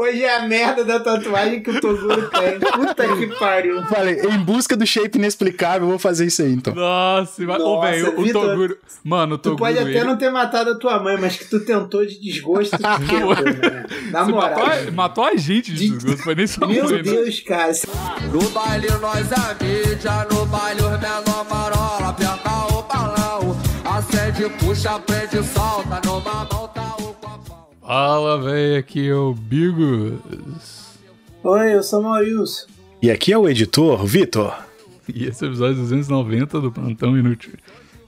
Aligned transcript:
Hoje 0.00 0.22
é 0.24 0.36
a 0.36 0.48
merda 0.48 0.82
da 0.82 0.98
tatuagem 0.98 1.62
que 1.62 1.70
o 1.70 1.78
Toguro 1.78 2.30
tem. 2.30 2.58
Puta 2.58 3.06
que 3.16 3.26
pariu. 3.38 3.82
Falei, 3.84 4.18
em 4.22 4.38
busca 4.38 4.74
do 4.74 4.86
shape 4.86 5.18
inexplicável, 5.18 5.82
eu 5.82 5.88
vou 5.90 5.98
fazer 5.98 6.24
isso 6.24 6.40
aí 6.40 6.52
então. 6.54 6.74
Nossa, 6.74 7.42
mas, 7.44 7.60
ô, 7.60 7.74
Nossa, 7.76 7.90
velho, 7.90 8.20
o 8.20 8.32
Toguro. 8.32 8.78
Mano, 9.04 9.34
o 9.34 9.38
Tu 9.38 9.42
Toguro. 9.42 9.58
pode 9.58 9.78
até 9.78 9.90
ele- 9.90 10.04
não 10.04 10.16
ter 10.16 10.30
matado 10.30 10.70
a 10.70 10.74
tua 10.78 10.98
mãe, 11.02 11.18
mas 11.20 11.36
que 11.36 11.44
tu 11.44 11.60
tentou 11.60 12.06
de 12.06 12.18
desgosto, 12.18 12.78
tu 12.78 12.82
tentou, 12.82 13.34
né? 13.34 13.84
Na 14.10 14.24
Você 14.24 14.30
moral. 14.32 14.50
matou, 14.50 14.64
a- 14.64 14.90
matou 14.92 15.24
a 15.24 15.36
gente 15.36 15.70
de 15.72 15.78
De- 15.88 15.90
desgosto, 15.90 16.22
foi 16.24 16.34
nem 16.34 16.46
só 16.46 16.66
Meu 16.66 16.84
mãe, 16.84 16.92
né? 16.94 17.02
Deus, 17.02 17.40
cara. 17.40 17.72
No 18.32 18.48
baile 18.50 18.88
nós 19.02 19.26
é 19.30 19.64
mídia, 19.64 20.26
no 20.32 20.46
baile 20.46 20.80
os 20.80 20.90
menor 20.98 21.46
marola, 21.50 22.08
aperta 22.08 22.50
o 22.74 22.82
balão, 22.82 23.56
acende, 23.84 24.48
puxa, 24.58 24.98
prende, 25.00 25.46
solta, 25.46 26.00
numa 26.06 26.20
mão 26.20 26.22
tá 26.22 26.42
o 26.42 26.46
copão. 26.46 26.69
Fala, 27.92 28.40
velho, 28.40 28.78
aqui 28.78 29.08
é 29.08 29.14
o 29.16 29.34
Bigos. 29.34 30.20
Oi, 31.42 31.74
eu 31.74 31.82
sou 31.82 31.98
o 31.98 32.04
Maurício. 32.04 32.68
E 33.02 33.10
aqui 33.10 33.32
é 33.32 33.36
o 33.36 33.48
editor, 33.48 34.06
Vitor. 34.06 34.56
E 35.12 35.24
esse 35.24 35.44
é 35.44 35.48
o 35.48 35.50
episódio 35.50 35.74
290 35.74 36.60
do 36.60 36.70
Plantão 36.70 37.18
Inútil. 37.18 37.54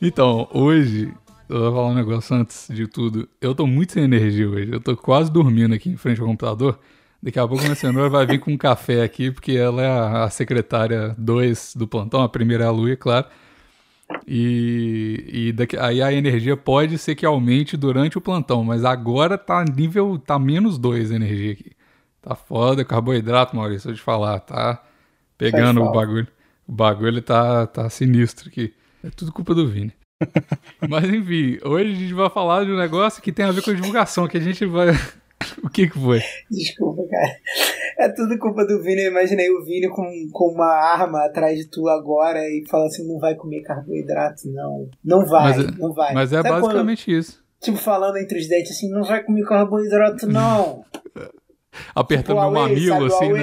Então, 0.00 0.46
hoje, 0.52 1.12
eu 1.48 1.58
vou 1.58 1.72
falar 1.72 1.88
um 1.88 1.94
negócio 1.94 2.36
antes 2.36 2.68
de 2.70 2.86
tudo. 2.86 3.28
Eu 3.40 3.56
tô 3.56 3.66
muito 3.66 3.94
sem 3.94 4.04
energia 4.04 4.48
hoje. 4.48 4.70
Eu 4.70 4.78
tô 4.78 4.96
quase 4.96 5.32
dormindo 5.32 5.74
aqui 5.74 5.90
em 5.90 5.96
frente 5.96 6.20
ao 6.20 6.28
computador. 6.28 6.78
Daqui 7.20 7.40
a 7.40 7.48
pouco 7.48 7.62
a 7.62 7.66
minha 7.66 7.74
senhora 7.74 8.08
vai 8.08 8.24
vir 8.24 8.38
com 8.38 8.52
um 8.52 8.56
café 8.56 9.02
aqui, 9.02 9.32
porque 9.32 9.50
ela 9.50 9.82
é 9.82 9.88
a, 9.88 10.22
a 10.22 10.30
secretária 10.30 11.12
2 11.18 11.74
do 11.74 11.88
plantão, 11.88 12.22
a 12.22 12.28
primeira 12.28 12.62
é 12.62 12.66
a 12.68 12.70
Lu, 12.70 12.88
é 12.88 12.94
claro. 12.94 13.26
E, 14.26 15.24
e 15.32 15.52
daqui, 15.52 15.76
aí 15.76 16.02
a 16.02 16.12
energia 16.12 16.56
pode 16.56 16.98
ser 16.98 17.14
que 17.14 17.26
aumente 17.26 17.76
durante 17.76 18.18
o 18.18 18.20
plantão, 18.20 18.64
mas 18.64 18.84
agora 18.84 19.36
tá 19.36 19.64
nível, 19.64 20.18
tá 20.18 20.38
menos 20.38 20.78
2 20.78 21.12
a 21.12 21.16
energia 21.16 21.52
aqui. 21.52 21.72
Tá 22.20 22.34
foda, 22.34 22.84
carboidrato, 22.84 23.56
Maurício, 23.56 23.88
vou 23.88 23.96
te 23.96 24.02
falar, 24.02 24.38
tá 24.40 24.82
pegando 25.36 25.82
o 25.82 25.92
bagulho. 25.92 26.28
O 26.66 26.72
bagulho 26.72 27.20
tá, 27.20 27.66
tá 27.66 27.90
sinistro 27.90 28.48
aqui. 28.48 28.72
É 29.02 29.10
tudo 29.10 29.32
culpa 29.32 29.54
do 29.54 29.66
Vini. 29.68 29.92
Mas 30.88 31.04
enfim, 31.04 31.58
hoje 31.64 31.90
a 31.90 31.94
gente 31.94 32.14
vai 32.14 32.30
falar 32.30 32.64
de 32.64 32.70
um 32.70 32.76
negócio 32.76 33.20
que 33.20 33.32
tem 33.32 33.44
a 33.44 33.50
ver 33.50 33.62
com 33.62 33.70
a 33.70 33.74
divulgação, 33.74 34.28
que 34.28 34.36
a 34.36 34.40
gente 34.40 34.64
vai. 34.64 34.88
o 35.64 35.68
que 35.70 35.88
que 35.88 35.98
foi? 35.98 36.20
Desculpa, 36.50 37.02
cara. 37.08 37.36
É 37.98 38.08
tudo 38.10 38.38
culpa 38.38 38.64
do 38.66 38.82
Vini. 38.82 39.02
Eu 39.02 39.10
imaginei 39.10 39.50
o 39.50 39.64
Vini 39.64 39.88
com, 39.88 40.04
com 40.32 40.48
uma 40.52 40.66
arma 40.72 41.24
atrás 41.24 41.58
de 41.58 41.68
tu 41.68 41.88
agora 41.88 42.40
e 42.40 42.64
fala 42.70 42.86
assim: 42.86 43.06
não 43.06 43.18
vai 43.18 43.34
comer 43.34 43.62
carboidrato, 43.62 44.42
não. 44.50 44.88
Não 45.04 45.26
vai, 45.26 45.42
Mas 45.56 45.58
é- 45.58 45.70
não 45.78 45.92
vai. 45.92 46.14
Mas 46.14 46.32
é 46.32 46.36
Sabe 46.36 46.48
quando, 46.48 46.62
basicamente 46.62 47.16
isso. 47.16 47.44
tipo, 47.60 47.78
falando 47.78 48.16
entre 48.18 48.38
os 48.38 48.48
dentes 48.48 48.72
assim: 48.72 48.90
não 48.90 49.02
vai 49.02 49.22
comer 49.22 49.44
carboidrato, 49.44 50.26
não. 50.26 50.84
Apertando 51.94 52.36
Tipo, 52.36 52.50
meu 52.50 52.60
mamilo, 52.60 53.04
assim, 53.06 53.32
né? 53.32 53.40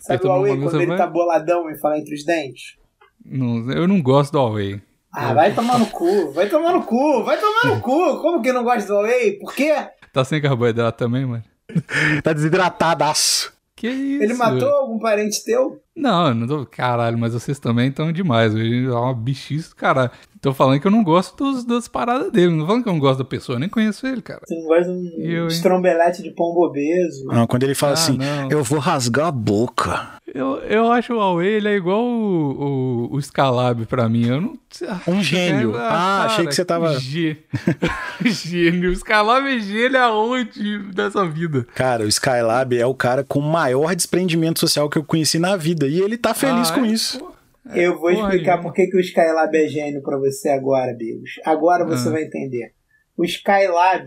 Sabe 0.00 0.16
Apertando 0.16 0.24
o 0.30 0.34
Huawei 0.34 0.56
quando 0.56 0.76
ele 0.80 0.86
você 0.86 0.96
tá 0.96 1.04
vai- 1.04 1.12
boladão 1.12 1.70
e 1.70 1.78
fala 1.78 1.98
entre 1.98 2.14
os 2.14 2.24
dentes? 2.24 2.76
Não, 3.24 3.70
eu 3.70 3.86
não 3.88 4.02
gosto 4.02 4.32
do 4.32 4.38
Huawei. 4.38 4.80
Ah, 5.12 5.32
vai 5.32 5.54
tomar 5.54 5.78
no 5.78 5.86
cu, 5.86 6.32
vai 6.32 6.48
tomar 6.48 6.72
no 6.72 6.82
cu, 6.82 7.22
vai 7.22 7.38
tomar 7.38 7.74
no 7.74 7.80
cu. 7.80 8.20
Como 8.20 8.42
que 8.42 8.52
não 8.52 8.64
gosta 8.64 8.86
do 8.88 8.94
Huawei? 8.94 9.38
Por 9.38 9.54
quê? 9.54 9.72
Tá 10.14 10.24
sem 10.24 10.40
carboidrato 10.40 10.96
também, 10.96 11.26
mano? 11.26 11.42
Tá 12.22 12.32
desidratadaço. 12.32 13.52
Que 13.74 13.88
isso? 13.88 14.22
Ele 14.22 14.34
matou 14.34 14.68
algum 14.70 15.00
parente 15.00 15.42
teu? 15.44 15.82
Não, 15.96 16.28
eu 16.28 16.34
não 16.34 16.46
tô. 16.46 16.66
Caralho, 16.66 17.16
mas 17.18 17.32
vocês 17.34 17.58
também 17.58 17.88
estão 17.88 18.10
demais. 18.12 18.54
Hoje 18.54 18.86
é 18.86 18.90
uma 18.90 19.14
bichice 19.14 19.70
do 19.70 19.76
caralho. 19.76 20.10
Tô 20.40 20.52
falando 20.52 20.78
que 20.78 20.86
eu 20.86 20.90
não 20.90 21.02
gosto 21.02 21.36
dos, 21.42 21.64
das 21.64 21.88
paradas 21.88 22.30
dele. 22.30 22.50
Não 22.52 22.60
tô 22.60 22.66
falando 22.66 22.82
que 22.82 22.88
eu 22.88 22.92
não 22.92 23.00
gosto 23.00 23.18
da 23.20 23.24
pessoa, 23.24 23.56
eu 23.56 23.60
nem 23.60 23.68
conheço 23.68 24.06
ele, 24.06 24.20
cara. 24.20 24.40
Você 24.46 24.54
não 24.54 24.64
gosta 24.66 24.92
de 24.92 25.32
eu, 25.32 25.40
um 25.40 25.42
hein? 25.44 25.46
estrombelete 25.48 26.22
de 26.22 26.30
pombo 26.32 26.66
obeso? 26.66 27.24
Não, 27.26 27.46
quando 27.46 27.62
ele 27.62 27.74
fala 27.74 27.92
Ah, 27.92 27.94
assim, 27.94 28.18
não. 28.18 28.50
eu 28.50 28.62
vou 28.62 28.78
rasgar 28.78 29.28
a 29.28 29.32
boca. 29.32 30.14
Eu, 30.34 30.58
eu 30.64 30.90
acho 30.92 31.14
o 31.14 31.16
Huawei, 31.16 31.54
ele 31.54 31.68
é 31.68 31.76
igual 31.76 32.04
o, 32.04 33.08
o, 33.10 33.14
o 33.14 33.18
Skylab 33.20 33.86
pra 33.86 34.06
mim. 34.08 34.26
Eu 34.26 34.40
não. 34.40 34.58
Um 35.06 35.22
gênio. 35.22 35.76
Ah, 35.76 36.24
achei 36.24 36.44
que 36.46 36.54
você 36.54 36.64
tava- 36.64 36.98
G. 36.98 37.36
gênio. 38.24 38.90
O 38.90 38.92
Skylab 38.92 39.46
é 39.46 39.58
gênio 39.60 39.98
aonde 40.02 40.78
dessa 40.92 41.24
vida? 41.26 41.66
Cara, 41.74 42.04
o 42.04 42.08
Skylab 42.08 42.76
é 42.76 42.84
o 42.84 42.94
cara 42.94 43.22
com 43.24 43.38
o 43.38 43.42
maior 43.50 43.94
desprendimento 43.94 44.58
social 44.60 44.90
que 44.90 44.98
eu 44.98 45.04
conheci 45.04 45.38
na 45.38 45.56
vida. 45.56 45.83
E 45.86 46.00
ele 46.00 46.16
tá 46.18 46.34
feliz 46.34 46.70
Ah, 46.70 46.74
com 46.74 46.84
é, 46.84 46.88
isso. 46.88 47.18
pô. 47.18 47.32
Eu 47.74 47.98
vou 47.98 48.10
explicar 48.10 48.60
por 48.60 48.72
que, 48.74 48.86
que 48.86 48.96
o 48.96 49.00
Skylab 49.00 49.56
é 49.56 49.66
gênio 49.66 50.02
pra 50.02 50.18
você 50.18 50.50
agora, 50.50 50.92
Bigos. 50.92 51.40
Agora 51.44 51.84
você 51.86 52.08
Ah. 52.08 52.12
vai 52.12 52.24
entender. 52.24 52.72
O 53.16 53.24
Skylab 53.24 54.06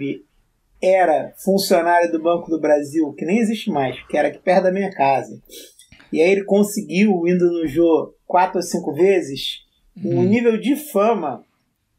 era 0.82 1.34
funcionário 1.44 2.12
do 2.12 2.22
Banco 2.22 2.50
do 2.52 2.60
Brasil, 2.62 3.12
que 3.14 3.26
nem 3.26 3.40
existe 3.40 3.72
mais, 3.72 4.00
que 4.08 4.16
era 4.16 4.28
aqui 4.28 4.38
perto 4.38 4.64
da 4.64 4.72
minha 4.72 4.92
casa. 4.92 5.42
E 6.14 6.22
aí 6.22 6.30
ele 6.32 6.44
conseguiu, 6.46 7.24
indo 7.28 7.52
no 7.52 7.68
Jô 7.68 8.14
quatro 8.28 8.58
ou 8.58 8.62
cinco 8.64 8.94
vezes, 8.94 9.62
um 10.06 10.20
Hum. 10.20 10.24
nível 10.24 10.58
de 10.60 10.76
fama 10.76 11.44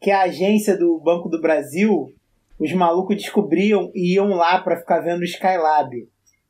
que 0.01 0.11
a 0.13 0.23
agência 0.23 0.77
do 0.77 1.01
Banco 1.01 1.29
do 1.29 1.41
Brasil, 1.41 2.07
os 2.61 2.73
malucos 2.73 3.17
descobriam 3.17 3.91
e 3.95 4.15
iam 4.15 4.29
lá 4.29 4.61
pra 4.61 4.77
ficar 4.77 5.01
vendo 5.01 5.23
o 5.23 5.25
Skylab. 5.25 5.91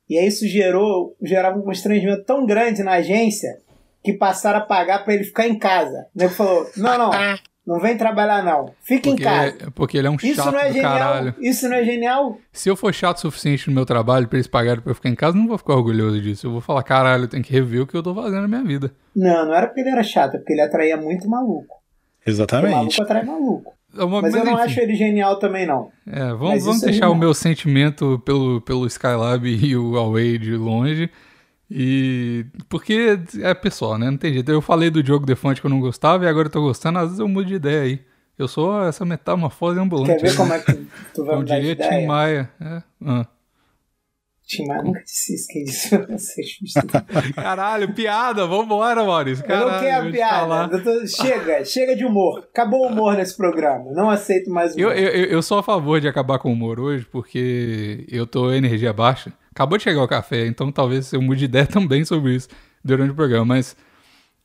E 0.09 0.17
aí 0.19 0.27
isso 0.27 0.47
gerou, 0.47 1.17
gerava 1.23 1.59
um 1.59 1.63
constrangimento 1.63 2.25
tão 2.25 2.47
grande 2.47 2.83
na 2.83 2.93
agência 2.93 3.59
que 4.03 4.13
passaram 4.13 4.59
a 4.61 4.63
pagar 4.63 5.05
pra 5.05 5.15
ele 5.15 5.25
ficar 5.25 5.47
em 5.47 5.59
casa. 5.59 6.07
O 6.15 6.19
nego 6.19 6.33
falou: 6.33 6.67
não, 6.77 6.97
não, 6.99 7.11
não 7.67 7.81
vem 7.81 7.97
trabalhar 7.97 8.43
não, 8.43 8.73
fica 8.83 9.09
em 9.11 9.13
Porque, 9.17 9.25
casa. 9.25 9.71
porque 9.75 9.99
ele 9.99 10.07
é 10.07 10.11
um 10.11 10.15
Isso 10.17 10.35
chato 10.37 10.53
não 10.53 10.59
é 10.61 10.69
do 10.69 10.73
genial? 10.73 10.93
caralho. 10.99 11.35
Isso 11.39 11.69
não 11.69 11.77
é 11.77 11.85
genial? 11.85 12.39
Se 12.53 12.71
eu 12.71 12.77
for 12.77 12.95
chato 12.95 13.17
o 13.19 13.21
suficiente 13.21 13.69
no 13.69 13.75
meu 13.75 13.85
trabalho 13.85 14.27
pra 14.29 14.39
eles 14.39 14.47
pagarem 14.47 14.81
pra 14.81 14.91
eu 14.93 14.95
ficar 14.95 15.11
em 15.11 15.15
casa, 15.15 15.37
eu 15.37 15.41
não 15.41 15.49
vou 15.49 15.59
ficar 15.59 15.75
orgulhoso 15.75 16.21
disso. 16.23 16.47
Eu 16.47 16.53
vou 16.53 16.61
falar, 16.63 16.83
caralho, 16.85 17.25
eu 17.25 17.29
tenho 17.29 17.43
que 17.45 17.53
rever 17.53 17.83
o 17.83 17.87
que 17.87 17.95
eu 17.97 18.03
tô 18.03 18.15
fazendo 18.15 18.43
na 18.43 18.49
minha 18.49 18.65
vida. 18.65 18.91
Não, 19.15 19.45
não 19.47 19.55
era 19.55 19.67
porque 19.67 19.81
ele 19.81 19.91
era 19.91 20.03
chato, 20.03 20.37
é 20.37 20.39
porque 20.39 20.53
ele 20.55 20.63
atraía 20.63 20.97
muito 20.97 21.29
maluco. 21.29 21.77
Porque 22.19 22.31
Exatamente. 22.31 22.75
maluco 22.75 23.03
atrai 23.03 23.25
maluco. 23.25 23.75
É 23.99 24.05
uma- 24.05 24.23
Mas, 24.23 24.35
eu 24.35 24.45
não 24.45 24.53
enfim. 24.55 24.63
acho 24.63 24.81
ele 24.81 24.95
genial 24.95 25.39
também, 25.39 25.67
não. 25.67 25.91
É, 26.07 26.21
vamos, 26.29 26.41
Mas 26.51 26.65
vamos 26.65 26.77
isso 26.79 26.87
é 26.87 26.91
deixar 26.91 27.11
o 27.11 27.15
meu 27.15 27.35
sentimento 27.35 28.21
pelo, 28.25 28.61
pelo 28.61 28.87
Skylab 28.87 29.45
e 29.49 29.77
o 29.77 29.93
Huawei 29.93 30.39
de 30.39 30.57
longe. 30.57 31.11
E. 31.71 32.47
Porque 32.69 33.19
é 33.43 33.53
pessoal, 33.55 33.99
né? 33.99 34.11
Não 34.11 34.17
tem 34.17 34.33
jeito. 34.33 34.51
Eu 34.51 34.63
falei 34.63 34.89
do 34.91 35.03
Diogo 35.03 35.27
Defante 35.27 35.61
que 35.61 35.67
eu 35.67 35.71
não 35.71 35.81
gostava 35.81 36.25
e 36.25 36.29
agora 36.29 36.47
eu 36.49 36.53
tô 36.53 36.63
gostando. 36.63 36.99
Às 36.99 37.05
vezes 37.07 37.19
eu 37.19 37.29
mudo 37.29 37.47
de 37.47 37.55
ideia 37.55 37.83
aí. 37.83 38.01
Eu 38.39 38.47
sou 38.49 38.83
essa 38.87 39.05
metamorfose 39.05 39.79
ambulante. 39.79 40.13
Quer 40.15 40.21
ver 40.23 40.29
aí, 40.31 40.37
como 40.37 40.49
né? 40.51 40.57
é 40.57 40.61
que 40.61 40.87
tu, 41.13 41.25
vai 41.25 41.37
de 41.43 41.55
diria 41.55 41.77
Tim? 41.77 42.07
Maia. 42.07 42.51
É. 42.61 42.83
ah. 43.05 43.27
Tim 44.49 44.67
Maia 44.67 44.83
nunca 44.83 45.03
disse 45.05 45.35
isso, 45.35 45.47
quem 45.49 45.63
disse 45.65 45.89
foi 45.91 46.07
vocês. 46.07 46.49
Caralho, 47.35 47.93
piada, 47.95 48.47
vambora, 48.47 49.05
Maurício. 49.05 49.45
Eu 49.45 49.49
Caralho, 49.49 49.71
não 49.73 49.81
quero 49.81 50.07
te 50.07 50.13
piada. 50.13 50.77
Eu 50.77 50.83
tô- 50.83 51.07
Chega, 51.07 51.65
chega 51.67 51.95
de 51.95 52.05
humor. 52.05 52.49
Acabou 52.51 52.87
o 52.87 52.89
humor 52.89 53.15
nesse 53.15 53.37
programa. 53.37 53.93
Não 53.93 54.09
aceito 54.09 54.51
mais 54.51 54.75
Eu, 54.77 54.89
humor. 54.89 54.99
eu, 54.99 55.09
eu 55.11 55.25
eu 55.27 55.43
sou 55.43 55.59
a 55.59 55.63
favor 55.63 56.01
de 56.01 56.09
acabar 56.09 56.39
com 56.39 56.49
o 56.49 56.53
humor 56.53 56.81
hoje, 56.81 57.05
porque 57.13 58.07
eu 58.11 58.27
tô 58.27 58.51
energia 58.51 58.93
baixa. 58.93 59.33
Acabou 59.51 59.77
de 59.77 59.85
chegar 59.85 60.03
o 60.03 60.09
café, 60.09 60.47
então 60.47 60.73
talvez 60.73 61.13
eu 61.13 61.21
mude 61.21 61.41
de 61.41 61.45
ideia 61.45 61.67
também 61.69 62.05
sobre 62.05 62.35
isso 62.35 62.49
durante 62.83 63.11
o 63.11 63.15
programa, 63.15 63.45
mas. 63.45 63.77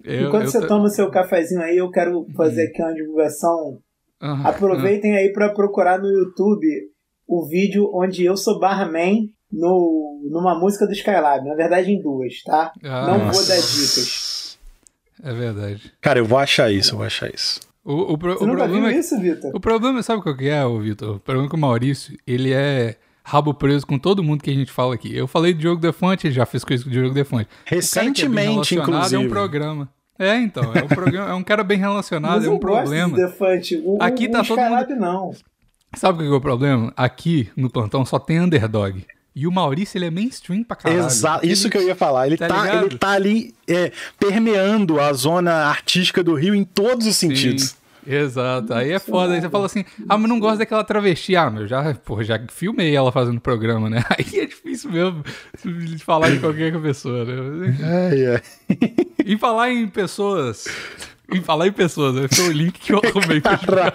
Eu, 0.03 0.27
Enquanto 0.27 0.43
eu 0.43 0.51
você 0.51 0.59
tô- 0.59 0.67
toma 0.67 0.89
seu 0.89 1.09
cafezinho 1.09 1.61
aí, 1.61 1.77
eu 1.77 1.89
quero 1.89 2.27
fazer 2.35 2.63
aqui 2.67 2.81
uma 2.81 2.93
divulgação. 2.93 3.77
Ah, 4.19 4.49
Aproveitem 4.49 5.15
aí 5.15 5.31
pra 5.31 5.49
procurar 5.53 5.97
no 5.97 6.07
YouTube 6.09 6.67
o 7.25 7.47
vídeo 7.47 7.89
onde 7.93 8.25
eu 8.25 8.35
sou 8.35 8.59
barman 8.59 9.29
no, 9.53 10.21
numa 10.31 10.57
música 10.59 10.85
do 10.87 10.93
Skylab. 10.93 11.47
Na 11.47 11.55
verdade, 11.55 11.91
em 11.91 12.01
duas, 12.01 12.41
tá? 12.43 12.71
Ah, 12.83 13.07
Não 13.07 13.17
vou 13.19 13.27
nossa. 13.27 13.47
dar 13.49 13.55
dicas. 13.61 14.57
É 15.23 15.33
verdade. 15.33 15.93
Cara, 16.01 16.19
eu 16.19 16.25
vou 16.25 16.37
achar 16.37 16.71
isso, 16.71 16.93
eu 16.93 16.97
vou 16.97 17.05
achar 17.07 17.33
isso. 17.33 17.59
O, 17.85 18.13
o, 18.13 18.17
pro- 18.17 18.33
Você 18.37 18.43
o 18.43 18.47
nunca 18.47 18.63
viu 18.65 18.73
problema 18.75 18.91
é, 18.93 18.97
isso, 18.99 19.19
Vitor? 19.19 19.51
o 19.53 19.59
problema, 19.59 20.01
sabe 20.01 20.21
qual 20.21 20.35
que 20.35 20.47
é, 20.49 20.63
Vitor? 20.79 21.17
O 21.17 21.19
problema 21.19 21.47
é 21.47 21.49
que 21.49 21.55
o 21.55 21.59
Maurício, 21.59 22.17
ele 22.25 22.51
é 22.53 22.95
rabo 23.23 23.53
preso 23.53 23.85
com 23.85 23.97
todo 23.99 24.23
mundo 24.23 24.41
que 24.43 24.49
a 24.49 24.53
gente 24.53 24.71
fala 24.71 24.93
aqui. 24.95 25.15
Eu 25.15 25.27
falei 25.27 25.53
do 25.53 25.59
Diogo 25.59 25.79
Defante, 25.81 26.27
ele 26.27 26.33
já 26.33 26.45
fez 26.45 26.63
coisa 26.63 26.83
com 26.83 26.89
o 26.89 26.93
Diogo 26.93 27.13
Defante. 27.13 27.43
O 27.43 27.47
cara 27.47 27.63
que 27.63 27.67
é 27.67 27.75
bem 27.75 27.77
Recentemente, 27.79 28.75
relacionado 28.75 28.89
inclusive. 28.89 29.15
É 29.23 29.25
um 29.25 29.29
programa. 29.29 29.89
É, 30.19 30.35
então, 30.37 30.63
é 30.75 30.83
um, 30.83 30.87
programa, 30.87 31.29
é 31.29 31.33
um 31.33 31.43
cara 31.43 31.63
bem 31.63 31.77
relacionado, 31.77 32.35
Mas 32.37 32.45
é 32.45 32.49
um 32.49 32.59
problema. 32.59 33.15
de 33.17 33.23
Defante. 33.25 33.81
O, 33.83 33.97
Aqui 34.01 34.27
o, 34.27 34.31
tá 34.31 34.41
o 34.41 34.45
todo 34.45 34.57
Skylab 34.59 34.93
não. 34.95 35.31
Sabe 35.95 36.19
o 36.23 36.27
que 36.27 36.33
é 36.33 36.37
o 36.37 36.41
problema? 36.41 36.93
Aqui 36.95 37.49
no 37.55 37.69
plantão 37.69 38.05
só 38.05 38.17
tem 38.19 38.39
underdog. 38.39 39.05
E 39.35 39.47
o 39.47 39.51
Maurício, 39.51 39.97
ele 39.97 40.05
é 40.05 40.11
mainstream 40.11 40.63
pra 40.63 40.75
caralho. 40.75 41.05
Exato, 41.05 41.45
isso 41.45 41.69
que 41.69 41.75
eu 41.77 41.81
ia 41.81 41.95
falar. 41.95 42.27
Ele 42.27 42.37
Tá 42.37 42.47
tá, 42.47 42.83
ele 42.83 42.97
tá 42.97 43.09
ali 43.11 43.53
é, 43.67 43.91
permeando 44.19 44.99
a 44.99 45.11
zona 45.13 45.51
artística 45.65 46.23
do 46.23 46.35
Rio 46.35 46.53
em 46.53 46.63
todos 46.63 47.07
os 47.07 47.15
sentidos. 47.15 47.69
Sim, 47.69 47.75
exato. 48.15 48.71
Aí 48.73 48.91
é 48.91 48.99
foda. 48.99 49.33
Aí 49.33 49.41
você 49.41 49.49
fala 49.49 49.65
assim, 49.65 49.83
ah, 50.07 50.17
mas 50.19 50.29
não 50.29 50.39
gosto 50.39 50.59
daquela 50.59 50.83
travesti. 50.83 51.35
Ah, 51.35 51.49
meu, 51.49 51.67
já, 51.67 51.95
porra, 51.95 52.23
já 52.23 52.39
filmei 52.51 52.95
ela 52.95 53.11
fazendo 53.11 53.41
programa, 53.41 53.89
né? 53.89 54.03
Aí 54.15 54.39
é 54.39 54.45
difícil 54.45 54.91
mesmo 54.91 55.23
de 55.65 55.97
falar 56.03 56.29
de 56.29 56.39
qualquer 56.39 56.79
pessoa, 56.79 57.25
né? 57.25 57.77
Ai, 57.81 58.25
ai. 58.35 58.41
E 59.25 59.35
falar 59.37 59.71
em 59.71 59.87
pessoas... 59.87 60.65
Em 61.31 61.41
falar 61.41 61.67
em 61.67 61.71
pessoas, 61.71 62.13
né? 62.15 62.27
Foi 62.31 62.49
o 62.49 62.51
link 62.51 62.73
que 62.79 62.93
eu 62.93 63.01
arrumei 63.03 63.41
pra. 63.41 63.91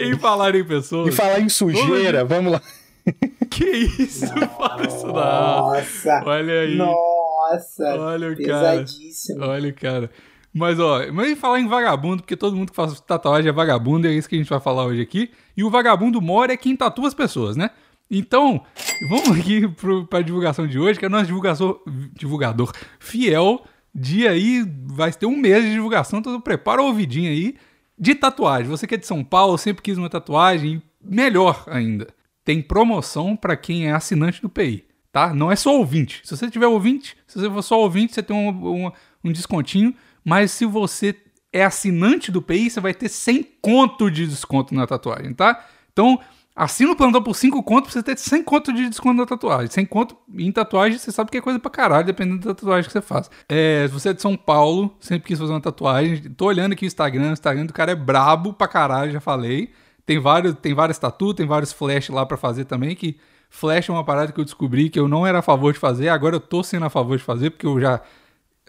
Em 0.00 0.18
falar 0.18 0.54
em 0.54 0.58
E 0.60 0.64
pessoas... 0.64 1.14
falar 1.14 1.40
em 1.40 1.48
sujeira, 1.48 2.24
vamos 2.24 2.52
lá. 2.54 2.62
Que 3.50 3.64
isso? 3.64 4.26
Fala 4.56 4.86
isso 4.86 5.06
não. 5.06 5.12
Nossa! 5.12 6.22
Olha 6.24 6.60
aí. 6.60 6.76
Nossa! 6.76 7.96
Olha 7.98 8.32
o 8.32 8.36
cara. 8.36 8.84
Pesadíssimo. 8.84 9.44
Olha 9.44 9.70
o 9.70 9.74
cara. 9.74 10.10
Mas, 10.52 10.78
ó, 10.78 11.00
mas 11.12 11.38
falar 11.38 11.60
em 11.60 11.66
vagabundo, 11.66 12.22
porque 12.22 12.36
todo 12.36 12.56
mundo 12.56 12.70
que 12.70 12.76
faz 12.76 13.00
tatuagem 13.00 13.48
é 13.48 13.52
vagabundo, 13.52 14.06
e 14.06 14.10
é 14.10 14.14
isso 14.14 14.28
que 14.28 14.36
a 14.36 14.38
gente 14.38 14.48
vai 14.48 14.60
falar 14.60 14.84
hoje 14.84 15.02
aqui. 15.02 15.30
E 15.56 15.64
o 15.64 15.70
vagabundo 15.70 16.20
mora 16.20 16.52
é 16.52 16.56
quem 16.56 16.76
tatua 16.76 17.08
as 17.08 17.14
pessoas, 17.14 17.56
né? 17.56 17.70
Então, 18.10 18.62
vamos 19.08 19.38
aqui 19.38 19.66
pro, 19.66 20.06
pra 20.06 20.22
divulgação 20.22 20.66
de 20.66 20.78
hoje, 20.78 20.98
que 20.98 21.04
é 21.04 21.08
nosso 21.08 21.26
divulgador, 21.26 21.82
divulgador 22.12 22.72
fiel. 23.00 23.64
Dia 23.92 24.30
aí, 24.30 24.64
vai 24.86 25.12
ter 25.12 25.26
um 25.26 25.36
mês 25.36 25.64
de 25.64 25.72
divulgação, 25.72 26.20
então 26.20 26.40
prepara 26.40 26.82
o 26.82 26.86
ouvidinho 26.86 27.30
aí 27.30 27.56
de 27.98 28.14
tatuagem. 28.14 28.68
Você 28.68 28.86
que 28.86 28.94
é 28.94 28.98
de 28.98 29.06
São 29.06 29.24
Paulo, 29.24 29.58
sempre 29.58 29.82
quis 29.82 29.98
uma 29.98 30.10
tatuagem, 30.10 30.82
melhor 31.02 31.64
ainda. 31.66 32.08
Tem 32.44 32.60
promoção 32.60 33.34
para 33.34 33.56
quem 33.56 33.88
é 33.88 33.92
assinante 33.92 34.42
do 34.42 34.48
PI, 34.48 34.84
tá? 35.10 35.32
Não 35.32 35.50
é 35.50 35.56
só 35.56 35.74
ouvinte. 35.76 36.20
Se 36.24 36.36
você 36.36 36.50
tiver 36.50 36.66
ouvinte, 36.66 37.16
se 37.26 37.40
você 37.40 37.48
for 37.48 37.62
só 37.62 37.80
ouvinte, 37.80 38.14
você 38.14 38.22
tem 38.22 38.36
um, 38.36 38.48
um, 38.48 38.92
um 39.24 39.32
descontinho. 39.32 39.94
Mas 40.24 40.50
se 40.50 40.64
você 40.64 41.16
é 41.52 41.64
assinante 41.64 42.32
do 42.32 42.42
PI, 42.42 42.70
você 42.70 42.80
vai 42.80 42.92
ter 42.92 43.08
100 43.08 43.46
conto 43.62 44.10
de 44.10 44.26
desconto 44.26 44.74
na 44.74 44.86
tatuagem, 44.86 45.32
tá? 45.32 45.64
Então, 45.92 46.18
assina 46.56 46.90
o 46.90 46.96
plantão 46.96 47.22
por 47.22 47.34
5 47.34 47.62
conto 47.62 47.84
pra 47.84 47.92
você 47.92 48.02
ter 48.02 48.18
100 48.18 48.42
conto 48.42 48.72
de 48.72 48.88
desconto 48.88 49.14
na 49.14 49.24
tatuagem. 49.24 49.70
100 49.70 49.86
conto 49.86 50.16
em 50.36 50.50
tatuagem, 50.50 50.98
você 50.98 51.12
sabe 51.12 51.30
que 51.30 51.38
é 51.38 51.40
coisa 51.40 51.60
pra 51.60 51.70
caralho, 51.70 52.04
dependendo 52.04 52.40
da 52.40 52.54
tatuagem 52.54 52.86
que 52.86 52.92
você 52.92 53.00
faz. 53.00 53.30
É, 53.48 53.86
se 53.86 53.94
você 53.94 54.08
é 54.08 54.12
de 54.12 54.20
São 54.20 54.36
Paulo, 54.36 54.96
sempre 54.98 55.28
quis 55.28 55.38
fazer 55.38 55.52
uma 55.52 55.60
tatuagem, 55.60 56.22
tô 56.32 56.46
olhando 56.46 56.72
aqui 56.72 56.84
o 56.84 56.88
Instagram, 56.88 57.30
o 57.30 57.32
Instagram 57.32 57.66
do 57.66 57.72
cara 57.72 57.92
é 57.92 57.96
brabo 57.96 58.52
pra 58.52 58.66
caralho, 58.66 59.12
já 59.12 59.20
falei. 59.20 59.70
Tem 60.06 60.18
vários, 60.18 60.54
tem 60.54 60.74
várias 60.74 60.98
tatu, 60.98 61.32
tem 61.34 61.46
vários 61.46 61.72
flash 61.72 62.08
lá 62.10 62.24
pra 62.26 62.36
fazer 62.36 62.64
também, 62.66 62.94
que 62.94 63.16
flash 63.48 63.88
é 63.88 63.92
uma 63.92 64.04
parada 64.04 64.32
que 64.32 64.40
eu 64.40 64.44
descobri 64.44 64.90
que 64.90 64.98
eu 64.98 65.08
não 65.08 65.26
era 65.26 65.38
a 65.38 65.42
favor 65.42 65.72
de 65.72 65.78
fazer, 65.78 66.08
agora 66.08 66.36
eu 66.36 66.40
tô 66.40 66.62
sendo 66.62 66.84
a 66.84 66.90
favor 66.90 67.16
de 67.16 67.22
fazer, 67.24 67.50
porque 67.50 67.66
eu 67.66 67.80
já 67.80 68.00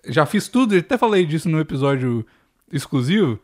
já 0.07 0.25
fiz 0.25 0.47
tudo, 0.47 0.77
até 0.77 0.97
falei 0.97 1.25
disso 1.25 1.49
no 1.49 1.59
episódio 1.59 2.23
exclusivo. 2.71 3.39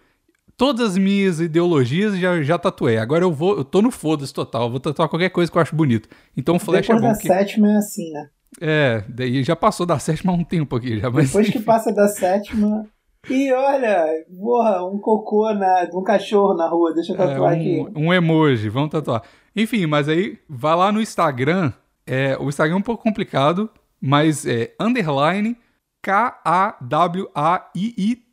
Todas 0.56 0.92
as 0.92 0.98
minhas 0.98 1.40
ideologias 1.40 2.16
já, 2.20 2.40
já 2.44 2.56
tatuei. 2.58 2.98
Agora 2.98 3.24
eu 3.24 3.32
vou, 3.32 3.58
eu 3.58 3.64
tô 3.66 3.82
no 3.82 3.90
foda-se 3.90 4.32
total. 4.32 4.64
Eu 4.66 4.70
vou 4.70 4.80
tatuar 4.80 5.10
qualquer 5.10 5.30
coisa 5.32 5.52
que 5.52 5.58
eu 5.58 5.62
acho 5.62 5.76
bonito. 5.76 6.08
Então 6.38 6.60
Flash 6.60 6.82
Depois 6.88 7.00
é 7.00 7.02
bom. 7.08 7.12
da 7.14 7.18
que- 7.20 7.28
sétima 7.28 7.72
é 7.72 7.78
assim, 7.78 8.12
né? 8.12 8.30
É, 8.60 9.04
daí 9.10 9.44
já 9.44 9.56
passou 9.56 9.88
da 9.88 9.98
sétima 9.98 10.32
há 10.34 10.36
um 10.36 10.44
tempo 10.44 10.76
aqui. 10.76 11.00
Já, 11.00 11.10
mas, 11.10 11.28
Depois 11.30 11.50
que 11.50 11.60
passa 11.62 11.92
da 11.92 12.08
sétima. 12.08 12.86
E 13.30 13.52
olha, 13.54 14.06
porra, 14.40 14.84
um 14.86 14.98
cocô 14.98 15.54
na, 15.54 15.88
um 15.94 16.04
cachorro 16.04 16.56
na 16.56 16.68
rua, 16.68 16.94
deixa 16.94 17.14
eu 17.14 17.16
É, 17.16 17.28
tatuar 17.28 17.54
aqui. 17.54 17.86
um, 17.96 18.08
um 18.08 18.14
emoji, 18.14 18.68
vamos 18.70 18.90
tatuar. 18.90 19.22
Enfim, 19.56 19.86
mas 19.86 20.10
aí 20.10 20.40
vai 20.50 20.76
lá 20.76 20.92
no 20.92 21.00
Instagram. 21.02 21.72
É, 22.06 22.36
o 22.40 22.50
Instagram 22.50 22.76
é 22.76 22.80
um 22.80 22.82
pouco 22.82 23.04
complicado, 23.04 23.70
mas 24.02 24.46
é 24.46 24.74
underline 24.80 25.56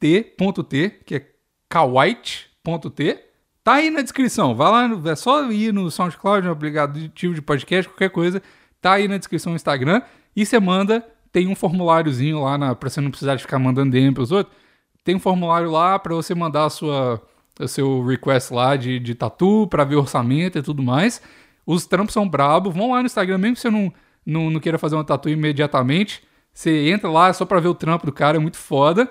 K-A-W-A-I-I-T.T, 0.01 0.91
que 1.05 1.15
é 1.17 1.27
kawait.t. 1.69 3.19
Tá 3.63 3.75
aí 3.75 3.91
na 3.91 4.01
descrição. 4.01 4.55
Vai 4.55 4.71
lá, 4.71 4.89
no- 4.89 5.07
é 5.09 5.15
só 5.17 5.51
ir 5.51 5.73
no 5.73 5.91
SoundCloud, 5.91 6.47
no 6.47 6.53
aplicativo 6.53 7.35
de 7.35 7.43
podcast, 7.43 7.89
qualquer 7.91 8.09
coisa. 8.11 8.43
Tá 8.81 8.93
aí 8.93 9.07
na 9.09 9.19
descrição 9.19 9.53
do 9.53 9.57
Instagram. 9.57 10.01
E 10.35 10.47
você 10.47 10.59
manda, 10.59 11.05
tem 11.31 11.47
um 11.49 11.55
formuláriozinho 11.55 12.41
lá 12.43 12.57
na, 12.57 12.75
pra 12.75 12.89
você 12.89 13.01
não 13.01 13.11
precisar 13.11 13.35
de 13.35 13.43
ficar 13.43 13.59
mandando 13.59 13.91
DM 13.91 14.15
pros 14.15 14.33
outros. 14.33 14.57
Tem 15.09 15.17
um 15.17 15.19
formulário 15.19 15.71
lá 15.71 15.99
pra 15.99 16.15
você 16.15 16.35
mandar 16.35 16.67
a 16.67 16.69
sua, 16.69 17.19
o 17.59 17.67
seu 17.67 18.05
request 18.05 18.53
lá 18.53 18.77
de, 18.77 19.01
de 19.01 19.15
tatu, 19.15 19.67
pra 19.67 19.83
ver 19.83 19.97
orçamento 19.97 20.59
e 20.59 20.63
tudo 20.63 20.83
mais. 20.83 21.23
Os 21.65 21.87
trampos 21.87 22.13
são 22.13 22.29
brabos. 22.29 22.75
Vão 22.75 22.91
lá 22.91 23.01
no 23.01 23.07
Instagram, 23.07 23.39
mesmo 23.39 23.55
que 23.55 23.63
você 23.63 23.71
não, 23.71 23.91
não, 24.27 24.51
não 24.51 24.61
queira 24.61 24.77
fazer 24.77 24.97
uma 24.97 25.05
tatu 25.05 25.31
imediatamente. 25.31 26.23
Você 26.53 26.91
entra 26.91 27.09
lá 27.09 27.33
só 27.33 27.47
pra 27.47 27.59
ver 27.59 27.69
o 27.69 27.75
trampo 27.75 28.05
do 28.05 28.13
cara, 28.13 28.37
é 28.37 28.39
muito 28.39 28.59
foda. 28.59 29.09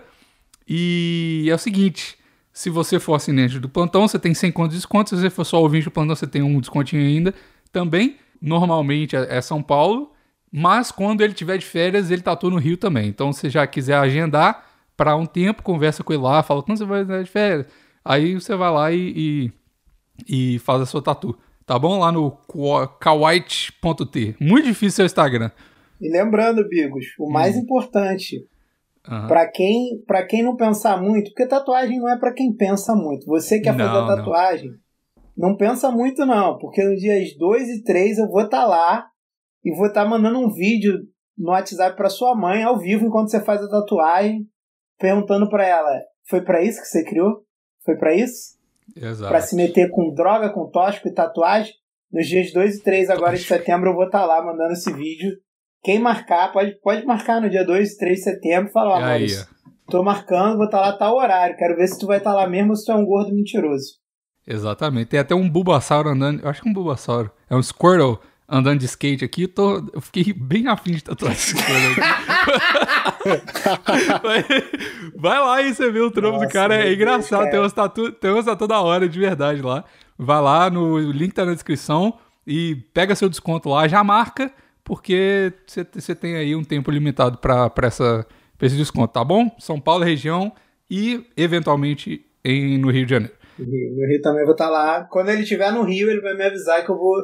E 0.67 1.47
é 1.49 1.55
o 1.55 1.57
seguinte: 1.57 2.15
se 2.53 2.69
você 2.69 2.99
for 2.99 3.15
assinante 3.15 3.57
do 3.57 3.67
plantão, 3.67 4.07
você 4.07 4.19
tem 4.19 4.35
100 4.35 4.51
conto 4.51 4.69
de 4.69 4.75
desconto. 4.75 5.09
Se 5.09 5.19
você 5.19 5.31
for 5.31 5.45
só 5.45 5.59
ouvinte 5.59 5.85
do 5.85 5.91
plantão, 5.91 6.15
você 6.15 6.27
tem 6.27 6.44
um 6.44 6.59
descontinho 6.59 7.01
ainda 7.01 7.33
também. 7.71 8.17
Normalmente 8.39 9.15
é 9.15 9.38
é 9.38 9.41
São 9.41 9.63
Paulo, 9.63 10.11
mas 10.51 10.91
quando 10.91 11.21
ele 11.21 11.33
tiver 11.33 11.57
de 11.57 11.65
férias, 11.65 12.11
ele 12.11 12.21
tatua 12.21 12.51
no 12.51 12.57
Rio 12.57 12.77
também. 12.77 13.07
Então, 13.07 13.33
se 13.33 13.49
já 13.49 13.65
quiser 13.65 13.97
agendar 13.97 14.66
para 14.97 15.15
um 15.15 15.25
tempo, 15.25 15.61
conversa 15.63 16.03
com 16.03 16.11
ele 16.11 16.23
lá, 16.23 16.41
fala 16.44 16.63
quando 16.63 16.79
você 16.79 16.85
vai 16.85 17.03
estar 17.03 17.21
de 17.23 17.29
férias. 17.29 17.67
Aí 18.03 18.33
você 18.33 18.55
vai 18.55 18.71
lá 18.71 18.91
e, 18.91 19.51
e, 20.27 20.55
e 20.55 20.59
faz 20.59 20.81
a 20.81 20.85
sua 20.85 21.01
tatu. 21.01 21.38
Tá 21.65 21.77
bom? 21.77 21.99
Lá 21.99 22.11
no 22.11 22.31
kawaii.t. 22.99 24.35
Muito 24.39 24.65
difícil 24.65 24.91
seu 24.91 25.05
Instagram. 25.05 25.51
E 25.99 26.09
lembrando, 26.09 26.67
Bigos, 26.67 27.05
o 27.19 27.29
mais 27.31 27.55
Hum. 27.55 27.59
importante, 27.59 28.45
Aham. 29.07 29.27
pra 29.27 29.47
quem, 29.51 30.01
pra 30.05 30.25
quem 30.25 30.44
não 30.44 30.55
pensar 30.55 31.01
muito, 31.01 31.29
porque 31.31 31.47
tatuagem 31.47 31.99
não 31.99 32.09
é 32.09 32.17
pra 32.17 32.33
quem 32.33 32.53
pensa 32.53 32.95
muito. 32.95 33.25
Você 33.25 33.59
quer 33.59 33.75
Não, 33.75 33.85
fazer 33.85 33.99
não. 33.99 34.07
tatuagem, 34.07 34.71
não. 35.35 35.57
pensa 35.57 35.91
muito 35.91 36.25
não, 36.25 36.57
porque 36.57 36.83
nos 36.83 36.99
dias 36.99 37.35
2 37.38 37.67
e 37.69 37.83
3 37.83 38.17
eu 38.19 38.27
vou 38.29 38.44
estar 38.44 38.65
lá 38.65 39.07
e 39.65 39.75
vou 39.75 39.88
estar 39.88 40.05
mandando 40.05 40.39
um 40.39 40.51
vídeo 40.51 40.94
no 41.38 41.49
WhatsApp 41.51 41.95
pra 41.97 42.09
sua 42.09 42.35
mãe 42.35 42.63
ao 42.63 42.77
vivo 42.79 43.05
enquanto 43.05 43.29
você 43.29 43.44
faz 43.44 43.61
a 43.61 43.69
tatuagem, 43.69 44.47
perguntando 44.97 45.49
pra 45.49 45.65
ela: 45.65 45.91
"Foi 46.27 46.41
pra 46.41 46.63
isso 46.63 46.81
que 46.81 46.88
você 46.88 47.03
criou? 47.03 47.44
Foi 47.83 47.95
pra 47.95 48.13
isso? 48.13 48.57
Exato. 48.95 49.29
Pra 49.29 49.41
se 49.41 49.55
meter 49.55 49.89
com 49.89 50.13
droga, 50.13 50.49
com 50.49 50.69
tóxico 50.69 51.07
e 51.07 51.13
tatuagem?" 51.13 51.73
Nos 52.11 52.27
dias 52.27 52.53
2 52.53 52.77
e 52.77 52.83
3 52.83 53.09
agora 53.09 53.35
de 53.35 53.44
setembro 53.44 53.89
eu 53.89 53.94
vou 53.94 54.05
estar 54.05 54.25
lá 54.25 54.41
mandando 54.44 54.71
esse 54.71 54.91
vídeo. 54.94 55.31
Quem 55.83 55.99
marcar, 55.99 56.51
pode, 56.51 56.79
pode 56.81 57.05
marcar 57.05 57.41
no 57.41 57.49
dia 57.49 57.65
2 57.65 57.94
e 57.94 57.97
3 57.97 58.17
de 58.17 58.23
setembro 58.23 58.69
e 58.69 58.71
falar, 58.71 58.97
ó, 58.97 58.99
Maurício, 59.01 59.45
tô 59.89 60.01
marcando, 60.03 60.55
vou 60.55 60.65
estar 60.65 60.79
lá 60.79 60.97
tal 60.97 61.15
horário. 61.15 61.57
Quero 61.57 61.75
ver 61.75 61.88
se 61.88 61.99
tu 61.99 62.07
vai 62.07 62.17
estar 62.17 62.33
lá 62.33 62.47
mesmo 62.47 62.71
ou 62.71 62.75
se 62.75 62.85
tu 62.85 62.91
é 62.91 62.95
um 62.95 63.05
gordo 63.05 63.33
mentiroso. 63.33 63.95
Exatamente. 64.47 65.07
Tem 65.07 65.19
até 65.19 65.35
um 65.35 65.49
Bulbasauro 65.49 66.09
andando. 66.09 66.41
Eu 66.41 66.49
acho 66.49 66.61
que 66.61 66.67
é 66.67 66.71
um 66.71 66.73
Bulbasauro. 66.73 67.29
É 67.49 67.55
um 67.55 67.61
Squirtle 67.61 68.19
andando 68.47 68.79
de 68.79 68.85
skate 68.85 69.25
aqui. 69.25 69.44
Eu, 69.44 69.47
tô, 69.49 69.89
eu 69.94 70.01
fiquei 70.01 70.31
bem 70.33 70.67
afim 70.67 70.91
de 70.91 71.03
tatuar 71.03 71.33
esse 71.33 71.49
Squirtle 71.57 71.75
aqui. 71.91 72.01
Vai- 75.15 75.39
lá 75.39 75.61
e 75.61 75.73
você 75.73 75.91
vê 75.91 75.99
o 75.99 76.11
trampo 76.11 76.39
do 76.39 76.47
cara. 76.47 76.75
É 76.75 76.83
Deus, 76.83 76.95
engraçado. 76.95 77.39
cara. 77.39 77.51
Tem 77.51 77.59
umas 77.59 77.73
tatu, 77.73 78.11
tem 78.11 78.31
umas 78.31 78.45
tatu 78.45 78.67
da 78.67 78.79
hora, 78.81 79.07
de 79.07 79.19
verdade 79.19 79.61
lá. 79.61 79.83
Vai 80.17 80.41
lá, 80.41 80.69
no 80.69 80.94
o 80.95 81.11
link 81.11 81.33
tá 81.33 81.45
na 81.45 81.53
descrição. 81.53 82.17
E 82.45 82.75
pega 82.94 83.13
seu 83.15 83.27
desconto 83.27 83.67
lá. 83.69 83.88
Já 83.88 84.03
marca, 84.03 84.49
porque 84.83 85.51
você 85.94 86.15
tem 86.15 86.35
aí 86.38 86.55
um 86.55 86.63
tempo 86.63 86.89
limitado 86.89 87.38
pra, 87.39 87.69
pra, 87.69 87.87
essa, 87.87 88.25
pra 88.57 88.68
esse 88.68 88.77
desconto, 88.77 89.11
tá 89.13 89.23
bom? 89.23 89.54
São 89.59 89.81
Paulo, 89.81 90.06
região 90.06 90.54
e 90.89 91.25
eventualmente 91.35 92.25
em, 92.45 92.77
no 92.77 92.89
Rio 92.89 93.06
de 93.06 93.11
Janeiro. 93.11 93.33
No 93.59 93.66
Rio, 94.07 94.21
também 94.21 94.44
vou 94.45 94.54
estar 94.54 94.69
lá. 94.69 95.04
Quando 95.11 95.27
ele 95.30 95.42
estiver 95.42 95.73
no 95.73 95.83
Rio, 95.83 96.09
ele 96.09 96.21
vai 96.21 96.35
me 96.35 96.44
avisar 96.45 96.85
que 96.85 96.92
eu 96.92 96.97
vou 96.97 97.16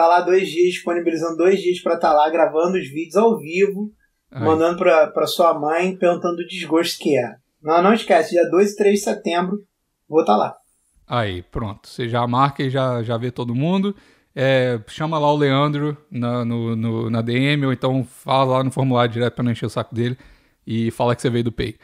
estar 0.00 0.06
lá 0.08 0.20
dois 0.20 0.48
dias, 0.48 0.74
disponibilizando 0.74 1.36
dois 1.36 1.60
dias 1.60 1.80
pra 1.80 1.94
estar 1.94 2.12
lá 2.12 2.28
gravando 2.30 2.78
os 2.78 2.88
vídeos 2.88 3.16
ao 3.16 3.38
vivo, 3.38 3.92
Aí. 4.30 4.42
mandando 4.44 4.78
pra, 4.78 5.06
pra 5.08 5.26
sua 5.26 5.52
mãe, 5.58 5.96
perguntando 5.96 6.40
o 6.42 6.46
desgosto 6.46 6.98
que 7.02 7.16
é. 7.18 7.34
Não, 7.62 7.82
não 7.82 7.92
esquece, 7.92 8.30
dia 8.30 8.48
2 8.50 8.72
e 8.72 8.76
3 8.76 8.98
de 8.98 9.04
setembro, 9.04 9.58
vou 10.08 10.20
estar 10.20 10.36
lá. 10.36 10.54
Aí, 11.06 11.42
pronto. 11.42 11.88
Você 11.88 12.08
já 12.08 12.26
marca 12.26 12.62
e 12.62 12.70
já, 12.70 13.02
já 13.02 13.16
vê 13.16 13.30
todo 13.30 13.54
mundo. 13.54 13.96
É, 14.36 14.78
chama 14.86 15.18
lá 15.18 15.32
o 15.32 15.36
Leandro 15.36 15.96
na, 16.10 16.44
no, 16.44 16.76
no- 16.76 17.10
na 17.10 17.20
DM, 17.22 17.66
ou 17.66 17.72
então 17.72 18.04
fala 18.04 18.58
lá 18.58 18.62
no 18.64 18.70
formulário 18.70 19.12
direto 19.12 19.34
pra 19.34 19.42
não 19.42 19.50
encher 19.50 19.66
o 19.66 19.70
saco 19.70 19.92
dele 19.94 20.16
e 20.66 20.90
fala 20.92 21.16
que 21.16 21.22
você 21.22 21.28
veio 21.30 21.44
do 21.44 21.50
Pay. 21.50 21.74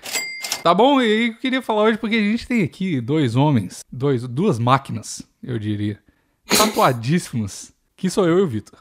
Tá 0.63 0.73
bom? 0.73 1.01
E 1.03 1.29
eu 1.31 1.35
queria 1.39 1.61
falar 1.61 1.83
hoje 1.83 1.99
porque 1.99 2.15
a 2.17 2.21
gente 2.21 2.47
tem 2.47 2.63
aqui 2.63 3.01
dois 3.01 3.35
homens, 3.35 3.81
dois, 3.93 4.29
duas 4.29 4.59
máquinas, 4.59 5.23
eu 5.43 5.59
diria, 5.59 5.99
tatuadíssimos, 6.47 7.73
que 8.05 8.11
sou 8.11 8.29
eu 8.29 8.39
e 8.39 8.43
o 8.43 8.47
Vitor. 8.47 8.79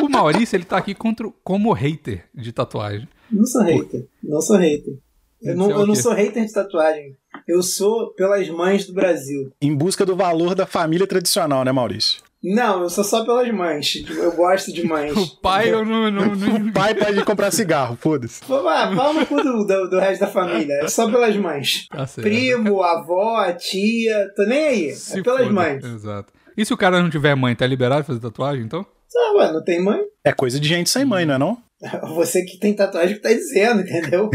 O 0.00 0.08
Maurício, 0.08 0.54
ele 0.54 0.64
tá 0.64 0.76
aqui 0.76 0.94
contra, 0.94 1.28
como 1.42 1.72
hater 1.72 2.26
de 2.32 2.52
tatuagem. 2.52 3.08
Não 3.28 3.44
sou 3.44 3.60
hater, 3.62 4.06
não 4.22 4.40
sou 4.40 4.56
hater. 4.56 4.94
Eu 5.42 5.56
não, 5.56 5.68
é 5.68 5.72
eu 5.74 5.84
não 5.84 5.96
sou 5.96 6.12
hater 6.12 6.46
de 6.46 6.52
tatuagem. 6.52 7.16
Eu 7.48 7.60
sou 7.60 8.14
pelas 8.14 8.48
mães 8.48 8.86
do 8.86 8.92
Brasil. 8.92 9.50
Em 9.60 9.74
busca 9.74 10.06
do 10.06 10.14
valor 10.14 10.54
da 10.54 10.64
família 10.64 11.08
tradicional, 11.08 11.64
né, 11.64 11.72
Maurício? 11.72 12.22
Não, 12.40 12.82
eu 12.82 12.88
sou 12.88 13.02
só 13.02 13.24
pelas 13.24 13.52
mães. 13.52 14.04
Eu 14.08 14.30
gosto 14.36 14.72
de 14.72 14.84
mães. 14.84 15.10
O 15.18 15.40
pai, 15.40 15.72
eu 15.72 15.84
não. 15.84 16.08
não, 16.08 16.36
não- 16.36 16.68
O 16.70 16.72
pai 16.72 16.94
pode 16.94 17.24
comprar 17.24 17.50
cigarro, 17.50 17.96
foda-se. 18.00 18.42
Vá, 18.46 18.94
Fala 18.94 19.12
no 19.12 19.26
cu 19.26 19.42
do, 19.42 19.64
do, 19.66 19.90
do 19.90 19.98
resto 19.98 20.20
da 20.20 20.28
família. 20.28 20.74
É 20.84 20.86
só 20.88 21.10
pelas 21.10 21.34
mães. 21.36 21.88
Tá. 21.88 22.06
Primo, 22.06 22.80
avó, 22.80 23.52
tia. 23.54 24.32
Tô 24.36 24.44
nem 24.44 24.66
aí. 24.68 24.92
Se 24.92 25.18
é 25.18 25.22
pelas 25.24 25.40
foda. 25.42 25.52
mães. 25.52 25.84
Exato. 25.84 26.32
E 26.60 26.64
se 26.66 26.74
o 26.74 26.76
cara 26.76 27.02
não 27.02 27.08
tiver 27.08 27.34
mãe, 27.34 27.56
tá 27.56 27.66
liberado 27.66 28.02
de 28.02 28.06
fazer 28.06 28.20
tatuagem, 28.20 28.62
então? 28.62 28.84
Ah, 29.16 29.38
ué, 29.38 29.50
não 29.50 29.64
tem 29.64 29.82
mãe? 29.82 29.98
É 30.22 30.30
coisa 30.30 30.60
de 30.60 30.68
gente 30.68 30.90
sem 30.90 31.06
mãe, 31.06 31.24
não 31.24 31.34
é 31.34 31.38
não? 31.38 31.56
Você 32.16 32.44
que 32.44 32.58
tem 32.58 32.74
tatuagem 32.74 33.16
que 33.16 33.22
tá 33.22 33.30
dizendo, 33.30 33.80
entendeu? 33.80 34.30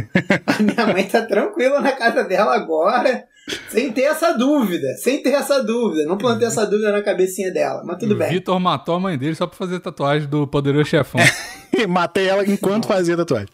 A 0.47 0.59
minha 0.59 0.87
mãe 0.87 1.03
tá 1.03 1.21
tranquila 1.21 1.79
na 1.79 1.91
casa 1.91 2.23
dela 2.23 2.55
agora, 2.55 3.25
sem 3.69 3.91
ter 3.91 4.05
essa 4.05 4.31
dúvida, 4.31 4.87
sem 4.97 5.21
ter 5.21 5.33
essa 5.33 5.61
dúvida. 5.61 6.03
Não 6.07 6.17
plantei 6.17 6.47
essa 6.47 6.65
dúvida 6.65 6.91
na 6.91 7.03
cabecinha 7.03 7.53
dela, 7.53 7.83
mas 7.85 7.99
tudo 7.99 8.15
o 8.15 8.17
bem. 8.17 8.29
Vitor 8.31 8.59
matou 8.59 8.95
a 8.95 8.99
mãe 8.99 9.19
dele 9.19 9.35
só 9.35 9.45
pra 9.45 9.55
fazer 9.55 9.79
tatuagem 9.79 10.27
do 10.27 10.47
Poderoso 10.47 10.89
Chefão. 10.89 11.21
Matei 11.87 12.27
ela 12.27 12.43
enquanto 12.43 12.87
fazia 12.87 13.15
tatuagem. 13.15 13.49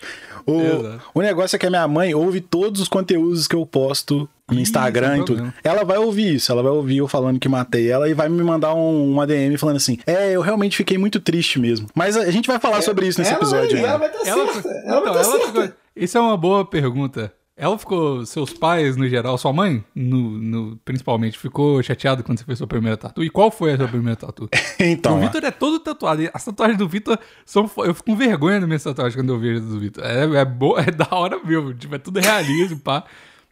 O, 0.45 0.59
Exato. 0.61 1.01
o 1.13 1.21
negócio 1.21 1.55
é 1.55 1.59
que 1.59 1.65
a 1.65 1.69
minha 1.69 1.87
mãe 1.87 2.13
ouve 2.13 2.41
todos 2.41 2.81
os 2.81 2.87
conteúdos 2.87 3.47
que 3.47 3.55
eu 3.55 3.65
posto 3.65 4.27
no 4.51 4.59
Instagram 4.59 5.13
sem 5.13 5.21
e 5.21 5.25
tudo. 5.25 5.53
Ela 5.63 5.83
vai 5.85 5.97
ouvir 5.97 6.35
isso, 6.35 6.51
ela 6.51 6.61
vai 6.61 6.71
ouvir 6.71 6.97
eu 6.97 7.07
falando 7.07 7.39
que 7.39 7.47
matei 7.47 7.89
ela 7.89 8.09
e 8.09 8.13
vai 8.13 8.27
me 8.27 8.43
mandar 8.43 8.73
um, 8.73 9.11
uma 9.11 9.25
DM 9.25 9.57
falando 9.57 9.77
assim: 9.77 9.97
É, 10.05 10.31
eu 10.31 10.41
realmente 10.41 10.75
fiquei 10.75 10.97
muito 10.97 11.19
triste 11.19 11.59
mesmo. 11.59 11.87
Mas 11.95 12.17
a 12.17 12.29
gente 12.31 12.47
vai 12.47 12.59
falar 12.59 12.81
sobre 12.81 13.07
isso 13.07 13.19
nesse 13.19 13.31
ela 13.31 13.39
episódio. 13.39 13.79
vai, 13.81 13.89
ela 13.89 13.97
né? 13.97 14.07
vai 14.07 14.09
estar 14.09 14.29
Ela, 14.29 14.53
certa. 14.53 14.67
Ela 14.69 14.79
então, 14.81 14.91
vai 14.91 14.99
estar 14.99 15.23
ela 15.23 15.23
certa. 15.39 15.47
ficou- 15.61 15.77
Isso 15.95 16.17
é 16.17 16.21
uma 16.21 16.37
boa 16.37 16.65
pergunta. 16.65 17.31
Ela 17.63 17.77
ficou, 17.77 18.25
seus 18.25 18.51
pais 18.51 18.97
no 18.97 19.07
geral, 19.07 19.37
sua 19.37 19.53
mãe, 19.53 19.83
no, 19.93 20.31
no- 20.31 20.77
principalmente, 20.83 21.37
ficou 21.37 21.81
chateada 21.83 22.23
quando 22.23 22.39
você 22.39 22.43
fez 22.43 22.57
sua 22.57 22.65
primeira 22.65 22.97
tatu? 22.97 23.23
E 23.23 23.29
qual 23.29 23.51
foi 23.51 23.73
a 23.73 23.77
sua 23.77 23.87
primeira 23.87 24.15
tatu? 24.15 24.49
Então, 24.79 25.13
o 25.13 25.17
ó, 25.17 25.19
Vitor 25.19 25.43
é 25.45 25.51
todo 25.51 25.79
tatuado. 25.79 26.23
e 26.23 26.29
As 26.33 26.43
tatuagens 26.43 26.79
do 26.79 26.87
Vitor 26.89 27.19
são. 27.45 27.69
Eu 27.77 27.93
fico 27.93 28.07
com 28.07 28.15
vergonha 28.15 28.59
das 28.59 28.67
minhas 28.67 28.83
tatuagens 28.83 29.15
quando 29.15 29.31
eu 29.31 29.37
vejo 29.39 29.59
as 29.59 29.65
do 29.69 29.79
Vitor. 29.79 30.03
É, 30.03 30.23
é, 30.39 30.43
boa, 30.43 30.81
é 30.81 30.89
da 30.89 31.07
hora 31.11 31.39
mesmo. 31.43 31.71
Tipo, 31.75 31.93
é 31.93 31.97
tudo 31.99 32.19
realismo, 32.19 32.79
pá. 32.79 33.03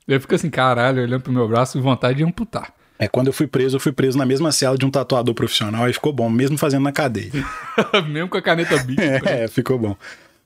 Eu 0.07 0.19
fico 0.19 0.33
assim, 0.33 0.49
caralho, 0.49 1.03
olhando 1.03 1.21
pro 1.21 1.31
meu 1.31 1.47
braço 1.47 1.77
e 1.77 1.81
vontade 1.81 2.17
de 2.17 2.23
amputar. 2.23 2.73
é 2.97 3.07
quando 3.07 3.27
eu 3.27 3.33
fui 3.33 3.45
preso, 3.45 3.75
eu 3.75 3.79
fui 3.79 3.91
preso 3.91 4.17
na 4.17 4.25
mesma 4.25 4.51
cela 4.51 4.75
de 4.75 4.83
um 4.87 4.89
tatuador 4.89 5.35
profissional 5.35 5.87
e 5.87 5.93
ficou 5.93 6.11
bom, 6.11 6.27
mesmo 6.31 6.57
fazendo 6.57 6.81
na 6.81 6.91
cadeia. 6.91 7.29
mesmo 8.09 8.27
com 8.27 8.37
a 8.37 8.41
caneta 8.41 8.75
Bic. 8.83 8.99
É, 9.23 9.47
ficou 9.47 9.77
bom. 9.77 9.95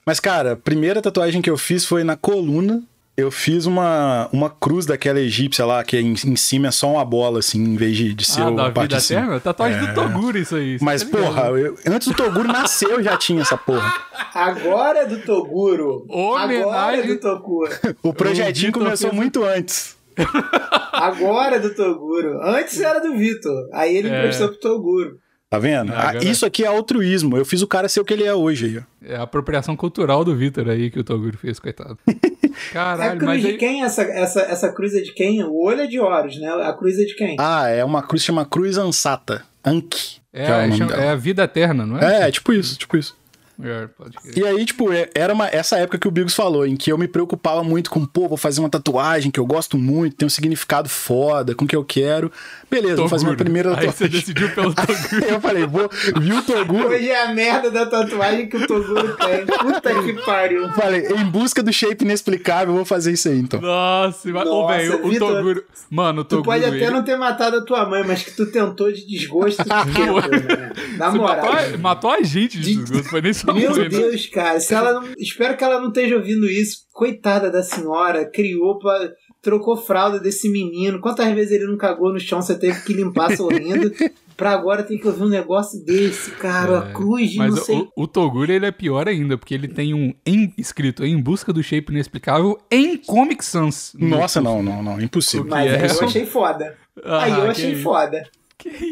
Mas, 0.06 0.20
cara, 0.20 0.52
a 0.52 0.56
primeira 0.58 1.02
tatuagem 1.02 1.42
que 1.42 1.50
eu 1.50 1.58
fiz 1.58 1.86
foi 1.86 2.04
na 2.04 2.18
coluna. 2.18 2.84
Eu 3.16 3.30
fiz 3.30 3.68
uma, 3.68 4.28
uma 4.34 4.50
cruz 4.50 4.88
daquela 4.88 5.20
egípcia 5.20 5.64
lá, 5.68 5.84
que 5.84 5.96
em, 6.00 6.14
em 6.14 6.36
cima 6.36 6.70
é 6.70 6.72
só 6.72 6.92
uma 6.94 7.06
bola, 7.06 7.40
assim, 7.40 7.64
em 7.64 7.76
vez 7.76 7.96
de, 7.96 8.12
de 8.12 8.26
ser 8.26 8.42
Ah, 8.42 8.50
o 8.50 8.56
da 8.56 8.72
parte 8.72 8.90
vida 8.90 9.00
cima. 9.00 9.20
eterna? 9.20 9.40
Tatuagem 9.40 9.78
É. 9.78 9.86
do 9.88 9.94
Toguro, 9.94 10.38
isso 10.40 10.56
aí. 10.56 10.80
você 10.80 10.84
Mas, 10.86 11.04
tá 11.04 11.16
porra, 11.18 11.42
eu- 11.52 11.76
antes 11.88 12.08
do 12.08 12.14
Toguro 12.16 12.48
nascer, 12.48 12.90
eu 12.90 13.04
já 13.04 13.16
tinha 13.16 13.42
essa 13.44 13.56
porra. 13.56 13.94
Agora 14.34 15.00
é 15.00 15.06
do 15.06 15.20
Toguro. 15.20 16.08
Agora 16.10 16.54
é 16.54 16.66
Homenagem- 16.66 17.08
do 17.08 17.20
Toguro. 17.20 17.72
O 18.02 18.14
projetinho 18.14 18.72
começou 18.72 19.10
fez- 19.12 19.22
muito 19.22 19.44
antes. 19.44 19.96
Agora 20.92 21.58
é 21.58 21.60
do 21.60 21.74
Toguro. 21.76 22.40
Antes 22.42 22.80
era 22.82 23.00
do 23.00 23.16
Vitor. 23.16 23.70
Aí 23.74 23.96
ele 23.96 24.10
É. 24.10 24.18
emprestou 24.20 24.48
pro 24.50 24.60
Toguro. 24.60 25.18
Tá 25.52 25.60
vendo? 25.60 25.94
Ah, 25.94 26.14
Ah, 26.16 26.18
Isso 26.18 26.48
aqui 26.48 26.64
é 26.64 26.68
altruísmo. 26.68 27.38
Eu 27.38 27.46
fiz 27.46 27.62
o 27.62 27.68
cara 27.68 27.88
ser 27.88 28.00
o 28.00 28.06
que 28.06 28.14
ele 28.14 28.24
é 28.24 28.34
hoje. 28.34 28.84
É 29.04 29.16
a 29.18 29.22
apropriação 29.22 29.76
cultural 29.76 30.26
do 30.26 30.36
Vitor 30.36 30.68
aí 30.68 30.90
que 30.90 31.00
o 31.00 31.04
Toguro 31.04 31.38
fez, 31.38 31.60
coitado. 31.60 31.96
É 32.54 32.70
a 32.70 32.72
Caralho, 32.74 33.18
cruz 33.20 33.32
mas 33.32 33.42
de 33.42 33.48
aí... 33.48 33.58
quem 33.58 33.84
essa, 33.84 34.02
essa, 34.04 34.42
essa 34.42 34.72
cruz 34.72 34.94
é 34.94 35.02
de 35.02 35.12
quem? 35.14 35.44
O 35.44 35.54
olho 35.64 35.82
é 35.82 35.88
de 35.88 36.00
Horus, 36.00 36.40
né? 36.40 36.48
A 36.50 36.74
cruz 36.74 37.00
é 37.00 37.04
de 37.06 37.16
quem? 37.16 37.36
Ah, 37.40 37.68
é 37.68 37.84
uma 37.84 38.02
cruz 38.04 38.24
chama 38.24 38.46
Cruz 38.46 38.78
Ansata. 38.78 39.44
Anki. 39.66 40.18
É, 40.34 40.46
que 40.46 40.52
é 40.52 40.72
chama- 40.72 40.94
é 40.94 41.10
a 41.10 41.16
vida 41.16 41.44
eterna, 41.44 41.86
não 41.86 41.98
é? 41.98 42.28
É, 42.28 42.32
tipo 42.32 42.52
isso, 42.54 42.78
tipo 42.78 42.98
isso. 42.98 43.16
É. 43.64 43.88
E 44.36 44.44
aí, 44.46 44.66
tipo, 44.66 44.92
é- 44.92 45.10
era 45.14 45.32
uma, 45.32 45.48
essa 45.48 45.78
época 45.78 46.00
que 46.00 46.08
o 46.08 46.12
Bigos 46.12 46.34
falou, 46.34 46.66
em 46.66 46.76
que 46.76 46.92
eu 46.92 46.98
me 46.98 47.08
preocupava 47.08 47.64
muito 47.64 47.90
com, 47.92 48.04
pô, 48.04 48.28
vou 48.28 48.36
fazer 48.38 48.60
uma 48.60 48.70
tatuagem 48.70 49.32
que 49.32 49.40
eu 49.40 49.46
gosto 49.46 49.78
muito, 49.78 50.16
tem 50.16 50.26
um 50.26 50.30
significado 50.30 50.90
foda, 50.90 51.54
com 51.54 51.64
o 51.64 51.68
que 51.68 51.76
eu 51.76 51.86
quero. 51.86 52.32
Beleza, 52.74 52.96
vou 52.96 53.08
fazer 53.10 53.26
minha 53.26 53.38
primeira 53.38 53.70
Aí 53.70 53.86
você 53.86 54.08
tatuagem. 54.08 54.10
decidiu 54.20 54.50
pelo 54.56 54.74
Toguro. 54.76 55.26
eu 55.30 55.42
falei, 55.42 55.66
vou, 55.68 55.90
vi 56.20 56.34
o 56.34 56.42
Toguro, 56.42 56.88
Hoje 56.90 57.10
é 57.10 57.24
a 57.24 57.34
merda 57.34 57.70
da 57.70 57.86
tatuagem 57.86 58.48
que 58.50 58.58
o 58.58 58.68
Toguro 58.68 59.16
tem. 59.16 59.46
Puta 59.46 60.04
que 60.04 60.14
pariu. 60.26 60.70
falei, 60.74 61.06
em 61.08 61.26
busca 61.26 61.62
do 61.62 61.72
shape 61.72 62.04
inexplicável, 62.04 62.70
eu 62.70 62.76
vou 62.78 62.86
fazer 62.86 63.12
isso 63.12 63.30
aí, 63.30 63.38
então. 63.40 63.62
Nossa, 63.62 64.30
mas, 64.32 64.48
ô, 64.48 64.68
velho, 64.68 65.06
o 65.08 65.20
Toguro. 65.20 65.64
Mano, 65.90 66.22
o 66.22 66.24
Tu 66.24 66.30
Toguro. 66.30 66.46
pode 66.50 66.66
até 66.66 66.76
ele- 66.78 66.90
não 66.90 67.04
ter 67.04 67.18
matado 67.18 67.58
a 67.58 67.66
tua 67.66 67.86
mãe, 67.88 68.04
mas 68.06 68.24
que 68.24 68.32
tu 68.32 68.46
tentou 68.52 68.92
de 68.92 69.06
desgosto, 69.08 69.64
tu 69.64 69.70
tentou, 69.94 70.22
né? 70.22 70.72
Na 70.98 71.12
moral. 71.12 71.36
matou, 71.38 71.52
a, 71.52 71.78
matou 71.78 72.12
a 72.12 72.22
gente 72.24 72.60
de 72.60 72.74
De- 72.74 72.78
desgosto, 72.84 73.10
foi 73.10 73.22
nem 73.22 73.34
só 73.34 73.54
Meu 73.54 73.70
mãe, 73.72 73.80
né? 73.84 73.90
Deus, 73.90 74.26
cara. 74.28 74.60
Se 74.60 74.74
ela 74.74 74.94
não... 74.94 75.04
Espero 75.18 75.56
que 75.56 75.64
ela 75.64 75.80
não 75.80 75.90
esteja 75.90 76.16
ouvindo 76.16 76.46
isso. 76.50 76.78
Coitada 76.92 77.52
da 77.52 77.62
senhora. 77.64 78.26
Criou 78.26 78.80
pra... 78.80 79.12
Trocou 79.44 79.76
fralda 79.78 80.20
desse 80.20 80.50
menino. 80.50 81.00
Quantas 81.02 81.32
vezes 81.36 81.52
ele 81.52 81.68
não 81.68 81.78
cagou 81.78 82.14
no 82.14 82.20
chão, 82.20 82.42
você 82.42 82.58
teve 82.58 82.82
que 82.82 82.94
limpar 82.94 83.30
sorrindo. 83.38 83.92
pra 84.38 84.52
agora 84.52 84.82
ter 84.84 84.98
que 84.98 85.06
ouvir 85.06 85.22
um 85.24 85.30
negócio 85.30 85.84
desse, 85.84 86.32
cara. 86.32 86.80
A 86.80 86.92
cruz 86.94 87.30
de 87.32 87.38
Mas 87.38 87.56
não 87.56 87.62
sei. 87.64 87.76
o, 87.96 88.04
o 88.04 88.08
Toguro 88.08 88.52
ele 88.52 88.66
é 88.66 88.72
pior 88.72 89.08
ainda, 89.08 89.38
porque 89.38 89.54
ele 89.54 89.68
tem 89.68 89.94
um 89.94 90.14
em, 90.26 90.52
escrito 90.58 91.06
em 91.06 91.22
busca 91.22 91.52
do 91.54 91.62
shape 91.62 91.92
inexplicável 91.92 92.58
em 92.72 92.98
Comic 92.98 93.44
Sans. 93.46 93.92
Nossa, 94.00 94.42
não, 94.42 94.64
não, 94.64 94.82
não, 94.82 95.00
impossível. 95.00 95.46
Mas 95.48 95.70
é? 95.72 95.76
aí 95.76 95.90
eu 95.92 96.02
achei 96.04 96.26
foda. 96.26 96.78
Ah, 97.04 97.24
aí 97.24 97.32
eu 97.32 97.44
achei 97.52 97.74
isso. 97.74 97.84
foda. 97.84 98.24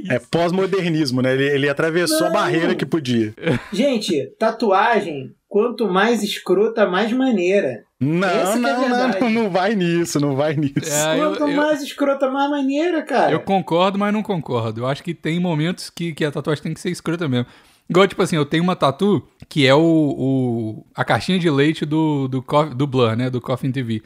É 0.09 0.19
pós-modernismo, 0.19 1.21
né? 1.21 1.33
Ele, 1.33 1.45
ele 1.45 1.69
atravessou 1.69 2.27
a 2.27 2.29
Não. 2.29 2.33
barreira 2.33 2.75
que 2.75 2.85
podia. 2.85 3.33
Gente, 3.71 4.33
tatuagem, 4.37 5.33
quanto 5.51 5.85
mais 5.89 6.23
escrota, 6.23 6.87
mais 6.89 7.11
maneira. 7.11 7.83
Não, 7.99 8.25
Essa 8.25 8.53
é 8.53 8.55
não, 8.55 8.71
não, 8.71 8.79
verdade. 8.89 9.19
não, 9.19 9.29
não 9.29 9.49
vai 9.49 9.75
nisso, 9.75 10.17
não 10.17 10.33
vai 10.33 10.55
nisso. 10.55 10.89
É, 10.89 11.19
eu- 11.19 11.31
quanto 11.31 11.41
eu- 11.49 11.55
mais 11.57 11.81
escrota, 11.83 12.31
mais 12.31 12.49
maneira, 12.49 13.01
cara. 13.03 13.33
Eu 13.33 13.41
concordo, 13.41 13.99
mas 13.99 14.13
não 14.13 14.23
concordo. 14.23 14.79
Eu 14.79 14.87
acho 14.87 15.03
que 15.03 15.13
tem 15.13 15.41
momentos 15.41 15.89
que, 15.89 16.13
que 16.13 16.23
a 16.23 16.31
tatuagem 16.31 16.63
tem 16.63 16.73
que 16.73 16.79
ser 16.79 16.89
escrota 16.89 17.27
mesmo. 17.27 17.45
Igual, 17.89 18.07
tipo 18.07 18.21
assim, 18.21 18.37
eu 18.37 18.45
tenho 18.45 18.63
uma 18.63 18.77
tatu 18.77 19.21
que 19.49 19.67
é 19.67 19.75
o, 19.75 19.81
o- 19.81 20.85
a 20.95 21.03
caixinha 21.03 21.37
de 21.37 21.49
leite 21.49 21.85
do, 21.85 22.29
do, 22.29 22.43
do 22.73 22.87
Blur, 22.87 23.17
né? 23.17 23.29
Do 23.29 23.41
Coffin 23.41 23.73
TV. 23.73 24.01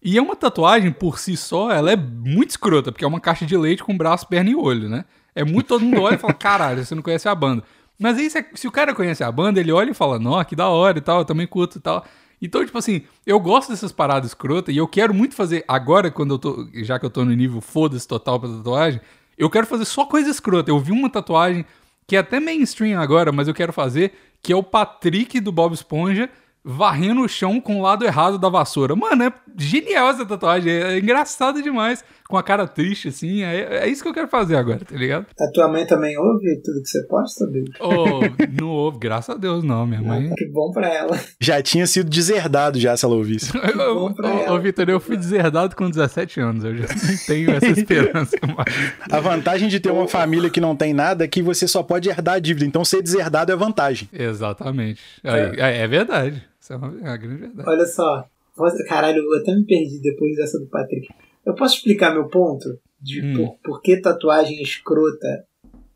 E 0.00 0.16
é 0.16 0.22
uma 0.22 0.36
tatuagem, 0.36 0.92
por 0.92 1.18
si 1.18 1.36
só, 1.36 1.72
ela 1.72 1.90
é 1.90 1.96
muito 1.96 2.50
escrota, 2.50 2.92
porque 2.92 3.04
é 3.04 3.08
uma 3.08 3.18
caixa 3.20 3.44
de 3.44 3.56
leite 3.56 3.82
com 3.82 3.96
braço, 3.96 4.28
perna 4.28 4.50
e 4.50 4.54
olho, 4.54 4.88
né? 4.88 5.04
É 5.34 5.42
muito, 5.42 5.66
todo 5.66 5.84
mundo 5.84 6.02
olha 6.02 6.14
e 6.14 6.18
fala, 6.18 6.34
caralho, 6.34 6.84
você 6.84 6.94
não 6.94 7.02
conhece 7.02 7.28
a 7.28 7.34
banda. 7.34 7.64
Mas 7.98 8.18
aí, 8.18 8.28
se, 8.28 8.44
se 8.54 8.68
o 8.68 8.72
cara 8.72 8.94
conhece 8.94 9.22
a 9.22 9.30
banda, 9.30 9.60
ele 9.60 9.72
olha 9.72 9.90
e 9.90 9.94
fala, 9.94 10.18
não, 10.18 10.42
que 10.44 10.56
da 10.56 10.68
hora 10.68 10.98
e 10.98 11.00
tal, 11.00 11.20
eu 11.20 11.24
também 11.24 11.46
curto 11.46 11.78
e 11.78 11.80
tal. 11.80 12.04
Então, 12.40 12.64
tipo 12.64 12.76
assim, 12.76 13.02
eu 13.26 13.40
gosto 13.40 13.70
dessas 13.70 13.92
paradas 13.92 14.30
escrotas 14.30 14.74
e 14.74 14.78
eu 14.78 14.86
quero 14.86 15.14
muito 15.14 15.34
fazer, 15.34 15.64
agora, 15.66 16.10
quando 16.10 16.34
eu 16.34 16.38
tô, 16.38 16.68
já 16.74 16.98
que 16.98 17.06
eu 17.06 17.10
tô 17.10 17.24
no 17.24 17.32
nível 17.32 17.60
foda-se 17.60 18.06
total 18.06 18.38
pra 18.38 18.48
tatuagem, 18.48 19.00
eu 19.38 19.48
quero 19.48 19.66
fazer 19.66 19.84
só 19.84 20.04
coisa 20.04 20.30
escrota. 20.30 20.70
Eu 20.70 20.78
vi 20.78 20.92
uma 20.92 21.08
tatuagem 21.08 21.64
que 22.06 22.16
é 22.16 22.18
até 22.18 22.38
mainstream 22.38 23.00
agora, 23.00 23.32
mas 23.32 23.48
eu 23.48 23.54
quero 23.54 23.72
fazer, 23.72 24.12
que 24.42 24.52
é 24.52 24.56
o 24.56 24.62
Patrick 24.62 25.40
do 25.40 25.50
Bob 25.50 25.72
Esponja 25.72 26.28
varrendo 26.64 27.20
o 27.20 27.28
chão 27.28 27.60
com 27.60 27.78
o 27.78 27.82
lado 27.82 28.04
errado 28.06 28.38
da 28.38 28.48
vassoura. 28.48 28.96
Mano, 28.96 29.24
é 29.24 29.32
genial 29.58 30.08
essa 30.08 30.24
tatuagem, 30.24 30.72
é, 30.72 30.94
é 30.94 30.98
engraçado 30.98 31.62
demais, 31.62 32.02
com 32.28 32.36
a 32.38 32.42
cara 32.42 32.66
triste, 32.66 33.08
assim, 33.08 33.42
é, 33.42 33.84
é 33.84 33.88
isso 33.88 34.02
que 34.02 34.08
eu 34.08 34.14
quero 34.14 34.28
fazer 34.28 34.56
agora, 34.56 34.78
tá 34.84 34.96
ligado? 34.96 35.26
A 35.38 35.50
tua 35.52 35.68
mãe 35.68 35.86
também 35.86 36.16
ouve 36.16 36.60
tudo 36.62 36.80
que 36.82 36.88
você 36.88 37.06
posta, 37.06 37.46
Bill? 37.46 37.64
Oh, 37.80 38.20
não 38.60 38.68
houve, 38.70 38.98
graças 38.98 39.34
a 39.34 39.38
Deus 39.38 39.62
não, 39.62 39.86
minha 39.86 40.00
mãe... 40.00 40.32
Que 40.34 40.46
bom 40.46 40.70
pra 40.72 40.88
ela. 40.92 41.20
Já 41.38 41.62
tinha 41.62 41.86
sido 41.86 42.08
deserdado 42.08 42.78
já, 42.80 42.96
se 42.96 43.04
ela 43.04 43.14
ouvisse. 43.14 43.52
Ô, 43.56 43.94
bom 43.94 44.14
pra 44.14 44.28
ô, 44.28 44.38
ela. 44.38 44.52
ô, 44.54 44.60
Vitor, 44.60 44.88
eu 44.88 44.98
fui 44.98 45.16
deserdado 45.16 45.76
com 45.76 45.88
17 45.90 46.40
anos, 46.40 46.64
eu 46.64 46.74
já 46.76 46.86
não 46.86 47.26
tenho 47.26 47.50
essa 47.50 47.66
esperança 47.68 48.36
mais. 48.56 48.94
A 49.10 49.20
vantagem 49.20 49.68
de 49.68 49.78
ter 49.78 49.90
uma 49.90 50.08
família 50.08 50.48
que 50.48 50.60
não 50.60 50.74
tem 50.74 50.94
nada 50.94 51.24
é 51.24 51.28
que 51.28 51.42
você 51.42 51.68
só 51.68 51.82
pode 51.82 52.08
herdar 52.08 52.36
a 52.36 52.38
dívida. 52.38 52.64
Então, 52.64 52.84
ser 52.84 53.02
deserdado 53.02 53.52
é 53.52 53.56
vantagem. 53.56 54.08
Exatamente. 54.12 55.00
Aí, 55.22 55.40
é. 55.58 55.82
é 55.82 55.86
verdade. 55.88 56.42
Isso 56.60 56.72
é 56.72 56.76
uma, 56.76 56.88
é 56.88 57.08
uma 57.10 57.16
grande 57.16 57.36
verdade. 57.36 57.68
Olha 57.68 57.86
só. 57.86 58.24
Posso- 58.56 58.82
Caralho, 58.88 59.18
eu 59.18 59.40
até 59.40 59.54
me 59.54 59.64
perdi 59.66 60.00
depois 60.00 60.36
dessa 60.36 60.58
do 60.58 60.66
Patrick. 60.66 61.06
Eu 61.44 61.54
posso 61.54 61.76
explicar 61.76 62.12
meu 62.12 62.28
ponto? 62.28 62.78
De 63.00 63.22
Hum. 63.22 63.34
por, 63.36 63.58
por 63.62 63.82
que 63.82 64.00
tatuagem 64.00 64.62
escrota 64.62 65.46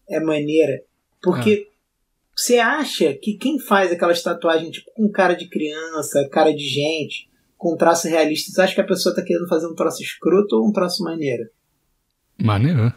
é 0.08 0.20
maneira? 0.20 0.82
Porque 1.22 1.68
você 2.36 2.58
acha 2.58 3.14
que 3.14 3.34
quem 3.34 3.58
faz 3.58 3.90
aquelas 3.90 4.22
tatuagens, 4.22 4.70
tipo, 4.70 4.90
com 4.94 5.10
cara 5.10 5.34
de 5.34 5.48
criança, 5.48 6.28
cara 6.30 6.52
de 6.52 6.64
gente, 6.64 7.28
com 7.56 7.76
traço 7.76 8.06
realista, 8.08 8.52
você 8.52 8.62
acha 8.62 8.74
que 8.74 8.80
a 8.80 8.86
pessoa 8.86 9.14
tá 9.14 9.22
querendo 9.22 9.48
fazer 9.48 9.66
um 9.66 9.74
troço 9.74 10.02
escroto 10.02 10.56
ou 10.56 10.68
um 10.68 10.72
troço 10.72 11.02
maneiro? 11.02 11.48
Maneiro. 12.40 12.92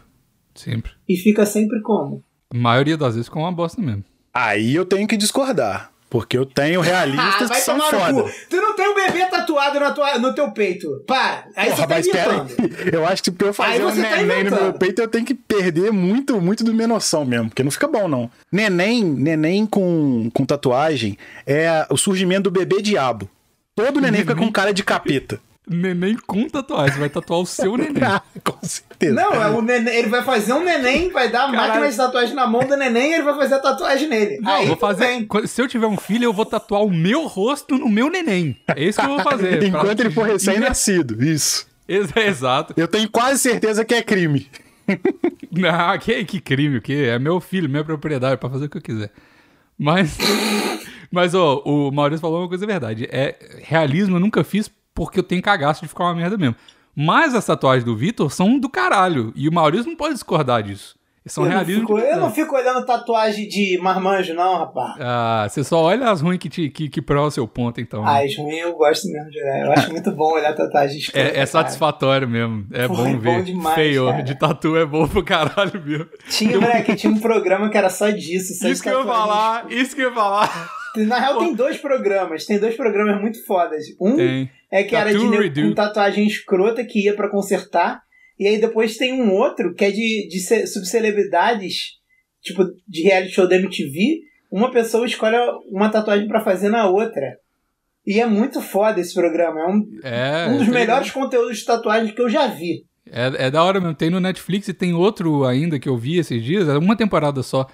Sempre. 0.54 0.92
E 1.08 1.16
fica 1.16 1.44
sempre 1.44 1.80
como? 1.82 2.22
A 2.50 2.56
maioria 2.56 2.96
das 2.96 3.14
vezes 3.14 3.28
com 3.28 3.40
uma 3.40 3.50
bosta 3.50 3.80
mesmo. 3.82 4.04
Aí 4.32 4.74
eu 4.74 4.84
tenho 4.84 5.08
que 5.08 5.16
discordar. 5.16 5.91
Porque 6.12 6.36
eu 6.36 6.44
tenho 6.44 6.82
realistas 6.82 7.50
que 7.50 7.56
são 7.60 7.76
Ah, 7.76 7.90
tomar 7.90 8.12
no 8.12 8.18
foda. 8.20 8.34
Tu 8.50 8.56
não 8.56 8.76
tem 8.76 8.86
um 8.86 8.94
bebê 8.94 9.24
tatuado 9.24 9.80
na 9.80 9.92
tua, 9.92 10.18
no 10.18 10.34
teu 10.34 10.50
peito. 10.50 11.02
Para. 11.06 11.46
Aí 11.56 11.70
Porra, 11.70 11.76
você 11.76 11.80
tá 11.80 11.88
mas 11.88 12.06
inventando. 12.06 12.50
Eu 12.92 13.06
acho 13.06 13.22
que 13.22 13.30
pra 13.30 13.46
eu 13.48 13.54
fazer 13.54 13.82
um 13.82 13.88
tá 13.88 13.94
neném 13.94 14.26
no 14.26 14.32
inventando. 14.40 14.62
meu 14.62 14.72
peito, 14.74 15.00
eu 15.00 15.08
tenho 15.08 15.24
que 15.24 15.32
perder 15.34 15.90
muito, 15.90 16.38
muito 16.38 16.62
do 16.62 16.74
minha 16.74 16.86
noção 16.86 17.24
mesmo. 17.24 17.48
Porque 17.48 17.62
não 17.62 17.70
fica 17.70 17.88
bom, 17.88 18.08
não. 18.08 18.30
Neném, 18.52 19.02
neném 19.02 19.64
com, 19.64 20.28
com 20.34 20.44
tatuagem 20.44 21.16
é 21.46 21.86
o 21.88 21.96
surgimento 21.96 22.42
do 22.42 22.50
bebê 22.50 22.82
diabo. 22.82 23.26
Todo 23.74 23.98
neném 23.98 24.20
fica 24.20 24.34
com 24.36 24.52
cara 24.52 24.74
de 24.74 24.84
capeta. 24.84 25.40
Neném 25.68 26.16
com 26.26 26.48
tatuagem. 26.48 26.94
Você 26.94 27.00
vai 27.00 27.08
tatuar 27.08 27.40
o 27.40 27.46
seu 27.46 27.76
neném. 27.78 28.02
Ah, 28.02 28.22
com 28.44 28.58
certeza. 28.66 29.14
Não, 29.14 29.32
é 29.34 29.48
o 29.48 29.62
neném, 29.62 29.94
ele 29.96 30.08
vai 30.08 30.22
fazer 30.22 30.52
um 30.52 30.62
neném, 30.64 31.10
vai 31.10 31.30
dar 31.30 31.44
a 31.44 31.48
máquina 31.52 31.88
de 31.90 31.96
tatuagem 31.96 32.34
na 32.34 32.46
mão 32.46 32.64
do 32.66 32.76
neném 32.76 33.10
e 33.10 33.14
ele 33.14 33.22
vai 33.22 33.36
fazer 33.36 33.54
a 33.54 33.58
tatuagem 33.60 34.08
nele. 34.08 34.38
Não, 34.40 34.52
Aí 34.52 34.62
eu 34.62 34.68
vou 34.68 34.76
fazer. 34.76 35.06
bem. 35.06 35.28
Se 35.46 35.60
eu 35.62 35.68
tiver 35.68 35.86
um 35.86 35.96
filho, 35.96 36.24
eu 36.24 36.32
vou 36.32 36.44
tatuar 36.46 36.82
o 36.82 36.90
meu 36.90 37.26
rosto 37.26 37.76
no 37.78 37.88
meu 37.88 38.10
neném. 38.10 38.56
É 38.68 38.82
isso 38.84 38.98
que 39.00 39.06
eu 39.06 39.10
vou 39.10 39.20
fazer. 39.20 39.62
Enquanto 39.62 39.96
Pra- 39.96 40.04
ele 40.06 40.14
for 40.14 40.26
recém-nascido, 40.26 41.22
isso. 41.24 41.66
Ex- 41.88 42.14
Exato. 42.16 42.72
Eu 42.76 42.86
tenho 42.88 43.08
quase 43.10 43.38
certeza 43.40 43.84
que 43.84 43.94
é 43.94 44.02
crime. 44.02 44.48
Não, 45.50 45.98
que, 46.00 46.24
que 46.24 46.40
crime, 46.40 46.78
o 46.78 46.82
quê? 46.82 47.08
É 47.10 47.18
meu 47.18 47.40
filho, 47.40 47.68
minha 47.68 47.84
propriedade, 47.84 48.38
pra 48.38 48.50
fazer 48.50 48.66
o 48.66 48.68
que 48.68 48.78
eu 48.78 48.82
quiser. 48.82 49.10
Mas, 49.78 50.16
mas 51.10 51.34
ó, 51.34 51.62
o 51.64 51.90
Maurício 51.90 52.20
falou 52.20 52.40
uma 52.42 52.48
coisa 52.48 52.66
verdade. 52.66 53.08
É, 53.10 53.36
realismo 53.62 54.16
eu 54.16 54.20
nunca 54.20 54.42
fiz 54.44 54.70
porque 54.94 55.18
eu 55.18 55.22
tenho 55.24 55.42
cagaço 55.42 55.82
de 55.82 55.88
ficar 55.88 56.04
uma 56.04 56.14
merda 56.14 56.36
mesmo. 56.36 56.56
Mas 56.94 57.34
as 57.34 57.46
tatuagens 57.46 57.84
do 57.84 57.96
Vitor 57.96 58.30
são 58.30 58.58
do 58.58 58.68
caralho. 58.68 59.32
E 59.34 59.48
o 59.48 59.52
Maurício 59.52 59.86
não 59.88 59.96
pode 59.96 60.14
discordar 60.14 60.62
disso. 60.62 60.94
São 61.24 61.44
Eu 61.44 61.50
não, 61.50 61.56
realismo. 61.58 61.80
fico, 61.86 62.00
de 62.00 62.06
eu 62.06 62.16
não 62.16 62.30
fico 62.32 62.56
olhando 62.56 62.84
tatuagem 62.84 63.46
de 63.48 63.78
marmanjo, 63.80 64.34
não, 64.34 64.58
rapaz. 64.58 64.96
Ah, 65.00 65.46
você 65.48 65.62
só 65.62 65.80
olha 65.80 66.10
as 66.10 66.20
ruins 66.20 66.38
que, 66.38 66.48
te, 66.48 66.68
que, 66.68 66.88
que 66.88 67.00
provam 67.00 67.28
o 67.28 67.30
seu 67.30 67.46
ponto, 67.46 67.80
então. 67.80 68.04
Ah, 68.04 68.24
as 68.24 68.36
ruins 68.36 68.58
eu 68.60 68.74
gosto 68.74 69.06
mesmo 69.08 69.30
de 69.30 69.40
olhar. 69.40 69.66
Eu 69.66 69.72
acho 69.72 69.90
muito 69.92 70.10
bom 70.10 70.32
olhar 70.32 70.52
tatuagem 70.52 70.98
escrota, 70.98 71.28
É, 71.28 71.38
é 71.38 71.46
satisfatório 71.46 72.28
mesmo. 72.28 72.66
É 72.72 72.88
Pô, 72.88 72.96
bom 72.96 73.06
é 73.06 73.16
ver. 73.16 73.36
bom 73.38 73.42
demais, 73.44 73.74
Feio 73.76 74.06
cara. 74.08 74.22
de 74.24 74.34
tatu 74.34 74.76
é 74.76 74.84
bom 74.84 75.06
pro 75.06 75.22
caralho 75.22 75.80
mesmo. 75.86 76.08
Tinha, 76.28 76.60
moleque, 76.60 76.96
tinha 76.96 77.12
um 77.12 77.20
programa 77.20 77.70
que 77.70 77.78
era 77.78 77.88
só 77.88 78.10
disso. 78.10 78.52
Só 78.58 78.66
Isso 78.68 78.82
de 78.82 78.90
que 78.90 78.94
eu 78.94 78.98
ia 79.00 79.06
falar, 79.06 79.70
isso 79.70 79.94
que 79.94 80.02
eu 80.02 80.08
ia 80.08 80.14
falar. 80.14 80.70
Na 80.96 81.18
real, 81.18 81.38
tem 81.38 81.54
dois 81.54 81.76
programas. 81.78 82.44
Tem 82.44 82.58
dois 82.58 82.76
programas 82.76 83.20
muito 83.20 83.44
fodas. 83.46 83.84
Um 84.00 84.16
Tem. 84.16 84.50
é 84.70 84.82
que 84.84 84.94
era 84.94 85.10
Tattoo 85.12 85.30
de 85.30 85.38
nego 85.38 85.68
com 85.68 85.74
tatuagem 85.74 86.26
escrota 86.26 86.84
que 86.84 87.04
ia 87.04 87.14
pra 87.16 87.30
consertar. 87.30 88.00
E 88.38 88.46
aí 88.46 88.60
depois 88.60 88.96
tem 88.96 89.12
um 89.12 89.30
outro 89.32 89.74
que 89.74 89.84
é 89.84 89.90
de, 89.90 90.28
de 90.28 90.40
ce- 90.40 90.66
subcelebridades, 90.66 91.92
tipo 92.42 92.64
de 92.88 93.02
reality 93.02 93.32
show 93.34 93.48
da 93.48 93.56
MTV. 93.56 94.20
Uma 94.50 94.70
pessoa 94.70 95.06
escolhe 95.06 95.36
uma 95.70 95.88
tatuagem 95.90 96.28
pra 96.28 96.40
fazer 96.40 96.68
na 96.68 96.88
outra. 96.88 97.22
E 98.06 98.20
é 98.20 98.26
muito 98.26 98.60
foda 98.60 99.00
esse 99.00 99.14
programa. 99.14 99.60
É 99.60 99.66
um, 99.66 99.82
É. 100.02 100.46
um 100.50 100.58
dos 100.58 100.66
tá 100.66 100.72
melhores 100.72 101.10
conteúdos 101.10 101.58
de 101.58 101.64
tatuagem 101.64 102.14
que 102.14 102.20
eu 102.20 102.28
já 102.28 102.46
vi. 102.48 102.84
É, 103.10 103.46
é 103.46 103.50
da 103.50 103.62
hora 103.62 103.80
mesmo. 103.80 103.94
Tem 103.94 104.10
no 104.10 104.20
Netflix 104.20 104.68
e 104.68 104.74
tem 104.74 104.92
outro 104.92 105.44
ainda 105.44 105.78
que 105.78 105.88
eu 105.88 105.96
vi 105.96 106.18
esses 106.18 106.42
dias, 106.42 106.68
é 106.68 106.76
uma 106.78 106.96
temporada 106.96 107.42
só. 107.42 107.66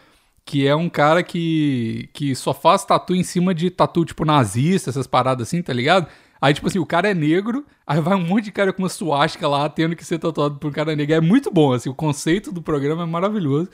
Que 0.49 0.67
é 0.67 0.75
um 0.75 0.89
cara 0.89 1.23
que, 1.23 2.09
que 2.15 2.35
só 2.35 2.55
faz 2.55 2.83
tatu 2.83 3.15
em 3.15 3.23
cima 3.23 3.55
de 3.55 3.69
tatu, 3.69 4.03
tipo, 4.03 4.25
nazista, 4.25 4.89
essas 4.89 5.07
paradas 5.07 5.47
assim, 5.47 5.61
tá 5.61 5.75
ligado? 5.75 6.07
Aí, 6.41 6.55
tipo 6.55 6.67
assim, 6.67 6.79
o 6.79 6.87
cara 6.87 7.11
é 7.11 7.13
negro, 7.13 7.67
aí 7.87 8.01
vai 8.01 8.17
um 8.17 8.27
monte 8.27 8.45
de 8.45 8.53
cara 8.53 8.73
com 8.73 8.83
uma 8.83 8.89
suástica 8.89 9.47
lá, 9.47 9.69
tendo 9.69 9.95
que 9.95 10.03
ser 10.03 10.19
tatuado 10.19 10.57
por 10.57 10.69
um 10.69 10.73
cara 10.73 10.97
negro. 10.97 11.15
É 11.15 11.21
muito 11.21 11.51
bom, 11.51 11.75
assim, 11.75 11.91
o 11.91 11.95
conceito 11.95 12.51
do 12.51 12.63
programa 12.63 13.03
é 13.03 13.07
maravilhoso. 13.07 13.69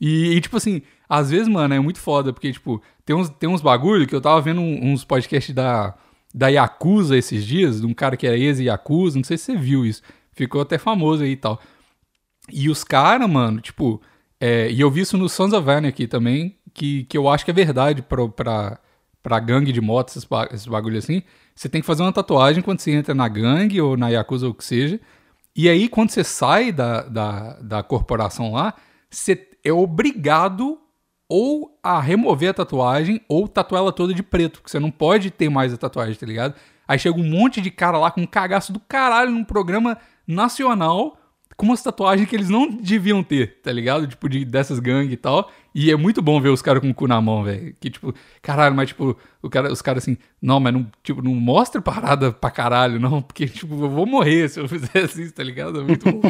E, 0.00 0.32
e, 0.34 0.40
tipo 0.40 0.56
assim, 0.56 0.82
às 1.08 1.30
vezes, 1.30 1.46
mano, 1.46 1.72
é 1.72 1.78
muito 1.78 2.00
foda, 2.00 2.32
porque, 2.32 2.52
tipo, 2.52 2.82
tem 3.04 3.14
uns, 3.14 3.28
tem 3.30 3.48
uns 3.48 3.60
bagulho 3.60 4.04
que 4.04 4.14
eu 4.14 4.20
tava 4.20 4.40
vendo 4.40 4.60
uns 4.60 5.04
podcasts 5.04 5.54
da, 5.54 5.94
da 6.34 6.48
Yakuza 6.48 7.16
esses 7.16 7.46
dias, 7.46 7.80
de 7.80 7.86
um 7.86 7.94
cara 7.94 8.16
que 8.16 8.26
era 8.26 8.36
ex-Yakuza, 8.36 9.18
não 9.18 9.24
sei 9.24 9.38
se 9.38 9.44
você 9.44 9.56
viu 9.56 9.86
isso. 9.86 10.02
Ficou 10.32 10.62
até 10.62 10.78
famoso 10.78 11.22
aí 11.22 11.30
e 11.30 11.36
tal. 11.36 11.60
E 12.50 12.68
os 12.68 12.82
caras, 12.82 13.30
mano, 13.30 13.60
tipo. 13.60 14.02
É, 14.40 14.70
e 14.70 14.80
eu 14.80 14.90
vi 14.90 15.00
isso 15.00 15.16
no 15.16 15.28
Sons 15.28 15.52
of 15.52 15.68
Anarchy 15.68 16.06
também, 16.06 16.56
que, 16.72 17.04
que 17.04 17.16
eu 17.18 17.28
acho 17.28 17.44
que 17.44 17.50
é 17.50 17.54
verdade 17.54 18.02
pra, 18.02 18.28
pra, 18.28 18.78
pra 19.22 19.40
gangue 19.40 19.72
de 19.72 19.80
motos, 19.80 20.16
esses, 20.16 20.24
ba- 20.28 20.48
bagulho 20.68 20.98
assim. 20.98 21.22
Você 21.54 21.68
tem 21.68 21.80
que 21.80 21.86
fazer 21.86 22.02
uma 22.02 22.12
tatuagem 22.12 22.62
quando 22.62 22.78
você 22.80 22.92
entra 22.92 23.14
na 23.14 23.26
gangue 23.28 23.80
ou 23.80 23.96
na 23.96 24.08
Yakuza 24.08 24.46
ou 24.46 24.52
o 24.52 24.54
que 24.54 24.64
seja. 24.64 25.00
E 25.56 25.68
aí, 25.68 25.88
quando 25.88 26.10
você 26.10 26.22
sai 26.22 26.70
da, 26.70 27.02
da, 27.02 27.54
da 27.60 27.82
corporação 27.82 28.52
lá, 28.52 28.74
você 29.10 29.48
é 29.64 29.72
obrigado 29.72 30.78
ou 31.28 31.76
a 31.82 32.00
remover 32.00 32.50
a 32.50 32.54
tatuagem 32.54 33.20
ou 33.28 33.48
tatuar 33.48 33.82
ela 33.82 33.92
toda 33.92 34.14
de 34.14 34.22
preto, 34.22 34.60
porque 34.60 34.70
você 34.70 34.78
não 34.78 34.90
pode 34.90 35.30
ter 35.32 35.48
mais 35.48 35.74
a 35.74 35.76
tatuagem, 35.76 36.14
tá 36.14 36.24
ligado? 36.24 36.54
Aí 36.86 36.98
chega 36.98 37.18
um 37.18 37.28
monte 37.28 37.60
de 37.60 37.70
cara 37.70 37.98
lá 37.98 38.10
com 38.10 38.22
um 38.22 38.26
cagaço 38.26 38.72
do 38.72 38.80
caralho 38.80 39.30
num 39.32 39.44
programa 39.44 39.98
nacional 40.26 41.18
com 41.58 41.66
umas 41.66 41.82
tatuagens 41.82 42.26
que 42.28 42.34
eles 42.36 42.48
não 42.48 42.70
deviam 42.70 43.22
ter, 43.22 43.58
tá 43.62 43.70
ligado? 43.72 44.06
Tipo, 44.06 44.28
de, 44.28 44.44
dessas 44.44 44.78
gangues 44.78 45.12
e 45.12 45.16
tal. 45.16 45.50
E 45.74 45.90
é 45.90 45.96
muito 45.96 46.22
bom 46.22 46.40
ver 46.40 46.48
os 46.50 46.62
caras 46.62 46.80
com 46.80 46.88
o 46.88 46.94
cu 46.94 47.06
na 47.08 47.20
mão, 47.20 47.42
velho. 47.44 47.74
Que, 47.80 47.90
tipo, 47.90 48.14
caralho, 48.40 48.74
mas, 48.74 48.88
tipo, 48.88 49.14
o 49.42 49.50
cara, 49.50 49.70
os 49.72 49.82
caras 49.82 50.04
assim, 50.04 50.16
não, 50.40 50.58
mas 50.60 50.72
não, 50.72 50.86
tipo, 51.02 51.20
não 51.20 51.34
mostra 51.34 51.82
parada 51.82 52.32
pra 52.32 52.50
caralho, 52.50 52.98
não, 53.00 53.20
porque, 53.20 53.46
tipo, 53.46 53.74
eu 53.84 53.90
vou 53.90 54.06
morrer 54.06 54.48
se 54.48 54.60
eu 54.60 54.66
fizer 54.70 55.04
isso, 55.04 55.32
tá 55.34 55.42
ligado? 55.42 55.80
É 55.80 55.84
muito 55.84 56.10
bom. 56.10 56.22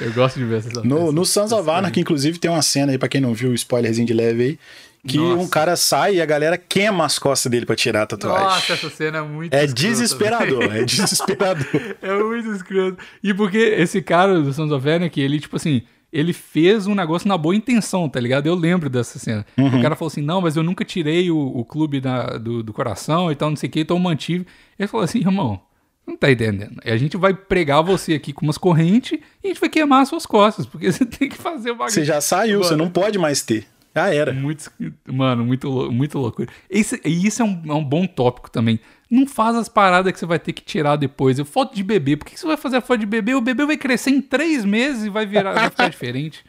Eu 0.00 0.12
gosto 0.12 0.38
de 0.38 0.44
ver 0.44 0.58
essas 0.58 0.84
No, 0.84 0.96
essas- 0.98 1.14
no 1.14 1.24
Sons 1.24 1.50
of 1.52 1.68
Anarchy, 1.68 2.00
inclusive, 2.00 2.38
tem 2.38 2.50
uma 2.50 2.62
cena 2.62 2.92
aí, 2.92 2.98
pra 2.98 3.08
quem 3.08 3.20
não 3.20 3.34
viu, 3.34 3.50
o 3.50 3.54
spoilerzinho 3.54 4.06
de 4.06 4.12
leve 4.12 4.42
aí, 4.44 4.58
que 5.06 5.16
Nossa. 5.18 5.42
um 5.42 5.48
cara 5.48 5.74
sai 5.76 6.16
e 6.16 6.20
a 6.22 6.26
galera 6.26 6.56
queima 6.56 7.04
as 7.04 7.18
costas 7.18 7.50
dele 7.50 7.66
pra 7.66 7.74
tirar 7.74 8.02
a 8.02 8.06
tatuagem. 8.06 8.44
Nossa, 8.44 8.72
essa 8.74 8.88
cena 8.90 9.18
é 9.18 9.22
muito 9.22 9.52
É 9.52 9.64
escrota, 9.64 9.82
desesperador, 9.88 10.68
velho. 10.68 10.82
é 10.82 10.84
desesperador. 10.86 11.96
É 12.00 12.22
muito 12.22 12.52
escroto. 12.52 12.98
E 13.22 13.34
porque 13.34 13.58
esse 13.58 14.00
cara 14.00 14.40
do 14.40 14.52
Sons 14.52 14.70
of 14.70 14.88
Anarchy, 14.88 15.20
ele, 15.20 15.40
tipo 15.40 15.56
assim, 15.56 15.82
ele 16.12 16.32
fez 16.32 16.86
um 16.86 16.94
negócio 16.94 17.26
na 17.26 17.36
boa 17.36 17.56
intenção, 17.56 18.08
tá 18.08 18.20
ligado? 18.20 18.46
Eu 18.46 18.54
lembro 18.54 18.88
dessa 18.88 19.18
cena. 19.18 19.44
O 19.56 19.82
cara 19.82 19.96
falou 19.96 20.08
assim, 20.08 20.22
não, 20.22 20.40
mas 20.40 20.56
eu 20.56 20.62
nunca 20.62 20.84
tirei 20.84 21.30
o, 21.30 21.36
o 21.38 21.64
clube 21.64 22.00
da- 22.00 22.36
do, 22.38 22.62
do 22.62 22.72
coração 22.72 23.32
e 23.32 23.34
tal, 23.34 23.48
não 23.50 23.56
sei 23.56 23.68
o 23.68 23.72
que, 23.72 23.80
então 23.80 23.96
eu 23.96 24.00
mantive. 24.02 24.46
Ele 24.78 24.86
falou 24.86 25.02
assim, 25.04 25.18
irmão, 25.18 25.60
não 26.06 26.16
tá 26.16 26.30
entendendo. 26.30 26.80
A 26.84 26.96
gente 26.96 27.16
vai 27.16 27.34
pregar 27.34 27.82
você 27.82 28.14
aqui 28.14 28.32
com 28.32 28.44
umas 28.44 28.58
correntes 28.58 29.18
e 29.42 29.46
a 29.46 29.48
gente 29.48 29.60
vai 29.60 29.68
queimar 29.70 30.02
as 30.02 30.08
suas 30.08 30.26
costas, 30.26 30.64
porque 30.66 30.90
você 30.92 31.04
tem 31.04 31.28
que 31.28 31.36
fazer 31.36 31.70
o 31.72 31.74
bagulho. 31.74 31.92
Você 31.92 32.04
já 32.04 32.20
saiu, 32.20 32.62
você 32.62 32.76
não 32.76 32.88
pode 32.90 33.18
mais 33.18 33.42
ter. 33.42 33.66
Já 33.94 34.12
era. 34.14 34.32
Muito, 34.32 34.70
mano, 35.06 35.44
muito, 35.44 35.92
muito 35.92 36.18
loucura. 36.18 36.48
Esse, 36.68 37.00
e 37.04 37.26
isso 37.26 37.42
é 37.42 37.44
um, 37.44 37.62
é 37.66 37.74
um 37.74 37.84
bom 37.84 38.06
tópico 38.06 38.50
também. 38.50 38.80
Não 39.10 39.26
faz 39.26 39.54
as 39.56 39.68
paradas 39.68 40.12
que 40.12 40.18
você 40.18 40.26
vai 40.26 40.38
ter 40.38 40.52
que 40.52 40.62
tirar 40.62 40.96
depois. 40.96 41.38
Eu, 41.38 41.44
foto 41.44 41.74
de 41.74 41.82
bebê. 41.82 42.16
Por 42.16 42.24
que 42.24 42.34
que 42.34 42.40
você 42.40 42.46
vai 42.46 42.56
fazer 42.56 42.78
a 42.78 42.80
foto 42.80 43.00
de 43.00 43.06
bebê? 43.06 43.34
O 43.34 43.40
bebê 43.40 43.66
vai 43.66 43.76
crescer 43.76 44.10
em 44.10 44.22
três 44.22 44.64
meses 44.64 45.04
e 45.04 45.10
vai 45.10 45.26
virar, 45.26 45.52
vai 45.52 45.68
ficar 45.70 45.88
diferente. 45.90 46.44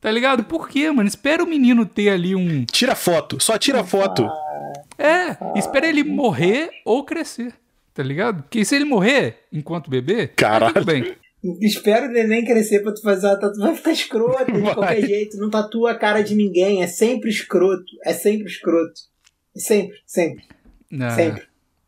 Tá 0.00 0.10
ligado? 0.10 0.44
Por 0.44 0.68
quê, 0.68 0.90
mano? 0.90 1.08
Espera 1.08 1.42
o 1.42 1.46
menino 1.46 1.86
ter 1.86 2.10
ali 2.10 2.34
um. 2.34 2.64
Tira 2.64 2.94
foto, 2.94 3.42
só 3.42 3.56
tira 3.58 3.82
foto. 3.84 4.28
É, 4.96 5.36
espera 5.56 5.86
ele 5.88 6.02
morrer 6.02 6.70
ou 6.84 7.04
crescer. 7.04 7.54
Tá 7.94 8.02
ligado? 8.02 8.42
Porque 8.42 8.64
se 8.64 8.76
ele 8.76 8.84
morrer 8.84 9.46
enquanto 9.52 9.90
bebê, 9.90 10.20
aí 10.20 10.28
Caralho. 10.28 10.74
tudo 10.74 10.86
bem. 10.86 11.16
Espero 11.60 12.06
o 12.06 12.10
neném 12.12 12.44
crescer 12.44 12.80
pra 12.80 12.92
tu 12.92 13.00
fazer 13.00 13.26
uma 13.26 13.36
tatuagem. 13.36 13.60
Vai 13.66 13.76
ficar 13.76 13.92
escroto 13.92 14.52
de 14.52 14.58
Vai. 14.60 14.74
qualquer 14.74 15.06
jeito. 15.06 15.36
Não 15.38 15.48
tatua 15.50 15.92
a 15.92 15.94
cara 15.94 16.20
de 16.22 16.34
ninguém. 16.34 16.82
É 16.82 16.86
sempre 16.86 17.30
escroto. 17.30 17.84
É 18.04 18.12
sempre 18.12 18.46
escroto. 18.48 19.00
Sempre, 19.56 19.96
sempre, 20.06 20.44
Ah, 21.00 21.10
sempre. 21.10 21.42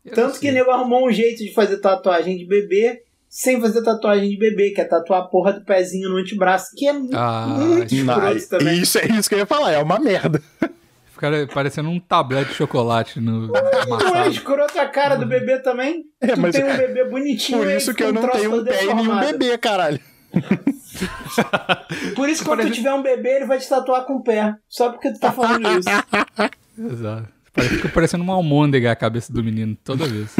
eu 0.04 0.12
Tanto 0.14 0.40
que 0.40 0.48
o 0.48 0.52
nego 0.52 0.70
arrumou 0.70 1.06
um 1.08 1.12
jeito 1.12 1.38
de 1.44 1.52
fazer 1.52 1.76
tatuagem 1.78 2.36
de 2.36 2.44
bebê 2.44 3.02
sem 3.28 3.60
fazer 3.60 3.84
tatuagem 3.84 4.28
de 4.28 4.36
bebê, 4.36 4.70
que 4.70 4.80
é 4.80 4.84
tatuar 4.84 5.20
a 5.20 5.24
porra 5.26 5.52
do 5.52 5.64
pezinho 5.64 6.08
no 6.10 6.16
antebraço, 6.16 6.74
que 6.76 6.88
é 6.88 6.92
mu- 6.92 7.10
Ah, 7.12 7.46
muito 7.46 7.94
escroto 7.94 8.48
também. 8.48 8.80
isso 8.82 8.98
é 8.98 9.06
isso 9.06 9.28
que 9.28 9.36
eu 9.36 9.38
ia 9.38 9.46
falar, 9.46 9.70
é 9.72 9.78
uma 9.78 10.00
merda. 10.00 10.42
Ficar 11.20 11.46
parecendo 11.54 11.90
um 11.90 12.00
tablete 12.00 12.48
de 12.50 12.54
chocolate 12.54 13.20
no 13.20 13.48
Não 13.48 14.16
é 14.16 14.28
escroto 14.28 14.80
a 14.80 14.87
cara 14.87 15.16
do 15.16 15.26
bebê 15.26 15.59
também? 15.59 16.04
É, 16.18 16.28
tu 16.28 16.40
mas 16.40 16.54
tem 16.54 16.64
um 16.64 16.76
bebê 16.76 17.04
bonitinho 17.04 17.59
Por 17.59 17.68
aí 17.68 17.76
isso 17.76 17.92
que 17.94 18.02
eu 18.02 18.11
não 18.12 18.26
tenho 18.28 18.54
um 18.61 18.64
pé 18.64 18.85
e 18.85 18.94
nenhum 18.94 19.20
bebê, 19.20 19.59
caralho. 19.59 20.00
Por 22.16 22.28
isso, 22.28 22.44
quando 22.44 22.61
tu 22.61 22.62
Parece- 22.64 22.74
tiver 22.74 22.92
um 22.94 23.02
bebê, 23.02 23.37
ele 23.37 23.44
vai 23.46 23.59
te 23.59 23.68
tatuar 23.68 24.04
com 24.06 24.14
o 24.16 24.22
pé. 24.22 24.54
Só 24.68 24.90
porque 24.90 25.12
tu 25.12 25.20
tá 25.20 25.30
falando 25.33 25.66
isso. 25.78 25.88
Exato. 26.78 27.28
Parece- 27.52 27.76
Fica 27.76 27.88
parecendo 27.88 28.22
uma 28.24 28.35
almôndega 28.35 28.90
a 28.92 28.96
cabeça 28.96 29.33
do 29.33 29.42
menino 29.42 29.76
toda 29.85 30.06
vez. 30.06 30.35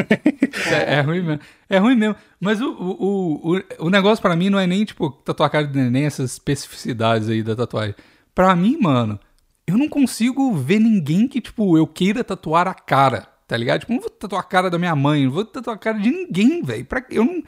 é, 0.73 0.95
é 0.97 1.01
ruim 1.01 1.23
mesmo. 1.23 1.41
É 1.69 1.79
ruim 1.79 1.97
mesmo. 1.97 2.17
Mas 2.41 2.61
o, 2.61 2.71
o, 2.71 3.57
o, 3.57 3.87
o 3.87 3.91
negócio 3.91 4.23
pra 4.23 4.37
mim 4.37 4.49
não 4.49 4.59
é 4.59 4.67
nem, 4.67 4.85
tipo, 4.85 5.11
tatuar 5.11 5.49
a 5.49 5.51
cara 5.51 5.67
do 5.67 5.77
neném, 5.79 6.05
essas 6.07 6.33
especificidades 6.33 7.29
aí 7.29 7.43
da 7.43 7.55
tatuagem. 7.57 7.95
Pra 8.35 8.55
mim, 8.57 8.79
mano, 8.81 9.19
eu 9.71 9.79
não 9.79 9.89
consigo 9.89 10.53
ver 10.55 10.79
ninguém 10.79 11.27
que, 11.29 11.41
tipo, 11.41 11.77
eu 11.79 11.87
queira 11.87 12.23
tatuar 12.25 12.67
a 12.69 12.75
cara, 12.75 13.27
tá 13.47 13.57
ligado? 13.57 13.81
Tipo, 13.81 13.93
eu 13.93 13.97
não 13.97 14.03
vou 14.03 14.11
tatuar 14.11 14.41
a 14.43 14.45
cara 14.45 14.71
da 14.71 14.79
minha 14.79 14.95
mãe, 14.97 15.25
não 15.25 15.33
vou 15.33 15.45
tatuar 15.45 15.77
a 15.77 15.79
cara 15.79 15.99
de 15.99 16.11
ninguém, 16.11 16.63
velho. 16.63 16.85
Pra- 16.85 17.05
Eu 17.11 17.25
não 17.25 17.43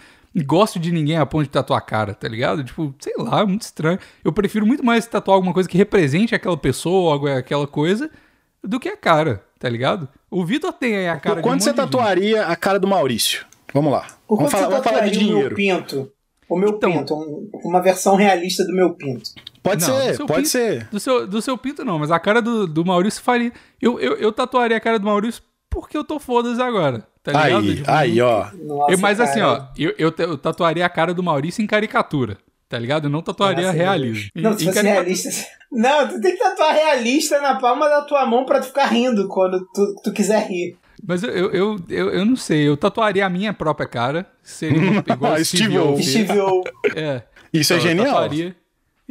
gosto 0.44 0.78
de 0.78 0.90
ninguém 0.90 1.16
a 1.18 1.26
ponto 1.26 1.44
de 1.44 1.50
tatuar 1.50 1.78
a 1.78 1.82
cara, 1.82 2.14
tá 2.14 2.26
ligado? 2.28 2.64
Tipo, 2.64 2.94
sei 2.98 3.14
lá, 3.18 3.40
é 3.40 3.44
muito 3.44 3.62
estranho. 3.62 3.98
Eu 4.24 4.32
prefiro 4.32 4.66
muito 4.66 4.84
mais 4.84 5.06
tatuar 5.06 5.34
alguma 5.36 5.52
coisa 5.54 5.68
que 5.68 5.76
represente 5.78 6.34
aquela 6.34 6.56
pessoa, 6.56 7.12
algo- 7.12 7.28
aquela 7.28 7.66
coisa, 7.66 8.10
do 8.64 8.78
que 8.80 8.88
a 8.88 8.96
cara, 8.96 9.44
tá 9.58 9.68
ligado? 9.68 10.08
O 10.30 10.44
Vitor 10.44 10.72
tem 10.72 10.96
aí 10.96 11.08
a 11.08 11.18
cara 11.20 11.36
Por 11.36 11.42
de 11.42 11.48
um 11.48 11.50
quanto 11.50 11.62
você 11.62 11.70
gente. 11.70 11.76
tatuaria 11.76 12.46
a 12.46 12.56
cara 12.56 12.78
do 12.78 12.86
Maurício? 12.86 13.44
Vamos 13.74 13.92
lá. 13.92 14.06
Por 14.26 14.36
Vamos 14.36 14.50
quanto 14.50 14.50
falar, 14.52 14.64
você 14.66 14.70
vamos 14.70 14.84
falar 14.84 15.00
de 15.00 15.10
tatuaria 15.10 15.18
o 15.18 15.24
meu 15.24 15.48
dinheiro. 15.50 15.54
pinto? 15.56 16.12
O 16.48 16.56
meu 16.58 16.68
Então- 16.70 16.92
pinto, 16.92 17.14
um- 17.14 17.50
uma 17.64 17.80
versão 17.82 18.14
realista 18.16 18.64
do 18.64 18.72
meu 18.74 18.90
pinto. 18.94 19.30
Pode 19.62 19.86
Não, 19.86 19.94
do 19.96 20.02
ser, 20.02 20.14
seu 20.16 20.26
pode 20.26 20.38
pinto- 20.40 20.48
ser. 20.50 20.88
Do 20.90 20.98
seu, 21.00 21.26
do 21.26 21.40
seu 21.42 21.56
pinto 21.56 21.84
não, 21.84 21.98
mas 21.98 22.10
a 22.10 22.18
cara 22.18 22.42
do, 22.42 22.66
do 22.66 22.84
Maurício 22.84 23.22
faria. 23.22 23.52
Eu, 23.80 24.00
eu, 24.00 24.16
eu 24.16 24.32
tatuaria 24.32 24.76
a 24.76 24.80
cara 24.80 24.98
do 24.98 25.04
Maurício 25.06 25.42
porque 25.70 25.96
eu 25.96 26.02
tô 26.04 26.18
foda-se 26.18 26.60
agora. 26.60 27.06
Tá 27.22 27.30
ligado? 27.32 27.56
Aí, 27.64 27.76
Tipo, 27.76 27.90
aí, 27.90 28.20
ó. 28.20 28.46
Nossa, 28.64 28.92
eu- 28.92 28.98
mas 28.98 29.20
assim, 29.20 29.40
ó, 29.40 29.62
eu, 29.78 29.94
eu, 29.96 30.12
eu 30.18 30.36
tatuaria 30.36 30.84
a 30.84 30.88
cara 30.88 31.14
do 31.14 31.22
Maurício 31.22 31.62
em 31.62 31.66
caricatura. 31.66 32.36
Tá 32.68 32.78
ligado? 32.78 33.04
Eu 33.04 33.10
não 33.10 33.22
tatuaria 33.22 33.66
Nossa, 33.66 33.76
realismo. 33.76 34.30
Não, 34.34 34.58
se 34.58 34.64
fosse 34.64 34.74
caricatura- 34.74 35.02
realista. 35.04 35.30
Não, 35.70 36.06
tu 36.08 36.20
tem 36.20 36.32
que 36.32 36.38
tatuar 36.38 36.74
realista 36.74 37.40
na 37.40 37.54
palma 37.58 37.88
da 37.88 38.02
tua 38.02 38.26
mão 38.26 38.44
pra 38.44 38.60
tu 38.60 38.66
ficar 38.66 38.86
rindo 38.86 39.26
quando 39.28 39.66
tu, 39.72 39.94
tu 40.04 40.12
quiser 40.12 40.46
rir. 40.46 40.76
Mas 41.06 41.22
eu, 41.22 41.30
eu, 41.30 41.80
eu, 41.88 42.10
eu, 42.10 42.24
não 42.26 42.36
sei, 42.36 42.68
eu 42.68 42.76
tatuaria 42.76 43.24
a 43.24 43.28
minha 43.30 43.54
própria 43.54 43.86
cara. 43.88 44.26
Seria 44.42 44.78
uma- 44.90 45.04
igual 45.08 45.32
Steve 45.44 45.64
Steve 45.64 45.78
O. 45.78 45.92
O 45.92 45.96
fez. 45.96 46.08
Steve 46.10 46.38
O. 46.40 46.62
É. 46.94 47.22
Isso 47.54 47.72
é 47.72 47.76
Então, 47.76 47.88
eu 47.90 47.96
genial. 47.96 48.06
tatuaria. 48.06 48.56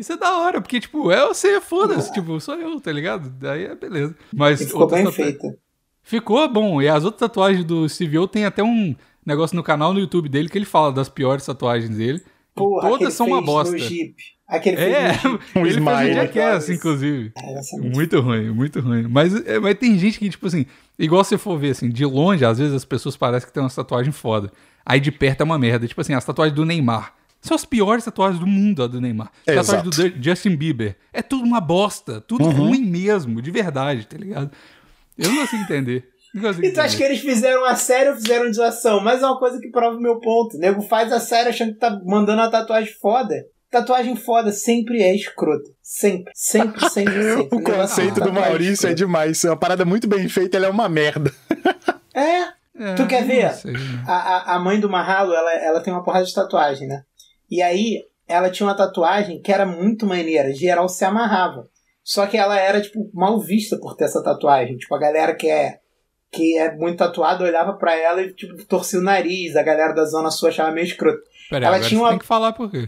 Isso 0.01 0.13
é 0.13 0.17
da 0.17 0.35
hora, 0.39 0.59
porque, 0.59 0.79
tipo, 0.79 1.11
é 1.11 1.25
você, 1.27 1.61
foda-se, 1.61 2.11
tipo, 2.11 2.39
sou 2.41 2.55
eu, 2.55 2.81
tá 2.81 2.91
ligado? 2.91 3.29
Daí 3.29 3.65
é 3.65 3.75
beleza. 3.75 4.15
Mas 4.33 4.59
E 4.59 4.65
ficou 4.65 4.87
bem 4.87 5.03
tatua- 5.05 5.11
feita. 5.11 5.57
Ficou 6.03 6.49
bom. 6.49 6.81
E 6.81 6.87
as 6.89 7.05
outras 7.05 7.19
tatuagens 7.19 7.63
do 7.63 7.87
Steve 7.87 8.17
O 8.17 8.27
tem 8.27 8.43
até 8.45 8.63
um 8.63 8.95
negócio 9.25 9.55
no 9.55 9.61
canal 9.63 9.93
no 9.93 9.99
YouTube 9.99 10.27
dele 10.27 10.49
que 10.49 10.57
ele 10.57 10.65
fala 10.65 10.91
das 10.91 11.07
piores 11.07 11.45
tatuagens 11.45 11.95
dele. 11.95 12.21
Aquele 12.55 12.81
todas 12.81 13.13
são 13.13 13.27
uma 13.27 13.37
fez 13.37 13.45
bosta. 13.45 13.71
No 13.73 13.77
Jeep. 13.77 14.15
Aquele 14.47 14.75
É, 14.81 15.13
fez. 15.13 15.25
Um 15.25 15.37
ele 15.65 15.71
fez 15.71 15.75
smile. 15.77 16.11
um 16.11 16.13
Jackass, 16.15 16.63
Isso. 16.63 16.73
inclusive. 16.73 17.31
É, 17.37 17.77
Muito 17.95 18.19
ruim, 18.19 18.49
muito 18.49 18.79
ruim. 18.81 19.03
Mas, 19.07 19.33
é, 19.45 19.59
mas 19.59 19.75
tem 19.77 19.97
gente 19.97 20.17
que, 20.19 20.29
tipo 20.29 20.47
assim, 20.47 20.65
igual 20.99 21.23
você 21.23 21.37
for 21.37 21.57
ver, 21.57 21.69
assim, 21.69 21.87
de 21.89 22.03
longe, 22.03 22.43
às 22.43 22.57
vezes 22.57 22.73
as 22.73 22.83
pessoas 22.83 23.15
parecem 23.15 23.47
que 23.47 23.53
tem 23.53 23.61
uma 23.63 23.69
tatuagem 23.69 24.11
foda. 24.11 24.51
Aí 24.85 24.99
de 24.99 25.11
perto 25.11 25.41
é 25.41 25.43
uma 25.43 25.59
merda. 25.59 25.87
Tipo 25.87 26.01
assim, 26.01 26.13
as 26.15 26.25
tatuagens 26.25 26.55
do 26.55 26.65
Neymar. 26.65 27.13
São 27.41 27.55
as 27.55 27.65
piores 27.65 28.05
tatuagens 28.05 28.39
do 28.39 28.45
mundo, 28.47 28.83
a 28.83 28.87
do 28.87 29.01
Neymar. 29.01 29.31
É, 29.47 29.55
tatuagem 29.55 29.83
do 29.83 29.89
exato. 29.93 30.09
Du- 30.17 30.23
Justin 30.23 30.55
Bieber. 30.55 30.95
É 31.11 31.21
tudo 31.21 31.43
uma 31.43 31.59
bosta. 31.59 32.21
Tudo 32.21 32.45
Uhum. 32.45 32.51
ruim 32.69 32.83
mesmo, 32.83 33.41
de 33.41 33.49
verdade, 33.51 34.05
tá 34.05 34.17
ligado? 34.17 34.51
Eu 35.17 35.29
não 35.29 35.37
consigo 35.41 35.63
entender. 35.63 36.07
Não 36.33 36.43
consigo 36.43 36.65
E 36.65 36.71
tu 36.71 36.79
acha 36.79 36.95
que 36.95 37.03
eles 37.03 37.19
fizeram 37.19 37.65
a 37.65 37.75
sério 37.75 38.11
ou 38.11 38.17
fizeram 38.17 38.49
de 38.49 38.55
zoação? 38.55 39.03
Mas 39.03 39.21
é 39.21 39.25
uma 39.25 39.39
coisa 39.39 39.59
que 39.59 39.69
prova 39.69 39.97
o 39.97 40.01
meu 40.01 40.19
ponto. 40.19 40.55
O 40.55 40.59
nego 40.59 40.81
faz 40.83 41.11
a 41.11 41.19
sério 41.19 41.49
achando 41.49 41.73
que 41.73 41.79
tá 41.79 41.99
mandando 42.05 42.41
uma 42.41 42.49
tatuagem 42.51 42.93
foda. 43.01 43.35
Tatuagem 43.69 44.15
foda 44.15 44.51
sempre 44.51 45.01
é 45.01 45.15
escrota. 45.15 45.69
Sempre, 45.81 46.31
sempre, 46.35 46.89
sempre, 46.89 47.23
sempre. 47.33 47.55
O 47.55 47.61
conceito 47.61 48.13
do 48.15 48.19
Tatuagem 48.21 48.41
Maurício 48.49 48.71
é 48.71 48.91
escrota. 48.91 48.95
demais. 48.95 49.43
É 49.45 49.49
uma 49.49 49.57
parada 49.57 49.83
muito 49.85 50.07
bem 50.07 50.27
feita, 50.29 50.57
ela 50.57 50.67
é 50.67 50.69
uma 50.69 50.87
merda. 50.89 51.33
É. 52.13 52.61
É, 52.83 52.95
tu 52.95 53.05
quer 53.05 53.25
ver? 53.25 53.43
né? 53.65 53.73
A, 54.07 54.13
a, 54.13 54.55
a 54.55 54.59
mãe 54.59 54.79
do 54.79 54.89
Mahalo, 54.89 55.33
ela, 55.33 55.53
ela 55.55 55.81
tem 55.81 55.93
uma 55.93 56.03
porrada 56.03 56.25
de 56.25 56.33
tatuagem, 56.33 56.87
né? 56.87 57.03
E 57.51 57.61
aí, 57.61 58.05
ela 58.27 58.49
tinha 58.49 58.65
uma 58.65 58.75
tatuagem 58.77 59.41
que 59.41 59.51
era 59.51 59.65
muito 59.65 60.05
maneira. 60.05 60.53
Geral 60.53 60.87
se 60.87 61.03
amarrava. 61.03 61.67
Só 62.03 62.25
que 62.25 62.37
ela 62.37 62.57
era, 62.57 62.81
tipo, 62.81 63.11
mal 63.13 63.39
vista 63.39 63.77
por 63.77 63.95
ter 63.95 64.05
essa 64.05 64.23
tatuagem. 64.23 64.77
Tipo, 64.77 64.95
a 64.95 64.99
galera 64.99 65.35
que 65.35 65.47
é, 65.49 65.79
que 66.31 66.57
é 66.57 66.73
muito 66.75 66.97
tatuada 66.97 67.43
olhava 67.43 67.73
pra 67.73 67.93
ela 67.95 68.21
e, 68.21 68.33
tipo, 68.33 68.55
torcia 68.65 68.99
o 68.99 69.03
nariz. 69.03 69.55
A 69.55 69.61
galera 69.63 69.93
da 69.93 70.05
Zona 70.05 70.31
Sul 70.31 70.47
achava 70.49 70.71
meio 70.71 70.85
escroto. 70.87 71.21
Pera 71.49 71.67
aí, 71.69 71.75
ela 71.75 71.83
tinha 71.87 71.99
uma- 71.99 72.09
tem 72.09 72.19
que 72.19 72.25
falar 72.25 72.53
por 72.53 72.71
quê. 72.71 72.85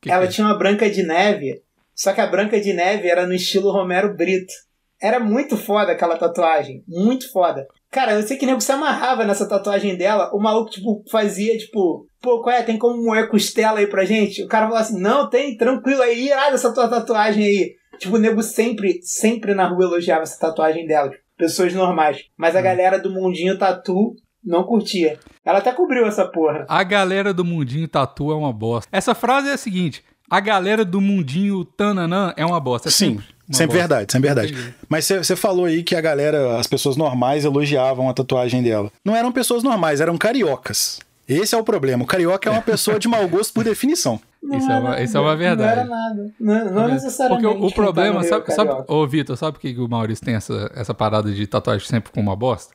Que 0.00 0.10
ela 0.10 0.22
que 0.22 0.28
é? 0.28 0.30
tinha 0.32 0.46
uma 0.46 0.58
Branca 0.58 0.90
de 0.90 1.02
Neve, 1.02 1.62
só 1.94 2.12
que 2.12 2.20
a 2.20 2.26
Branca 2.26 2.60
de 2.60 2.72
Neve 2.72 3.06
era 3.08 3.26
no 3.26 3.34
estilo 3.34 3.70
Romero 3.70 4.16
Brito. 4.16 4.52
Era 5.00 5.20
muito 5.20 5.56
foda 5.56 5.92
aquela 5.92 6.16
tatuagem, 6.16 6.82
muito 6.88 7.30
foda. 7.30 7.66
Cara, 7.90 8.12
eu 8.12 8.22
sei 8.22 8.36
que 8.36 8.46
nego 8.46 8.60
se 8.60 8.70
amarrava 8.70 9.24
nessa 9.24 9.48
tatuagem 9.48 9.96
dela, 9.96 10.30
o 10.32 10.40
maluco, 10.40 10.70
tipo, 10.70 11.02
fazia, 11.10 11.58
tipo, 11.58 12.06
pô, 12.22 12.40
qual 12.40 12.54
é? 12.54 12.62
Tem 12.62 12.78
como 12.78 13.02
moer 13.02 13.28
costela 13.28 13.80
aí 13.80 13.86
pra 13.86 14.04
gente? 14.04 14.44
O 14.44 14.48
cara 14.48 14.66
falava 14.66 14.84
assim, 14.84 15.00
não, 15.00 15.28
tem, 15.28 15.56
tranquilo 15.56 16.02
aí, 16.02 16.26
irada 16.26 16.54
essa 16.54 16.72
tua 16.72 16.88
tatuagem 16.88 17.44
aí. 17.44 17.74
Tipo, 17.98 18.16
o 18.16 18.18
nego 18.18 18.42
sempre, 18.42 19.00
sempre 19.02 19.54
na 19.54 19.66
rua 19.66 19.84
elogiava 19.84 20.22
essa 20.22 20.38
tatuagem 20.38 20.86
dela, 20.86 21.10
tipo, 21.10 21.22
pessoas 21.36 21.74
normais. 21.74 22.22
Mas 22.36 22.54
a 22.54 22.62
galera 22.62 22.98
do 22.98 23.10
mundinho 23.10 23.58
tatu 23.58 24.14
não 24.44 24.62
curtia. 24.62 25.18
Ela 25.44 25.58
até 25.58 25.72
cobriu 25.72 26.06
essa 26.06 26.24
porra. 26.26 26.64
A 26.68 26.84
galera 26.84 27.34
do 27.34 27.44
mundinho 27.44 27.88
tatu 27.88 28.30
é 28.30 28.34
uma 28.36 28.52
bosta. 28.52 28.88
Essa 28.92 29.14
frase 29.14 29.48
é 29.48 29.54
a 29.54 29.58
seguinte: 29.58 30.04
a 30.30 30.38
galera 30.38 30.84
do 30.84 31.00
mundinho 31.00 31.64
tananã 31.64 32.32
é 32.36 32.46
uma 32.46 32.60
bosta. 32.60 32.88
É 32.88 32.92
Sim, 32.92 33.14
uma 33.14 33.22
sempre 33.56 33.66
bosta. 33.78 33.78
verdade, 33.88 34.12
sempre 34.12 34.28
verdade. 34.28 34.52
Entendi. 34.52 34.74
Mas 34.88 35.06
você 35.08 35.36
falou 35.36 35.64
aí 35.66 35.82
que 35.82 35.94
a 35.96 36.00
galera, 36.00 36.58
as 36.58 36.66
pessoas 36.66 36.96
normais 36.96 37.44
elogiavam 37.44 38.08
a 38.08 38.14
tatuagem 38.14 38.62
dela. 38.62 38.90
Não 39.04 39.14
eram 39.16 39.30
pessoas 39.32 39.62
normais, 39.62 40.00
eram 40.00 40.16
cariocas. 40.18 40.98
Esse 41.28 41.54
é 41.54 41.58
o 41.58 41.62
problema. 41.62 42.02
O 42.02 42.06
carioca 42.06 42.48
é 42.48 42.52
uma 42.52 42.60
pessoa 42.62 42.98
de 42.98 43.06
mau 43.06 43.26
gosto 43.28 43.54
por 43.54 43.62
definição. 43.62 44.20
Não 44.42 44.58
Isso 44.58 44.70
é 44.70 44.78
uma- 44.78 45.00
isso 45.00 45.16
é 45.16 45.20
uma 45.20 45.28
nada, 45.36 45.38
verdade. 45.38 45.88
Não 45.88 45.94
era 45.96 46.08
nada. 46.08 46.30
Não, 46.40 46.72
não 46.82 46.88
necessariamente. 46.88 47.42
Porque 47.44 47.62
o, 47.62 47.66
o 47.66 47.68
tá 47.68 47.74
problema, 47.76 48.24
sabe, 48.24 48.52
sabe, 48.52 48.70
Carioca. 48.70 48.92
ô 48.92 49.06
Vitor, 49.06 49.36
sabe 49.36 49.52
por 49.52 49.60
que 49.60 49.74
que 49.74 49.80
o 49.80 49.88
Maurício 49.88 50.24
tem 50.24 50.34
essa, 50.34 50.70
essa 50.74 50.92
parada 50.92 51.30
de 51.30 51.46
tatuagem 51.46 51.86
sempre 51.86 52.10
com 52.10 52.20
uma 52.20 52.34
bosta? 52.34 52.74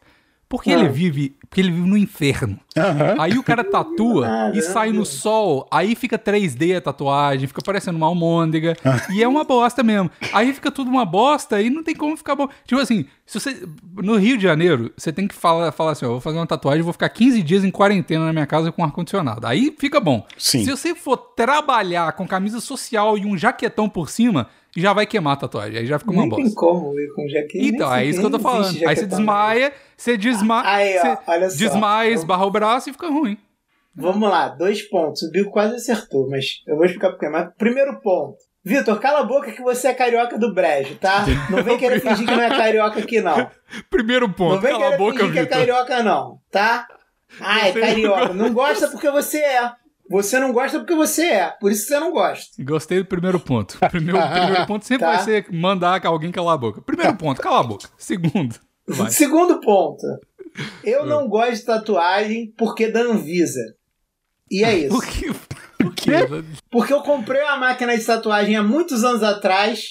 Porque 0.56 0.72
Ah. 0.72 0.80
ele 0.80 0.90
vive, 0.90 1.36
porque 1.50 1.62
ele 1.62 1.72
vive 1.72 1.88
no 1.88 1.98
inferno. 1.98 2.60
Aí 3.20 3.38
o 3.38 3.44
cara 3.44 3.64
tatua 3.64 4.52
e 4.54 4.62
sai 4.62 4.92
no 4.92 5.06
sol, 5.06 5.68
aí 5.72 5.96
fica 5.96 6.18
3D 6.18 6.76
a 6.76 6.82
tatuagem, 6.82 7.48
fica 7.48 7.62
parecendo 7.62 7.98
uma 7.98 8.08
almôndega, 8.08 8.76
Ah. 8.84 9.02
e 9.14 9.22
é 9.24 9.28
uma 9.28 9.44
bosta 9.44 9.84
mesmo. 9.84 10.10
Aí 10.34 10.54
fica 10.54 10.70
tudo 10.72 10.90
uma 10.90 11.06
bosta 11.06 11.62
e 11.62 11.70
não 11.70 11.84
tem 11.84 11.96
como 11.96 12.16
ficar 12.18 12.36
bom. 12.36 12.48
Tipo 12.66 12.82
assim, 12.82 13.06
se 13.26 13.40
você 13.40 13.64
no 13.96 14.16
Rio 14.18 14.38
de 14.38 14.44
Janeiro, 14.44 14.92
você 14.98 15.12
tem 15.12 15.28
que 15.28 15.36
falar, 15.36 15.72
falar 15.72 15.92
assim, 15.92 16.06
ó, 16.06 16.10
vou 16.10 16.22
fazer 16.22 16.38
uma 16.38 16.48
tatuagem, 16.48 16.82
vou 16.82 16.94
ficar 16.94 17.10
15 17.10 17.42
dias 17.42 17.64
em 17.64 17.72
quarentena 17.72 18.26
na 18.26 18.34
minha 18.34 18.46
casa 18.48 18.72
com 18.72 18.84
ar 18.84 18.92
condicionado. 18.92 19.46
Aí 19.48 19.74
fica 19.78 20.00
bom. 20.00 20.26
Sim. 20.38 20.64
Se 20.64 20.72
você 20.72 20.94
for 20.96 21.18
trabalhar 21.18 22.12
com 22.14 22.28
camisa 22.28 22.60
social 22.60 23.18
e 23.18 23.26
um 23.26 23.38
jaquetão 23.38 23.88
por 23.90 24.10
cima, 24.10 24.48
já 24.76 24.94
vai 24.94 25.06
queimar 25.06 25.34
a 25.34 25.38
tatuagem, 25.38 25.80
aí 25.80 25.86
já 25.86 25.98
fica 26.00 26.12
uma 26.12 26.22
Nem 26.22 26.30
bosta. 26.30 26.46
tem 26.46 26.54
como 26.54 27.00
ir 27.00 27.14
com 27.16 27.28
jaqueta. 27.28 27.66
Então, 27.66 27.94
é 27.94 28.06
isso 28.06 28.20
que 28.20 28.26
eu 28.26 28.32
tô 28.32 28.40
falando. 28.40 28.78
Aí 28.88 28.96
você 28.96 29.06
desmaia, 29.06 29.74
você 29.96 30.18
desmaia, 30.18 30.70
Aí, 30.70 30.98
ó, 31.00 31.18
olha 31.32 31.50
só. 31.50 31.58
desmaia, 31.58 32.10
esbarra 32.12 32.46
o 32.46 32.52
braço 32.52 32.90
e 32.90 32.94
fica 32.94 33.08
ruim. 33.08 33.38
Vamos 33.96 34.30
lá, 34.30 34.50
dois 34.50 34.82
pontos. 34.82 35.22
O 35.24 35.32
Bico 35.32 35.52
quase 35.52 35.76
acertou, 35.76 36.30
mas 36.30 36.62
eu 36.68 36.76
vou 36.76 36.86
explicar 36.86 37.12
por 37.12 37.20
quê. 37.20 37.30
Mas 37.30 37.50
primeiro 37.58 38.02
ponto. 38.02 38.36
Vitor, 38.68 39.00
cala 39.00 39.20
a 39.20 39.24
boca 39.24 39.52
que 39.52 39.62
você 39.62 39.90
é 39.90 39.94
carioca 39.94 40.38
do 40.40 40.54
brejo, 40.54 40.96
tá? 40.96 41.24
Não 41.50 41.64
vem 41.64 41.78
querer 41.78 42.02
fingir 42.02 42.26
que 42.28 42.36
não 42.36 42.42
é 42.42 42.50
carioca 42.50 43.00
aqui, 43.00 43.22
não. 43.22 43.48
Primeiro 43.92 44.28
ponto, 44.28 44.56
Não 44.56 44.62
vem 44.62 44.72
cala 44.72 44.86
a 44.86 44.90
querer 44.90 44.98
boca, 44.98 45.20
fingir 45.20 45.34
que 45.34 45.40
é 45.40 45.46
carioca, 45.46 46.02
não, 46.04 46.40
tá? 46.52 46.88
Ah, 47.40 47.68
é 47.68 47.72
carioca. 47.72 48.34
não 48.34 48.34
Não 48.50 48.54
gosta 48.54 48.88
porque 48.90 49.10
você 49.12 49.38
é. 49.38 49.72
Você 50.10 50.38
não 50.40 50.52
gosta 50.54 50.80
porque 50.80 50.94
você 50.96 51.24
é. 51.26 51.48
Por 51.60 51.72
isso 51.72 51.88
você 51.88 52.00
não 52.00 52.12
gosta. 52.12 52.64
Gostei 52.64 53.00
do 53.00 53.06
primeiro 53.06 53.40
ponto. 53.40 53.78
Primeiro, 53.90 54.20
primeiro 54.22 54.66
ponto 54.68 54.86
sempre 54.86 55.06
Tá. 55.06 55.14
vai 55.16 55.24
ser 55.24 55.48
mandar 55.52 56.06
alguém 56.06 56.32
calar 56.32 56.54
a 56.56 56.58
boca. 56.58 56.82
Primeiro 56.82 57.16
ponto, 57.18 57.42
cala 57.42 57.60
a 57.62 57.64
boca. 57.64 57.90
Segundo, 57.98 58.56
vai. 58.88 59.10
Segundo 59.12 59.60
ponto. 59.60 60.04
Eu 60.84 61.04
Hum. 61.04 61.06
não 61.08 61.28
gosto 61.28 61.56
de 61.56 61.66
tatuagem 61.66 62.54
porque 62.58 62.88
da 62.90 63.02
Anvisa. 63.02 63.60
E 64.50 64.64
é 64.64 64.78
isso. 64.86 64.90
Por 64.90 65.06
que? 65.06 65.32
Por 65.80 65.94
quê? 65.96 66.12
Porque 66.72 66.94
eu 66.94 67.02
comprei 67.02 67.42
uma 67.42 67.58
máquina 67.58 67.98
de 67.98 68.06
tatuagem 68.06 68.56
há 68.56 68.64
muitos 68.64 69.04
anos 69.04 69.22
atrás 69.24 69.82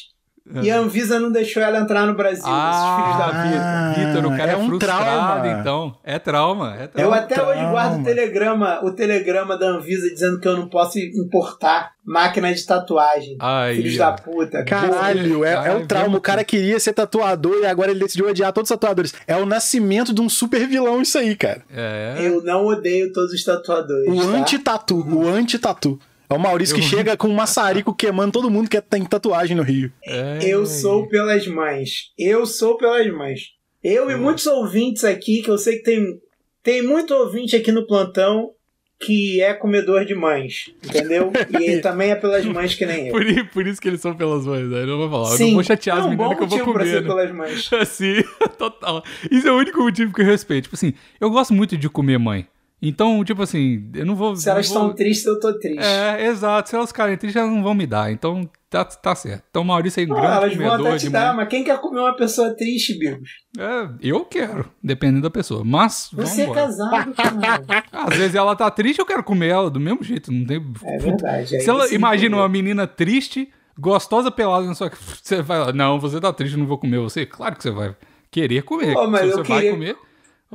e 0.62 0.70
a 0.70 0.78
Anvisa 0.78 1.18
não 1.18 1.32
deixou 1.32 1.62
ela 1.62 1.78
entrar 1.78 2.06
no 2.06 2.14
Brasil, 2.14 2.42
esses 2.44 2.46
filhos 2.46 3.18
da 3.18 3.26
Ah, 3.32 3.92
vida. 3.94 4.12
Vitor, 4.12 4.26
o 4.32 4.36
cara 4.36 4.50
é 4.52 4.54
é, 4.54 4.56
um 4.58 4.66
frustrado, 4.66 5.04
trauma. 5.04 5.60
então. 5.60 5.96
É 6.04 6.18
trauma, 6.18 6.76
é 6.78 6.84
Eu 6.84 6.88
trauma. 6.88 7.16
até 7.16 7.42
hoje 7.42 7.52
trauma. 7.54 7.70
guardo 7.70 8.00
o 8.00 8.04
telegrama, 8.04 8.80
o 8.84 8.90
telegrama 8.92 9.56
da 9.58 9.66
Anvisa 9.68 10.10
dizendo 10.10 10.38
que 10.38 10.46
eu 10.46 10.56
não 10.56 10.68
posso 10.68 10.98
importar 10.98 11.92
máquina 12.06 12.52
de 12.52 12.64
tatuagem. 12.66 13.36
Aí, 13.40 13.76
Filhos 13.76 13.96
da 13.96 14.12
puta. 14.12 14.62
Caralho, 14.64 15.44
é, 15.44 15.52
é 15.68 15.74
o 15.76 15.86
trauma. 15.86 16.18
O 16.18 16.20
cara 16.20 16.44
queria 16.44 16.78
ser 16.78 16.92
tatuador 16.92 17.60
e 17.62 17.66
agora 17.66 17.90
ele 17.90 18.00
decidiu 18.00 18.28
odiar 18.28 18.52
todos 18.52 18.70
os 18.70 18.76
tatuadores. 18.76 19.14
É 19.26 19.36
o 19.36 19.46
nascimento 19.46 20.12
de 20.14 20.20
um 20.20 20.28
super 20.28 20.66
vilão 20.68 21.00
isso 21.00 21.16
aí, 21.16 21.34
cara. 21.34 21.62
É. 21.74 22.16
Eu 22.20 22.42
não 22.42 22.66
odeio 22.66 23.10
todos 23.12 23.32
os 23.32 23.42
tatuadores. 23.42 24.06
O 24.12 24.30
tá? 24.30 24.38
anti-tatu, 24.38 24.96
o 25.08 25.26
anti-tatu. 25.28 25.98
É 26.28 26.34
o 26.34 26.38
Maurício 26.38 26.74
que 26.74 26.80
Eu- 26.80 26.86
chega 26.86 27.16
com 27.16 27.28
um 27.28 27.34
maçarico 27.34 27.94
queimando 27.94 28.32
todo 28.32 28.50
mundo 28.50 28.68
que 28.68 28.80
tem 28.80 29.04
tatuagem 29.04 29.56
no 29.56 29.62
Rio. 29.62 29.92
é. 30.06 30.38
Eu 30.42 30.64
sou 30.66 31.06
pelas 31.08 31.46
mães. 31.46 32.12
Eu 32.18 32.46
sou 32.46 32.76
pelas 32.76 33.06
mães. 33.12 33.52
Eu 33.82 34.10
e 34.10 34.16
muitos 34.16 34.46
ouvintes 34.46 35.04
aqui, 35.04 35.42
que 35.42 35.50
eu 35.50 35.58
sei 35.58 35.76
que 35.76 35.82
tem, 35.82 36.18
tem 36.62 36.82
muito 36.82 37.12
ouvinte 37.14 37.54
aqui 37.54 37.70
no 37.70 37.86
plantão 37.86 38.50
que 38.98 39.42
é 39.42 39.52
comedor 39.52 40.06
de 40.06 40.14
mães, 40.14 40.70
entendeu? 40.82 41.30
E 41.60 41.78
também 41.80 42.10
é 42.10 42.14
pelas 42.14 42.46
mães 42.46 42.74
que 42.74 42.86
nem 42.86 43.08
eu. 43.08 43.12
Por, 43.12 43.46
por 43.48 43.66
isso 43.66 43.78
que 43.78 43.88
eles 43.88 44.00
são 44.00 44.14
pelas 44.14 44.46
mães, 44.46 44.66
né? 44.66 44.82
Eu 44.82 44.86
não 44.86 44.96
vou 44.98 45.10
falar. 45.10 45.30
eu 45.32 45.36
Sim, 45.36 45.46
não 45.48 45.54
vou 45.54 45.64
chatear 45.64 45.96
é 45.98 46.00
as 46.00 46.06
um 46.06 46.16
bom 46.16 46.28
meninas 46.30 46.38
que 46.38 46.44
eu 46.44 46.48
vou 46.48 46.58
motivo 46.58 46.72
pra 46.72 46.82
comer. 46.84 46.94
ser 46.94 47.02
né? 47.02 47.06
pelas 47.08 47.32
mães. 47.32 47.70
Assim, 47.74 48.14
total. 48.56 49.04
Isso 49.30 49.46
é 49.46 49.52
o 49.52 49.56
único 49.56 49.82
motivo 49.82 50.14
que 50.14 50.22
eu 50.22 50.26
respeito. 50.26 50.64
Tipo 50.64 50.76
assim, 50.76 50.94
eu 51.20 51.28
gosto 51.28 51.52
muito 51.52 51.76
de 51.76 51.88
comer 51.90 52.18
mãe. 52.18 52.46
Então, 52.86 53.24
tipo 53.24 53.42
assim, 53.42 53.90
eu 53.94 54.04
não 54.04 54.14
vou. 54.14 54.36
Se 54.36 54.48
elas 54.50 54.68
não 54.68 54.74
vou... 54.74 54.82
estão 54.90 54.96
tristes, 54.96 55.26
eu 55.26 55.40
tô 55.40 55.58
triste. 55.58 55.82
É, 55.82 56.26
exato. 56.26 56.68
Se 56.68 56.76
elas 56.76 56.88
ficarem 56.90 57.16
tristes, 57.16 57.40
elas 57.40 57.50
não 57.52 57.62
vão 57.62 57.72
me 57.74 57.86
dar. 57.86 58.12
Então, 58.12 58.48
tá, 58.68 58.84
tá 58.84 59.14
certo. 59.14 59.42
Então, 59.48 59.64
Maurício 59.64 60.00
é 60.00 60.04
um 60.04 60.08
Pô, 60.08 60.14
grande 60.14 60.28
elas 60.36 60.54
vão 60.56 60.66
comedor 60.68 60.86
até 60.88 60.96
te 60.98 61.08
dar, 61.08 61.28
mãe. 61.28 61.36
mas 61.36 61.48
quem 61.48 61.64
quer 61.64 61.80
comer 61.80 62.00
uma 62.00 62.14
pessoa 62.14 62.54
triste, 62.54 62.98
Bigos? 62.98 63.30
É, 63.58 63.88
eu 64.02 64.24
quero, 64.26 64.70
dependendo 64.82 65.22
da 65.22 65.30
pessoa. 65.30 65.64
Mas, 65.64 66.10
Você 66.12 66.42
é 66.42 66.52
casado, 66.52 67.14
cara. 67.14 67.64
Às 67.90 68.16
vezes 68.16 68.34
ela 68.34 68.54
tá 68.54 68.70
triste, 68.70 68.98
eu 68.98 69.06
quero 69.06 69.24
comer 69.24 69.48
ela 69.48 69.70
do 69.70 69.80
mesmo 69.80 70.02
jeito. 70.04 70.30
Não 70.30 70.44
tem. 70.44 70.62
É 70.84 70.98
verdade. 70.98 71.56
aí 71.56 71.62
Se 71.62 71.70
ela 71.70 71.88
imagina 71.92 72.36
uma 72.36 72.48
menina 72.50 72.86
triste, 72.86 73.48
gostosa 73.78 74.30
pelada 74.30 74.66
na 74.66 74.74
sua. 74.74 74.90
Você 75.22 75.40
vai 75.40 75.58
lá, 75.58 75.72
não, 75.72 75.98
você 75.98 76.20
tá 76.20 76.32
triste, 76.34 76.52
eu 76.52 76.58
não 76.60 76.66
vou 76.66 76.76
comer 76.78 76.98
você. 76.98 77.24
Claro 77.24 77.56
que 77.56 77.62
você 77.62 77.70
vai 77.70 77.96
querer 78.30 78.62
comer. 78.62 78.92
Pô, 78.92 79.06
mas 79.06 79.22
Se 79.22 79.26
eu 79.28 79.30
você 79.36 79.42
vai 79.48 79.56
queria- 79.60 79.70
comer. 79.72 79.96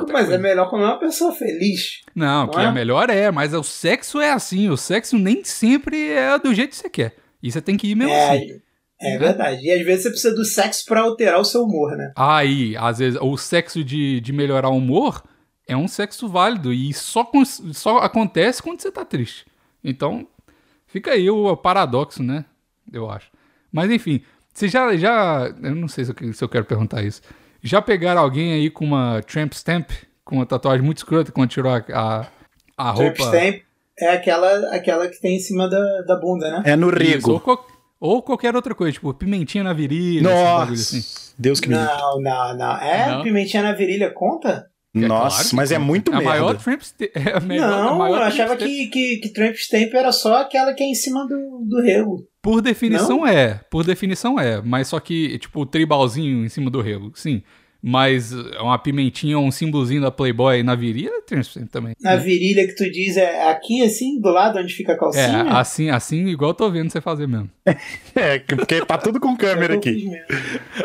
Mas 0.08 0.12
coisa. 0.28 0.36
é 0.36 0.38
melhor 0.38 0.70
comer 0.70 0.84
uma 0.86 1.00
pessoa 1.00 1.32
feliz. 1.34 2.02
Não, 2.16 2.46
Não 2.46 2.52
que 2.52 2.60
é? 2.60 2.64
é 2.66 2.72
melhor 2.72 3.10
é, 3.10 3.32
mas 3.32 3.54
o 3.54 3.64
sexo 3.64 4.20
é 4.22 4.32
assim. 4.32 4.70
O 4.70 4.78
sexo 4.78 5.18
nem 5.18 5.44
sempre 5.44 6.10
é 6.12 6.38
do 6.40 6.54
jeito 6.54 6.72
que 6.72 6.76
você 6.78 6.90
quer. 6.90 7.16
E 7.42 7.52
você 7.52 7.62
tem 7.62 7.78
que 7.78 7.88
ir 7.88 7.96
mesmo 7.96 8.14
É, 8.14 8.30
assim. 8.32 8.62
é 9.02 9.18
verdade. 9.18 9.66
E 9.66 9.72
às 9.72 9.82
vezes 9.86 10.04
você 10.04 10.10
precisa 10.10 10.36
do 10.36 10.46
sexo 10.46 10.86
pra 10.86 11.02
alterar 11.02 11.40
o 11.40 11.46
seu 11.46 11.64
humor, 11.64 11.96
né? 11.96 12.12
Aí, 12.16 12.76
às 12.78 13.00
vezes, 13.00 13.20
o 13.22 13.38
sexo 13.38 13.84
de, 13.84 14.20
de 14.20 14.34
melhorar 14.34 14.70
o 14.70 14.78
humor 14.78 15.24
é 15.68 15.76
um 15.78 15.88
sexo 15.88 16.28
válido 16.28 16.74
e 16.74 16.92
só, 16.94 17.30
só 17.74 17.98
acontece 18.00 18.62
quando 18.62 18.82
você 18.82 18.92
tá 18.92 19.06
triste. 19.06 19.46
Então, 19.84 20.28
fica 20.88 21.12
aí 21.12 21.30
o 21.30 21.56
paradoxo, 21.56 22.22
né? 22.24 22.44
Eu 22.92 23.10
acho. 23.10 23.30
Mas 23.72 23.90
enfim, 23.92 24.22
você 24.54 24.68
já. 24.68 24.96
já 24.98 25.54
eu 25.62 25.76
não 25.76 25.88
sei 25.88 26.04
se 26.06 26.12
eu, 26.12 26.34
se 26.34 26.44
eu 26.44 26.50
quero 26.50 26.66
perguntar 26.66 27.04
isso. 27.04 27.22
Já 27.62 27.82
pegaram 27.82 28.22
alguém 28.22 28.54
aí 28.54 28.70
com 28.70 28.86
uma 28.86 29.22
tramp 29.24 29.54
stamp, 29.54 29.90
com 30.24 30.36
uma 30.36 30.46
tatuagem 30.46 30.84
muito 30.86 30.98
escrota, 30.98 31.32
quando 31.32 31.50
tirou 31.50 31.72
a, 31.72 31.84
a, 31.94 32.28
a 32.78 32.94
Tramp 32.94 33.18
roupa. 33.18 33.24
stamp 33.38 33.62
é 34.00 34.10
aquela, 34.14 34.74
aquela 34.76 35.08
que 35.08 35.20
tem 35.20 35.36
em 35.36 35.40
cima 35.40 35.70
da, 35.70 36.02
da 36.04 36.16
bunda, 36.16 36.50
né? 36.50 36.64
É 36.66 36.76
no 36.76 36.90
Isso, 37.02 37.30
ou, 37.32 37.60
ou 38.00 38.24
qualquer 38.24 38.56
outra 38.56 38.74
coisa, 38.74 38.94
tipo 38.94 39.14
pimentinha 39.14 39.64
na 39.64 39.74
virilha, 39.74 40.22
Nossa, 40.30 40.72
assim. 40.72 41.02
Deus 41.38 41.60
que 41.60 41.68
me 41.68 41.76
livre. 41.76 41.92
Não, 41.94 42.22
não, 42.22 42.58
não. 42.58 42.78
É 42.78 43.10
Não. 43.12 43.24
pimentinha 43.24 43.62
na 43.64 43.74
virilha, 43.74 44.10
conta? 44.12 44.68
É 44.96 45.00
Nossa, 45.00 45.38
claro 45.44 45.56
mas 45.58 45.72
é 45.72 45.76
conta. 45.76 45.86
muito 45.86 46.12
é 46.14 46.16
a 46.16 46.22
maior 46.22 46.46
merda. 46.56 46.64
tramp. 46.64 46.82
É 47.14 47.38
a 47.38 47.40
melhor, 47.42 47.74
a 47.74 47.84
não, 47.84 47.98
maior 47.98 48.16
eu 48.16 48.20
tramp 48.22 48.34
achava 48.34 48.56
que, 48.56 48.88
que, 48.88 49.18
que 49.18 49.30
tramp 49.34 49.56
stamp 49.56 49.94
era 49.94 50.12
só 50.12 50.38
aquela 50.38 50.74
que 50.74 50.82
é 50.84 50.88
em 50.88 50.96
cima 50.96 51.28
do, 51.28 51.66
do 51.68 51.82
rego. 51.82 52.26
Por 52.42 52.62
definição 52.62 53.26
é, 53.28 53.60
por 53.70 53.84
definição 53.84 54.40
é, 54.40 54.62
mas 54.62 54.88
só 54.88 55.00
que, 55.00 55.38
tipo, 55.40 55.62
o 55.62 55.66
tribalzinho 55.66 56.46
em 56.46 56.50
cima 56.50 56.70
do 56.70 56.82
rego, 56.82 57.12
sim. 57.16 57.44
Mas 57.82 58.34
é 58.34 58.60
uma 58.62 58.78
pimentinha 58.78 59.40
ou 59.40 59.46
um 59.46 59.52
símbolozinho 59.52 60.02
da 60.02 60.12
Playboy 60.12 60.62
na 60.64 60.76
virilha 60.76 61.12
é 61.32 61.66
também. 61.72 61.94
Na 62.02 62.18
virilha 62.18 62.68
que 62.68 62.76
tu 62.76 62.84
diz 62.92 63.16
é 63.16 63.50
aqui 63.50 63.82
assim, 63.82 64.20
do 64.20 64.30
lado 64.32 64.60
onde 64.60 64.74
fica 64.74 64.92
a 64.92 64.96
É, 64.96 64.98
calcinha? 65.00 65.44
assim, 65.54 65.90
assim, 65.90 66.26
igual 66.28 66.52
eu 66.52 66.56
tô 66.56 66.70
vendo 66.70 66.90
você 66.92 67.00
fazer 67.00 67.26
mesmo. 67.26 67.50
É, 68.16 68.38
que- 68.40 68.54
porque 68.56 68.86
tá 68.86 68.98
tudo 68.98 69.18
com 69.18 69.34
câmera 69.38 69.76
aqui. 69.76 70.10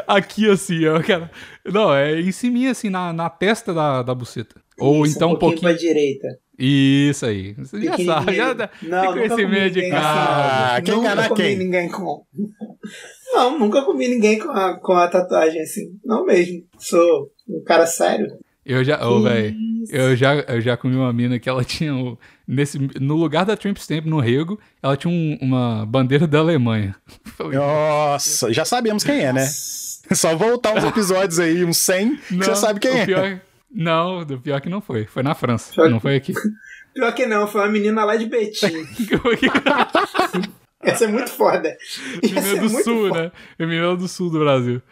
Aqui, 0.06 0.48
assim, 0.48 0.86
ó, 0.86 1.02
cara. 1.02 1.30
Não, 1.64 1.92
é 1.92 2.20
em 2.20 2.30
cima, 2.30 2.70
assim, 2.70 2.90
na, 2.90 3.12
na 3.12 3.28
testa 3.28 3.74
da, 3.74 4.02
da 4.02 4.14
buceta. 4.14 4.60
Ou 4.78 5.04
Isso, 5.06 5.16
então 5.16 5.32
um 5.32 5.36
pouquinho. 5.36 5.60
pra 5.62 5.72
direita. 5.72 6.26
Isso 6.58 7.26
aí. 7.26 7.52
Você 7.54 7.80
já 7.80 7.98
sabe, 7.98 8.34
já 8.34 8.52
dá- 8.52 8.70
Não, 8.82 8.88
tem 8.90 9.10
nunca 9.10 9.12
conhecimento 9.28 9.50
comi 9.58 9.70
de 9.70 9.76
ninguém 9.76 9.90
cara. 9.90 10.76
Ah, 10.76 10.82
quem 10.82 10.94
nunca 10.94 11.28
comi 11.28 11.42
quem? 11.42 11.56
ninguém 11.58 11.88
com. 11.90 12.24
Não, 13.34 13.58
nunca 13.58 13.82
comi 13.82 14.08
ninguém 14.08 14.38
com 14.38 14.50
a, 14.50 14.78
com 14.78 14.92
a 14.92 15.08
tatuagem 15.08 15.60
assim. 15.60 15.98
Não 16.04 16.24
mesmo. 16.24 16.62
Sou 16.78 17.30
um 17.48 17.62
cara 17.64 17.86
sério. 17.86 18.26
Eu 18.64 18.82
já, 18.84 19.04
ô, 19.06 19.18
Que 19.18 19.28
velho. 19.28 19.56
Eu 19.90 20.16
já, 20.16 20.34
eu 20.36 20.60
já 20.60 20.76
comi 20.76 20.94
uma 20.96 21.12
mina 21.12 21.38
que 21.38 21.48
ela 21.48 21.62
tinha. 21.64 21.94
o- 21.94 22.16
nesse, 22.46 22.78
no 23.00 23.16
lugar 23.16 23.44
da 23.44 23.56
Tramp 23.56 23.76
Stamp, 23.78 24.06
no 24.06 24.20
rego, 24.20 24.58
ela 24.82 24.96
tinha 24.96 25.12
um- 25.12 25.36
uma 25.40 25.84
bandeira 25.86 26.26
da 26.26 26.38
Alemanha. 26.38 26.94
Nossa, 27.52 28.52
já 28.52 28.64
sabemos 28.64 29.02
quem 29.04 29.20
é, 29.24 29.32
né? 29.32 29.44
Só 30.12 30.36
voltar 30.36 30.74
uns 30.76 30.84
episódios 30.84 31.38
aí, 31.40 31.64
uns 31.64 31.78
100, 31.78 32.16
que 32.16 32.36
você 32.36 32.54
sabe 32.54 32.78
quem 32.80 32.90
o 32.92 32.96
é. 32.96 33.06
pior- 33.06 33.40
não, 33.74 34.20
o 34.20 34.40
pior 34.40 34.60
que 34.60 34.68
não 34.68 34.80
foi. 34.80 35.06
Foi 35.06 35.22
na 35.22 35.34
França. 35.34 35.72
Pior 35.74 35.90
Não 35.90 35.98
que- 35.98 36.02
foi 36.02 36.16
aqui. 36.16 36.32
Pior 36.94 37.12
que 37.12 37.26
não, 37.26 37.48
foi 37.48 37.60
uma 37.62 37.68
menina 37.68 38.04
lá 38.04 38.14
de 38.14 38.26
Betim. 38.26 38.68
Essa 40.80 41.04
é 41.04 41.08
muito 41.08 41.30
foda. 41.30 41.76
Menina 42.22 42.40
é 42.48 42.54
do 42.56 42.70
muito 42.70 42.84
sul, 42.84 43.08
foda. 43.08 43.22
né? 43.24 43.32
É 43.58 43.66
menina 43.66 43.96
do 43.96 44.06
sul 44.06 44.30
do 44.30 44.38
Brasil. 44.38 44.82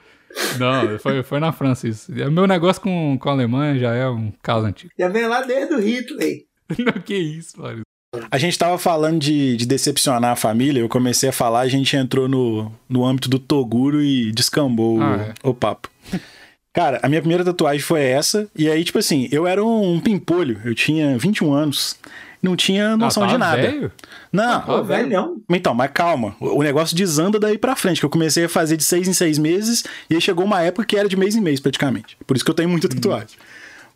Não, 0.59 0.99
foi, 0.99 1.23
foi 1.23 1.39
na 1.39 1.53
França 1.53 1.87
isso. 1.87 2.11
O 2.11 2.31
meu 2.31 2.47
negócio 2.47 2.81
com, 2.81 3.19
com 3.19 3.29
a 3.29 3.33
Alemanha 3.33 3.79
já 3.79 3.95
é 3.95 4.09
um 4.09 4.33
caso 4.43 4.67
antigo. 4.67 4.91
Já 4.99 5.09
vem 5.09 5.27
lá 5.27 5.43
desde 5.43 5.75
o 5.75 5.79
Hitler. 5.79 6.39
Não, 6.79 6.93
que 7.03 7.15
isso, 7.15 7.61
mano. 7.61 7.83
A 8.31 8.39
gente 8.39 8.59
tava 8.59 8.79
falando 8.79 9.19
de, 9.21 9.57
de 9.57 9.67
decepcionar 9.67 10.33
a 10.33 10.37
família, 10.37 10.81
eu 10.81 10.89
comecei 10.89 11.29
a 11.29 11.33
falar, 11.33 11.61
a 11.61 11.69
gente 11.69 11.95
entrou 11.97 12.29
no, 12.29 12.73
no 12.89 13.05
âmbito 13.05 13.29
do 13.29 13.39
Toguro 13.39 14.03
e 14.03 14.33
descambou 14.33 14.99
o- 14.99 15.03
Ah, 15.03 15.35
o, 15.43 15.55
papo. 15.55 15.91
Cara, 16.73 16.99
a 17.03 17.09
minha 17.09 17.21
primeira 17.21 17.45
tatuagem 17.45 17.81
foi 17.83 18.03
essa, 18.03 18.49
e 18.57 18.69
aí, 18.71 18.83
tipo 18.83 18.99
assim, 18.99 19.29
eu 19.31 19.47
era 19.47 19.63
um, 19.63 20.01
pimpolho, 20.01 20.59
eu 20.65 20.75
tinha 20.75 21.19
21 21.19 21.53
anos, 21.53 21.97
não 22.43 22.57
tinha 22.57 22.97
noção 22.97 23.25
Ah, 23.25 23.27
tá 23.27 23.33
de 23.35 23.39
nada. 23.39 23.61
velho? 23.63 23.93
Não, 24.33 24.53
Ah, 24.55 24.61
Pô, 24.61 24.83
velhão. 24.83 25.37
então, 25.51 25.75
mas 25.75 25.91
calma, 25.93 26.35
o 26.41 26.63
negócio 26.63 26.97
desanda 26.97 27.39
daí 27.39 27.59
pra 27.59 27.77
frente, 27.77 28.01
que 28.01 28.07
eu 28.07 28.11
comecei 28.11 28.45
a 28.47 28.49
fazer 28.49 28.79
de 28.79 28.85
seis 28.85 29.07
em 29.07 29.13
seis 29.13 29.37
meses, 29.39 29.85
e 30.09 30.15
aí 30.15 30.21
chegou 30.21 30.47
uma 30.47 30.63
época 30.63 30.87
que 30.87 30.97
era 30.97 31.07
de 31.09 31.17
mês 31.17 31.37
em 31.37 31.43
mês, 31.43 31.61
praticamente. 31.61 32.17
Por 32.27 32.37
isso 32.37 32.45
que 32.45 32.51
eu 32.51 32.55
tenho 32.55 32.71
muita 32.71 32.89
tatuagem. 32.89 33.27
Tive 33.29 33.41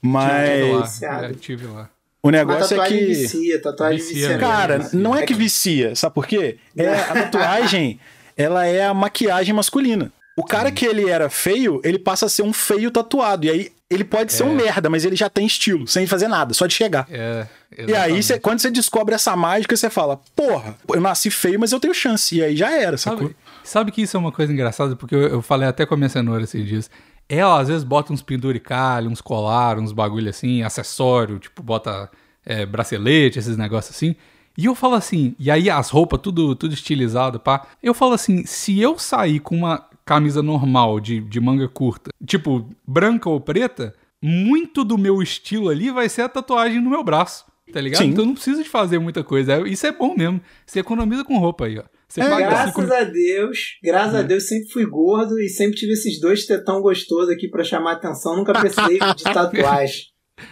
Mas. 0.03 1.03
É, 1.03 1.33
tive 1.41 1.67
lá. 1.67 1.89
o 2.23 2.31
negócio 2.31 2.65
é 2.65 2.69
tatuagem 2.69 2.99
que. 2.99 3.05
vicia, 3.07 3.63
tatuagem 3.63 3.97
Vicia 3.99 4.13
vicia. 4.15 4.29
mesmo. 4.29 4.41
Cara, 4.43 4.79
vicia. 4.81 4.99
não 4.99 5.17
é 5.17 5.25
que 5.25 5.33
vicia, 5.35 5.97
sabe 5.97 6.15
por 6.15 6.27
quê? 6.27 6.59
É, 6.77 6.89
a 6.95 7.23
tatuagem, 7.23 7.99
ela 8.37 8.67
é 8.67 8.85
a 8.85 8.93
maquiagem 8.93 9.55
masculina. 9.55 10.13
O 10.37 10.45
cara 10.45 10.71
que 10.71 10.85
ele 10.85 11.09
era 11.09 11.31
feio, 11.31 11.81
ele 11.83 11.99
passa 11.99 12.27
a 12.27 12.29
ser 12.29 12.43
um 12.43 12.53
feio 12.53 12.91
tatuado. 12.91 13.47
E 13.47 13.51
aí 13.51 13.73
ele 13.89 14.05
pode 14.05 14.33
ser 14.33 14.43
um 14.43 14.55
merda, 14.55 14.91
mas 14.91 15.05
ele 15.05 15.17
já 15.17 15.31
tem 15.31 15.47
estilo, 15.47 15.87
sem 15.87 16.07
fazer 16.07 16.29
nada, 16.29 16.53
só 16.53 16.67
de 16.67 16.75
chegar. 16.75 17.07
É, 17.11 17.47
E 17.87 17.95
aí, 17.95 18.23
cê- 18.23 18.39
quando 18.39 18.59
você 18.59 18.71
descobre 18.71 19.15
essa 19.15 19.35
mágica, 19.37 19.77
você 19.77 19.89
fala, 19.89 20.21
porra, 20.35 20.77
eu 20.89 21.01
nasci 21.01 21.31
feio, 21.31 21.59
mas 21.59 21.73
eu 21.73 21.81
tenho 21.81 21.95
chance. 21.95 22.37
E 22.37 22.43
aí 22.43 22.57
já 22.57 22.71
era, 22.71 22.97
sacou? 22.99 23.29
Sabe, 23.29 23.37
sabe 23.65 23.93
que 23.93 24.03
isso 24.03 24.17
é 24.17 24.21
uma 24.21 24.33
coisa 24.33 24.53
engraçada? 24.53 24.95
Porque 24.97 25.15
eu, 25.15 25.23
eu 25.29 25.41
falei 25.43 25.69
até 25.69 25.87
com 25.87 25.95
a 25.95 25.97
minha 25.97 26.09
cenoura 26.09 26.43
esses 26.45 26.67
dias. 26.67 26.91
Ela 27.29 27.61
às 27.61 27.69
vezes 27.69 27.83
bota 27.85 28.13
uns 28.13 28.23
penduricalhos, 28.23 29.11
uns 29.11 29.21
colar, 29.21 29.79
uns 29.79 29.93
bagulho 29.93 30.29
assim, 30.29 30.63
acessório, 30.63 31.39
tipo, 31.39 31.63
bota 31.63 32.11
é, 32.45 32.67
bracelete, 32.67 33.39
esses 33.39 33.57
negócios 33.57 33.97
assim. 33.97 34.15
E 34.59 34.65
eu 34.67 34.75
falo 34.75 34.95
assim, 34.95 35.35
e 35.39 35.51
aí 35.51 35.69
as 35.71 35.91
roupas 35.91 36.21
tudo, 36.21 36.55
tudo 36.57 36.73
estilizado, 36.75 37.39
pá. 37.41 37.67
Eu 37.83 37.93
falo 37.95 38.15
assim, 38.15 38.45
se 38.47 38.81
eu 38.81 38.99
sair 38.99 39.39
com 39.41 39.55
uma 39.57 39.85
camisa 40.07 40.43
normal 40.43 41.01
de, 41.01 41.21
de 41.21 41.41
manga 41.41 41.69
curta, 41.69 42.11
tipo, 42.25 42.71
branca 42.87 43.29
ou 43.29 43.41
preta, 43.41 43.93
muito 44.23 44.85
do 44.85 44.97
meu 44.97 45.21
estilo 45.23 45.69
ali 45.69 45.91
vai 45.91 46.09
ser 46.09 46.23
a 46.23 46.29
tatuagem 46.29 46.81
no 46.81 46.89
meu 46.91 47.03
braço. 47.05 47.45
Tá 47.73 47.81
ligado? 47.81 48.03
Sim. 48.03 48.11
Então 48.11 48.23
eu 48.23 48.27
não 48.29 48.35
preciso 48.35 48.63
de 48.63 48.69
fazer 48.69 49.01
muita 49.01 49.25
coisa. 49.25 49.55
É- 49.55 49.69
Isso 49.69 49.85
é 49.87 49.91
bom 49.93 50.15
mesmo. 50.17 50.41
Você 50.65 50.79
economiza 50.79 51.25
com 51.25 51.37
roupa 51.37 51.67
aí, 51.67 51.79
ó. 51.79 51.83
Você 52.09 52.21
É, 52.21 52.25
Graças 52.37 52.73
cinco- 52.73 52.93
a 52.95 53.03
Deus, 53.03 53.59
graças 53.83 54.15
Hum. 54.15 54.19
a 54.19 54.23
Deus, 54.23 54.47
sempre 54.49 54.69
fui 54.71 54.87
gordo 54.87 55.41
e 55.41 55.49
sempre 55.49 55.75
tive 55.77 55.93
esses 55.95 56.21
dois 56.21 56.47
tetão 56.47 56.81
gostosos 56.81 57.29
aqui 57.29 57.49
pra 57.49 57.65
chamar 57.65 57.95
atenção. 57.95 58.37
Nunca 58.37 58.53
precisei 58.53 58.99
de 59.01 59.25
tatuagem. 59.85 60.05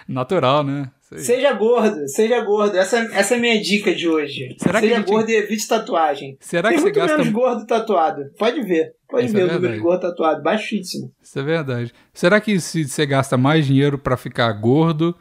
Natural, 0.08 0.64
né? 0.64 0.90
Seja 1.16 1.52
gordo, 1.52 2.08
seja 2.08 2.40
gordo. 2.40 2.76
Essa, 2.76 2.98
essa 3.12 3.34
é 3.34 3.36
a 3.36 3.40
minha 3.40 3.62
dica 3.62 3.94
de 3.94 4.08
hoje. 4.08 4.56
Será 4.58 4.80
seja 4.80 4.96
gente- 4.96 5.06
gordo 5.06 5.30
e 5.30 5.36
evite 5.36 5.68
tatuagem. 5.68 6.36
Será 6.40 6.70
Tem 6.70 6.76
que 6.78 6.82
você 6.82 6.86
muito 6.86 6.96
gasta. 6.96 7.18
menos 7.18 7.32
gordo 7.32 7.66
tatuado. 7.66 8.22
Pode 8.36 8.60
ver. 8.62 8.90
Pode 9.14 9.26
Isso 9.26 9.36
é 9.36 9.38
ver 9.38 9.44
o 9.44 9.46
número 9.46 9.60
verdade. 9.60 9.78
de 9.80 9.84
gordo 9.84 10.00
tatuado. 10.00 10.42
Baixíssimo. 10.42 11.12
Isso 11.22 11.38
é 11.38 11.42
verdade. 11.44 11.94
Será 12.12 12.40
que 12.40 12.58
se 12.58 12.84
você 12.88 13.06
gasta 13.06 13.36
mais 13.36 13.64
dinheiro 13.64 13.96
pra 13.96 14.16
ficar 14.16 14.50
gordo, 14.54 15.14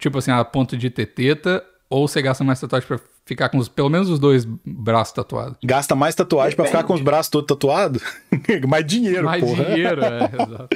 tipo 0.00 0.18
assim, 0.18 0.32
a 0.32 0.44
ponto 0.44 0.76
de 0.76 0.90
ter 0.90 1.06
teta, 1.06 1.64
ou 1.88 2.08
você 2.08 2.20
gasta 2.20 2.42
mais 2.42 2.58
tatuagem 2.60 2.88
pra 2.88 2.98
ficar 3.24 3.48
com 3.48 3.58
os, 3.58 3.68
pelo 3.68 3.88
menos 3.88 4.10
os 4.10 4.18
dois 4.18 4.44
braços 4.66 5.12
tatuados? 5.14 5.56
Gasta 5.64 5.94
mais 5.94 6.16
tatuagem 6.16 6.56
pra 6.56 6.64
Depende. 6.64 6.78
ficar 6.82 6.86
com 6.88 6.94
os 6.94 7.00
braços 7.00 7.30
todos 7.30 7.46
tatuados? 7.46 8.02
mais 8.66 8.84
dinheiro, 8.84 9.24
mais 9.24 9.40
porra. 9.44 9.64
dinheiro, 9.66 10.00
é, 10.04 10.24
exato. 10.34 10.68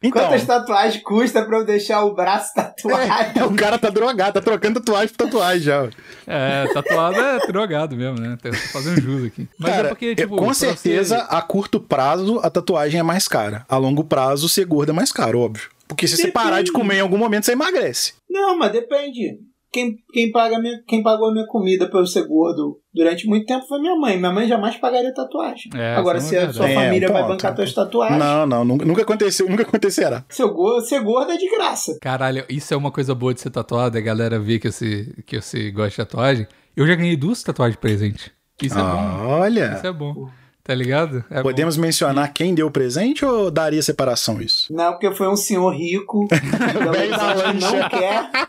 Então, 0.00 0.22
Quantas 0.22 0.44
tatuagens 0.44 1.02
custa 1.02 1.44
pra 1.44 1.58
eu 1.58 1.64
deixar 1.66 2.04
o 2.04 2.14
braço 2.14 2.54
tatuado? 2.54 3.02
é, 3.36 3.44
o 3.44 3.54
cara 3.56 3.76
tá 3.78 3.90
drogado, 3.90 4.34
tá 4.34 4.40
trocando 4.40 4.78
tatuagem 4.78 5.08
por 5.08 5.24
tatuagem 5.26 5.60
já. 5.62 5.88
É, 6.24 6.68
tatuado 6.72 7.18
é 7.20 7.38
drogado 7.48 7.96
mesmo, 7.96 8.20
né? 8.20 8.38
Tô 8.40 8.52
fazendo 8.52 9.00
jus 9.00 9.26
aqui. 9.26 9.48
Mas 9.58 9.70
Cara, 9.72 9.86
é 9.86 9.88
porque, 9.88 10.14
tipo. 10.14 10.36
com 10.36 10.54
certeza, 10.54 11.16
você- 11.18 11.26
a 11.36 11.42
curto 11.42 11.80
prazo, 11.80 12.38
a 12.44 12.48
tatuagem 12.48 13.00
é 13.00 13.02
mais 13.02 13.26
cara. 13.26 13.66
A 13.68 13.76
longo 13.76 14.04
prazo, 14.04 14.48
ser 14.48 14.64
gordo 14.66 14.90
é 14.90 14.94
mais 14.94 15.10
caro, 15.10 15.40
óbvio. 15.40 15.68
Porque 15.88 16.06
se 16.06 16.14
você 16.16 16.26
Depende. 16.26 16.44
parar 16.44 16.62
de 16.62 16.70
comer 16.70 16.98
em 16.98 17.00
algum 17.00 17.18
momento, 17.18 17.44
você 17.46 17.52
emagrece. 17.52 18.12
Não, 18.30 18.56
mas 18.56 18.70
depende. 18.70 19.38
Quem, 19.70 19.96
quem, 20.12 20.32
paga 20.32 20.58
minha, 20.58 20.82
quem 20.86 21.02
pagou 21.02 21.28
a 21.28 21.32
minha 21.32 21.46
comida 21.46 21.88
pra 21.90 22.00
eu 22.00 22.06
ser 22.06 22.26
gordo 22.26 22.80
durante 22.92 23.26
muito 23.26 23.44
tempo 23.46 23.66
foi 23.66 23.78
minha 23.80 23.94
mãe. 23.96 24.16
Minha 24.16 24.32
mãe 24.32 24.48
jamais 24.48 24.76
pagaria 24.76 25.12
tatuagem. 25.12 25.70
É, 25.74 25.94
Agora, 25.94 26.18
isso 26.18 26.28
se 26.28 26.36
é 26.36 26.44
a 26.44 26.52
sua 26.52 26.66
família 26.68 27.06
É, 27.06 27.10
um 27.10 27.12
vai 27.12 27.22
bancar 27.28 27.52
um 27.52 27.54
tuas 27.56 27.72
tatuagens, 27.74 28.18
Não, 28.18 28.46
não, 28.46 28.64
nunca, 28.64 29.02
aconteceu, 29.02 29.48
nunca 29.48 29.62
acontecerá. 29.62 30.24
seu 30.30 30.52
go- 30.54 30.80
ser 30.80 31.00
gordo 31.02 31.32
é 31.32 31.36
de 31.36 31.48
graça. 31.50 31.98
Caralho, 32.00 32.44
isso 32.48 32.72
é 32.72 32.76
uma 32.76 32.90
coisa 32.90 33.14
boa 33.14 33.34
de 33.34 33.40
ser 33.42 33.50
tatuado, 33.50 33.98
a 33.98 34.00
galera 34.00 34.38
vê 34.38 34.58
que 34.58 34.70
você, 34.72 35.12
que 35.26 35.40
você 35.40 35.70
gosta 35.70 35.90
de 35.90 35.96
tatuagem. 35.96 36.46
Eu 36.74 36.86
já 36.86 36.94
ganhei 36.94 37.16
duas 37.16 37.42
tatuagens 37.42 37.76
de 37.76 37.80
presente. 37.80 38.32
Isso 38.62 38.78
é 38.78 38.82
bom. 38.82 39.26
Olha, 39.26 39.74
Isso 39.76 39.86
é 39.86 39.92
bom. 39.92 40.28
Tá 40.64 40.74
ligado? 40.74 41.24
É 41.30 41.36
bom. 41.36 41.42
podemos 41.44 41.76
mencionar 41.78 42.30
quem 42.32 42.54
deu 42.54 42.66
o 42.66 42.70
presente 42.70 43.24
ou 43.24 43.50
daria 43.50 43.80
separação 43.82 44.38
isso? 44.40 44.70
Não, 44.70 44.92
porque 44.92 45.10
foi 45.14 45.26
um 45.28 45.36
senhor 45.36 45.70
rico 45.74 46.26
da 46.28 46.38
que 46.38 47.60
não 47.60 47.88
quer 47.88 48.48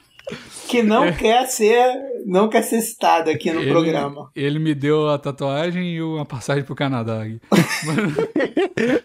que 0.67 0.83
não 0.83 1.11
quer 1.13 1.45
ser 1.47 2.09
não 2.25 2.47
quer 2.49 2.61
ser 2.63 2.81
citado 2.81 3.29
aqui 3.29 3.51
no 3.51 3.61
Ele- 3.61 3.71
programa. 3.71 4.29
Ele 4.35 4.59
me 4.59 4.75
deu 4.75 5.09
a 5.09 5.17
tatuagem 5.17 5.95
e 5.95 6.01
uma 6.01 6.25
passagem 6.25 6.63
pro 6.63 6.75
Canadá. 6.75 7.21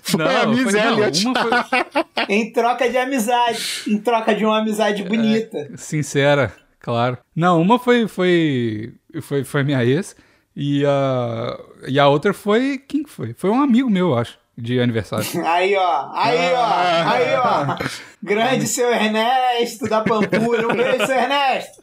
Foi 0.02 0.24
a 0.24 0.46
Miss 0.46 0.72
não, 0.72 0.98
Elliot. 1.02 1.26
uma 1.26 1.34
foi 1.42 1.94
Em 2.28 2.52
troca 2.52 2.88
de 2.88 2.96
amizade. 2.98 3.82
Em 3.88 3.98
troca 3.98 4.34
de 4.34 4.44
uma 4.44 4.58
amizade 4.58 5.02
É. 5.02 5.04
bonita. 5.08 5.70
sincera, 5.76 6.52
claro. 6.80 7.18
Não, 7.34 7.60
uma 7.60 7.78
foi 7.78 8.06
foi 8.08 8.92
foi, 9.20 9.44
foi 9.44 9.62
minha 9.62 9.84
ex 9.84 10.16
e 10.56 10.84
a 10.86 11.58
e 11.88 11.98
a 11.98 12.08
outra 12.08 12.32
foi 12.34 12.78
quem 12.78 13.02
que 13.02 13.10
foi? 13.10 13.34
Foi 13.34 13.50
um 13.50 13.60
amigo 13.60 13.88
meu, 13.90 14.08
eu 14.10 14.18
acho, 14.18 14.38
de 14.56 14.80
aniversário. 14.80 15.26
Aí, 15.46 15.74
ó. 15.76 16.10
Aí, 16.12 16.38
ó. 16.54 16.66
Aí, 17.10 17.34
ó. 17.36 17.76
Grande 18.22 18.66
seu 18.66 18.88
Ernesto 18.90 19.88
da 19.88 20.00
Pampulha. 20.00 20.66
Um 20.68 20.74
beijo, 20.74 21.06
seu 21.06 21.16
Ernesto. 21.16 21.82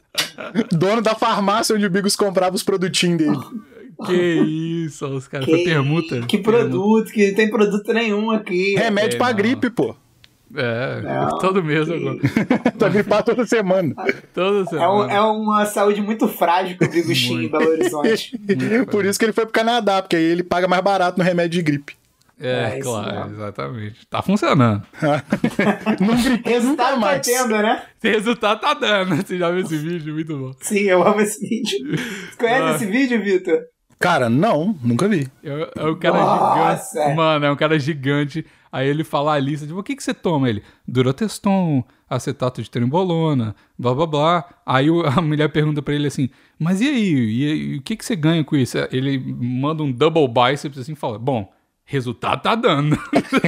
Dono 0.72 1.00
da 1.02 1.14
farmácia 1.14 1.74
onde 1.74 1.86
o 1.86 1.90
Bigos 1.90 2.16
comprava 2.16 2.54
os 2.56 2.62
produtinhos 2.62 3.18
dele. 3.18 3.38
que 4.06 4.12
isso, 4.86 5.06
os 5.06 5.28
caras 5.28 5.46
foi 5.48 5.62
permuta. 5.64 6.20
Que 6.22 6.38
produto, 6.38 7.12
que 7.12 7.28
não 7.28 7.34
tem 7.34 7.50
produto 7.50 7.92
nenhum 7.92 8.30
aqui. 8.30 8.74
Remédio 8.76 9.16
É, 9.16 9.18
pra 9.18 9.28
não. 9.28 9.36
gripe, 9.36 9.70
pô. 9.70 9.94
É, 10.54 11.00
Não, 11.00 11.38
todo 11.38 11.64
mês 11.64 11.88
que- 11.88 11.94
agora. 11.94 12.18
Tá 12.78 12.88
gripado 12.90 13.24
toda 13.24 13.46
semana. 13.46 13.94
Toda 14.34 14.58
É, 14.58 14.62
um- 14.62 14.66
semana. 14.66 15.12
é 15.14 15.20
uma 15.22 15.64
saúde 15.64 16.02
muito 16.02 16.28
frágil 16.28 16.76
que 16.76 16.84
o 16.84 16.90
Bigo 16.90 17.14
tinha 17.14 17.42
em 17.44 17.48
Belo 17.48 17.70
Horizonte. 17.70 18.38
Por 18.90 19.06
isso 19.06 19.18
que 19.18 19.24
ele 19.24 19.32
foi 19.32 19.44
pro 19.46 19.52
Canadá, 19.52 20.02
porque 20.02 20.16
aí 20.16 20.22
ele 20.24 20.42
paga 20.42 20.68
mais 20.68 20.82
barato 20.82 21.16
no 21.18 21.24
remédio 21.24 21.52
de 21.58 21.62
gripe. 21.62 21.94
É, 22.42 22.76
É, 22.76 22.80
claro, 22.80 23.20
mesmo. 23.20 23.34
exatamente. 23.36 24.06
Tá 24.08 24.20
funcionando. 24.22 24.82
Não 26.00 26.14
nunca 26.14 26.48
Resultado 26.50 27.00
tá 27.00 27.18
tendo, 27.20 27.48
né? 27.50 27.82
Resultado 28.02 28.60
tá 28.60 28.74
dando. 28.74 29.16
Você 29.16 29.38
já 29.38 29.50
viu 29.50 29.60
esse 29.60 29.76
vídeo? 29.76 30.14
Muito 30.14 30.36
bom. 30.36 30.52
Sim, 30.60 30.80
eu 30.80 31.06
amo 31.06 31.20
esse 31.20 31.40
vídeo. 31.46 31.96
Você 31.96 32.36
conhece 32.38 32.62
Ah. 32.62 32.74
esse 32.76 32.86
vídeo, 32.86 33.22
Vitor? 33.22 33.60
Cara, 33.98 34.28
não, 34.28 34.76
nunca 34.82 35.06
vi. 35.06 35.28
É, 35.44 35.84
um 35.86 35.94
cara 35.96 36.18
Nossa, 36.18 36.90
gigante. 36.98 37.12
é. 37.12 37.14
Mano, 37.14 37.46
é 37.46 37.50
um 37.52 37.56
cara 37.56 37.78
gigante. 37.78 38.44
Aí 38.72 38.88
ele 38.88 39.04
fala 39.04 39.34
a 39.34 39.38
lista, 39.38 39.66
tipo, 39.66 39.78
o 39.78 39.82
que, 39.82 39.94
que 39.94 40.02
você 40.02 40.12
toma? 40.14 40.48
Ele, 40.48 40.62
Duroteston, 40.88 41.84
acetato 42.10 42.60
de 42.62 42.68
trembolona, 42.70 43.54
blá 43.78 43.94
blá 43.94 44.06
blá. 44.06 44.44
Aí 44.66 44.88
a 45.16 45.20
mulher 45.20 45.48
pergunta 45.52 45.80
pra 45.82 45.94
ele 45.94 46.06
assim, 46.08 46.30
mas 46.58 46.80
e 46.80 46.88
aí? 46.88 47.12
E, 47.14 47.52
aí, 47.52 47.76
o 47.76 47.82
que, 47.82 47.94
que 47.96 48.04
você 48.04 48.16
ganha 48.16 48.42
com 48.42 48.56
isso? 48.56 48.76
Ele 48.90 49.18
manda 49.18 49.82
um 49.82 49.92
double 49.92 50.26
biceps 50.26 50.78
assim 50.78 50.92
e 50.94 50.96
fala, 50.96 51.18
bom, 51.18 51.52
resultado 51.84 52.42
tá 52.42 52.54
dando. 52.54 52.96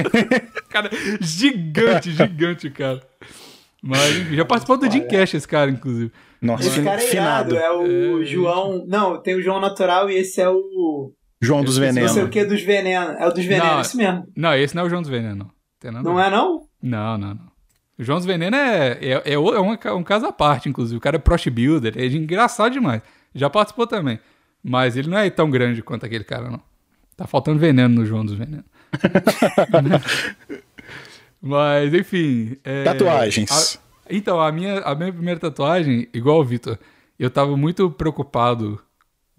cara, 0.69 0.89
gigante, 1.21 2.11
gigante, 2.11 2.69
cara. 2.69 3.01
Mas 3.81 4.29
já 4.31 4.43
participou 4.45 4.77
do 4.77 4.87
Dreamcast 4.89 5.37
esse 5.37 5.47
cara, 5.47 5.69
inclusive. 5.69 6.11
Nossa, 6.41 6.67
Esse 6.67 6.81
cara 6.83 7.01
é 7.01 7.05
finado. 7.05 7.55
é 7.55 7.71
o 7.71 8.21
É, 8.21 8.25
João. 8.25 8.83
Não, 8.87 9.21
tem 9.21 9.35
o 9.35 9.41
João 9.41 9.59
Natural 9.59 10.09
e 10.09 10.15
esse 10.15 10.41
é 10.41 10.49
o. 10.49 11.11
João 11.41 11.63
dos 11.63 11.75
esqueci, 11.77 11.99
Não 11.99 12.07
sei 12.07 12.23
o 12.23 12.25
Venenos. 12.27 12.33
que 12.33 12.45
dos 12.45 12.61
venenos. 12.61 13.15
É 13.19 13.27
o 13.27 13.31
dos 13.31 13.45
venenos, 13.45 13.69
Não, 13.73 13.81
esse 13.81 13.97
mesmo. 13.97 14.27
Não, 14.35 14.53
esse 14.55 14.75
não 14.75 14.83
é 14.83 14.85
o 14.85 14.89
João 14.89 15.01
dos 15.01 15.09
Veneno, 15.11 15.35
não. 15.35 16.01
Não 16.01 16.19
é, 16.19 16.29
não? 16.31 16.67
Não, 16.81 17.17
não, 17.17 17.29
não. 17.35 17.51
O 17.97 18.03
João 18.03 18.17
dos 18.17 18.25
Veneno 18.25 18.55
é, 18.55 18.97
é, 19.01 19.11
é, 19.25 19.33
é 19.33 19.37
uma 19.37 19.77
ca- 19.77 19.93
um 19.95 20.03
caso 20.03 20.25
à 20.25 20.31
parte, 20.31 20.67
inclusive. 20.67 20.97
O 20.97 21.01
cara 21.01 21.17
é 21.17 21.19
prost 21.19 21.47
builder, 21.49 21.93
é 21.97 22.05
engraçado 22.07 22.73
demais. 22.73 23.01
Já 23.33 23.49
participou 23.49 23.85
também. 23.85 24.19
Mas 24.63 24.97
ele 24.97 25.09
não 25.09 25.17
é 25.17 25.29
tão 25.29 25.49
grande 25.49 25.83
quanto 25.83 26.05
aquele 26.05 26.23
cara, 26.23 26.49
não. 26.49 26.61
Tá 27.15 27.27
faltando 27.27 27.59
veneno 27.59 27.93
no 27.95 28.05
João 28.05 28.25
dos 28.25 28.35
Venenos. 28.35 28.65
Mas, 31.41 31.93
enfim. 31.93 32.57
é, 32.63 32.83
Tatuagens. 32.83 33.77
a- 33.77 33.79
então, 34.09 34.39
a 34.39 34.51
minha, 34.51 34.79
a 34.79 34.95
minha 34.95 35.11
primeira 35.13 35.39
tatuagem, 35.39 36.07
igual 36.13 36.39
o 36.39 36.43
Vitor, 36.43 36.77
eu 37.17 37.29
tava 37.29 37.55
muito 37.57 37.89
preocupado 37.89 38.79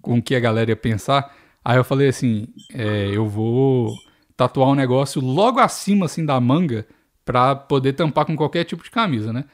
com 0.01 0.19
o 0.19 0.23
que 0.23 0.35
a 0.35 0.41
galera 0.41 0.71
ia 0.71 0.77
pensar. 0.77 1.35
Aí 1.65 1.77
eu 1.77 1.85
falei 1.85 2.09
assim: 2.09 2.49
é, 2.73 3.11
eu 3.13 3.27
vou 3.29 3.93
tatuar 4.37 4.69
um 4.69 4.75
negócio 4.75 5.21
logo 5.21 5.59
acima 5.61 6.07
assim 6.07 6.25
da 6.25 6.41
manga 6.41 6.87
pra 7.25 7.55
poder 7.57 7.93
tampar 7.95 8.25
com 8.25 8.37
qualquer 8.37 8.65
tipo 8.65 8.83
de 8.85 8.91
camisa, 8.91 9.33
né? 9.33 9.45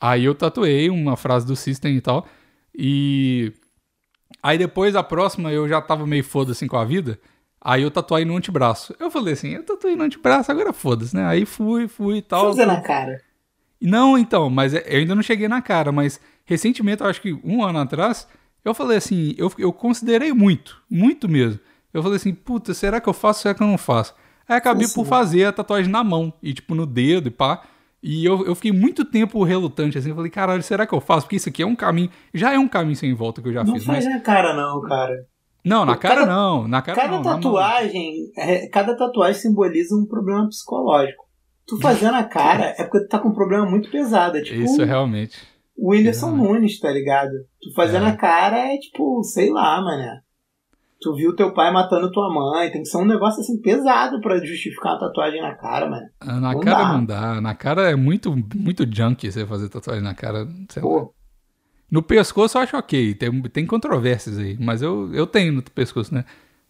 Aí 0.00 0.24
eu 0.24 0.34
tatuei 0.34 0.88
uma 0.90 1.16
frase 1.16 1.46
do 1.46 1.56
System 1.56 1.96
e 1.96 2.00
tal. 2.00 2.26
E 2.74 3.52
aí 4.42 4.56
depois 4.56 4.94
a 4.94 5.02
próxima 5.02 5.50
eu 5.52 5.68
já 5.68 5.80
tava 5.80 6.06
meio 6.06 6.22
foda 6.22 6.52
assim 6.52 6.68
com 6.68 6.76
a 6.76 6.84
vida. 6.84 7.18
Aí 7.60 7.82
eu 7.82 7.90
tatuei 7.90 8.24
no 8.24 8.36
antebraço. 8.36 8.94
Eu 8.98 9.10
falei 9.10 9.34
assim, 9.34 9.48
eu 9.50 9.64
tatuei 9.64 9.96
no 9.96 10.04
antebraço, 10.04 10.50
agora 10.50 10.72
foda-se, 10.72 11.14
né? 11.14 11.24
Aí 11.24 11.44
fui, 11.44 11.88
fui 11.88 12.18
e 12.18 12.22
tal. 12.22 12.46
Fazer 12.46 12.66
na 12.66 12.80
cara. 12.80 13.20
Não, 13.80 14.18
então, 14.18 14.50
mas 14.50 14.74
é- 14.74 14.84
eu 14.88 14.98
ainda 14.98 15.14
não 15.14 15.22
cheguei 15.22 15.48
na 15.48 15.62
cara, 15.62 15.92
mas 15.92 16.20
recentemente, 16.44 17.02
acho 17.02 17.20
que 17.20 17.38
um 17.44 17.62
ano 17.62 17.78
atrás, 17.78 18.26
eu 18.64 18.74
falei 18.74 18.96
assim, 18.96 19.34
eu, 19.36 19.52
eu 19.58 19.72
considerei 19.72 20.32
muito, 20.32 20.82
muito 20.90 21.28
mesmo. 21.28 21.60
Eu 21.92 22.02
falei 22.02 22.16
assim, 22.16 22.34
puta, 22.34 22.74
será 22.74 23.00
que 23.00 23.08
eu 23.08 23.12
faço, 23.12 23.42
será 23.42 23.54
que 23.54 23.62
eu 23.62 23.66
não 23.66 23.78
faço? 23.78 24.14
Aí 24.48 24.56
acabei 24.56 24.86
Sim, 24.86 24.94
por 24.94 25.06
fazer 25.06 25.44
a 25.44 25.52
tatuagem 25.52 25.90
na 25.90 26.02
mão, 26.02 26.32
e 26.42 26.52
tipo 26.54 26.74
no 26.74 26.86
dedo 26.86 27.28
e 27.28 27.30
pá. 27.30 27.62
E 28.02 28.24
eu, 28.24 28.46
eu 28.46 28.54
fiquei 28.54 28.72
muito 28.72 29.04
tempo 29.04 29.42
relutante, 29.42 29.98
assim, 29.98 30.10
eu 30.10 30.14
falei, 30.14 30.30
caralho, 30.30 30.62
será 30.62 30.86
que 30.86 30.94
eu 30.94 31.00
faço? 31.00 31.26
Porque 31.26 31.36
isso 31.36 31.48
aqui 31.48 31.62
é 31.62 31.66
um 31.66 31.74
caminho, 31.74 32.10
já 32.32 32.52
é 32.52 32.58
um 32.58 32.68
caminho 32.68 32.96
sem 32.96 33.12
volta 33.12 33.42
que 33.42 33.48
eu 33.48 33.52
já 33.52 33.64
Não 33.64 33.74
fiz, 33.74 33.84
faz 33.84 34.04
mas... 34.04 34.14
na 34.14 34.20
cara, 34.20 34.54
não, 34.54 34.80
cara. 34.82 35.26
Não, 35.68 35.84
na 35.84 35.96
cara 35.96 36.14
Cada- 36.20 36.26
não, 36.32 36.66
na 36.68 36.82
cara 36.82 37.00
Cada 37.02 37.16
não, 37.16 37.22
tatuagem, 37.22 38.30
é, 38.36 38.66
cada 38.68 38.96
tatuagem 38.96 39.40
simboliza 39.40 39.94
um 39.94 40.06
problema 40.06 40.48
psicológico. 40.48 41.24
Tu 41.66 41.78
fazendo 41.80 42.14
a 42.14 42.24
cara 42.24 42.74
é 42.78 42.82
porque 42.84 43.00
tu 43.00 43.08
tá 43.08 43.18
com 43.18 43.28
um 43.28 43.34
problema 43.34 43.66
muito 43.68 43.90
pesado. 43.90 44.38
É 44.38 44.42
tipo 44.42 44.60
Isso 44.60 44.82
realmente... 44.84 45.36
o 45.76 45.90
Whindersson 45.92 46.32
realmente. 46.34 46.52
Nunes, 46.54 46.80
tá 46.80 46.90
ligado? 46.90 47.30
Tu 47.60 47.72
fazendo 47.74 48.06
É. 48.06 48.10
a 48.10 48.16
cara 48.16 48.56
é 48.72 48.78
tipo, 48.78 49.22
sei 49.22 49.50
lá, 49.50 49.80
mané. 49.82 50.20
Tu 51.00 51.14
viu 51.14 51.36
teu 51.36 51.52
pai 51.54 51.72
matando 51.72 52.10
tua 52.10 52.28
mãe. 52.34 52.70
Tem 52.72 52.82
que 52.82 52.88
ser 52.88 52.96
um 52.98 53.04
negócio 53.04 53.40
assim 53.40 53.60
pesado 53.60 54.20
pra 54.20 54.38
justificar 54.44 54.94
uma 54.94 54.98
tatuagem 55.00 55.40
na 55.40 55.54
cara, 55.54 55.88
mano. 55.88 56.06
Ah, 56.20 56.40
Na 56.40 56.52
Não 56.54 56.60
cara 56.60 56.82
dá. 56.84 56.92
não 56.92 57.04
dá, 57.04 57.40
na 57.40 57.54
cara 57.54 57.90
é 57.90 57.94
muito, 57.94 58.34
muito 58.56 58.84
junk 58.92 59.30
você 59.30 59.46
fazer 59.46 59.68
tatuagem 59.68 60.02
na 60.02 60.14
cara, 60.14 60.48
sei 60.70 60.82
lá. 60.82 60.88
Pô, 60.88 61.14
No 61.90 62.02
pescoço 62.02 62.58
eu 62.58 62.62
acho 62.62 62.76
ok, 62.76 63.14
tem, 63.14 63.42
tem 63.42 63.66
controvérsias 63.66 64.38
aí, 64.38 64.56
mas 64.60 64.82
eu, 64.82 65.12
eu 65.14 65.26
tenho 65.26 65.52
no 65.52 65.62
pescoço, 65.62 66.14
né? 66.14 66.24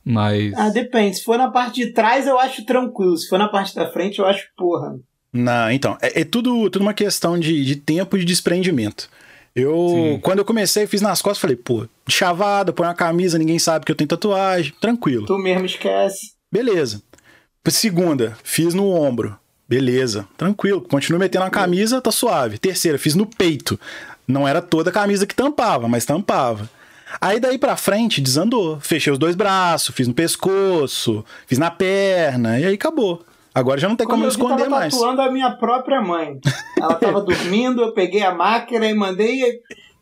Mas. 0.05 0.55
ah, 0.55 0.71
depende. 0.71 1.17
Se 1.17 1.25
for 1.25 1.37
na 1.37 1.51
parte 1.51 1.85
de 1.85 1.93
trás, 1.93 2.27
eu 2.27 2.39
acho 2.39 2.65
tranquilo. 2.65 3.17
Se 3.17 3.29
for 3.29 3.39
na 3.39 3.49
parte 3.49 3.75
da 3.75 3.91
frente, 3.91 4.19
eu 4.19 4.27
acho, 4.27 4.49
porra. 4.57 4.99
Não, 5.33 5.71
então, 5.71 5.99
é, 6.01 6.23
é 6.23 6.25
tudo, 6.25 6.71
tudo 6.71 6.83
uma 6.83 6.95
questão 6.95 7.39
de, 7.39 7.65
de 7.65 7.77
tempo 7.77 8.17
e 8.17 8.21
de 8.21 8.25
desprendimento. 8.25 9.11
Eu, 9.55 9.89
Sim. 9.89 10.21
quando 10.23 10.39
eu 10.39 10.45
comecei, 10.45 10.87
fiz 10.87 11.03
nas 11.03 11.21
costas, 11.21 11.41
falei, 11.41 11.57
pô, 11.57 11.87
chavada, 12.09 12.73
põe 12.73 12.87
uma 12.87 12.95
camisa, 12.95 13.39
ninguém 13.39 13.59
sabe 13.59 13.85
que 13.85 13.93
eu 13.93 13.97
tenho 13.97 14.09
tatuagem, 14.09 14.73
tranquilo. 14.81 15.27
Tu 15.27 15.37
mesmo 15.37 15.67
esquece. 15.67 16.33
Beleza. 16.51 17.03
Segunda, 17.69 18.37
fiz 18.43 18.73
no 18.73 18.89
ombro. 18.89 19.37
Beleza, 19.69 20.27
tranquilo. 20.39 20.81
Continuo 20.81 21.21
metendo 21.21 21.45
uma 21.45 21.51
camisa, 21.51 22.01
tá 22.01 22.11
suave. 22.11 22.57
Terceira, 22.57 22.99
fiz 22.99 23.15
no 23.15 23.27
peito. 23.27 23.79
Não 24.29 24.47
era 24.47 24.61
toda 24.63 24.91
a 24.91 24.93
camisa 24.93 25.27
que 25.27 25.35
tampava, 25.35 25.89
mas 25.89 26.05
tampava. 26.05 26.69
Aí 27.21 27.41
daí 27.41 27.57
pra 27.59 27.75
frente 27.77 28.21
desandou. 28.21 28.79
Fechei 28.81 29.11
os 29.13 29.19
dois 29.19 29.35
braços, 29.35 29.95
fiz 29.95 30.07
no 30.07 30.13
pescoço, 30.15 31.25
fiz 31.47 31.59
na 31.59 31.71
perna, 31.71 32.61
e 32.61 32.67
aí 32.67 32.75
acabou. 32.75 33.25
Agora 33.55 33.81
já 33.81 33.89
não 33.89 33.97
tem 33.97 34.07
Quando 34.07 34.21
como 34.21 34.25
eu 34.25 34.29
eu 34.29 34.33
vi, 34.33 34.39
tava 34.39 34.53
esconder 34.55 34.69
mais. 34.71 34.93
tatuando 34.95 35.23
a 35.23 35.33
minha 35.33 35.51
própria 35.57 36.01
mãe. 36.03 36.39
Ela 36.79 36.95
tava 36.95 37.21
dormindo, 37.23 37.81
eu 37.81 37.93
peguei 37.95 38.23
a 38.23 38.33
máquina 38.35 38.87
e 38.87 38.95
mandei, 38.95 39.41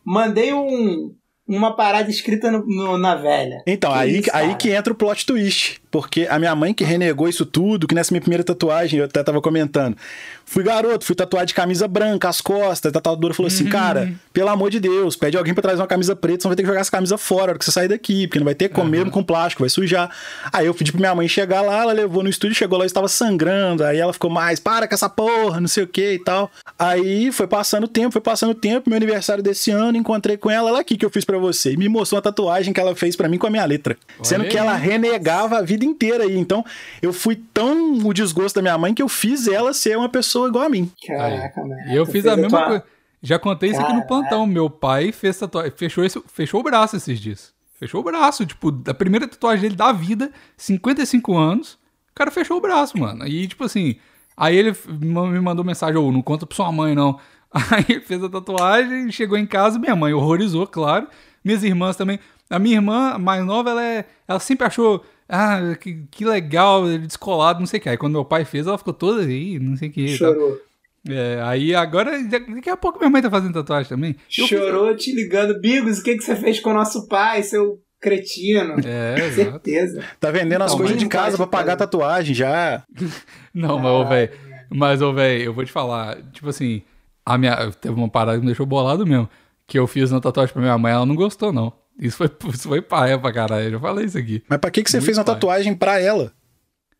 mandei 0.05 0.53
um, 0.53 1.13
uma 1.47 1.75
parada 1.75 2.09
escrita 2.09 2.51
no- 2.51 2.65
no- 2.67 2.97
na 2.97 3.15
velha. 3.15 3.63
Então, 3.65 3.93
Que 3.93 3.97
aí, 3.97 4.19
isso, 4.19 4.29
aí 4.33 4.55
que 4.55 4.69
entra 4.69 4.91
o 4.93 4.95
plot 4.95 5.25
twist. 5.25 5.81
Porque 5.89 6.27
a 6.29 6.37
minha 6.37 6.55
mãe 6.55 6.73
que 6.73 6.83
renegou 6.83 7.27
isso 7.27 7.45
tudo, 7.45 7.87
que 7.87 7.95
nessa 7.95 8.13
minha 8.13 8.21
primeira 8.21 8.43
tatuagem, 8.43 8.99
eu 8.99 9.05
até 9.05 9.23
tava 9.23 9.41
comentando. 9.41 9.97
Fui 10.45 10.63
garoto, 10.63 11.03
fui 11.03 11.15
tatuar 11.15 11.45
de 11.45 11.53
camisa 11.53 11.87
branca, 11.87 12.29
as 12.29 12.39
costas. 12.39 12.89
A 12.89 12.93
tatuadora 12.93 13.33
falou 13.33 13.47
assim: 13.47 13.65
cara, 13.65 14.13
pelo 14.31 14.49
amor 14.49 14.69
de 14.69 14.79
Deus, 14.79 15.15
pede 15.15 15.37
alguém 15.37 15.53
pra 15.53 15.61
trazer 15.61 15.81
uma 15.81 15.87
camisa 15.87 16.15
preta, 16.15 16.41
senão 16.41 16.51
vai 16.51 16.55
ter 16.55 16.63
que 16.63 16.67
jogar 16.67 16.81
essa 16.81 16.91
camisa 16.91 17.17
fora 17.17 17.47
na 17.47 17.51
hora 17.51 17.59
que 17.59 17.65
você 17.65 17.71
sair 17.71 17.87
daqui, 17.87 18.27
porque 18.27 18.39
não 18.39 18.45
vai 18.45 18.55
ter 18.55 18.69
como 18.69 18.89
mesmo 18.89 19.09
com 19.09 19.23
plástico, 19.23 19.63
vai 19.63 19.69
sujar. 19.69 20.09
Aí 20.51 20.65
eu 20.65 20.73
pedi 20.73 20.91
pra 20.91 20.99
minha 20.99 21.15
mãe 21.15 21.27
chegar 21.27 21.61
lá, 21.61 21.81
ela 21.81 21.93
levou 21.93 22.23
no 22.23 22.29
estúdio, 22.29 22.55
chegou 22.55 22.77
lá 22.77 22.85
e 22.85 22.87
estava 22.87 23.07
sangrando. 23.07 23.83
Aí 23.83 23.97
ela 23.97 24.13
ficou 24.13 24.29
mais, 24.29 24.59
para 24.59 24.87
com 24.87 24.93
essa 24.93 25.09
porra, 25.09 25.59
não 25.59 25.67
sei 25.67 25.83
o 25.83 25.87
que 25.87 26.13
e 26.13 26.19
tal. 26.19 26.51
Aí 26.77 27.31
foi 27.31 27.47
passando 27.47 27.85
o 27.85 27.87
tempo, 27.87 28.11
foi 28.11 28.21
passando 28.21 28.51
o 28.51 28.55
tempo, 28.55 28.89
meu 28.89 28.97
aniversário 28.97 29.43
desse 29.43 29.71
ano, 29.71 29.97
encontrei 29.97 30.37
com 30.37 30.49
ela, 30.49 30.69
ela 30.69 30.79
aqui 30.79 30.97
que 30.97 31.05
eu 31.05 31.09
fiz 31.09 31.23
pra 31.23 31.37
você. 31.37 31.73
E 31.73 31.77
me 31.77 31.87
mostrou 31.87 32.17
uma 32.17 32.21
tatuagem 32.21 32.73
que 32.73 32.79
ela 32.79 32.95
fez 32.95 33.15
pra 33.15 33.29
mim 33.29 33.37
com 33.37 33.47
a 33.47 33.49
minha 33.49 33.65
letra. 33.65 33.97
Sendo 34.23 34.43
aí. 34.43 34.49
que 34.49 34.57
ela 34.57 34.75
renegava 34.75 35.57
a 35.57 35.61
vida 35.61 35.76
inteira 35.85 36.23
aí. 36.23 36.37
Então, 36.37 36.63
eu 37.01 37.11
fui 37.13 37.35
tão 37.53 37.93
o 38.05 38.13
desgosto 38.13 38.55
da 38.55 38.61
minha 38.61 38.77
mãe 38.77 38.93
que 38.93 39.01
eu 39.01 39.07
fiz 39.09 39.47
ela 39.47 39.73
ser 39.73 39.97
uma 39.97 40.09
pessoa 40.09 40.47
igual 40.49 40.65
a 40.65 40.69
mim. 40.69 40.91
Caraca, 41.05 41.61
mano. 41.61 41.75
E 41.89 41.95
eu 41.95 42.05
fiz 42.05 42.25
a 42.25 42.35
mesma 42.35 42.59
coisa. 42.67 42.83
Já 43.21 43.39
contei 43.39 43.71
isso 43.71 43.81
aqui 43.81 43.93
no 43.93 44.05
plantão. 44.07 44.45
Meu 44.45 44.69
pai 44.69 45.11
fez 45.11 45.37
tatuagem. 45.37 45.71
Fechou, 45.75 46.03
esse- 46.03 46.21
fechou 46.27 46.59
o 46.59 46.63
braço 46.63 46.95
esses 46.95 47.19
dias. 47.19 47.51
Fechou 47.79 48.01
o 48.01 48.03
braço. 48.03 48.45
Tipo, 48.45 48.71
da 48.71 48.93
primeira 48.93 49.27
tatuagem 49.27 49.63
dele 49.63 49.75
da 49.75 49.91
vida, 49.91 50.31
55 50.55 51.35
anos. 51.35 51.73
O 52.11 52.15
cara 52.15 52.31
fechou 52.31 52.57
o 52.57 52.61
braço, 52.61 52.97
mano. 52.97 53.25
E, 53.27 53.47
tipo 53.47 53.63
assim. 53.63 53.95
Aí 54.35 54.55
ele 54.55 54.75
me 54.87 55.39
mandou 55.39 55.65
mensagem: 55.65 55.97
Ô, 55.97 56.11
não 56.11 56.21
conta 56.21 56.45
pra 56.45 56.55
sua 56.55 56.71
mãe, 56.71 56.93
não. 56.93 57.19
Aí 57.71 57.85
ele 57.89 58.01
fez 58.01 58.23
a 58.23 58.29
tatuagem, 58.29 59.11
chegou 59.11 59.37
em 59.37 59.45
casa, 59.47 59.79
minha 59.79 59.95
mãe 59.95 60.13
horrorizou, 60.13 60.67
claro. 60.67 61.07
Minhas 61.43 61.63
irmãs 61.63 61.95
também. 61.95 62.19
A 62.49 62.59
minha 62.59 62.75
irmã 62.75 63.17
mais 63.17 63.43
nova, 63.45 63.71
ela, 63.71 63.83
é, 63.83 64.05
ela 64.27 64.39
sempre 64.39 64.67
achou. 64.67 65.03
Ah, 65.29 65.75
que, 65.79 66.03
que 66.09 66.23
legal, 66.25 66.85
descolado, 66.99 67.59
não 67.59 67.65
sei 67.67 67.79
o 67.79 67.83
que. 67.83 67.89
Aí 67.89 67.97
quando 67.97 68.13
meu 68.13 68.25
pai 68.25 68.45
fez, 68.45 68.65
ela 68.67 68.77
ficou 68.77 68.93
toda 68.93 69.21
aí, 69.23 69.59
não 69.59 69.75
sei 69.75 69.89
o 69.89 69.91
que. 69.91 70.07
Chorou. 70.09 70.57
É, 71.09 71.39
aí 71.43 71.73
agora, 71.75 72.11
daqui 72.23 72.69
a 72.69 72.75
pouco 72.77 72.97
minha 72.99 73.09
mãe 73.09 73.21
tá 73.21 73.29
fazendo 73.29 73.53
tatuagem 73.53 73.87
também. 73.89 74.15
Fiz- 74.29 74.47
Chorou 74.47 74.95
te 74.95 75.13
ligando. 75.13 75.59
Bigos, 75.59 75.99
o 75.99 76.03
que, 76.03 76.15
que 76.17 76.23
você 76.23 76.35
fez 76.35 76.59
com 76.59 76.71
o 76.71 76.73
nosso 76.73 77.07
pai, 77.07 77.43
seu 77.43 77.79
cretino? 78.01 78.75
É. 78.85 79.15
Certeza. 79.31 80.03
Tá 80.19 80.31
vendendo 80.31 80.63
as 80.63 80.71
Então, 80.71 80.77
coisas 80.79 80.97
de 80.97 81.03
não 81.05 81.09
casa 81.09 81.37
faz 81.37 81.37
pra 81.37 81.47
pagar 81.47 81.75
tatuagem 81.77 82.33
já. 82.35 82.83
Não, 83.53 83.79
mas, 83.79 83.91
ô, 83.91 84.05
velho. 84.05 84.31
Mas, 84.69 85.01
ô, 85.01 85.13
velho, 85.13 85.43
eu 85.43 85.53
vou 85.53 85.63
te 85.65 85.71
falar. 85.71 86.17
Tipo 86.33 86.49
assim, 86.49 86.81
a 87.25 87.37
minha. 87.37 87.71
Teve 87.71 87.95
uma 87.95 88.09
parada 88.09 88.37
que 88.37 88.41
me 88.41 88.47
deixou 88.47 88.65
bolado 88.65 89.05
mesmo. 89.07 89.29
Que 89.65 89.79
eu 89.79 89.87
fiz 89.87 90.11
uma 90.11 90.21
tatuagem 90.21 90.51
pra 90.53 90.61
minha 90.61 90.77
mãe, 90.77 90.91
ela 90.93 91.05
não 91.05 91.15
gostou, 91.15 91.51
não. 91.53 91.73
Isso 91.99 92.17
foi, 92.17 92.29
isso 92.53 92.67
foi 92.67 92.81
paia 92.81 93.17
pra 93.17 93.31
caralho. 93.33 93.65
Eu 93.65 93.71
já 93.71 93.79
falei 93.79 94.05
isso 94.05 94.17
aqui. 94.17 94.43
Mas 94.47 94.59
pra 94.59 94.69
que, 94.71 94.83
que 94.83 94.89
você 94.91 94.97
Muito 94.97 95.05
fez 95.05 95.17
uma 95.17 95.23
pai. 95.25 95.33
tatuagem 95.35 95.73
pra 95.75 95.99
ela? 95.99 96.31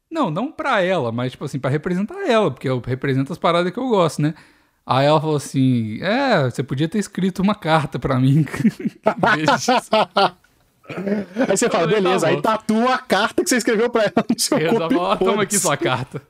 Não, 0.10 0.32
não 0.32 0.52
pra 0.52 0.82
ela, 0.82 1.12
mas, 1.12 1.34
tipo 1.34 1.44
assim, 1.46 1.60
pra 1.60 1.70
representar 1.70 2.16
ela, 2.28 2.50
porque 2.50 2.68
eu 2.70 2.80
represento 2.86 3.32
as 3.34 3.38
paradas 3.38 3.72
que 3.74 3.78
eu 3.80 3.90
gosto, 3.90 4.22
né? 4.22 4.34
Aí 4.86 5.06
ela 5.06 5.20
falou 5.20 5.36
assim: 5.36 6.00
É, 6.02 6.44
você 6.46 6.64
podia 6.64 6.88
ter 6.88 6.98
escrito 6.98 7.42
uma 7.42 7.54
carta 7.56 8.00
pra 8.00 8.18
mim. 8.20 8.46
Aí 11.50 11.58
você 11.58 11.70
fala, 11.70 11.84
falei, 11.84 11.96
tá 11.98 12.02
beleza, 12.02 12.28
aí 12.28 12.36
bom. 12.38 12.42
tatua 12.42 12.94
a 12.96 12.98
carta 12.98 13.44
que 13.44 13.50
você 13.50 13.58
escreveu 13.58 13.90
pra 13.90 14.04
ela 14.04 14.26
no 14.30 14.40
seu 14.40 14.58
Eu 14.58 14.74
corpo. 14.76 14.94
e 14.94 14.98
"Ó, 14.98 15.16
toma 15.18 15.44
aqui 15.44 15.60
foda-se." 15.60 15.62
sua 15.62 15.76
carta. 15.78 16.22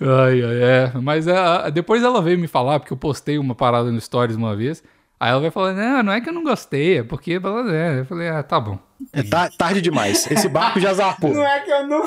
Ai, 0.00 0.42
ai, 0.44 0.62
é. 0.62 0.92
Mas 1.02 1.26
é, 1.26 1.70
depois 1.72 2.02
ela 2.04 2.22
veio 2.22 2.38
me 2.38 2.46
falar, 2.46 2.78
porque 2.78 2.92
eu 2.92 2.96
postei 2.96 3.36
uma 3.38 3.54
parada 3.54 3.90
no 3.90 4.00
Stories 4.00 4.36
uma 4.36 4.54
vez. 4.54 4.82
Aí 5.20 5.30
ela 5.30 5.40
veio 5.40 5.52
falando, 5.52 5.78
não, 5.78 6.02
não 6.04 6.12
é 6.12 6.20
que 6.20 6.28
eu 6.28 6.32
não 6.32 6.44
gostei, 6.44 6.98
é 6.98 7.02
porque... 7.02 7.32
É. 7.32 8.00
Eu 8.00 8.04
falei, 8.06 8.28
ah, 8.28 8.42
tá 8.42 8.60
bom. 8.60 8.78
É 9.12 9.22
ta- 9.22 9.50
tarde 9.56 9.80
demais. 9.80 10.30
Esse 10.30 10.48
barco 10.48 10.80
já 10.80 10.92
zarpou. 10.94 11.32
Não 11.32 11.46
é 11.46 11.60
que 11.60 11.70
eu 11.70 11.86
não. 11.86 12.02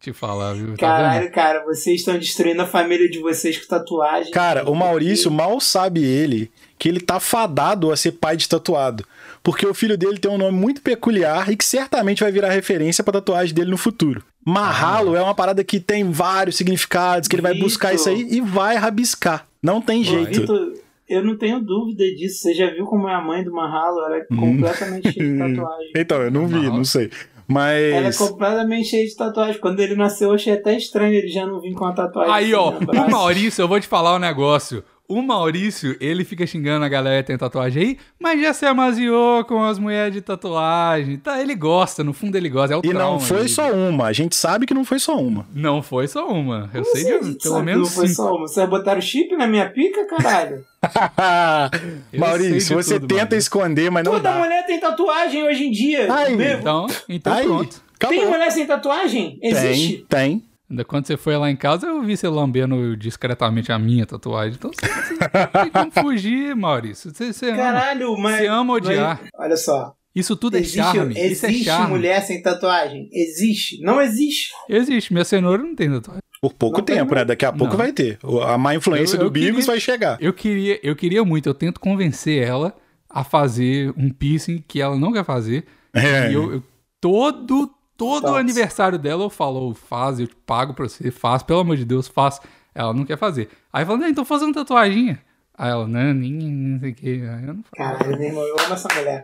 Te 0.00 0.12
falar, 0.12 0.54
viu? 0.54 0.76
Tá? 0.76 0.86
Caralho, 0.86 1.30
cara, 1.30 1.64
vocês 1.64 2.00
estão 2.00 2.18
destruindo 2.18 2.60
a 2.62 2.66
família 2.66 3.08
de 3.08 3.20
vocês 3.20 3.56
com 3.58 3.68
tatuagem. 3.68 4.32
Cara, 4.32 4.68
o 4.68 4.74
Maurício 4.74 5.30
mal 5.30 5.60
sabe 5.60 6.02
ele 6.04 6.50
que 6.78 6.88
ele 6.88 7.00
tá 7.00 7.20
fadado 7.20 7.92
a 7.92 7.96
ser 7.96 8.12
pai 8.12 8.36
de 8.36 8.48
tatuado. 8.48 9.06
Porque 9.42 9.64
o 9.64 9.72
filho 9.74 9.96
dele 9.96 10.18
tem 10.18 10.30
um 10.30 10.38
nome 10.38 10.58
muito 10.58 10.82
peculiar 10.82 11.48
e 11.50 11.56
que 11.56 11.64
certamente 11.64 12.22
vai 12.22 12.32
virar 12.32 12.50
referência 12.50 13.04
pra 13.04 13.12
tatuagem 13.14 13.54
dele 13.54 13.70
no 13.70 13.76
futuro. 13.78 14.24
Marralo 14.44 15.14
é 15.14 15.22
uma 15.22 15.34
parada 15.34 15.62
que 15.62 15.78
tem 15.78 16.10
vários 16.10 16.56
significados, 16.56 17.28
que 17.28 17.36
ele 17.36 17.42
vai 17.42 17.54
buscar 17.56 17.94
isso 17.94 18.08
aí 18.08 18.26
e 18.28 18.40
vai 18.40 18.76
rabiscar. 18.76 19.46
Não 19.62 19.80
tem 19.80 20.02
jeito. 20.02 20.40
Vitor, 20.40 20.72
eu 21.08 21.24
não 21.24 21.36
tenho 21.36 21.60
dúvida 21.60 22.04
disso. 22.14 22.40
Você 22.42 22.54
já 22.54 22.70
viu 22.70 22.84
como 22.84 23.08
é 23.08 23.14
a 23.14 23.20
mãe 23.20 23.44
do 23.44 23.52
Mahalo? 23.52 24.00
Ela 24.00 24.16
é 24.18 24.24
completamente 24.24 25.12
cheia 25.12 25.32
de 25.32 25.38
tatuagem. 25.38 25.92
Então, 25.96 26.22
eu 26.22 26.30
não 26.30 26.46
vi, 26.46 26.66
não 26.66 26.84
sei. 26.84 27.10
Ela 27.48 27.98
é 27.98 28.02
Mas. 28.02 28.18
completamente 28.18 28.88
cheia 28.88 29.06
de 29.06 29.14
tatuagem. 29.14 29.60
Quando 29.60 29.80
ele 29.80 29.94
nasceu, 29.94 30.28
eu 30.28 30.34
achei 30.34 30.54
até 30.54 30.76
estranho 30.76 31.12
ele 31.12 31.28
já 31.28 31.46
não 31.46 31.60
vir 31.60 31.74
com 31.74 31.84
a 31.84 31.92
tatuagem. 31.92 32.32
Aí, 32.32 32.54
ó, 32.54 32.70
assim 32.70 32.86
no 32.86 32.92
o. 32.92 33.10
Maurício, 33.10 33.62
eu 33.62 33.68
vou 33.68 33.80
te 33.80 33.86
falar 33.86 34.14
um 34.14 34.18
negócio. 34.18 34.82
O 35.12 35.22
Maurício, 35.22 35.96
ele 36.00 36.24
fica 36.24 36.46
xingando 36.46 36.84
a 36.84 36.88
galera 36.88 37.22
que 37.22 37.26
tem 37.28 37.36
tatuagem 37.38 37.82
aí, 37.82 37.98
mas 38.18 38.40
já 38.40 38.52
se 38.54 38.64
amaziou 38.66 39.44
com 39.44 39.62
as 39.62 39.78
mulheres 39.78 40.12
de 40.14 40.20
tatuagem. 40.20 41.16
Tá, 41.18 41.40
ele 41.40 41.54
gosta, 41.54 42.02
no 42.02 42.12
fundo 42.12 42.36
ele 42.36 42.48
gosta. 42.48 42.74
É 42.74 42.76
o 42.76 42.80
E 42.82 42.88
não 42.88 42.94
trauma 42.94 43.20
foi 43.20 43.36
dele. 43.38 43.48
só 43.48 43.70
uma. 43.72 44.06
A 44.06 44.12
gente 44.12 44.34
sabe 44.36 44.66
que 44.66 44.72
não 44.74 44.84
foi 44.84 44.98
só 44.98 45.16
uma. 45.16 45.46
Não 45.54 45.82
foi 45.82 46.08
só 46.08 46.26
uma. 46.28 46.70
Eu 46.72 46.84
sei 46.84 47.02
assim 47.02 47.12
a 47.12 47.18
de 47.18 47.26
gente 47.32 47.42
pelo 47.42 47.62
menos 47.62 47.88
Não 47.88 47.94
foi 47.96 48.08
cinco. 48.08 48.22
só 48.22 48.34
uma. 48.34 48.48
Vocês 48.48 48.68
botaram 48.68 49.00
chip 49.00 49.36
na 49.36 49.46
minha 49.46 49.68
pica, 49.70 50.06
caralho? 50.06 50.64
Maurício, 52.16 52.60
sei 52.60 52.76
você 52.76 52.94
tudo, 52.94 53.08
tenta 53.08 53.20
Maurício. 53.22 53.38
esconder, 53.38 53.90
mas 53.90 54.04
não 54.04 54.12
Toda 54.12 54.30
dá. 54.32 54.38
mulher 54.38 54.66
tem 54.66 54.80
tatuagem 54.80 55.44
hoje 55.44 55.64
em 55.66 55.70
dia. 55.70 56.12
Aí. 56.12 56.34
Então, 56.58 56.86
então 57.08 57.32
Aí, 57.32 57.44
pronto. 57.46 57.80
Tem 57.98 58.08
acabou. 58.18 58.30
mulher 58.32 58.50
sem 58.50 58.66
tatuagem? 58.66 59.38
Existe? 59.42 60.04
Tem, 60.08 60.30
tem. 60.40 60.44
Ainda 60.72 60.84
Quando 60.86 61.06
você 61.06 61.18
foi 61.18 61.36
lá 61.36 61.50
em 61.50 61.56
casa, 61.56 61.86
eu 61.86 62.02
vi 62.02 62.16
você 62.16 62.26
lambendo 62.28 62.96
discretamente 62.96 63.70
a 63.70 63.78
minha 63.78 64.06
tatuagem. 64.06 64.54
Então 64.58 64.70
você, 64.72 64.86
você 64.88 65.14
não 65.14 65.62
tem 65.64 65.70
como 65.70 65.90
fugir, 65.90 66.56
Maurício. 66.56 67.14
Você, 67.14 67.30
você 67.30 67.48
ama. 67.50 67.56
Caralho, 67.58 68.16
mas. 68.16 68.36
Você 68.38 68.46
ama 68.46 68.72
odiar. 68.72 69.20
mas- 69.20 69.30
olha 69.38 69.56
só. 69.58 69.94
Isso 70.14 70.34
tudo 70.34 70.56
é 70.56 70.60
existe 70.60 70.76
charme. 70.76 71.12
Isso 71.14 71.46
é 71.46 71.48
existe 71.50 71.64
charme. 71.64 71.88
mulher 71.90 72.22
sem 72.22 72.42
tatuagem? 72.42 73.08
Existe. 73.12 73.80
Não 73.82 74.00
existe. 74.00 74.50
Existe. 74.68 75.12
Minha 75.12 75.24
cenoura 75.26 75.62
não 75.62 75.74
tem 75.74 75.90
tatuagem. 75.90 76.22
Por 76.40 76.52
pouco 76.54 76.78
Não 76.78 76.84
tem, 76.84 76.96
tempo, 76.96 77.14
né? 77.14 77.24
Daqui 77.24 77.44
a 77.44 77.52
pouco 77.52 77.72
Não. 77.74 77.78
vai 77.78 77.92
ter. 77.92 78.18
A 78.46 78.56
má 78.58 78.74
influência 78.74 79.16
Eu- 79.16 79.20
eu 79.20 79.24
do 79.26 79.30
Bigos 79.30 79.50
queria- 79.50 79.66
vai 79.66 79.78
chegar. 79.80 80.16
Eu 80.20 80.32
queria, 80.32 80.80
eu 80.82 80.96
queria 80.96 81.24
muito. 81.24 81.48
Eu 81.48 81.54
tento 81.54 81.78
convencer 81.80 82.42
ela 82.42 82.74
a 83.08 83.22
fazer 83.22 83.92
um 83.96 84.10
piercing 84.10 84.64
que 84.66 84.80
ela 84.80 84.98
não 84.98 85.12
quer 85.12 85.24
fazer. 85.24 85.64
É. 85.94 86.30
E 86.30 86.34
eu, 86.34 86.54
eu- 86.54 86.62
todo, 87.00 87.70
todo 88.02 88.22
Putz. 88.22 88.36
aniversário 88.36 88.98
dela 88.98 89.22
eu 89.24 89.30
falo, 89.30 89.70
"Ô, 89.70 89.74
faz, 89.74 90.18
eu 90.18 90.26
te 90.26 90.34
pago 90.34 90.74
pra 90.74 90.88
você, 90.88 91.10
faz, 91.10 91.42
pelo 91.42 91.60
amor 91.60 91.76
de 91.76 91.84
Deus, 91.84 92.08
faz. 92.08 92.40
Ela 92.74 92.92
não 92.92 93.04
quer 93.04 93.18
fazer. 93.18 93.48
Aí 93.72 93.84
fala, 93.84 93.98
não, 93.98 94.08
então 94.08 94.24
faz 94.24 94.42
uma 94.42 94.52
tatuaginha. 94.52 95.20
Aí 95.56 95.70
ela, 95.70 95.86
não, 95.86 96.14
nem, 96.14 96.32
não 96.32 96.80
sei 96.80 96.90
o 96.90 96.94
que. 96.94 97.08
Eu 97.08 97.54
não 97.54 97.62
faço. 97.62 97.76
Caralho, 97.76 98.18
meu 98.18 98.28
irmão, 98.28 98.42
eu 98.42 98.56
amo 98.58 98.74
essa 98.74 98.88
mulher. 98.94 99.22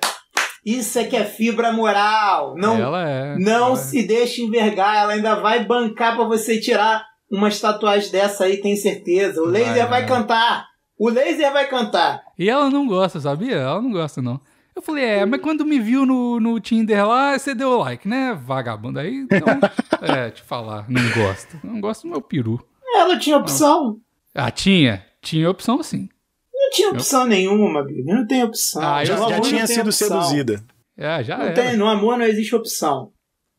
Isso 0.64 0.98
é 0.98 1.04
que 1.04 1.16
é 1.16 1.24
fibra 1.24 1.72
moral. 1.72 2.54
Não, 2.56 2.76
ela 2.76 3.08
é. 3.08 3.38
não 3.38 3.52
ela 3.52 3.72
é. 3.72 3.76
se 3.76 4.06
deixe 4.06 4.42
envergar. 4.42 4.96
Ela 4.96 5.14
ainda 5.14 5.36
vai 5.36 5.64
bancar 5.64 6.14
pra 6.14 6.24
você 6.26 6.60
tirar 6.60 7.06
umas 7.30 7.58
tatuagens 7.60 8.10
dessa 8.10 8.44
aí, 8.44 8.58
tem 8.58 8.76
certeza. 8.76 9.40
O 9.40 9.46
laser 9.46 9.88
vai, 9.88 10.02
vai. 10.02 10.06
cantar. 10.06 10.66
O 10.98 11.08
laser 11.08 11.52
vai 11.52 11.66
cantar. 11.68 12.22
E 12.38 12.50
ela 12.50 12.68
não 12.70 12.86
gosta, 12.86 13.20
sabia? 13.20 13.56
Ela 13.56 13.80
não 13.80 13.92
gosta, 13.92 14.20
não. 14.20 14.40
Eu 14.78 14.82
falei, 14.82 15.04
é, 15.04 15.26
mas 15.26 15.40
quando 15.40 15.66
me 15.66 15.80
viu 15.80 16.06
no, 16.06 16.38
no 16.38 16.60
Tinder 16.60 17.04
lá, 17.04 17.36
você 17.36 17.52
deu 17.52 17.78
like, 17.78 18.06
né, 18.06 18.32
vagabundo? 18.40 19.00
Aí, 19.00 19.12
então, 19.16 19.48
é, 20.00 20.30
te 20.30 20.40
falar, 20.40 20.88
não 20.88 21.02
gosta. 21.10 21.58
Não 21.64 21.80
gosta 21.80 22.06
do 22.06 22.12
meu 22.12 22.22
peru. 22.22 22.64
Ela 22.94 23.18
tinha 23.18 23.36
opção. 23.36 23.98
Ah, 24.32 24.52
tinha. 24.52 25.04
Tinha 25.20 25.50
opção 25.50 25.82
sim. 25.82 26.08
Não 26.54 26.70
tinha 26.70 26.90
opção 26.90 27.26
nenhuma, 27.26 27.82
Bibi. 27.82 28.04
Não 28.04 28.24
tem 28.24 28.44
opção. 28.44 28.80
Ah, 28.80 29.02
eu- 29.02 29.06
Já, 29.06 29.16
já 29.28 29.40
tinha 29.40 29.66
sido 29.66 29.88
opção. 29.88 30.08
seduzida. 30.22 30.62
É, 30.96 31.24
já 31.24 31.36
Não 31.38 31.44
era. 31.46 31.54
tem, 31.54 31.76
no 31.76 31.88
amor 31.88 32.16
não 32.16 32.24
existe 32.24 32.54
opção. 32.54 33.10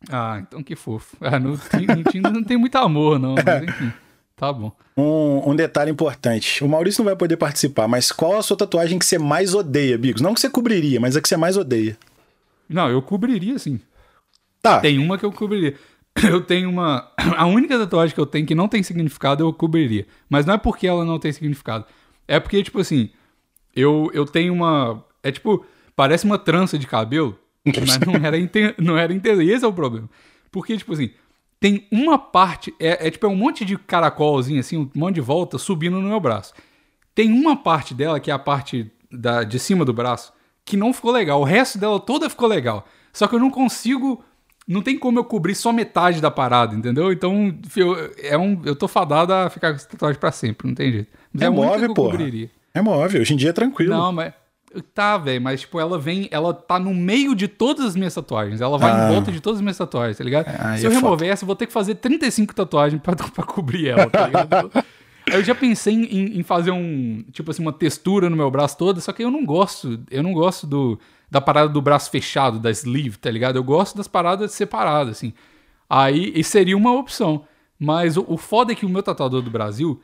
Ah, 0.10 0.40
então 0.42 0.64
que 0.64 0.74
fofo. 0.78 1.18
Ah, 1.20 1.38
no, 1.38 1.50
no 1.52 2.04
Tinder 2.12 2.32
não 2.32 2.46
tem 2.46 2.56
muito 2.56 2.78
amor, 2.78 3.20
não. 3.20 3.36
Mas 3.36 3.64
enfim, 3.68 3.92
tá 4.40 4.54
bom. 4.54 4.72
Um, 4.96 5.52
um 5.52 5.56
detalhe 5.56 5.92
importante. 5.92 6.64
O 6.64 6.68
Maurício 6.70 7.02
não 7.02 7.10
vai 7.10 7.16
poder 7.16 7.36
participar, 7.36 7.88
mas 7.88 8.12
qual 8.12 8.38
a 8.38 8.42
sua 8.42 8.56
tatuagem 8.56 8.98
que 8.98 9.06
você 9.06 9.18
mais 9.18 9.54
odeia, 9.54 9.98
Bigos? 9.98 10.22
Não 10.22 10.34
que 10.34 10.40
você 10.40 10.50
cobriria, 10.50 11.00
mas 11.00 11.18
a 11.18 11.22
que 11.22 11.28
você 11.28 11.36
mais 11.36 11.58
odeia. 11.58 11.98
Não, 12.68 12.90
eu 12.90 13.02
cobriria 13.02 13.60
sim. 13.60 13.80
Tá. 14.62 14.80
Tem 14.80 14.98
uma 14.98 15.18
que 15.18 15.26
eu 15.26 15.32
cobriria. 15.32 15.76
Eu 16.28 16.42
tenho 16.42 16.70
uma. 16.70 17.10
A 17.38 17.46
única 17.46 17.78
tatuagem 17.78 18.14
que 18.14 18.20
eu 18.20 18.26
tenho 18.26 18.46
que 18.46 18.56
não 18.56 18.68
tem 18.68 18.84
significado 18.84 19.44
eu 19.44 19.54
cobriria. 19.54 20.06
Mas 20.28 20.46
não 20.46 20.56
é 20.56 20.58
porque 20.58 20.86
ela 20.86 21.06
não 21.06 21.18
tem 21.18 21.32
significado. 21.32 21.86
É 22.28 22.40
porque, 22.40 22.62
tipo 22.62 22.80
assim, 22.80 23.10
eu, 23.76 24.10
eu 24.14 24.26
tenho 24.26 24.52
uma. 24.52 25.06
É 25.24 25.32
tipo, 25.32 25.66
parece 25.96 26.26
uma 26.26 26.38
trança 26.38 26.78
de 26.78 26.88
cabelo, 26.88 27.38
mas 27.66 28.00
não 28.00 28.16
era, 28.16 28.38
inte... 28.38 28.76
não 28.78 28.98
era 28.98 29.14
inteira. 29.14 29.42
E 29.42 29.52
esse 29.52 29.64
é 29.64 29.68
o 29.68 29.72
problema. 29.72 30.10
Porque, 30.52 30.76
tipo 30.76 30.92
assim, 30.92 31.12
tem 31.60 31.88
uma 31.92 32.18
parte. 32.18 32.74
É, 32.80 33.08
é 33.08 33.12
tipo 33.12 33.26
é 33.26 33.30
um 33.30 33.36
monte 33.36 33.66
de 33.66 33.78
caracolzinho, 33.78 34.60
assim, 34.60 34.78
um 34.78 34.90
monte 34.96 35.16
de 35.16 35.22
volta 35.22 35.58
subindo 35.58 36.00
no 36.00 36.08
meu 36.08 36.20
braço. 36.20 36.54
Tem 37.14 37.32
uma 37.32 37.56
parte 37.56 37.94
dela, 37.94 38.20
que 38.20 38.32
é 38.32 38.34
a 38.34 38.40
parte 38.40 38.92
da, 39.12 39.44
de 39.44 39.60
cima 39.60 39.84
do 39.84 39.92
braço, 39.92 40.32
que 40.64 40.78
não 40.78 40.94
ficou 40.94 41.12
legal. 41.12 41.42
O 41.42 41.44
resto 41.44 41.78
dela 41.78 42.00
toda 42.00 42.30
ficou 42.30 42.48
legal. 42.48 42.88
Só 43.12 43.28
que 43.28 43.36
eu 43.36 43.40
não 43.40 43.52
consigo. 43.52 44.24
Não 44.68 44.84
tem 44.84 44.98
como 44.98 45.18
eu 45.18 45.24
cobrir 45.24 45.56
só 45.56 45.74
metade 45.74 46.22
da 46.22 46.30
parada, 46.30 46.76
entendeu? 46.76 47.12
Então, 47.12 47.58
eu, 47.76 47.96
é 48.20 48.38
um, 48.38 48.62
eu 48.64 48.76
tô 48.76 48.88
fadado 48.88 49.34
a 49.34 49.50
ficar 49.50 49.72
com 49.72 49.78
essa 49.78 49.88
tatuagem 49.88 50.20
pra 50.20 50.32
sempre, 50.32 50.68
não 50.68 50.76
tem 50.76 50.92
jeito. 50.92 51.12
Mas 51.34 51.42
É 51.42 51.50
única 51.50 51.66
móvel, 51.66 51.94
cobriria. 51.96 52.52
É 52.72 52.80
móvel, 52.80 53.22
hoje 53.22 53.34
em 53.34 53.38
dia 53.38 53.50
é 53.50 53.54
tranquilo. 53.54 53.96
Não, 53.96 54.12
mas. 54.12 54.32
Tá, 54.94 55.18
velho, 55.18 55.42
mas 55.42 55.62
tipo, 55.62 55.80
ela 55.80 55.98
vem, 55.98 56.28
ela 56.32 56.54
tá 56.54 56.78
no 56.80 56.94
meio 56.94 57.34
de 57.34 57.48
todas 57.48 57.86
as 57.86 57.96
minhas 57.96 58.14
tatuagens. 58.14 58.62
Ela 58.62 58.78
vai 58.78 58.92
Ah. 58.92 59.06
em 59.10 59.14
volta 59.14 59.32
de 59.32 59.40
todas 59.42 59.58
as 59.58 59.62
minhas 59.62 59.78
tatuagens, 59.78 60.18
tá 60.18 60.24
ligado? 60.24 60.48
aí 60.48 60.80
Se 60.80 60.86
é 60.86 60.88
eu 60.88 60.92
foda. 60.92 61.06
remover 61.06 61.30
essa, 61.30 61.44
eu 61.44 61.48
vou 61.48 61.56
ter 61.56 61.66
que 61.68 61.74
fazer 61.74 61.96
35 61.96 62.54
tatuagens 62.54 63.02
pra, 63.02 63.16
pra 63.34 63.44
cobrir 63.44 63.88
ela, 63.90 64.10
tá 64.10 64.28
ligado? 64.28 64.72
eu 65.28 65.44
já 65.44 65.54
pensei 65.56 65.94
em, 65.96 66.40
em 66.40 66.44
fazer 66.44 66.72
um, 66.72 67.24
tipo 67.32 67.50
assim, 67.52 67.62
uma 67.62 67.74
textura 67.74 68.30
no 68.30 68.36
meu 68.38 68.50
braço 68.52 68.78
todo, 68.78 69.00
só 69.02 69.12
que 69.12 69.24
eu 69.24 69.32
não 69.32 69.46
gosto, 69.46 70.00
eu 70.12 70.22
não 70.24 70.34
gosto 70.34 70.66
do, 70.68 71.00
da 71.30 71.40
parada 71.42 71.70
do 71.70 71.82
braço 71.82 72.10
fechado, 72.12 72.60
da 72.60 72.70
sleeve, 72.72 73.18
tá 73.18 73.30
ligado? 73.32 73.56
Eu 73.56 73.64
gosto 73.64 73.98
das 73.98 74.08
paradas 74.08 74.52
separadas, 74.52 75.18
assim. 75.18 75.34
Aí, 75.90 76.44
seria 76.44 76.78
uma 76.78 76.92
opção. 76.92 77.44
Mas 77.80 78.18
o, 78.18 78.26
o 78.28 78.38
foda 78.38 78.72
é 78.72 78.76
que 78.76 78.86
o 78.86 78.90
meu 78.90 79.02
tatuador 79.02 79.42
do 79.42 79.50
Brasil, 79.50 80.00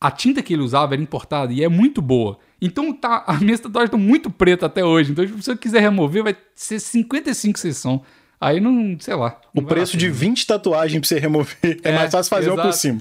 a 0.00 0.10
tinta 0.10 0.42
que 0.42 0.54
ele 0.54 0.62
usava 0.62 0.94
era 0.94 1.02
importada 1.02 1.52
e 1.52 1.62
é 1.62 1.68
muito 1.68 2.00
boa. 2.00 2.38
Então 2.60 2.92
tá, 2.92 3.24
as 3.28 3.40
minhas 3.40 3.60
tatuagens 3.60 3.88
estão 3.88 3.98
muito 4.00 4.30
pretas 4.30 4.66
até 4.66 4.84
hoje. 4.84 5.12
Então, 5.12 5.26
se 5.40 5.50
eu 5.50 5.56
quiser 5.56 5.80
remover, 5.80 6.22
vai 6.24 6.36
ser 6.54 6.78
55 6.80 7.58
sessão. 7.58 8.02
Aí 8.40 8.58
não, 8.60 8.96
sei 8.98 9.14
lá. 9.14 9.38
O 9.54 9.60
não 9.60 9.66
vai 9.66 9.74
preço 9.74 9.96
de 9.98 10.06
pena. 10.06 10.16
20 10.18 10.46
tatuagens 10.46 11.00
pra 11.00 11.08
você 11.08 11.18
remover 11.18 11.56
é, 11.62 11.90
É, 11.90 11.92
mais 11.94 12.10
fácil 12.10 12.30
fazer 12.30 12.48
uma 12.48 12.56
por 12.56 12.68
exato. 12.68 12.76
cima. 12.78 13.00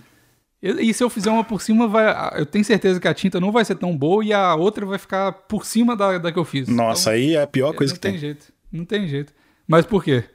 E, 0.62 0.90
e 0.90 0.94
se 0.94 1.02
eu 1.02 1.10
fizer 1.10 1.32
uma 1.32 1.46
por 1.46 1.62
cima, 1.62 1.88
vai, 1.88 2.14
eu 2.38 2.46
tenho 2.46 2.66
certeza 2.66 3.00
que 3.00 3.08
a 3.08 3.14
tinta 3.14 3.40
não 3.40 3.50
vai 3.50 3.64
ser 3.64 3.76
tão 3.76 3.96
boa 3.96 4.26
e 4.26 4.34
a 4.34 4.54
outra 4.56 4.86
vai 4.86 5.00
ficar 5.00 5.32
por 5.32 5.66
cima 5.66 5.96
da, 5.96 6.18
da 6.18 6.32
que 6.34 6.38
eu 6.38 6.44
fiz. 6.44 6.68
Nossa, 6.68 7.12
aí 7.12 7.36
é 7.36 7.44
a 7.44 7.48
pior 7.48 7.68
Então, 7.68 7.78
coisa 7.78 7.94
não 7.94 7.96
que 7.96 8.02
tem. 8.02 8.12
tem 8.12 8.20
jeito. 8.20 8.46
Não 8.70 8.84
tem 8.84 9.08
jeito. 9.08 9.32
Mas 9.66 9.86
por 9.86 10.04
quê? 10.04 10.26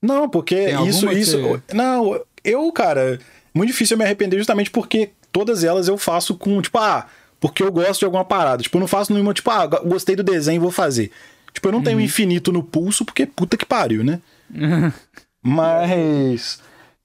Não, 0.00 0.28
porque 0.28 0.54
Tem 0.66 0.86
isso, 0.86 1.10
isso. 1.10 1.40
você- 1.42 1.74
Não, 1.74 2.20
eu, 2.44 2.70
cara, 2.70 3.18
muito 3.52 3.70
difícil 3.70 3.94
eu 3.94 3.98
me 3.98 4.04
arrepender 4.04 4.36
justamente 4.38 4.70
porque 4.70 5.10
todas 5.34 5.62
elas 5.64 5.88
eu 5.88 5.98
faço 5.98 6.34
com, 6.36 6.62
tipo, 6.62 6.78
ah, 6.78 7.06
porque 7.40 7.62
eu 7.62 7.70
gosto 7.72 7.98
de 7.98 8.04
alguma 8.06 8.24
parada. 8.24 8.62
Tipo, 8.62 8.76
eu 8.78 8.80
não 8.80 8.86
faço 8.88 9.12
nenhuma, 9.12 9.34
tipo, 9.34 9.50
ah, 9.50 9.66
gostei 9.66 10.14
do 10.16 10.22
desenho, 10.22 10.60
vou 10.62 10.70
fazer. 10.70 11.10
Tipo, 11.52 11.68
eu 11.68 11.72
não 11.72 11.78
Uhum. 11.80 11.84
tenho 11.84 12.00
infinito 12.00 12.50
no 12.52 12.62
pulso, 12.62 13.04
porque 13.04 13.26
puta 13.26 13.56
que 13.56 13.66
pariu, 13.66 14.02
né? 14.04 14.20
Mas. 15.42 16.58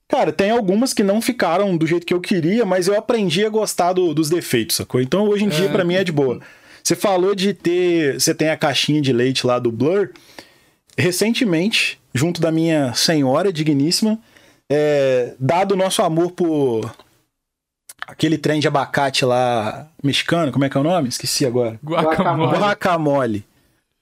Cara, 0.08 0.32
tem 0.32 0.50
algumas 0.50 0.94
que 0.94 1.04
não 1.04 1.22
ficaram 1.22 1.76
do 1.78 1.86
jeito 1.86 2.06
que 2.06 2.14
eu 2.14 2.22
queria, 2.22 2.66
mas 2.66 2.88
eu 2.88 2.98
aprendi 2.98 3.46
a 3.46 3.50
gostar 3.50 3.94
do- 3.94 4.12
dos 4.14 4.28
defeitos, 4.30 4.76
sacou? 4.78 5.00
Então 5.02 5.28
hoje 5.28 5.46
em 5.46 5.50
dia, 5.50 5.66
É. 5.66 5.70
pra 5.70 5.84
mim, 5.84 5.94
é 5.96 6.04
de 6.04 6.12
boa. 6.12 6.40
Você 6.84 6.96
falou 6.96 7.36
de 7.36 7.54
ter. 7.54 8.20
Você 8.20 8.34
tem 8.34 8.50
a 8.50 8.58
caixinha 8.58 9.02
de 9.02 9.12
leite 9.14 9.46
lá 9.46 9.60
do 9.60 9.72
Blur. 9.72 10.10
Recentemente, 10.98 12.00
junto 12.14 12.42
da 12.42 12.52
minha 12.52 12.94
senhora 12.94 13.54
digníssima, 13.54 14.18
é, 14.70 15.34
dado 15.40 15.74
o 15.74 15.78
nosso 15.78 16.02
amor 16.02 16.32
por 16.32 16.92
aquele 18.08 18.38
trem 18.38 18.60
de 18.60 18.68
abacate 18.68 19.24
lá 19.26 19.88
mexicano, 20.04 20.52
como 20.52 20.66
é 20.66 20.70
que 20.70 20.78
é 20.78 20.80
o 20.80 20.84
nome? 20.84 21.10
Esqueci 21.10 21.46
agora. 21.46 21.80
Guacamole. 21.84 22.58
Guacamole. 22.58 23.46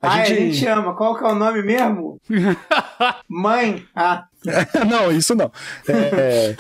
A 0.02 0.10
Ah, 0.14 0.26
gente... 0.26 0.32
a 0.34 0.36
gente 0.46 0.66
ama. 0.68 0.94
Qual 0.94 1.18
que 1.18 1.24
é 1.24 1.28
o 1.28 1.36
nome 1.36 1.62
mesmo? 1.64 2.20
Mãe. 3.28 3.84
Ah, 3.96 4.26
não, 4.88 5.12
isso 5.12 5.34
não. 5.36 5.52
É, 5.88 5.94
é, 5.94 6.56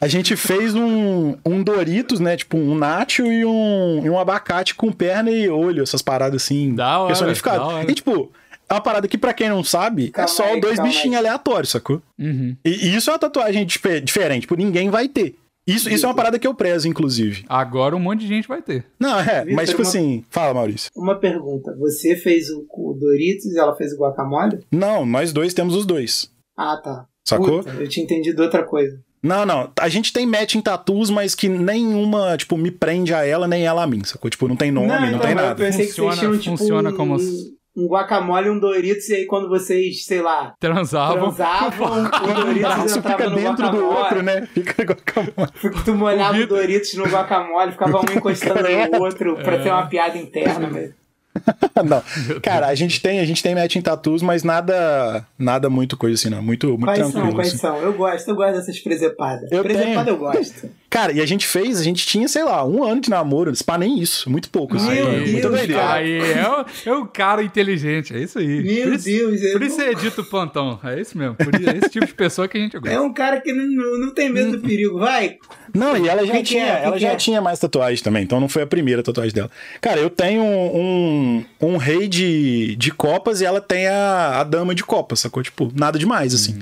a 0.00 0.08
gente 0.08 0.34
fez 0.36 0.74
um, 0.74 1.36
um 1.44 1.62
Doritos, 1.62 2.20
né? 2.20 2.36
Tipo, 2.36 2.56
um 2.56 2.74
nacho 2.74 3.26
e 3.26 3.44
um, 3.44 4.00
e 4.04 4.10
um 4.10 4.18
abacate 4.18 4.74
com 4.74 4.90
perna 4.90 5.30
e 5.30 5.48
olho, 5.48 5.82
essas 5.82 6.02
paradas 6.02 6.42
assim, 6.42 6.74
Da 6.74 6.98
hora, 6.98 7.08
personificadas. 7.08 7.60
da 7.60 7.66
hora. 7.66 7.90
E, 7.90 7.94
tipo, 7.94 8.32
é 8.68 8.74
uma 8.74 8.80
parada 8.80 9.06
que, 9.06 9.18
pra 9.18 9.34
quem 9.34 9.48
não 9.50 9.62
sabe, 9.62 10.10
Calma 10.10 10.24
é 10.28 10.32
só 10.32 10.44
aí, 10.44 10.60
dois 10.60 10.80
bichinhos 10.80 11.14
aí. 11.18 11.26
aleatórios, 11.26 11.70
sacou? 11.70 12.00
Uhum. 12.18 12.56
E, 12.64 12.70
e 12.88 12.96
isso 12.96 13.10
é 13.10 13.12
uma 13.12 13.18
tatuagem 13.18 13.64
dife- 13.66 14.00
diferente, 14.00 14.42
tipo, 14.42 14.56
ninguém 14.56 14.88
vai 14.90 15.08
ter. 15.08 15.36
Isso, 15.66 15.88
isso 15.88 16.04
é 16.04 16.08
uma 16.08 16.14
parada 16.14 16.38
que 16.38 16.46
eu 16.46 16.54
prezo, 16.54 16.86
inclusive. 16.86 17.44
Agora 17.48 17.96
um 17.96 18.00
monte 18.00 18.20
de 18.20 18.26
gente 18.28 18.46
vai 18.46 18.60
ter. 18.60 18.84
Não, 19.00 19.18
é, 19.18 19.44
mas 19.46 19.70
tipo 19.70 19.82
uma- 19.82 19.88
assim, 19.88 20.24
fala, 20.28 20.52
Maurício. 20.54 20.90
uma 20.94 21.18
pergunta. 21.18 21.74
Você 21.78 22.16
fez 22.16 22.50
o, 22.50 22.66
o 22.70 22.92
Doritos 22.94 23.46
e 23.46 23.58
ela 23.58 23.74
fez 23.74 23.92
o 23.92 23.98
guacamole? 23.98 24.60
Não, 24.70 25.06
nós 25.06 25.32
dois 25.32 25.54
temos 25.54 25.74
os 25.74 25.86
dois. 25.86 26.30
Ah, 26.56 26.76
tá. 26.76 27.06
Sacou? 27.26 27.62
Puta, 27.62 27.70
eu 27.80 27.88
tinha 27.88 28.04
entendido 28.04 28.42
outra 28.42 28.62
coisa. 28.62 29.00
Não, 29.22 29.46
não. 29.46 29.72
A 29.80 29.88
gente 29.88 30.12
tem 30.12 30.26
match 30.26 30.54
em 30.54 30.60
tatuas, 30.60 31.08
mas 31.08 31.34
que 31.34 31.48
nenhuma, 31.48 32.36
tipo, 32.36 32.58
me 32.58 32.70
prende 32.70 33.14
a 33.14 33.24
ela, 33.24 33.48
nem 33.48 33.64
ela 33.64 33.82
a 33.82 33.86
mim, 33.86 34.04
sacou? 34.04 34.28
Tipo, 34.30 34.46
não 34.46 34.56
tem 34.56 34.70
nome, 34.70 34.88
não, 34.88 35.06
então, 35.08 35.20
tem 35.20 35.34
nada. 35.34 35.52
Eu 35.52 35.56
pensei 35.56 35.86
Funciona- 35.86 36.10
que 36.10 36.16
vocês 36.26 36.42
tinham, 36.42 36.56
tipo, 36.56 36.58
funciona 36.58 36.92
como- 36.92 37.14
um 37.14 37.54
guacamole 37.76 38.46
e 38.46 38.50
um 38.50 38.58
Doritos, 38.58 39.08
e 39.08 39.14
aí 39.14 39.26
quando 39.26 39.48
vocês, 39.48 40.04
sei 40.04 40.22
lá, 40.22 40.54
Transavam. 40.60 41.32
transavam, 41.34 41.88
o 42.24 42.30
Um 42.30 42.34
Doritos 42.34 42.96
entrava 42.96 43.16
fica 43.18 43.30
no 43.30 43.36
dentro 43.36 43.56
do 43.56 43.76
guacamole. 43.78 43.96
outro, 43.98 44.22
né? 44.22 44.48
Fica 44.52 44.82
guacamole. 44.84 45.52
Porque 45.60 45.80
tu 45.84 45.94
molhava 45.94 46.38
O 46.38 46.42
o, 46.42 46.46
Doritos 46.46 46.94
no 46.94 47.04
guacamole, 47.04 47.72
ficava 47.72 47.98
um 48.00 48.12
encostando 48.16 48.62
no 48.92 49.02
outro 49.02 49.36
pra 49.36 49.58
ter 49.58 49.70
uma 49.70 49.86
piada 49.86 50.16
interna 50.18 50.68
mesmo. 50.68 50.94
não. 51.84 52.00
Cara, 52.40 52.68
a 52.68 52.74
gente 52.76 53.02
tem, 53.02 53.18
a 53.18 53.24
gente 53.24 53.42
tem 53.42 53.56
match 53.56 53.74
em 53.74 53.82
tatuas, 53.82 54.22
mas 54.22 54.44
nada 54.44 55.26
nada 55.36 55.68
muito 55.68 55.96
coisa 55.96 56.14
assim, 56.14 56.30
não. 56.30 56.40
Muito, 56.40 56.68
muito 56.68 56.84
Quais 56.84 56.98
tranquilo. 57.00 57.26
são? 57.26 57.34
Quais 57.34 57.48
assim. 57.48 57.58
são? 57.58 57.76
Eu 57.78 57.92
gosto, 57.92 58.28
eu 58.28 58.36
gosto 58.36 58.52
dessas 58.54 58.78
presepadas. 58.78 59.50
Eu 59.50 59.62
Presepada 59.64 60.04
tenho. 60.04 60.14
eu 60.14 60.18
gosto. 60.18 60.70
Cara, 60.94 61.10
e 61.12 61.20
a 61.20 61.26
gente 61.26 61.44
fez, 61.44 61.80
a 61.80 61.82
gente 61.82 62.06
tinha, 62.06 62.28
sei 62.28 62.44
lá, 62.44 62.64
um 62.64 62.84
ano 62.84 63.00
de 63.00 63.10
namoro. 63.10 63.52
Pá, 63.66 63.76
nem 63.76 63.98
isso. 63.98 64.30
Muito 64.30 64.48
pouco. 64.48 64.76
Assim, 64.76 64.94
Meu 64.94 65.08
é 65.10 65.20
Deus, 65.24 65.42
doideira. 65.42 65.92
Aí, 65.92 66.18
é 66.20 66.48
o, 66.48 66.64
é 66.88 66.94
o 66.98 67.04
cara 67.06 67.42
inteligente, 67.42 68.14
é 68.14 68.20
isso 68.20 68.38
aí. 68.38 68.62
Meu 68.62 68.84
por 68.84 68.92
isso, 68.94 69.04
Deus, 69.06 69.42
eu 69.42 69.52
Por 69.54 69.62
isso 69.62 69.78
não- 69.78 69.84
é 69.86 69.94
dito 69.94 70.22
plantão, 70.22 70.78
é 70.84 71.00
isso 71.00 71.18
mesmo. 71.18 71.34
Por 71.34 71.52
isso, 71.52 71.68
é 71.68 71.78
esse 71.78 71.88
tipo 71.90 72.06
de 72.06 72.14
pessoa 72.14 72.46
que 72.46 72.56
a 72.56 72.60
gente 72.60 72.76
É 72.76 72.78
gosta. 72.78 73.02
um 73.02 73.12
cara 73.12 73.40
que 73.40 73.52
não, 73.52 73.98
não, 73.98 74.14
tem 74.14 74.30
medo 74.30 74.52
do 74.52 74.60
perigo. 74.60 74.96
Vai, 75.00 75.36
Não, 75.74 75.96
e 75.96 76.08
ela 76.08 76.24
já 76.24 76.32
que 76.34 76.42
tinha, 76.44 76.62
é? 76.64 76.76
Quem 76.76 76.84
ela 76.84 76.92
que 76.96 77.02
já 77.02 77.08
é? 77.08 77.16
tinha 77.16 77.42
mais 77.42 77.58
tatuagem 77.58 78.00
também, 78.04 78.22
então 78.22 78.38
não 78.38 78.48
foi 78.48 78.62
a 78.62 78.66
primeira 78.66 79.02
tatuagem 79.02 79.34
dela. 79.34 79.50
Cara, 79.80 79.98
eu 79.98 80.08
tenho 80.08 80.44
um, 80.44 81.44
um 81.60 81.76
rei 81.76 82.06
de, 82.06 82.76
de 82.76 82.92
copas 82.92 83.40
e 83.40 83.44
ela 83.44 83.60
tem 83.60 83.88
a, 83.88 84.38
a 84.38 84.44
dama 84.44 84.72
de 84.74 84.84
copas, 84.84 85.18
sacou? 85.18 85.42
Tipo, 85.42 85.72
nada 85.74 85.98
demais, 85.98 86.32
assim. 86.32 86.56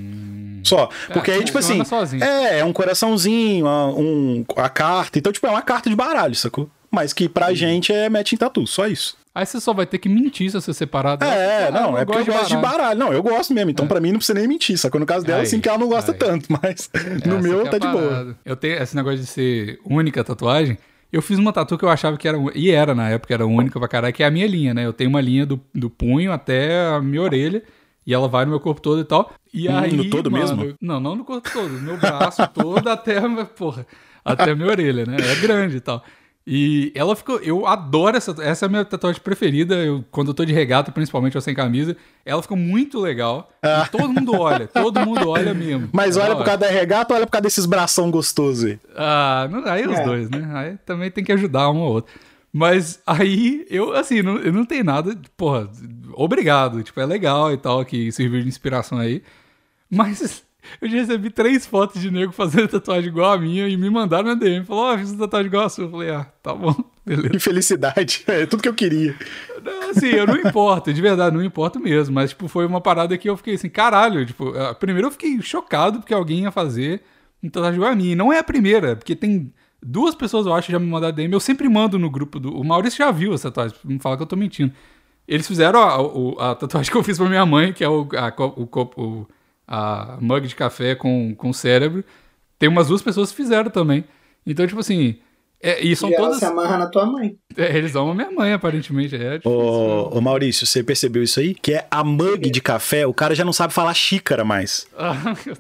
Só. 0.65 0.89
Porque 1.13 1.31
aí, 1.31 1.45
tipo 1.45 1.59
assim. 1.59 1.85
sozinho. 1.85 2.23
É, 2.23 2.61
é 2.61 2.65
um 2.65 2.73
coraçãozinho, 2.73 3.67
a, 3.67 3.89
um, 3.89 4.45
a 4.57 4.69
carta. 4.69 5.19
Então, 5.19 5.33
tipo, 5.33 5.47
é 5.47 5.51
uma 5.51 5.63
carta 5.63 5.89
de 5.91 5.97
baralho, 5.97 6.35
sacou? 6.35 6.71
Mas 6.91 7.13
que 7.13 7.29
pra 7.29 7.55
gente 7.55 7.93
é 7.93 8.09
match 8.09 8.33
em 8.33 8.37
tatu, 8.37 8.67
só 8.67 8.87
isso. 8.87 9.17
Aí 9.35 9.47
você 9.47 9.59
só 9.61 9.73
vai 9.73 9.87
ter 9.87 9.97
que 9.97 10.11
mentir 10.11 10.51
se 10.51 10.61
você 10.61 10.75
separar 10.75 11.17
dela. 11.17 11.35
É, 11.35 11.69
Ah, 11.69 11.71
não, 11.71 11.97
é 11.97 12.05
porque 12.05 12.21
eu 12.31 12.35
gosto 12.35 12.51
de 12.51 12.57
baralho. 12.59 12.99
Não, 12.99 13.13
eu 13.15 13.23
gosto 13.23 13.55
mesmo, 13.55 13.71
então 13.71 13.87
pra 13.87 13.99
mim 13.99 14.11
não 14.13 14.19
precisa 14.19 14.39
nem 14.39 14.47
mentir, 14.47 14.77
sacou? 14.77 15.01
No 15.01 15.07
caso 15.07 15.25
dela, 15.25 15.39
Aí, 15.41 15.47
assim, 15.47 15.59
que 15.59 15.69
ela 15.71 15.79
não 15.79 15.89
gosta 15.89 16.13
aí. 16.13 16.19
tanto, 16.19 16.49
mas 16.51 16.91
no 17.25 17.37
Essa 17.37 17.49
meu 17.49 17.63
que 17.63 17.69
é 17.69 17.71
tá 17.71 17.79
de 17.79 17.89
boa. 17.89 18.37
Eu 18.45 18.55
tenho 18.57 18.83
esse 18.83 18.95
negócio 18.95 19.19
de 19.19 19.27
ser 19.27 19.81
única 19.87 20.23
tatuagem. 20.23 20.77
Eu 21.11 21.23
fiz 21.23 21.39
uma 21.39 21.51
tatu 21.53 21.79
que 21.79 21.85
eu 21.85 21.89
achava 21.89 22.19
que 22.19 22.29
era. 22.29 22.37
E 22.55 22.71
era 22.71 22.95
na 22.95 23.09
época, 23.09 23.33
era 23.33 23.47
única 23.47 23.79
pra 23.79 23.89
caralho, 23.89 24.13
que 24.13 24.23
é 24.23 24.27
a 24.27 24.31
minha 24.31 24.47
linha, 24.47 24.75
né? 24.75 24.85
Eu 24.85 24.93
tenho 24.93 25.09
uma 25.09 25.21
linha 25.23 25.47
do, 25.47 25.59
do 25.75 25.89
punho 25.89 26.31
até 26.31 26.87
a 26.89 27.01
minha 27.01 27.23
orelha. 27.23 27.63
E 28.07 28.13
ela 28.13 28.27
vai 28.29 28.45
no 28.45 28.51
meu 28.51 28.61
corpo 28.61 28.81
todo 28.81 29.01
e 29.01 29.05
tal. 29.05 29.33
E 29.55 29.69
Hum, 29.69 29.77
aí. 29.79 29.93
no 29.93 30.11
todo 30.11 30.31
mano, 30.31 30.57
mesmo? 30.57 30.75
Não, 30.81 30.99
não 30.99 31.15
no 31.17 31.25
corpo 31.25 31.49
todo. 31.53 31.69
No 31.69 31.81
meu 31.81 31.97
braço 31.97 32.43
todo 32.53 32.89
até. 32.89 33.19
a- 33.19 33.45
Porra. 33.45 33.87
Até 34.25 34.51
a 34.51 34.55
minha 34.57 34.69
orelha, 34.69 35.05
né? 35.07 35.17
É 35.21 35.35
grande 35.37 35.77
e 35.77 35.81
tal. 35.81 36.03
E 36.45 36.91
ela 36.97 37.15
ficou. 37.15 37.39
Eu 37.39 37.67
adoro 37.69 38.17
essa. 38.17 38.35
Essa 38.43 38.65
é 38.65 38.67
a 38.67 38.69
minha 38.69 38.85
tatuagem 38.85 39.21
preferida. 39.23 39.77
Eu, 39.77 40.05
quando 40.11 40.29
eu 40.29 40.35
tô 40.35 40.45
de 40.45 40.53
regata, 40.53 40.91
principalmente 40.91 41.37
ou 41.37 41.41
sem 41.41 41.55
camisa. 41.55 41.97
Ela 42.27 42.43
ficou 42.43 42.57
muito 42.57 42.99
legal. 42.99 43.49
E 43.63 43.89
todo 43.91 44.09
mundo 44.09 44.33
olha. 44.37 44.67
Todo 44.67 44.99
mundo 45.07 45.29
olha 45.29 45.55
mesmo. 45.55 45.85
Ah. 45.87 45.91
Mas 45.93 46.17
É 46.17 46.21
olha 46.21 46.35
por 46.35 46.45
causa 46.45 46.59
da 46.59 46.69
regata 46.69 47.15
ou 47.15 47.17
olha 47.19 47.27
por 47.27 47.33
causa 47.33 47.43
desses 47.45 47.65
bração 47.65 48.11
gostosos 48.11 48.65
aí? 48.65 48.79
Ah, 48.97 49.47
não, 49.51 49.65
aí 49.67 49.87
os 49.87 49.97
É. 49.97 50.05
dois, 50.05 50.29
né? 50.31 50.51
Aí 50.53 50.77
também 50.85 51.11
tem 51.13 51.23
que 51.23 51.31
ajudar 51.31 51.71
um 51.71 51.79
ao 51.79 51.93
outro. 51.93 52.13
Mas 52.53 53.01
aí, 53.07 53.67
eu, 53.71 53.95
assim, 53.95 54.21
não, 54.21 54.37
eu 54.37 54.53
não 54.53 54.67
tenho 54.67 54.85
nada, 54.85 55.19
porra, 55.39 55.71
obrigado, 56.13 56.83
tipo, 56.83 57.01
é 57.01 57.07
legal 57.07 57.51
e 57.51 57.57
tal, 57.57 57.83
que 57.83 58.13
serviu 58.13 58.43
de 58.43 58.49
inspiração 58.49 58.99
aí. 58.99 59.23
Mas 59.91 60.45
eu 60.81 60.89
já 60.89 60.99
recebi 60.99 61.31
três 61.31 61.65
fotos 61.65 62.01
de 62.01 62.11
nego 62.11 62.31
fazendo 62.31 62.69
tatuagem 62.69 63.09
igual 63.09 63.33
a 63.33 63.39
minha 63.39 63.67
e 63.69 63.77
me 63.79 63.89
mandaram 63.89 64.29
na 64.29 64.35
DM. 64.35 64.67
Falou, 64.67 64.85
ó, 64.85 64.99
fiz 64.99 65.11
uma 65.11 65.21
tatuagem 65.21 65.47
igual 65.47 65.65
a 65.65 65.69
sua. 65.71 65.85
Eu 65.85 65.91
falei, 65.91 66.11
ah, 66.11 66.27
tá 66.43 66.55
bom, 66.55 66.75
beleza. 67.07 67.31
Que 67.31 67.39
felicidade. 67.39 68.25
É 68.29 68.45
tudo 68.45 68.63
que 68.63 68.69
eu 68.69 68.75
queria. 68.75 69.17
Não, 69.63 69.91
assim, 69.91 70.09
eu 70.09 70.27
não 70.27 70.37
importo, 70.37 70.93
de 70.93 71.01
verdade, 71.01 71.35
não 71.35 71.43
importo 71.43 71.81
mesmo. 71.81 72.15
Mas, 72.15 72.31
tipo, 72.31 72.49
foi 72.49 72.67
uma 72.67 72.83
parada 72.83 73.17
que 73.17 73.31
eu 73.31 73.37
fiquei 73.39 73.55
assim, 73.55 73.71
caralho. 73.71 74.27
Tipo, 74.27 74.53
primeiro 74.79 75.09
eu 75.09 75.13
fiquei 75.13 75.41
chocado 75.41 76.01
porque 76.01 76.13
alguém 76.13 76.43
ia 76.43 76.51
fazer 76.51 77.03
um 77.43 77.49
tatuagem 77.49 77.77
igual 77.77 77.93
a 77.93 77.97
mim. 77.97 78.11
E 78.11 78.15
não 78.15 78.31
é 78.31 78.39
a 78.41 78.45
primeira, 78.45 78.95
porque 78.95 79.17
tem 79.17 79.53
duas 79.83 80.15
pessoas, 80.15 80.47
eu 80.47 80.55
acho, 80.55 80.71
já 80.71 80.79
me 80.79 80.87
mandaram 80.87 81.15
DM. 81.15 81.33
Eu 81.33 81.41
sempre 81.41 81.69
mando 81.69 81.99
no 81.99 82.09
grupo 82.11 82.39
do. 82.41 82.57
O 82.57 82.65
Maurício 82.65 82.99
já 82.99 83.11
viu 83.11 83.35
essa 83.35 83.51
tatuagem, 83.51 83.77
não 83.85 83.99
fala 83.99 84.17
que 84.17 84.23
eu 84.23 84.27
tô 84.27 84.37
mentindo. 84.37 84.73
Eles 85.27 85.47
fizeram 85.47 85.81
a, 85.81 86.01
o- 86.03 86.37
a 86.41 86.55
tatuagem 86.55 86.91
que 86.91 86.97
eu 86.99 87.03
fiz 87.03 87.17
pra 87.19 87.29
minha 87.29 87.47
mãe, 87.47 87.73
que 87.73 87.83
é 87.85 87.89
o, 87.89 88.07
a, 88.17 88.33
o- 88.39 89.27
a 89.67 90.19
mug 90.21 90.47
de 90.49 90.55
café 90.55 90.95
com, 90.95 91.35
com 91.35 91.53
cérebro. 91.53 92.05
Tem 92.59 92.69
umas 92.69 92.89
duas 92.89 93.03
pessoas 93.03 93.31
que 93.31 93.37
fizeram 93.37 93.71
também. 93.71 94.05
Então, 94.47 94.67
tipo 94.67 94.81
assim. 94.81 95.17
É, 95.63 95.81
e 95.81 95.95
são 95.95 96.11
e 96.11 96.15
ela 96.15 96.25
todas. 96.25 96.39
se 96.41 96.45
amarra 96.45 96.77
na 96.77 96.87
tua 96.89 97.07
mãe. 97.07 97.37
É, 97.57 97.77
eles 97.77 97.95
amam 97.95 98.15
minha 98.15 98.31
mãe, 98.33 98.53
aparentemente. 98.53 99.15
É 99.15 99.39
difícil. 99.39 99.51
Ô, 99.51 100.17
ô, 100.19 100.21
Maurício, 100.21 100.67
você 100.67 100.83
percebeu 100.83 101.23
isso 101.23 101.39
aí? 101.39 101.55
Que 101.55 101.75
é 101.75 101.87
a 101.89 102.03
mug 102.03 102.51
de 102.51 102.61
café, 102.61 103.07
o 103.07 103.15
cara 103.15 103.35
já 103.35 103.45
não 103.45 103.53
sabe 103.53 103.73
falar 103.73 103.95
xícara 103.95 104.45
mais. 104.45 104.87
Ah, 104.99 105.15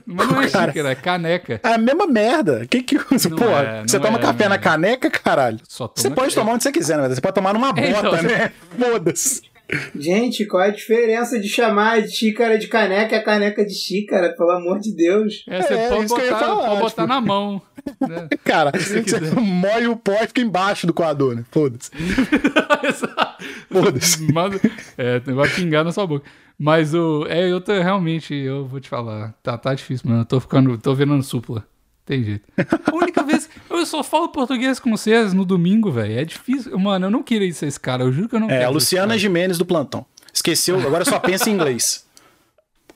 Mas 0.04 0.28
não 0.28 0.42
é 0.42 0.50
Cara. 0.50 0.72
xícara, 0.72 0.90
é 0.90 0.94
caneca. 0.96 1.60
É 1.62 1.68
a 1.74 1.78
mesma 1.78 2.06
merda. 2.06 2.66
Que 2.68 2.82
que 2.82 2.96
usa? 3.14 3.28
Não 3.28 3.36
Porra, 3.36 3.62
é, 3.62 3.82
você 3.82 4.00
toma 4.00 4.18
é, 4.18 4.20
café 4.22 4.48
na 4.48 4.56
é. 4.56 4.58
caneca, 4.58 5.08
caralho? 5.10 5.60
Só 5.68 5.90
Você 5.94 6.10
pode 6.10 6.34
tomar 6.34 6.52
onde 6.54 6.64
você 6.64 6.72
quiser, 6.72 6.98
né? 6.98 7.08
Você 7.08 7.20
pode 7.20 7.34
tomar 7.34 7.52
numa 7.54 7.72
bota, 7.72 7.88
Então, 7.88 8.22
né? 8.22 8.52
Foda-se. 8.78 9.51
Gente, 9.94 10.44
qual 10.46 10.62
é 10.62 10.68
a 10.68 10.72
diferença 10.72 11.38
de 11.40 11.48
chamar 11.48 12.02
de 12.02 12.10
xícara 12.10 12.58
de 12.58 12.66
caneca 12.66 13.16
a 13.16 13.22
caneca 13.22 13.64
de 13.64 13.74
xícara? 13.74 14.34
Pelo 14.36 14.50
amor 14.50 14.78
de 14.78 14.94
Deus. 14.94 15.44
É, 15.48 15.62
você 15.62 15.74
É, 15.74 15.88
pode 15.88 16.04
isso 16.04 16.14
que 16.14 16.20
eu 16.20 16.24
ia 16.26 16.32
botar, 16.32 16.46
falar, 16.46 16.56
pode 16.62 16.70
tipo. 16.74 16.82
botar 16.82 17.06
na 17.06 17.20
mão. 17.20 17.62
né? 18.00 18.28
Cara, 18.44 18.70
você 18.72 19.20
molha 19.40 19.90
o 19.90 19.96
pó 19.96 20.12
e 20.22 20.26
fica 20.26 20.40
embaixo 20.40 20.86
do 20.86 20.92
coador, 20.92 21.34
né? 21.36 21.44
Foda-se. 21.50 21.90
Foda-se. 23.70 24.32
Mas, 24.32 24.60
é, 24.98 25.18
vai 25.20 25.48
pingar 25.48 25.84
na 25.84 25.92
sua 25.92 26.06
boca. 26.06 26.24
Mas 26.58 26.94
o. 26.94 27.26
É, 27.28 27.50
eu 27.50 27.60
tô 27.60 27.72
realmente, 27.72 28.34
eu 28.34 28.66
vou 28.66 28.78
te 28.80 28.88
falar. 28.88 29.34
Tá, 29.42 29.56
tá 29.58 29.74
difícil, 29.74 30.08
mano. 30.08 30.22
Eu 30.22 30.26
tô 30.26 30.38
ficando. 30.40 30.76
tô 30.78 30.94
virando 30.94 31.22
supla. 31.22 31.64
Tem 32.04 32.22
jeito. 32.24 32.44
A 32.90 32.94
única 32.94 33.22
vez. 33.22 33.48
Eu 33.70 33.86
só 33.86 34.02
falo 34.02 34.28
português 34.28 34.80
com 34.80 34.90
vocês 34.90 35.32
no 35.32 35.44
domingo, 35.44 35.90
velho. 35.90 36.18
É 36.18 36.24
difícil. 36.24 36.76
Mano, 36.78 37.06
eu 37.06 37.10
não 37.10 37.22
queria 37.22 37.52
ser 37.52 37.66
esse 37.66 37.78
cara. 37.78 38.02
Eu 38.02 38.12
juro 38.12 38.28
que 38.28 38.34
eu 38.34 38.40
não 38.40 38.50
É, 38.50 38.64
a 38.64 38.68
Luciana 38.70 39.14
esse 39.14 39.22
Gimenez 39.22 39.56
do 39.56 39.64
plantão. 39.64 40.04
Esqueceu, 40.34 40.80
agora 40.80 41.04
só 41.04 41.18
pensa 41.20 41.48
em 41.48 41.54
inglês. 41.54 42.04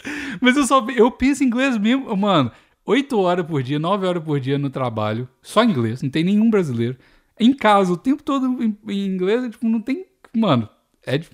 Mas 0.41 0.57
eu 0.57 0.67
só. 0.67 0.85
Eu 0.91 1.11
penso 1.11 1.45
em 1.45 1.47
inglês 1.47 1.79
mesmo. 1.79 2.15
Mano, 2.17 2.51
8 2.85 3.19
horas 3.19 3.47
por 3.47 3.63
dia, 3.63 3.79
9 3.79 4.07
horas 4.07 4.23
por 4.23 4.39
dia 4.41 4.59
no 4.59 4.71
trabalho, 4.71 5.29
só 5.43 5.63
inglês, 5.65 6.03
não 6.03 6.11
tem 6.11 6.25
nenhum 6.25 6.49
brasileiro. 6.51 6.97
Em 7.39 7.53
casa, 7.53 7.93
o 7.93 7.97
tempo 7.97 8.23
todo 8.23 8.63
em, 8.63 9.07
inglês, 9.07 9.51
tipo, 9.51 9.69
não 9.69 9.81
tem. 9.81 10.07
Mano, 10.35 10.69
é 11.05 11.19
dif- 11.19 11.31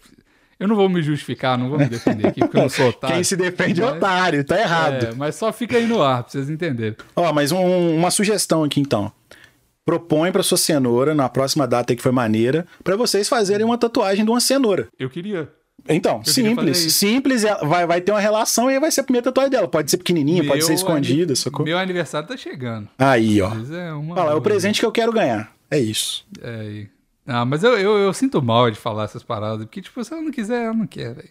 Eu 0.63 0.69
não 0.69 0.77
vou 0.77 0.89
me 0.89 1.03
justificar, 1.03 1.59
não 1.59 1.69
vou 1.69 1.79
me 1.79 1.87
defender 1.87 2.29
aqui, 2.29 2.41
porque 2.41 2.57
eu 2.57 2.63
não 2.63 2.69
sou 2.69 2.89
otário. 2.91 3.17
Quem 3.17 3.25
se 3.25 3.37
defende 3.37 3.81
é 3.83 3.85
Mas- 3.85 3.97
otário, 3.97 4.45
tá 4.45 4.59
errado. 4.61 5.05
É, 5.07 5.15
mas 5.15 5.35
só 5.35 5.53
fica 5.53 5.77
aí 5.77 5.87
no 5.87 6.03
ar, 6.03 6.23
pra 6.23 6.33
vocês 6.33 6.49
entenderem. 6.49 6.97
Ó, 7.17 7.33
mas 7.33 7.53
um- 7.53 7.97
uma 7.97 8.11
sugestão 8.11 8.65
aqui 8.65 8.81
então. 8.81 9.13
Propõe 9.85 10.31
pra 10.31 10.43
sua 10.45 10.57
cenoura, 10.57 11.15
na 11.15 11.29
próxima 11.29 11.67
data 11.67 11.93
aí 11.93 11.97
que 11.97 12.03
foi 12.03 12.13
maneira, 12.13 12.65
pra 12.85 12.95
vocês 12.97 13.29
fazerem 13.29 13.67
uma 13.67 13.77
tatuagem 13.77 14.25
de 14.25 14.31
uma 14.31 14.41
cenoura. 14.41 14.87
Eu 14.99 15.11
queria. 15.11 15.49
Então, 15.89 16.21
queria 16.21 16.33
simples. 16.51 16.79
Simples, 16.93 17.45
ela 17.45 17.65
vai, 17.67 17.85
vai 17.85 18.01
ter 18.01 18.13
uma 18.13 18.21
relação 18.21 18.71
e 18.71 18.75
aí 18.75 18.81
vai 18.81 18.93
ser 18.93 19.01
a 19.01 19.05
primeira 19.05 19.25
tatuagem 19.25 19.51
dela. 19.51 19.67
Pode 19.67 19.91
ser 19.91 19.97
pequenininha, 19.97 20.45
pode 20.45 20.59
Meu 20.59 20.67
ser 20.69 20.75
escondida, 20.75 21.35
sacou? 21.35 21.65
Meu 21.67 21.77
aniversário 21.77 22.29
tá 22.29 22.37
chegando. 22.37 22.89
Aí, 22.97 23.43
ó. 23.43 23.49
É. 23.53 23.93
Olha 23.93 24.23
lá, 24.23 24.31
é 24.33 24.35
o 24.37 24.41
presente 24.41 24.79
que 24.79 24.87
eu 24.87 24.93
quero 24.93 25.13
ganhar. 25.13 25.51
É 25.69 25.81
isso. 25.81 26.25
É, 26.41 26.61
aí. 26.61 26.89
Ah, 27.27 27.45
mas 27.45 27.63
eu, 27.63 27.79
eu, 27.79 27.99
eu 27.99 28.13
sinto 28.13 28.43
mal 28.43 28.71
de 28.71 28.79
falar 28.79 29.05
essas 29.05 29.23
paradas, 29.23 29.65
porque, 29.65 29.81
tipo, 29.81 30.03
se 30.03 30.13
ela 30.13 30.23
não 30.23 30.31
quiser, 30.33 30.65
ela 30.65 30.75
não 30.75 30.87
quer, 30.87 31.15
velho. 31.15 31.31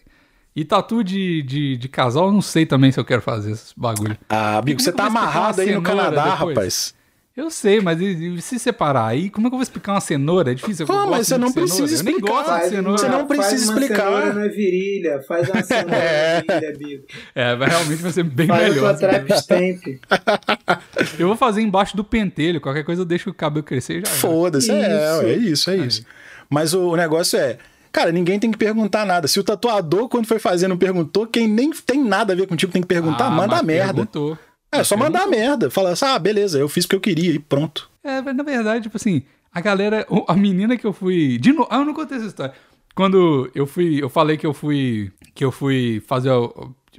E 0.54 0.64
tatu 0.64 1.02
de, 1.02 1.42
de, 1.42 1.76
de 1.76 1.88
casal, 1.88 2.26
eu 2.26 2.32
não 2.32 2.42
sei 2.42 2.66
também 2.66 2.92
se 2.92 3.00
eu 3.00 3.04
quero 3.04 3.22
fazer 3.22 3.52
esses 3.52 3.72
bagulho. 3.74 4.18
Ah, 4.28 4.60
Como 4.64 4.78
você 4.80 4.92
tá 4.92 5.06
amarrado 5.06 5.60
aí 5.60 5.74
no 5.74 5.82
Canadá, 5.82 6.32
depois? 6.36 6.56
rapaz. 6.56 6.94
Eu 7.34 7.50
sei, 7.50 7.80
mas 7.80 7.98
e, 7.98 8.34
e 8.34 8.42
se 8.42 8.58
separar? 8.58 9.06
Aí, 9.06 9.30
como 9.30 9.46
é 9.46 9.50
que 9.50 9.54
eu 9.54 9.58
vou 9.58 9.62
explicar 9.62 9.92
uma 9.94 10.00
cenoura? 10.02 10.50
É 10.50 10.54
difícil. 10.54 10.84
eu 10.86 10.94
Ah, 10.94 10.98
gosto 10.98 11.10
mas 11.12 11.26
você 11.28 11.38
não 11.38 11.46
de 11.48 11.52
cenoura. 11.54 11.72
precisa 11.76 12.00
Eu 12.00 12.04
nem 12.04 12.14
explicar. 12.16 12.32
gosto 12.44 12.62
de 12.62 12.68
cenoura. 12.68 12.98
Você 12.98 13.08
não 13.08 13.18
uma- 13.20 13.26
precisa 13.26 13.48
faz 13.48 13.62
uma 13.68 13.72
explicar. 13.80 14.04
cenoura 14.04 14.32
na 14.34 14.48
virilha, 14.48 15.22
faz 15.26 15.48
uma 15.48 15.62
cenoura 15.64 15.96
É. 15.96 16.44
na 16.46 16.54
virilha, 16.60 16.78
Bico. 16.78 17.04
É, 17.34 17.56
vai, 17.56 17.68
realmente 17.70 18.02
vai 18.02 18.12
ser 18.12 18.22
bem 18.24 18.46
Faz 18.46 18.74
melhor. 18.74 18.98
trap 18.98 19.32
stamp. 19.32 19.82
Eu 21.18 21.26
vou 21.28 21.36
fazer 21.36 21.62
embaixo 21.62 21.96
do 21.96 22.04
pentelho. 22.04 22.60
Qualquer 22.60 22.84
coisa 22.84 23.02
eu 23.02 23.06
deixo 23.06 23.30
o 23.30 23.34
cabelo 23.34 23.62
crescer 23.64 23.98
e 23.98 24.00
já. 24.00 24.06
Foda-se, 24.12 24.70
é, 24.70 24.76
Isso. 24.76 25.22
é 25.26 25.32
isso, 25.34 25.70
é 25.70 25.76
isso. 25.76 26.06
Mas 26.50 26.74
o, 26.74 26.90
o 26.90 26.96
negócio 26.96 27.38
é, 27.38 27.56
cara, 27.90 28.12
ninguém 28.12 28.38
tem 28.38 28.50
que 28.50 28.58
perguntar 28.58 29.06
nada. 29.06 29.26
Se 29.26 29.40
o 29.40 29.44
tatuador, 29.44 30.08
quando 30.08 30.26
foi 30.26 30.38
fazer, 30.38 30.68
não 30.68 30.76
perguntou, 30.76 31.26
quem 31.26 31.48
nem 31.48 31.70
tem 31.70 32.02
nada 32.02 32.32
a 32.34 32.36
ver 32.36 32.46
contigo 32.46 32.70
tem 32.72 32.82
que 32.82 32.88
perguntar, 32.88 33.26
Ah, 33.26 33.30
manda 33.30 33.62
merda. 33.62 33.94
perguntou. 33.94 34.38
É, 34.72 34.82
só 34.82 34.96
mandar 34.96 35.26
merda. 35.26 35.70
Fala 35.70 35.90
assim, 35.90 36.06
ah, 36.06 36.18
beleza, 36.18 36.58
eu 36.58 36.68
fiz 36.68 36.86
o 36.86 36.88
que 36.88 36.96
eu 36.96 37.00
queria 37.00 37.30
e 37.30 37.38
pronto. 37.38 37.90
É, 38.02 38.22
mas 38.22 38.34
na 38.34 38.42
verdade, 38.42 38.84
tipo 38.84 38.96
assim, 38.96 39.22
a 39.52 39.60
galera, 39.60 40.06
a 40.26 40.34
menina 40.34 40.76
que 40.76 40.86
eu 40.86 40.92
fui, 40.92 41.38
de 41.38 41.52
novo, 41.52 41.68
ah, 41.70 41.78
eu 41.78 41.84
não 41.84 41.92
contei 41.94 42.16
essa 42.16 42.26
história. 42.26 42.54
Quando 42.94 43.50
eu 43.54 43.66
fui, 43.66 44.02
eu 44.02 44.08
falei 44.08 44.36
que 44.36 44.46
eu 44.46 44.54
fui, 44.54 45.12
que 45.34 45.44
eu 45.44 45.52
fui 45.52 46.02
fazer, 46.06 46.30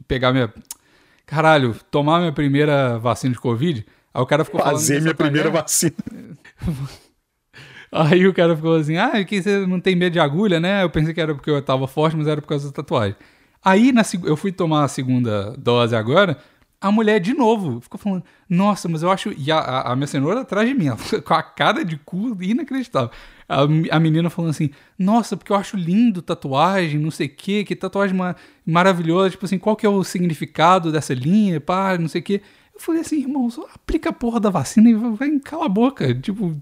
pegar 0.08 0.32
minha, 0.32 0.54
caralho, 1.26 1.76
tomar 1.90 2.20
minha 2.20 2.32
primeira 2.32 3.00
vacina 3.00 3.34
de 3.34 3.40
Covid, 3.40 3.86
aí 4.14 4.22
o 4.22 4.26
cara 4.26 4.46
ficou. 4.46 4.62
Fazer 4.62 5.02
minha 5.02 5.16
primeira 5.16 5.50
mulher. 5.50 5.62
vacina. 5.62 5.96
Aí 7.96 8.26
o 8.26 8.34
cara 8.34 8.56
ficou 8.56 8.76
assim, 8.76 8.98
ah, 8.98 9.24
que 9.24 9.40
você 9.40 9.68
não 9.68 9.80
tem 9.80 9.96
medo 9.96 10.14
de 10.14 10.20
agulha, 10.20 10.60
né? 10.60 10.82
Eu 10.82 10.90
pensei 10.90 11.14
que 11.14 11.22
era 11.22 11.36
porque 11.36 11.52
eu 11.52 11.62
tava 11.62 11.88
forte, 11.88 12.18
mas 12.18 12.26
era 12.28 12.42
por 12.42 12.48
causa 12.48 12.66
da 12.66 12.74
tatuagem. 12.74 13.16
Aí 13.64 13.92
na, 13.92 14.02
eu 14.24 14.36
fui 14.36 14.52
tomar 14.52 14.84
a 14.84 14.88
segunda 14.88 15.56
dose 15.60 15.96
agora, 15.96 16.36
a 16.84 16.92
mulher 16.92 17.18
de 17.18 17.34
novo 17.34 17.80
ficou 17.80 17.98
falando, 17.98 18.26
nossa, 18.50 18.90
mas 18.90 19.02
eu 19.02 19.10
acho. 19.10 19.34
E 19.38 19.50
a, 19.50 19.58
a, 19.58 19.94
a 19.94 19.96
minha 19.96 20.06
cenoura 20.06 20.42
atrás 20.42 20.68
de 20.68 20.76
mim, 20.76 20.88
ela 20.88 20.98
com 21.24 21.34
a 21.34 21.42
cara 21.42 21.86
de 21.86 21.96
cu 21.96 22.38
inacreditável. 22.44 23.10
A, 23.48 23.62
a 23.96 24.00
menina 24.02 24.30
falando 24.30 24.52
assim, 24.52 24.70
nossa, 25.00 25.38
porque 25.38 25.54
eu 25.54 25.56
acho 25.56 25.78
lindo 25.78 26.22
tatuagem, 26.22 27.00
não 27.00 27.10
sei 27.10 27.28
o 27.28 27.30
quê, 27.30 27.64
que 27.64 27.74
tatuagem 27.74 28.14
ma- 28.14 28.36
maravilhosa, 28.66 29.30
tipo 29.30 29.46
assim, 29.46 29.58
qual 29.58 29.78
que 29.78 29.86
é 29.86 29.90
o 29.90 30.04
significado 30.04 30.92
dessa 30.92 31.14
linha, 31.14 31.62
pá, 31.62 31.98
não 31.98 32.10
sei 32.10 32.20
o 32.20 32.24
quê. 32.24 32.42
Eu 32.74 32.82
falei 32.82 33.00
assim, 33.00 33.22
irmão, 33.22 33.50
só 33.50 33.66
aplica 33.74 34.10
a 34.10 34.14
porra 34.14 34.42
da 34.42 34.50
vacina 34.50 34.90
e 34.90 34.94
vai 34.94 35.40
cala 35.40 35.68
a 35.68 35.70
boca. 35.70 36.14
Tipo, 36.14 36.54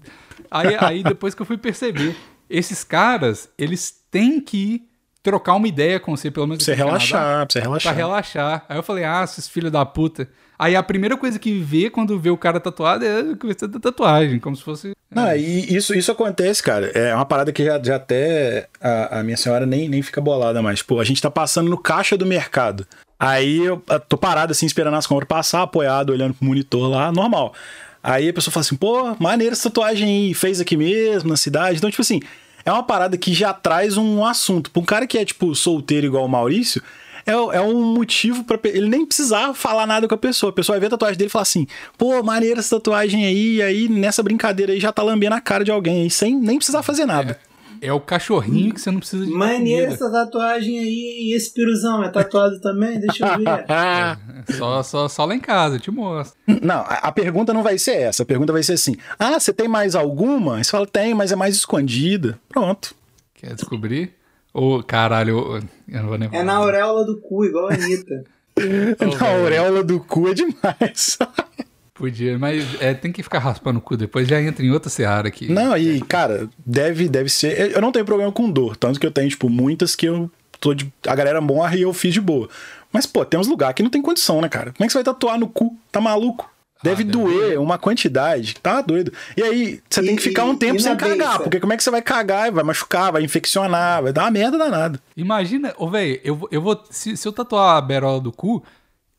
aí, 0.48 0.76
aí 0.78 1.02
depois 1.02 1.34
que 1.34 1.42
eu 1.42 1.46
fui 1.46 1.58
perceber, 1.58 2.14
esses 2.48 2.84
caras, 2.84 3.50
eles 3.58 3.90
têm 4.08 4.40
que 4.40 4.86
trocar 5.22 5.54
uma 5.54 5.68
ideia 5.68 6.00
com 6.00 6.16
você, 6.16 6.30
pelo 6.30 6.46
menos 6.46 6.64
Pra 6.64 6.74
você 6.74 6.78
Canadá, 6.78 6.98
relaxar, 6.98 7.20
pra 7.46 7.46
você 7.46 7.60
Pra 7.60 7.62
relaxar. 7.62 7.94
relaxar. 7.94 8.64
Aí 8.68 8.76
eu 8.76 8.82
falei, 8.82 9.04
ah, 9.04 9.22
esses 9.24 9.48
filhos 9.48 9.70
da 9.70 9.84
puta. 9.86 10.28
Aí 10.58 10.76
a 10.76 10.82
primeira 10.82 11.16
coisa 11.16 11.38
que 11.38 11.58
vê 11.58 11.90
quando 11.90 12.18
vê 12.18 12.30
o 12.30 12.36
cara 12.36 12.60
tatuado 12.60 13.04
é 13.04 13.20
a 13.20 13.36
questão 13.36 13.68
da 13.68 13.80
tatuagem, 13.80 14.38
como 14.38 14.54
se 14.54 14.62
fosse. 14.62 14.92
Não, 15.10 15.34
e 15.34 15.74
isso, 15.74 15.94
isso 15.94 16.10
acontece, 16.12 16.62
cara. 16.62 16.86
É 16.94 17.14
uma 17.14 17.24
parada 17.26 17.52
que 17.52 17.64
já, 17.64 17.80
já 17.82 17.96
até 17.96 18.68
a, 18.80 19.18
a 19.20 19.22
minha 19.24 19.36
senhora 19.36 19.66
nem, 19.66 19.88
nem 19.88 20.00
fica 20.02 20.20
bolada 20.20 20.62
mais. 20.62 20.80
Pô, 20.82 21.00
a 21.00 21.04
gente 21.04 21.20
tá 21.20 21.30
passando 21.30 21.68
no 21.68 21.76
caixa 21.78 22.16
do 22.16 22.24
mercado. 22.24 22.86
Aí 23.18 23.58
eu 23.58 23.82
eu 23.88 24.00
tô 24.00 24.16
parado 24.16 24.52
assim, 24.52 24.66
esperando 24.66 24.94
as 24.96 25.06
compras 25.06 25.28
passar, 25.28 25.62
apoiado, 25.62 26.10
olhando 26.10 26.34
pro 26.34 26.44
monitor 26.46 26.88
lá, 26.88 27.10
normal. 27.12 27.52
Aí 28.02 28.28
a 28.28 28.32
pessoa 28.32 28.52
fala 28.52 28.62
assim, 28.62 28.76
pô, 28.76 29.14
maneira 29.20 29.52
essa 29.52 29.68
tatuagem 29.68 30.08
aí, 30.08 30.34
fez 30.34 30.60
aqui 30.60 30.76
mesmo, 30.76 31.28
na 31.30 31.36
cidade. 31.36 31.76
Então, 31.78 31.90
tipo 31.90 32.02
assim, 32.02 32.20
é 32.64 32.72
uma 32.72 32.82
parada 32.82 33.16
que 33.16 33.32
já 33.32 33.52
traz 33.52 33.96
um 33.96 34.24
assunto. 34.24 34.70
Pra 34.70 34.82
um 34.82 34.84
cara 34.84 35.06
que 35.06 35.18
é, 35.18 35.24
tipo, 35.24 35.54
solteiro 35.54 36.06
igual 36.06 36.24
o 36.24 36.28
Maurício, 36.28 36.82
é, 37.26 37.32
é 37.32 37.60
um 37.60 37.94
motivo 37.94 38.44
para 38.44 38.58
ele 38.64 38.88
nem 38.88 39.06
precisar 39.06 39.54
falar 39.54 39.86
nada 39.86 40.08
com 40.08 40.14
a 40.14 40.18
pessoa. 40.18 40.50
A 40.50 40.54
pessoa 40.54 40.74
vai 40.74 40.80
ver 40.80 40.86
a 40.86 40.90
tatuagem 40.90 41.18
dele 41.18 41.28
e 41.28 41.32
fala 41.32 41.42
assim: 41.42 41.66
pô, 41.96 42.22
maneira 42.22 42.60
essa 42.60 42.76
tatuagem 42.76 43.24
aí, 43.24 43.56
e 43.56 43.62
aí 43.62 43.88
nessa 43.88 44.22
brincadeira 44.22 44.72
aí 44.72 44.80
já 44.80 44.92
tá 44.92 45.02
lambendo 45.02 45.34
a 45.34 45.40
cara 45.40 45.64
de 45.64 45.70
alguém 45.70 46.02
aí, 46.02 46.10
sem 46.10 46.34
nem 46.36 46.56
precisar 46.56 46.82
fazer 46.82 47.06
nada. 47.06 47.38
É 47.48 47.51
o 47.90 47.98
cachorrinho 47.98 48.74
que 48.74 48.80
você 48.82 48.90
não 48.90 48.98
precisa 48.98 49.24
de. 49.24 49.32
Maneira 49.32 49.86
comida. 49.86 50.04
essa 50.04 50.12
tatuagem 50.12 50.78
aí. 50.78 51.28
E 51.30 51.34
esse 51.34 51.54
piruzão 51.54 52.04
é 52.04 52.10
tatuado 52.10 52.60
também? 52.60 53.00
Deixa 53.00 53.26
eu 53.26 53.38
ver. 53.38 53.64
Ah, 53.66 54.18
É 54.46 54.52
Só, 54.52 54.82
só, 54.82 55.08
só 55.08 55.24
lá 55.24 55.34
em 55.34 55.40
casa, 55.40 55.76
eu 55.76 55.80
te 55.80 55.90
mostro. 55.90 56.36
não, 56.60 56.80
a, 56.80 56.94
a 57.04 57.12
pergunta 57.12 57.54
não 57.54 57.62
vai 57.62 57.78
ser 57.78 57.92
essa. 57.96 58.24
A 58.24 58.26
pergunta 58.26 58.52
vai 58.52 58.62
ser 58.62 58.74
assim: 58.74 58.94
ah, 59.18 59.40
você 59.40 59.52
tem 59.52 59.68
mais 59.68 59.94
alguma? 59.94 60.56
Aí 60.58 60.64
você 60.64 60.70
fala: 60.70 60.86
tem, 60.86 61.14
mas 61.14 61.32
é 61.32 61.36
mais 61.36 61.54
escondida. 61.56 62.38
Pronto. 62.48 62.94
Quer 63.34 63.54
descobrir? 63.54 64.12
Ô, 64.52 64.82
caralho, 64.82 65.62
eu, 65.88 66.00
não 66.02 66.08
vou 66.08 66.18
nem 66.18 66.28
É 66.30 66.42
na 66.42 66.56
auréola 66.56 67.06
do 67.06 67.18
cu, 67.20 67.44
igual 67.46 67.68
a 67.68 67.72
Anitta. 67.74 68.24
Na 69.18 69.28
auréola 69.30 69.82
do 69.82 69.98
cu 69.98 70.28
é 70.28 70.34
demais. 70.34 71.18
Podia, 72.02 72.36
mas 72.36 72.64
é, 72.80 72.92
tem 72.94 73.12
que 73.12 73.22
ficar 73.22 73.38
raspando 73.38 73.78
o 73.78 73.80
cu, 73.80 73.96
depois 73.96 74.26
já 74.26 74.40
entra 74.42 74.64
em 74.64 74.72
outra 74.72 74.90
seara 74.90 75.28
aqui. 75.28 75.48
Não, 75.48 75.76
e, 75.78 76.00
cara, 76.00 76.48
deve, 76.66 77.08
deve 77.08 77.28
ser. 77.28 77.70
Eu 77.72 77.80
não 77.80 77.92
tenho 77.92 78.04
problema 78.04 78.32
com 78.32 78.50
dor, 78.50 78.74
tanto 78.76 78.98
que 78.98 79.06
eu 79.06 79.10
tenho, 79.12 79.28
tipo, 79.28 79.48
muitas 79.48 79.94
que 79.94 80.06
eu 80.06 80.28
tô 80.58 80.74
de. 80.74 80.92
A 81.06 81.14
galera 81.14 81.40
morre 81.40 81.78
e 81.78 81.82
eu 81.82 81.92
fiz 81.92 82.12
de 82.12 82.20
boa. 82.20 82.48
Mas, 82.92 83.06
pô, 83.06 83.24
tem 83.24 83.38
uns 83.38 83.46
lugares 83.46 83.76
que 83.76 83.84
não 83.84 83.90
tem 83.90 84.02
condição, 84.02 84.40
né, 84.40 84.48
cara? 84.48 84.72
Como 84.72 84.84
é 84.84 84.86
que 84.88 84.92
você 84.92 84.98
vai 84.98 85.04
tatuar 85.04 85.38
no 85.38 85.46
cu? 85.46 85.78
Tá 85.92 86.00
maluco? 86.00 86.50
Deve 86.82 87.02
Ah, 87.02 87.06
deve 87.06 87.12
doer 87.12 87.60
uma 87.60 87.78
quantidade, 87.78 88.56
tá 88.56 88.80
doido. 88.82 89.12
E 89.36 89.42
aí, 89.44 89.80
você 89.88 90.00
E- 90.00 90.04
tem 90.06 90.16
que 90.16 90.22
ficar 90.24 90.42
um 90.44 90.56
tempo 90.56 90.80
sem 90.80 90.96
cagar, 90.96 91.16
beiça? 91.16 91.38
porque 91.44 91.60
como 91.60 91.72
é 91.72 91.76
que 91.76 91.84
você 91.84 91.90
vai 91.92 92.02
cagar? 92.02 92.50
Vai 92.50 92.64
machucar, 92.64 93.12
vai 93.12 93.22
infeccionar, 93.22 94.02
vai 94.02 94.12
dar 94.12 94.24
uma 94.24 94.30
merda 94.32 94.58
danada. 94.58 94.98
Imagina, 95.16 95.72
ô 95.78 95.88
velho, 95.88 96.20
eu, 96.24 96.34
vou- 96.34 96.48
eu 96.50 96.60
vou. 96.60 96.82
Se, 96.90 97.16
se 97.16 97.28
eu 97.28 97.32
tatuar 97.32 97.76
a 97.76 97.80
berola 97.80 98.20
do 98.20 98.32
cu, 98.32 98.64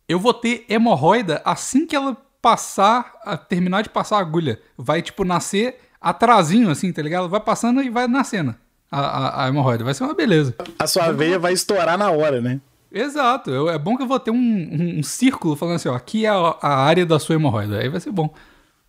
eu 0.09 0.19
vou 0.19 0.34
ter 0.34 0.65
hemorroida 0.67 1.41
assim 1.45 1.88
que 1.88 1.95
ela 1.95 2.17
passar, 2.43 3.13
a- 3.25 3.37
terminar 3.37 3.81
de 3.83 3.89
passar 3.89 4.17
a 4.17 4.19
agulha. 4.19 4.59
Vai, 4.77 5.01
tipo, 5.01 5.23
nascer 5.23 5.79
atrasinho, 6.01 6.69
assim, 6.69 6.91
tá 6.91 7.01
ligado? 7.01 7.29
Vai 7.29 7.39
passando 7.39 7.81
e 7.81 7.89
vai 7.89 8.05
nascendo 8.05 8.53
a, 8.91 8.99
a, 8.99 9.45
a 9.45 9.47
hemorroida. 9.47 9.85
Vai 9.85 9.93
ser 9.93 10.03
uma 10.03 10.13
beleza. 10.13 10.53
A 10.77 10.85
sua 10.85 11.09
veia 11.13 11.39
vai 11.39 11.53
estourar 11.53 11.97
na 11.97 12.11
hora, 12.11 12.41
né? 12.41 12.59
Exato. 12.91 13.49
Eu- 13.49 13.69
é 13.69 13.79
bom 13.79 13.95
que 13.95 14.03
eu 14.03 14.07
vou 14.07 14.19
ter 14.19 14.31
um, 14.31 14.35
um, 14.35 14.99
um 14.99 15.03
círculo 15.03 15.55
falando 15.55 15.75
assim, 15.77 15.87
ó, 15.87 15.95
aqui 15.95 16.25
é 16.25 16.29
a, 16.29 16.35
a 16.61 16.75
área 16.83 17.05
da 17.05 17.17
sua 17.17 17.35
hemorroida. 17.35 17.79
Aí 17.79 17.87
vai 17.87 18.01
ser 18.01 18.11
bom. 18.11 18.31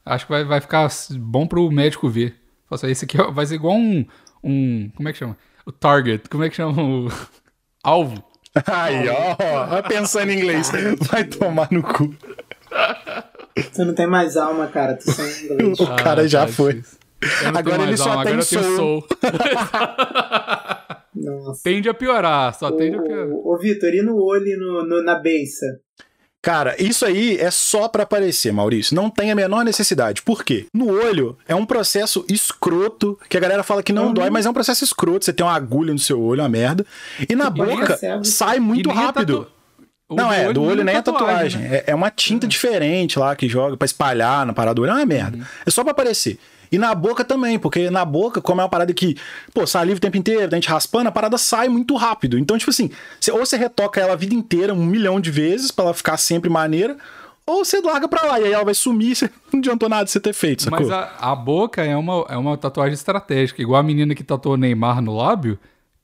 Acho 0.04 0.26
que 0.26 0.32
vai, 0.32 0.44
vai 0.44 0.60
ficar 0.60 0.88
bom 1.12 1.46
pro 1.46 1.70
médico 1.70 2.08
ver. 2.08 2.32
Fala 2.68 2.76
assim, 2.76 2.90
esse 2.90 3.04
aqui 3.04 3.16
vai 3.32 3.46
ser 3.46 3.54
igual 3.54 3.76
um, 3.76 4.04
um. 4.42 4.90
Como 4.96 5.08
é 5.08 5.12
que 5.12 5.18
chama? 5.18 5.36
O 5.64 5.70
target. 5.70 6.28
Como 6.28 6.42
é 6.42 6.50
que 6.50 6.56
chama 6.56 6.82
o. 6.82 7.08
Alvo. 7.84 8.22
Aí, 8.66 9.08
ó, 9.08 9.36
ó, 9.78 9.82
pensando 9.82 10.30
em 10.30 10.38
inglês. 10.38 10.70
Vai 11.10 11.24
tomar 11.24 11.68
no 11.72 11.82
cu. 11.82 12.14
Tu 13.74 13.84
não 13.84 13.94
tem 13.94 14.06
mais 14.06 14.36
alma, 14.36 14.66
cara. 14.66 14.94
Tu 14.96 15.10
só 15.10 15.22
em 15.22 15.44
inglês. 15.54 15.80
O 15.80 15.86
cara 15.96 16.26
já 16.28 16.46
tá 16.46 16.52
foi. 16.52 16.82
Agora 17.56 17.82
ele 17.84 17.96
só 17.96 18.10
alma, 18.10 18.24
tem 18.24 18.32
agora 18.34 18.42
soul. 18.46 18.76
soul. 18.76 19.04
Nossa. 21.14 21.60
Tende 21.62 21.88
a 21.88 21.94
piorar, 21.94 22.54
só 22.58 22.70
tende 22.72 22.96
a 22.96 23.02
piorar. 23.02 23.28
Ô, 23.30 23.56
Vitor, 23.56 23.88
e 23.94 24.02
no 24.02 24.16
olho 24.22 24.46
e 24.46 24.56
no, 24.56 24.84
no- 24.86 25.02
na 25.02 25.14
beiça? 25.14 25.64
Cara, 26.42 26.74
isso 26.78 27.06
aí 27.06 27.38
é 27.38 27.50
só 27.50 27.88
pra 27.88 28.02
aparecer, 28.02 28.52
Maurício. 28.52 28.94
Não 28.94 29.08
tem 29.08 29.30
a 29.30 29.34
menor 29.34 29.64
necessidade. 29.64 30.20
Por 30.20 30.44
quê? 30.44 30.66
No 30.74 30.90
olho 30.90 31.38
é 31.48 31.54
um 31.54 31.64
processo 31.64 32.22
escroto, 32.28 33.18
que 33.30 33.36
a 33.38 33.40
galera 33.40 33.62
fala 33.62 33.82
que 33.82 33.94
não 33.94 34.08
Uhum. 34.08 34.12
dói, 34.12 34.28
mas 34.28 34.44
é 34.44 34.50
um 34.50 34.52
processo 34.52 34.84
escroto. 34.84 35.24
Você 35.24 35.32
tem 35.32 35.46
uma 35.46 35.54
agulha 35.54 35.92
no 35.94 35.98
seu 35.98 36.20
olho, 36.20 36.42
uma 36.42 36.48
merda. 36.50 36.84
E 37.26 37.34
na 37.34 37.46
E 37.46 37.50
boca 37.50 37.98
é 38.02 38.22
sai 38.24 38.60
muito 38.60 38.90
rápido. 38.90 39.46
O 40.08 40.14
Não, 40.14 40.32
é, 40.32 40.52
do 40.52 40.62
olho 40.62 40.84
nem 40.84 40.96
é 40.96 41.02
tatuagem. 41.02 41.60
né? 41.62 41.76
É, 41.76 41.84
é 41.88 41.94
uma 41.94 42.10
tinta 42.10 42.46
diferente 42.46 43.18
lá 43.18 43.34
que 43.34 43.48
joga 43.48 43.76
pra 43.76 43.86
espalhar 43.86 44.44
na 44.46 44.52
parada 44.52 44.74
do 44.74 44.82
olho. 44.82 44.90
É 44.90 44.94
uma 44.94 45.06
merda. 45.06 45.38
Uhum. 45.38 45.44
É 45.66 45.70
só 45.70 45.82
pra 45.82 45.92
aparecer. 45.92 46.38
E 46.72 46.78
na 46.78 46.92
boca 46.94 47.24
também, 47.24 47.58
porque 47.58 47.88
na 47.88 48.04
boca, 48.04 48.40
como 48.40 48.60
é 48.60 48.64
uma 48.64 48.70
parada 48.70 48.92
que, 48.92 49.16
pô, 49.52 49.64
saliva 49.66 49.96
o 49.96 50.00
tempo 50.00 50.16
inteiro, 50.16 50.48
dente 50.48 50.68
raspando, 50.68 51.08
a 51.08 51.12
parada 51.12 51.38
sai 51.38 51.68
muito 51.68 51.94
rápido. 51.94 52.36
Então, 52.38 52.58
tipo 52.58 52.70
assim, 52.70 52.90
você- 53.20 53.30
ou 53.30 53.38
você 53.38 53.56
retoca 53.56 54.00
ela 54.00 54.14
a 54.14 54.16
vida 54.16 54.34
inteira 54.34 54.74
um 54.74 54.84
milhão 54.84 55.20
de 55.20 55.30
vezes 55.30 55.70
pra 55.70 55.84
ela 55.84 55.94
ficar 55.94 56.16
sempre 56.16 56.50
maneira, 56.50 56.96
ou 57.46 57.64
você 57.64 57.80
larga 57.80 58.08
pra 58.08 58.24
lá, 58.26 58.40
e 58.40 58.44
aí 58.44 58.52
ela 58.52 58.64
vai 58.64 58.74
sumir, 58.74 59.14
você 59.14 59.30
não 59.52 59.60
adiantou 59.60 59.88
nada 59.88 60.04
de 60.04 60.10
você 60.10 60.18
ter 60.18 60.32
feito, 60.32 60.64
sacou? 60.64 60.80
Mas 60.80 60.90
a, 60.90 61.12
a 61.20 61.34
boca 61.36 61.84
é 61.84 61.94
uma, 61.96 62.24
é 62.28 62.36
uma 62.36 62.56
tatuagem 62.56 62.94
estratégica. 62.94 63.62
Igual 63.62 63.78
a 63.78 63.82
menina 63.84 64.14
que 64.14 64.24
tatuou 64.24 64.56
Neymar 64.56 65.00
no 65.00 65.14
lábio, 65.16 65.58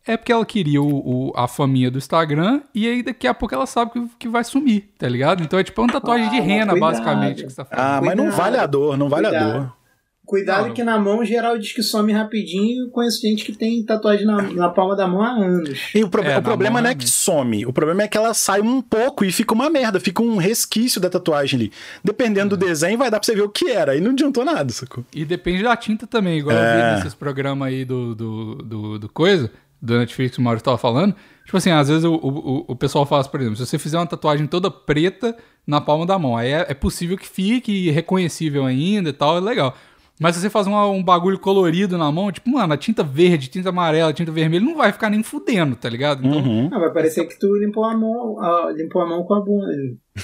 é 0.07 0.17
porque 0.17 0.33
ela 0.33 0.45
queria 0.47 0.81
o, 0.83 1.29
o- 1.29 1.33
a 1.37 1.47
faminha 1.47 1.91
do 1.91 1.99
Instagram 1.99 2.63
e 2.75 2.87
aí 2.89 3.03
daqui 3.03 3.27
a 3.27 3.35
pouco 3.35 3.55
ela 3.55 3.67
sabe 3.67 3.91
que, 3.93 4.09
que 4.21 4.29
vai 4.29 4.43
sumir, 4.45 4.91
tá 4.99 5.09
ligado? 5.09 5.43
Então 5.43 5.59
é 5.59 5.65
tipo 5.65 5.81
uma 5.83 5.93
tatuagem 5.93 6.31
de 6.31 6.39
Ah, 6.39 6.43
rena, 6.43 6.73
cuidado. 6.73 6.81
basicamente, 6.81 7.45
que 7.45 7.51
você 7.51 7.57
tá 7.57 7.65
falando. 7.65 7.85
Ah, 7.87 8.01
mas 8.05 8.17
não 8.17 8.31
vale 8.31 8.57
a 8.57 8.67
dor, 8.67 8.97
não 8.97 9.09
vale 9.09 9.27
a 9.27 9.31
cuidado. 9.31 9.53
dor. 9.53 9.81
Cuidado 10.25 10.69
Não. 10.69 10.75
que 10.75 10.85
na 10.85 10.97
mão 10.97 11.25
geral 11.25 11.59
diz 11.59 11.73
que 11.73 11.83
some 11.83 12.13
rapidinho. 12.13 12.85
Eu 12.85 12.91
conheço 12.91 13.21
gente 13.21 13.45
que 13.45 13.51
tem 13.53 13.85
tatuagem 13.85 14.25
na, 14.25 14.41
na 14.43 14.69
palma 14.71 14.95
da 14.95 15.05
mão 15.09 15.21
há 15.23 15.31
anos. 15.31 15.91
E 15.93 16.05
o, 16.05 16.09
pro- 16.09 16.23
É, 16.23 16.39
o 16.39 16.43
problema 16.43 16.75
mão, 16.75 16.83
não 16.83 16.89
é 16.91 16.93
realmente. 16.93 17.05
que 17.07 17.11
some, 17.11 17.67
o 17.67 17.73
problema 17.73 18.05
é 18.05 18.07
que 18.09 18.17
ela 18.17 18.33
sai 18.33 18.61
um 18.61 18.81
pouco 18.81 19.25
e 19.25 19.33
fica 19.33 19.53
uma 19.53 19.69
merda, 19.69 19.99
fica 19.99 20.23
um 20.23 20.37
resquício 20.37 21.01
da 21.01 21.11
tatuagem 21.11 21.59
ali. 21.59 21.73
Dependendo 22.05 22.57
do 22.57 22.65
desenho, 22.65 22.97
vai 22.97 23.11
dar 23.11 23.19
pra 23.19 23.27
você 23.27 23.35
ver 23.35 23.43
o 23.43 23.49
que 23.49 23.71
era, 23.73 23.97
e 23.97 24.01
não 24.01 24.13
adiantou 24.13 24.45
nada, 24.45 24.73
sacou? 24.73 25.05
E 25.13 25.25
depende 25.25 25.65
da 25.65 25.77
tinta 25.77 26.07
também, 26.07 26.39
igual 26.39 26.55
eu 26.57 26.63
É. 26.63 26.91
vi 26.91 26.97
nesses 26.99 27.15
programas 27.15 27.67
aí 27.67 27.85
do, 27.85 28.15
do, 28.15 28.55
do, 28.55 28.99
do 29.01 29.09
coisa, 29.09 29.51
do 29.81 29.99
Netflix 29.99 30.35
que 30.35 30.41
o 30.41 30.45
Mauro 30.45 30.61
tava 30.61 30.79
falando. 30.79 31.15
Tipo 31.45 31.57
assim, 31.57 31.71
às 31.71 31.89
vezes 31.89 32.05
o, 32.05 32.13
o, 32.15 32.65
o 32.69 32.77
pessoal 32.77 33.05
faz, 33.07 33.27
por 33.27 33.41
exemplo, 33.41 33.57
se 33.57 33.67
você 33.67 33.79
fizer 33.79 33.99
uma 33.99 34.07
tatuagem 34.07 34.47
toda 34.47 34.71
preta 34.71 35.37
na 35.67 35.81
palma 35.81 36.07
da 36.07 36.19
mão, 36.19 36.37
aí 36.37 36.51
é, 36.51 36.67
é 36.69 36.75
possível 36.75 37.17
que 37.17 37.29
fique 37.29 37.91
reconhecível 37.91 38.65
ainda 38.65 39.11
e 39.11 39.13
tal, 39.13 39.37
é 39.37 39.41
legal. 39.41 39.75
Mas 40.23 40.35
se 40.37 40.43
você 40.43 40.51
faz 40.51 40.67
uma- 40.67 40.87
um 40.87 41.03
bagulho 41.03 41.39
colorido 41.39 41.97
na 41.97 42.13
mão, 42.13 42.31
tipo, 42.31 42.51
mano, 42.51 42.75
a 42.75 42.77
tinta 42.77 43.03
verde, 43.03 43.49
tinta 43.49 43.71
amarela, 43.71 44.13
tinta 44.13 44.31
vermelha, 44.31 44.63
não 44.63 44.77
vai 44.77 44.93
ficar 44.93 45.09
nem 45.09 45.23
fudendo, 45.23 45.75
tá 45.77 45.89
ligado? 45.89 46.27
Então, 46.27 46.41
Uhum. 46.41 46.69
Ah, 46.71 46.79
vai 46.79 46.93
parecer 46.93 47.25
que 47.27 47.39
tu 47.39 47.57
limpou 47.57 47.85
a 47.85 47.97
mão, 47.97 48.39
ah, 48.39 48.71
limpou 48.77 49.01
a 49.01 49.07
mão 49.07 49.23
com 49.25 49.33
a 49.35 49.41
bunda. 49.41 49.67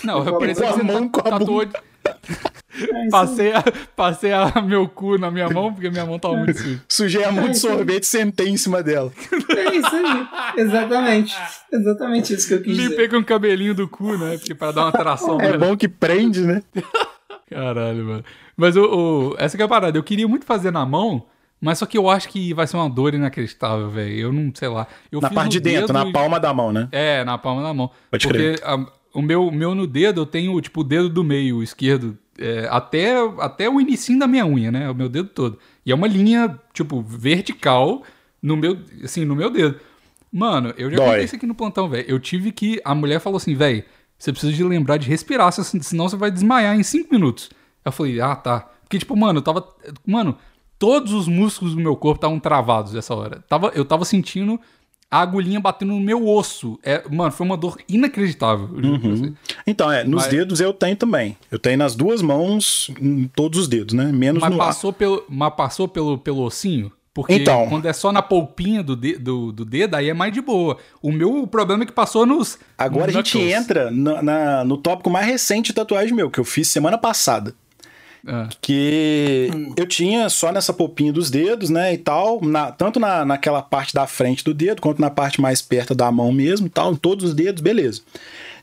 não, 0.04 0.20
a 0.20 0.38
pensei 0.38 0.66
que 0.66 0.72
você 0.74 0.82
a 0.82 1.22
tatuou, 1.22 1.64
É 2.78 3.08
passei, 3.08 3.52
a, 3.54 3.64
passei 3.96 4.32
a 4.32 4.52
meu 4.60 4.86
cu 4.86 5.16
na 5.16 5.30
minha 5.30 5.48
mão, 5.48 5.72
porque 5.72 5.88
minha 5.88 6.04
mão 6.04 6.18
tava 6.18 6.36
muito 6.36 6.52
suja. 6.60 6.82
Sujei 6.88 7.24
a 7.24 7.32
mão 7.32 7.48
de 7.48 7.58
sorvete 7.58 8.02
e 8.02 8.06
sentei 8.06 8.48
em 8.48 8.56
cima 8.56 8.82
dela. 8.82 9.10
É 9.56 9.74
isso 9.76 9.96
aí. 9.96 10.26
Exatamente. 10.60 11.34
Exatamente 11.72 12.34
isso 12.34 12.46
que 12.48 12.54
eu 12.54 12.62
quis 12.62 12.76
Limpei 12.76 12.96
dizer. 12.96 13.08
com 13.10 13.16
o 13.18 13.24
cabelinho 13.24 13.74
do 13.74 13.88
cu, 13.88 14.16
né? 14.18 14.36
Porque 14.36 14.54
pra 14.54 14.70
dar 14.72 14.82
uma 14.82 14.92
tração. 14.92 15.40
É 15.40 15.56
bom 15.56 15.74
que 15.76 15.88
prende, 15.88 16.42
né? 16.42 16.62
Caralho, 17.50 18.04
mano. 18.04 18.24
Mas 18.56 18.76
o, 18.76 19.34
essa 19.38 19.56
que 19.56 19.62
é 19.62 19.66
a 19.66 19.68
parada. 19.68 19.96
Eu 19.96 20.02
queria 20.02 20.26
muito 20.28 20.44
fazer 20.44 20.70
na 20.70 20.84
mão, 20.84 21.24
mas 21.60 21.78
só 21.78 21.86
que 21.86 21.96
eu 21.96 22.08
acho 22.10 22.28
que 22.28 22.52
vai 22.52 22.66
ser 22.66 22.76
uma 22.76 22.88
dor 22.90 23.14
inacreditável, 23.14 23.88
velho. 23.88 24.18
Eu 24.18 24.32
não 24.32 24.52
sei 24.54 24.68
lá. 24.68 24.86
Eu 25.10 25.20
Na 25.20 25.30
parte 25.30 25.52
de 25.52 25.60
dentro, 25.60 25.92
na 25.92 26.06
e- 26.06 26.12
palma 26.12 26.38
da 26.40 26.52
mão, 26.52 26.72
né? 26.72 26.88
É, 26.92 27.24
na 27.24 27.38
palma 27.38 27.62
da 27.62 27.72
mão. 27.72 27.90
Pode 28.10 28.26
Porque 28.26 28.56
a- 28.62 28.86
o 29.18 29.22
meu, 29.22 29.50
meu 29.50 29.74
no 29.74 29.86
dedo, 29.86 30.20
eu 30.20 30.26
tenho, 30.26 30.60
tipo, 30.60 30.80
o 30.80 30.84
dedo 30.84 31.08
do 31.08 31.24
meio, 31.24 31.62
esquerdo, 31.62 32.16
é, 32.38 32.68
até, 32.70 33.16
até 33.40 33.68
o 33.68 33.80
inicinho 33.80 34.18
da 34.18 34.26
minha 34.26 34.46
unha, 34.46 34.70
né? 34.70 34.90
O 34.90 34.94
meu 34.94 35.08
dedo 35.08 35.28
todo. 35.30 35.58
E 35.84 35.90
é 35.90 35.94
uma 35.94 36.06
linha, 36.06 36.58
tipo, 36.72 37.00
vertical 37.02 38.02
no 38.42 38.56
meu, 38.56 38.78
assim, 39.02 39.24
no 39.24 39.34
meu 39.34 39.50
dedo. 39.50 39.80
Mano, 40.30 40.74
eu 40.76 40.90
já 40.90 40.96
Dói. 40.96 41.06
contei 41.06 41.24
isso 41.24 41.36
aqui 41.36 41.46
no 41.46 41.54
plantão, 41.54 41.88
velho. 41.88 42.04
Eu 42.06 42.20
tive 42.20 42.52
que... 42.52 42.80
A 42.84 42.94
mulher 42.94 43.20
falou 43.20 43.38
assim, 43.38 43.54
velho, 43.54 43.82
você 44.18 44.32
precisa 44.32 44.52
de 44.52 44.62
lembrar 44.62 44.98
de 44.98 45.08
respirar, 45.08 45.50
se- 45.52 45.82
senão 45.82 46.08
você 46.08 46.16
vai 46.16 46.30
desmaiar 46.30 46.78
em 46.78 46.82
cinco 46.82 47.12
minutos. 47.12 47.48
Eu 47.84 47.92
falei, 47.92 48.20
ah, 48.20 48.36
tá. 48.36 48.68
Porque, 48.82 48.98
tipo, 48.98 49.16
mano, 49.16 49.38
eu 49.38 49.42
tava... 49.42 49.66
Mano, 50.06 50.36
todos 50.78 51.12
os 51.12 51.26
músculos 51.26 51.74
do 51.74 51.80
meu 51.80 51.96
corpo 51.96 52.18
estavam 52.18 52.38
travados 52.38 52.92
nessa 52.92 53.14
hora. 53.14 53.42
Tava, 53.48 53.68
eu 53.74 53.84
tava 53.84 54.04
sentindo 54.04 54.60
a 55.10 55.20
agulhinha 55.20 55.60
batendo 55.60 55.92
no 55.94 56.00
meu 56.00 56.26
osso. 56.28 56.78
É, 56.82 57.02
mano, 57.10 57.30
foi 57.32 57.46
uma 57.46 57.56
dor 57.56 57.78
inacreditável. 57.88 58.68
você. 58.68 59.32
Então, 59.66 59.90
é, 59.90 60.02
nos 60.04 60.22
Mas- 60.24 60.26
dedos 60.32 60.60
eu 60.60 60.72
tenho 60.72 60.96
também. 60.96 61.36
Eu 61.50 61.58
tenho 61.58 61.78
nas 61.78 61.94
duas 61.94 62.20
mãos, 62.22 62.90
em 63.00 63.26
todos 63.28 63.60
os 63.60 63.68
dedos, 63.68 63.94
né? 63.94 64.10
Menos 64.12 64.40
Mas 64.42 64.50
no 64.50 64.56
passou, 64.58 64.92
pelo, 64.92 65.24
mas 65.28 65.54
passou 65.54 65.86
pelo, 65.88 66.18
pelo 66.18 66.42
ossinho? 66.42 66.90
Porque 67.14 67.32
Então. 67.34 67.66
quando 67.70 67.86
é 67.86 67.94
só 67.94 68.12
na 68.12 68.20
polpinha 68.20 68.82
do, 68.82 68.94
de- 68.94 69.16
do, 69.16 69.50
do 69.50 69.64
dedo, 69.64 69.94
aí 69.94 70.10
é 70.10 70.12
mais 70.12 70.32
de 70.34 70.42
boa. 70.42 70.76
O 71.00 71.10
meu 71.10 71.46
problema 71.46 71.82
é 71.84 71.86
que 71.86 71.92
passou 71.92 72.26
nos. 72.26 72.58
Agora 72.76 73.10
a 73.10 73.12
gente 73.14 73.38
knuckles. 73.38 73.54
entra 73.54 73.90
na- 73.90 74.22
na- 74.22 74.64
no 74.64 74.76
tópico 74.76 75.08
mais 75.08 75.26
recente 75.26 75.68
de 75.68 75.72
tatuagem 75.72 76.14
meu, 76.14 76.30
que 76.30 76.38
eu 76.38 76.44
fiz 76.44 76.68
semana 76.68 76.98
passada. 76.98 77.54
Ah, 78.26 78.48
Que 78.60 79.48
eu 79.76 79.86
tinha 79.86 80.28
só 80.28 80.50
nessa 80.50 80.72
polpinha 80.72 81.12
dos 81.12 81.30
dedos, 81.30 81.70
né, 81.70 81.94
e 81.94 81.98
tal, 81.98 82.40
na- 82.42 82.72
tanto 82.72 82.98
na, 82.98 83.24
naquela 83.24 83.62
parte 83.62 83.94
da 83.94 84.06
frente 84.06 84.42
do 84.42 84.52
dedo, 84.52 84.82
quanto 84.82 85.00
na 85.00 85.10
parte 85.10 85.40
mais 85.40 85.62
perto 85.62 85.94
da 85.94 86.10
mão 86.10 86.32
mesmo 86.32 86.68
tal, 86.68 86.92
em 86.92 86.96
todos 86.96 87.24
os 87.26 87.34
dedos, 87.34 87.62
beleza. 87.62 88.00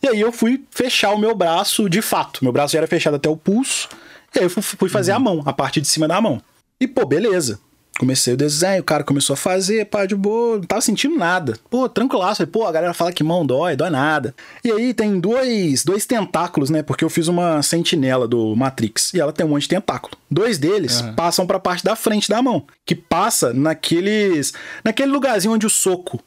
E 0.01 0.07
aí 0.07 0.20
eu 0.20 0.32
fui 0.34 0.64
fechar 0.70 1.11
o 1.14 1.18
meu 1.18 1.34
braço 1.34 1.89
de 1.89 2.01
fato. 2.01 2.43
Meu 2.43 2.51
braço 2.51 2.74
já 2.74 2.80
era 2.80 2.88
fechado 2.88 3.16
até 3.16 3.30
o 3.30 3.38
pulso, 3.38 3.88
e 4.36 4.39
aí 4.39 4.45
eu 4.45 4.49
fu- 4.49 4.61
fui 4.61 4.89
fazer 4.89 5.14
a 5.14 5.20
mão, 5.20 5.41
a 5.45 5.53
parte 5.53 5.80
de 5.80 5.88
cima 5.88 6.07
da 6.07 6.20
mão. 6.20 6.41
E, 6.80 6.86
pô, 6.88 7.05
beleza. 7.05 7.59
Comecei 8.00 8.34
o 8.34 8.38
desenho, 8.38 8.82
o 8.82 8.84
cara 8.84 9.04
começou 9.04 9.36
a 9.36 9.38
fazer, 9.38 9.86
pá, 9.86 10.06
de 10.06 10.16
boa, 10.16 10.58
não 10.58 10.64
tava 10.64 10.82
sentindo 10.82 11.16
nada. 11.16 11.58
Pô, 11.70 11.88
tranquilaço. 11.88 12.38
Falei, 12.38 12.52
pô, 12.52 12.66
a 12.66 12.72
galera 12.72 12.94
fala 12.94 13.12
que 13.12 13.24
mão 13.24 13.46
dói, 13.46 13.76
dói 13.76 13.89
nada. 13.89 14.34
E 14.64 14.72
aí 14.72 14.94
tem 14.94 15.20
dois, 15.20 15.84
dois 15.86 16.06
tentáculos, 16.06 16.70
né? 16.70 16.82
Porque 16.82 17.04
eu 17.04 17.10
fiz 17.10 17.28
uma 17.28 17.62
sentinela 17.62 18.28
do 18.28 18.56
Matrix 18.56 19.14
e 19.14 19.20
ela 19.20 19.32
tem 19.32 19.46
um 19.46 19.50
monte 19.50 19.64
de 19.64 19.70
tentáculo. 19.70 20.18
Dois 20.30 20.58
deles 20.58 21.02
Aham. 21.02 21.14
passam 21.14 21.46
pra 21.46 21.60
parte 21.60 21.84
da 21.84 21.96
frente 21.96 22.28
da 22.30 22.41
mão, 22.41 22.66
que 22.86 22.96
passa 22.96 23.54
naqueles. 23.54 24.54
naquele 24.84 25.12
lugarzinho 25.12 25.54
onde 25.54 25.68
o 25.68 25.70
soco 25.70 26.20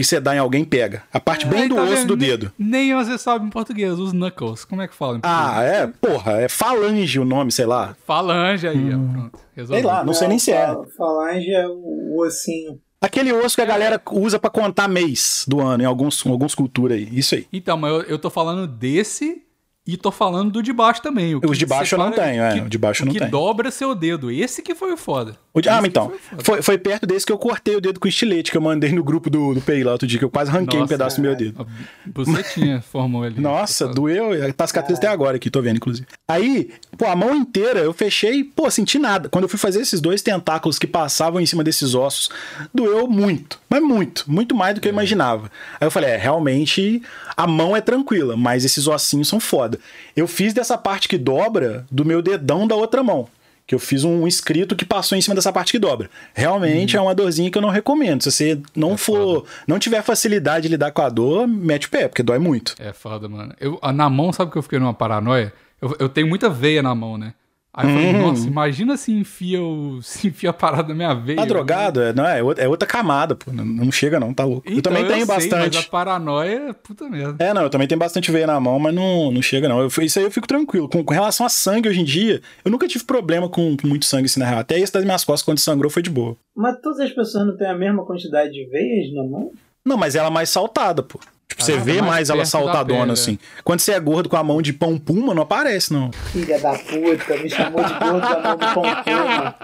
que 0.00 0.04
você 0.04 0.18
dá 0.18 0.34
em 0.34 0.38
alguém 0.38 0.64
pega. 0.64 1.02
A 1.12 1.20
parte 1.20 1.46
bem 1.46 1.62
Aí 1.62 1.68
do 1.68 1.76
tá 1.76 1.82
osso 1.82 1.94
vendo? 1.94 2.06
do 2.08 2.16
dedo. 2.16 2.52
Nem 2.58 2.92
você 2.94 3.16
sabe 3.16 3.46
em 3.46 3.50
português, 3.50 3.98
os 3.98 4.12
knuckles. 4.12 4.64
Como 4.64 4.82
é 4.82 4.88
que 4.88 4.94
fala 4.94 5.18
em 5.18 5.20
português? 5.20 5.56
Ah, 5.56 5.62
é, 5.62 5.86
porra, 5.86 6.32
é 6.40 6.48
falange 6.48 7.18
o 7.20 7.24
nome, 7.24 7.52
sei 7.52 7.66
lá. 7.66 7.94
Falange 8.06 8.66
aí, 8.66 8.92
ó. 8.92 9.12
Pronto. 9.12 9.38
Sei 9.68 9.82
lá, 9.82 10.04
não 10.04 10.12
sei 10.12 10.26
nem 10.28 10.38
se 10.38 10.50
é. 10.50 10.66
fal- 10.66 10.86
Falange 10.96 11.50
é 11.50 11.66
o, 11.68 12.16
ossinho. 12.20 12.80
Aquele 13.00 13.32
osso 13.32 13.54
que 13.54 13.62
a 13.62 13.66
galera 13.66 14.00
usa 14.10 14.38
pra 14.38 14.48
contar 14.50 14.88
mês 14.88 15.44
do 15.46 15.60
ano 15.60 15.82
em 15.82 15.86
alguns, 15.86 16.24
em 16.24 16.30
alguns 16.30 16.54
culturas 16.54 16.96
aí. 16.96 17.08
Isso 17.12 17.34
aí. 17.34 17.46
Então, 17.52 17.76
mas 17.76 17.92
eu, 17.92 18.00
eu 18.02 18.18
tô 18.18 18.30
falando 18.30 18.66
desse 18.66 19.42
e 19.86 19.96
tô 19.98 20.10
falando 20.10 20.50
do 20.50 20.62
de 20.62 20.72
baixo 20.72 21.02
também. 21.02 21.34
O 21.34 21.40
Os 21.46 21.58
de 21.58 21.66
baixo 21.66 21.94
eu 21.94 21.98
não 21.98 22.10
tenho, 22.10 22.42
é, 22.42 22.54
que- 22.54 22.60
o 22.62 22.68
de 22.70 22.78
baixo 22.78 23.02
eu 23.02 23.06
não 23.06 23.12
que 23.12 23.18
tenho. 23.18 23.30
dobra 23.30 23.70
seu 23.70 23.94
dedo. 23.94 24.30
Esse 24.30 24.62
que 24.62 24.74
foi 24.74 24.92
o 24.92 24.96
foda. 24.96 25.36
O 25.52 25.60
de- 25.60 25.68
ah, 25.68 25.80
que 25.80 25.86
então. 25.88 26.08
foi 26.08 26.38
o. 26.38 26.44
Foi, 26.44 26.62
foi 26.62 26.78
perto 26.78 27.06
desse 27.06 27.26
que 27.26 27.30
eu 27.32 27.36
cortei 27.38 27.76
o 27.76 27.80
dedo 27.80 28.00
com 28.00 28.08
estilete 28.08 28.50
que 28.50 28.56
eu 28.56 28.62
mandei 28.62 28.90
no 28.92 29.04
grupo 29.04 29.28
do, 29.28 29.54
do 29.54 29.60
PI 29.60 29.84
lá 29.84 29.92
outro 29.92 30.06
dia, 30.08 30.18
que 30.18 30.24
eu 30.24 30.30
quase 30.30 30.50
arranquei 30.50 30.78
um 30.78 30.82
Nossa, 30.82 30.92
pedaço 30.94 31.16
do 31.16 31.22
meu 31.22 31.36
dedo. 31.36 31.66
Você 32.14 32.42
tinha, 32.54 32.80
formou 32.90 33.22
ali. 33.22 33.38
Nossa, 33.40 33.86
doeu. 33.86 34.30
Tá 34.54 34.66
cicatriz 34.66 34.98
até 34.98 35.06
agora 35.06 35.36
aqui, 35.36 35.50
tô 35.50 35.60
vendo, 35.60 35.76
inclusive. 35.76 36.06
Aí, 36.26 36.70
pô, 36.96 37.04
a 37.06 37.14
mão 37.14 37.34
inteira 37.34 37.80
eu 37.80 37.92
fechei, 37.92 38.42
pô, 38.42 38.70
senti 38.70 38.98
nada. 38.98 39.28
Quando 39.28 39.44
eu 39.44 39.48
fui 39.48 39.58
fazer 39.58 39.80
esses 39.82 40.00
dois 40.00 40.22
tentáculos 40.22 40.78
que 40.78 40.86
passavam 40.86 41.40
em 41.40 41.46
cima 41.46 41.62
desses 41.62 41.94
ossos, 41.94 42.30
doeu 42.72 43.06
muito. 43.06 43.60
Mas 43.68 43.82
muito, 43.82 44.24
muito 44.30 44.54
mais 44.54 44.74
do 44.74 44.80
que 44.80 44.88
eu 44.88 44.92
imaginava. 44.92 45.50
Aí 45.80 45.86
eu 45.86 45.90
falei, 45.90 46.10
é, 46.10 46.16
realmente 46.16 47.02
a 47.36 47.46
mão 47.46 47.76
é 47.76 47.80
tranquila, 47.80 48.36
mas 48.36 48.64
esses 48.64 48.86
ossinhos 48.88 49.28
são 49.28 49.38
foda. 49.38 49.73
Eu 50.16 50.26
fiz 50.26 50.52
dessa 50.52 50.76
parte 50.76 51.08
que 51.08 51.18
dobra 51.18 51.86
do 51.90 52.04
meu 52.04 52.20
dedão 52.22 52.66
da 52.66 52.74
outra 52.74 53.02
mão. 53.02 53.28
Que 53.66 53.74
eu 53.74 53.78
fiz 53.78 54.04
um 54.04 54.26
escrito 54.26 54.76
que 54.76 54.84
passou 54.84 55.16
em 55.16 55.22
cima 55.22 55.34
dessa 55.34 55.50
parte 55.50 55.72
que 55.72 55.78
dobra. 55.78 56.10
Realmente 56.34 56.98
é 56.98 57.00
uma 57.00 57.14
dorzinha 57.14 57.50
que 57.50 57.56
eu 57.56 57.62
não 57.62 57.70
recomendo. 57.70 58.22
Se 58.22 58.30
você 58.30 58.60
não 58.76 58.96
for, 58.96 59.46
não 59.66 59.78
tiver 59.78 60.02
facilidade 60.02 60.64
de 60.64 60.68
lidar 60.68 60.90
com 60.90 61.00
a 61.00 61.08
dor, 61.08 61.48
mete 61.48 61.86
o 61.86 61.90
pé, 61.90 62.06
porque 62.06 62.22
dói 62.22 62.38
muito. 62.38 62.74
É 62.78 62.92
foda, 62.92 63.26
mano. 63.26 63.54
Eu, 63.58 63.80
na 63.94 64.10
mão, 64.10 64.34
sabe 64.34 64.50
que 64.50 64.58
eu 64.58 64.62
fiquei 64.62 64.78
numa 64.78 64.92
paranoia? 64.92 65.50
Eu, 65.80 65.96
eu 65.98 66.08
tenho 66.10 66.26
muita 66.26 66.50
veia 66.50 66.82
na 66.82 66.94
mão, 66.94 67.16
né? 67.16 67.32
Aí 67.76 67.88
eu 67.88 67.94
falei, 67.96 68.14
Hum. 68.14 68.28
nossa, 68.28 68.46
imagina 68.46 68.96
se 68.96 69.10
enfia, 69.12 69.60
o, 69.60 69.98
se 70.02 70.28
enfia 70.28 70.50
a 70.50 70.52
parada 70.52 70.88
na 70.88 70.94
minha 70.94 71.12
veia. 71.12 71.36
Tá 71.38 71.44
drogado? 71.44 72.00
É, 72.00 72.12
não, 72.12 72.24
é, 72.24 72.40
outra, 72.40 72.64
é 72.64 72.68
outra 72.68 72.86
camada, 72.86 73.34
pô. 73.34 73.52
Não, 73.52 73.64
não 73.64 73.90
chega, 73.90 74.20
não, 74.20 74.32
tá 74.32 74.44
louco. 74.44 74.62
eu 74.68 74.78
Então, 74.78 74.92
também 74.92 75.04
tenho 75.08 75.26
sei, 75.26 75.34
bastante. 75.34 75.76
Mas 75.76 75.84
a 75.86 75.90
paranoia, 75.90 76.72
puta 76.72 77.08
merda. 77.10 77.44
É, 77.44 77.52
não, 77.52 77.62
eu 77.62 77.70
também 77.70 77.88
tenho 77.88 77.98
bastante 77.98 78.30
veia 78.30 78.46
na 78.46 78.60
mão, 78.60 78.78
mas 78.78 78.94
não, 78.94 79.32
não 79.32 79.42
chega, 79.42 79.68
não. 79.68 79.80
Eu, 79.80 79.88
isso 80.02 80.18
aí 80.20 80.24
eu 80.24 80.30
fico 80.30 80.46
tranquilo. 80.46 80.88
Com, 80.88 81.02
com 81.02 81.12
relação 81.12 81.44
a 81.44 81.48
sangue 81.48 81.88
hoje 81.88 82.00
em 82.00 82.04
dia, 82.04 82.40
eu 82.64 82.70
nunca 82.70 82.86
tive 82.86 83.02
problema 83.04 83.48
com, 83.48 83.76
com 83.76 83.88
muito 83.88 84.04
sangue 84.04 84.26
assim, 84.26 84.38
na 84.38 84.46
real. 84.46 84.60
Até 84.60 84.78
esse 84.78 84.92
das 84.92 85.04
minhas 85.04 85.24
costas, 85.24 85.44
quando 85.44 85.58
sangrou, 85.58 85.90
foi 85.90 86.02
de 86.02 86.10
boa. 86.10 86.36
Mas 86.56 86.78
todas 86.80 87.00
as 87.00 87.10
pessoas 87.10 87.44
não 87.44 87.56
têm 87.56 87.66
a 87.66 87.74
mesma 87.76 88.04
quantidade 88.06 88.52
de 88.52 88.64
veias 88.66 89.12
na 89.12 89.24
mão? 89.24 89.50
Não, 89.84 89.96
mas 89.96 90.14
ela 90.14 90.28
é 90.28 90.30
mais 90.30 90.48
saltada, 90.48 91.02
pô. 91.02 91.18
Tipo, 91.48 91.62
você 91.62 91.78
vê 91.78 92.00
mais 92.00 92.14
mais 92.14 92.30
ela 92.30 92.44
saltadona, 92.44 93.00
pele, 93.00 93.10
é. 93.10 93.12
assim. 93.12 93.38
Quando 93.62 93.80
você 93.80 93.92
é 93.92 94.00
gordo 94.00 94.28
com 94.28 94.36
a 94.36 94.42
mão 94.42 94.62
de 94.62 94.72
pão 94.72 94.98
puma, 94.98 95.34
não 95.34 95.42
aparece, 95.42 95.92
não. 95.92 96.10
Filha 96.32 96.58
da 96.58 96.72
puta, 96.72 97.36
me 97.42 97.50
chamou 97.50 97.84
de 97.84 97.92
gordo 97.94 98.20
da 98.20 98.40
mão 98.40 98.56
do 98.56 98.74
pão 98.74 98.82
puma. 98.82 99.54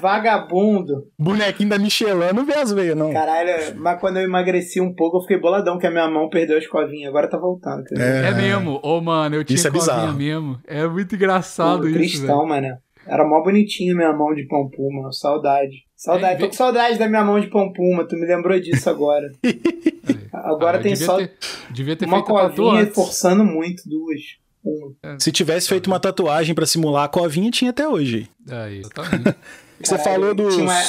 Vagabundo. 0.00 1.06
Bonequinho 1.18 1.70
da 1.70 1.78
Michelin 1.78 2.32
não 2.34 2.44
vê 2.44 2.54
as 2.54 2.72
veias, 2.72 2.96
não. 2.96 3.12
Caralho, 3.12 3.76
mas 3.76 4.00
quando 4.00 4.18
eu 4.18 4.22
emagreci 4.24 4.80
um 4.80 4.94
pouco, 4.94 5.18
eu 5.18 5.20
fiquei 5.22 5.40
boladão 5.40 5.78
que 5.78 5.86
a 5.86 5.90
minha 5.90 6.08
mão 6.08 6.28
perdeu 6.28 6.56
a 6.56 6.58
escovinha. 6.58 7.08
Agora 7.08 7.28
tá 7.28 7.38
voltando. 7.38 7.84
É. 7.96 8.28
É, 8.28 8.34
mesmo. 8.34 8.80
Ô, 8.82 9.00
mano, 9.00 9.36
eu 9.36 9.44
tinha 9.44 9.56
Isso 9.56 9.68
é 9.68 9.70
covinha 9.70 9.94
bizarro. 9.94 10.18
mesmo. 10.18 10.60
É 10.66 10.86
muito 10.86 11.14
engraçado 11.14 11.82
Pô, 11.82 11.88
isso, 11.88 11.98
cristão, 11.98 12.46
velho. 12.46 12.48
mano. 12.48 12.76
Era 13.06 13.26
mó 13.26 13.42
bonitinha 13.42 13.94
minha 13.94 14.12
mão 14.12 14.32
de 14.34 14.46
pão 14.46 14.68
puma. 14.70 15.10
Saudade. 15.12 15.74
Saudade. 16.04 16.34
É, 16.34 16.38
Tô 16.38 16.46
com 16.48 16.52
saudade 16.52 16.98
da 16.98 17.08
minha 17.08 17.22
mão 17.24 17.38
de 17.40 17.46
pão 17.46 17.72
puma. 17.72 18.04
Tu 18.04 18.16
me 18.16 18.26
lembrou 18.26 18.58
disso 18.58 18.90
agora. 18.90 19.30
Agora 20.32 20.78
Ah, 20.78 20.82
tem 20.82 20.92
devia 20.94 21.06
só 21.06 21.16
ter- 21.18 21.32
devia 21.70 21.94
ter 21.94 22.06
uma 22.06 22.24
covinha 22.24 22.86
forçando 22.92 23.44
muito 23.44 23.88
duas. 23.88 24.20
Um. 24.64 24.94
Se 25.20 25.30
tivesse 25.30 25.68
feito 25.68 25.86
uma 25.86 26.00
tatuagem 26.00 26.54
pra 26.54 26.66
simular 26.66 27.04
a 27.04 27.08
covinha, 27.08 27.50
tinha 27.52 27.70
até 27.70 27.86
hoje. 27.88 28.28
Aí, 28.50 28.80
exatamente. 28.80 29.36
Você 29.80 29.96
Caralho, 29.96 30.02
falou 30.22 30.34
dos. 30.34 30.56
uma- 30.56 30.82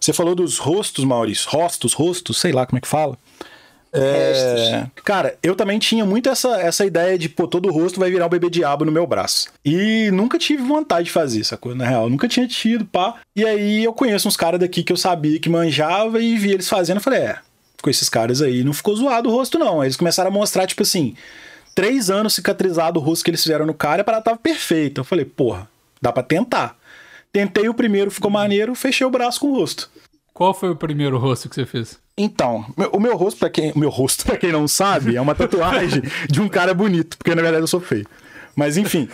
Você 0.00 0.12
falou 0.12 0.34
dos 0.36 0.58
rostos, 0.58 1.04
Maurício. 1.04 1.48
Rostos, 1.50 1.92
rostos, 1.92 2.40
sei 2.40 2.52
lá 2.52 2.64
como 2.66 2.78
é 2.78 2.80
que 2.80 2.88
fala. 2.88 3.18
É, 3.94 4.86
Cara, 5.04 5.36
eu 5.42 5.54
também 5.54 5.78
tinha 5.78 6.04
muito 6.04 6.28
essa, 6.28 6.60
essa 6.60 6.84
ideia 6.86 7.18
de, 7.18 7.28
pô, 7.28 7.46
todo 7.46 7.70
rosto 7.70 8.00
vai 8.00 8.10
virar 8.10 8.26
um 8.26 8.30
bebê 8.30 8.48
diabo 8.48 8.84
no 8.84 8.92
meu 8.92 9.06
braço. 9.06 9.50
E 9.64 10.10
nunca 10.12 10.38
tive 10.38 10.62
vontade 10.62 11.06
de 11.06 11.12
fazer 11.12 11.40
essa 11.40 11.56
coisa, 11.56 11.76
na 11.76 11.86
real. 11.86 12.08
Nunca 12.08 12.26
tinha 12.26 12.48
tido, 12.48 12.86
pá. 12.86 13.16
E 13.36 13.44
aí 13.44 13.84
eu 13.84 13.92
conheço 13.92 14.26
uns 14.26 14.36
caras 14.36 14.58
daqui 14.60 14.82
que 14.82 14.92
eu 14.92 14.96
sabia 14.96 15.38
que 15.38 15.50
manjava 15.50 16.20
e 16.20 16.36
vi 16.38 16.52
eles 16.52 16.68
fazendo. 16.68 16.96
Eu 16.96 17.02
falei, 17.02 17.20
é, 17.20 17.38
com 17.82 17.90
esses 17.90 18.08
caras 18.08 18.40
aí 18.40 18.64
não 18.64 18.72
ficou 18.72 18.96
zoado 18.96 19.28
o 19.28 19.32
rosto, 19.32 19.58
não. 19.58 19.80
Aí 19.80 19.88
eles 19.88 19.96
começaram 19.96 20.30
a 20.30 20.32
mostrar, 20.32 20.66
tipo 20.66 20.82
assim, 20.82 21.14
três 21.74 22.08
anos 22.08 22.34
cicatrizado 22.34 22.98
o 22.98 23.02
rosto 23.02 23.24
que 23.24 23.30
eles 23.30 23.42
fizeram 23.42 23.66
no 23.66 23.74
cara 23.74 24.00
e 24.00 24.02
a 24.02 24.04
parada 24.04 24.24
tava 24.24 24.38
perfeita. 24.38 25.00
Eu 25.00 25.04
falei, 25.04 25.24
porra, 25.24 25.68
dá 26.00 26.10
pra 26.10 26.22
tentar. 26.22 26.78
Tentei 27.32 27.68
o 27.68 27.74
primeiro, 27.74 28.10
ficou 28.10 28.30
maneiro, 28.30 28.74
fechei 28.74 29.06
o 29.06 29.10
braço 29.10 29.40
com 29.40 29.48
o 29.48 29.54
rosto. 29.54 29.90
Qual 30.34 30.54
foi 30.54 30.70
o 30.70 30.76
primeiro 30.76 31.18
rosto 31.18 31.48
que 31.48 31.54
você 31.54 31.66
fez? 31.66 32.00
Então, 32.16 32.64
meu- 32.76 32.90
o 32.90 33.00
meu 33.00 33.16
rosto, 33.16 33.38
pra 33.38 33.50
quem, 33.50 33.72
o 33.72 33.78
meu 33.78 33.90
rosto, 33.90 34.24
pra 34.26 34.36
quem 34.36 34.52
não 34.52 34.66
sabe, 34.68 35.16
é 35.16 35.20
uma 35.20 35.34
tatuagem 35.34 36.02
de 36.28 36.40
um 36.40 36.48
cara 36.48 36.72
bonito, 36.74 37.16
porque 37.18 37.34
na 37.34 37.42
verdade 37.42 37.62
eu 37.62 37.66
sou 37.68 37.80
feio. 37.80 38.06
Mas 38.56 38.76
enfim, 38.76 39.08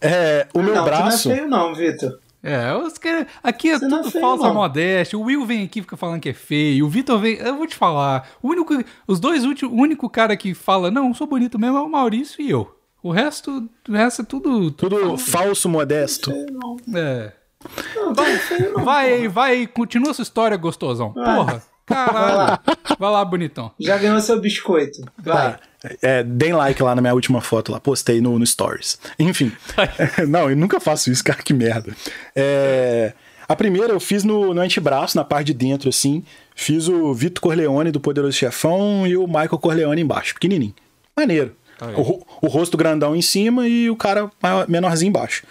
é, 0.00 0.46
o 0.54 0.62
meu 0.62 0.74
não, 0.74 0.84
braço. 0.84 1.28
não 1.28 1.34
é 1.34 1.38
feio, 1.38 1.48
não, 1.48 1.74
Vitor. 1.74 2.18
É, 2.42 2.72
os 2.74 2.96
caras. 2.96 3.26
Aqui 3.42 3.68
é 3.68 3.78
Você 3.78 3.84
é 3.84 3.88
tudo 3.88 4.10
feio, 4.10 4.22
falsa 4.24 4.46
não. 4.48 4.54
modéstia. 4.54 5.18
O 5.18 5.22
Will 5.24 5.44
vem 5.44 5.62
aqui 5.64 5.80
e 5.80 5.82
fica 5.82 5.96
falando 5.96 6.20
que 6.20 6.30
é 6.30 6.32
feio. 6.32 6.86
O 6.86 6.88
Vitor 6.88 7.18
vem. 7.20 7.34
Eu 7.34 7.54
vou 7.58 7.66
te 7.66 7.76
falar. 7.76 8.30
O 8.42 8.48
único. 8.48 8.72
Os 9.06 9.20
dois 9.20 9.44
últimos. 9.44 9.74
O 9.74 9.76
único 9.78 10.08
cara 10.08 10.34
que 10.38 10.54
fala, 10.54 10.90
não, 10.90 11.08
eu 11.08 11.14
sou 11.14 11.26
bonito 11.26 11.58
mesmo 11.58 11.76
é 11.76 11.80
o 11.82 11.88
Maurício 11.90 12.40
e 12.40 12.48
eu. 12.50 12.74
O 13.02 13.10
resto. 13.10 13.68
O 13.86 13.92
resto 13.92 14.22
é 14.22 14.24
tudo. 14.24 14.70
Tudo 14.70 15.18
falso, 15.18 15.68
modesto. 15.68 16.30
É. 16.32 16.46
Não, 16.50 16.76
tu 16.76 16.82
não 16.90 16.98
é 16.98 17.32
feio, 18.38 18.72
não. 18.72 18.84
Vai 18.84 19.12
aí, 19.12 19.28
vai 19.28 19.52
aí. 19.52 19.66
Continua 19.66 20.14
sua 20.14 20.22
história, 20.22 20.56
gostosão. 20.56 21.12
Porra. 21.12 21.62
Caralho. 21.86 22.58
Vai 22.98 23.10
lá, 23.10 23.24
bonitão. 23.24 23.72
Já 23.78 23.98
ganhou 23.98 24.20
seu 24.20 24.40
biscoito. 24.40 25.00
Vai. 25.18 25.58
É, 26.02 26.22
deem 26.22 26.52
like 26.52 26.80
lá 26.82 26.94
na 26.94 27.00
minha 27.00 27.14
última 27.14 27.40
foto 27.40 27.72
lá, 27.72 27.80
postei 27.80 28.20
no, 28.20 28.38
no 28.38 28.46
Stories. 28.46 28.98
Enfim. 29.18 29.50
não, 30.28 30.50
eu 30.50 30.56
nunca 30.56 30.78
faço 30.78 31.10
isso, 31.10 31.24
cara, 31.24 31.42
que 31.42 31.52
merda. 31.52 31.94
É, 32.36 33.12
a 33.48 33.56
primeira 33.56 33.92
eu 33.92 34.00
fiz 34.00 34.22
no, 34.22 34.54
no 34.54 34.60
antebraço, 34.60 35.16
na 35.16 35.24
parte 35.24 35.46
de 35.46 35.54
dentro, 35.54 35.88
assim. 35.88 36.22
Fiz 36.54 36.86
o 36.86 37.12
Vitor 37.14 37.40
Corleone 37.40 37.90
do 37.90 37.98
Poderoso 37.98 38.36
Chefão 38.36 39.06
e 39.06 39.16
o 39.16 39.26
Michael 39.26 39.58
Corleone 39.58 40.02
embaixo, 40.02 40.34
pequenininho. 40.34 40.74
Maneiro. 41.16 41.56
Aí. 41.80 41.94
O, 41.96 42.24
o 42.42 42.46
rosto 42.46 42.76
grandão 42.76 43.16
em 43.16 43.22
cima 43.22 43.66
e 43.66 43.88
o 43.90 43.96
cara 43.96 44.30
menorzinho 44.68 45.08
embaixo. 45.08 45.44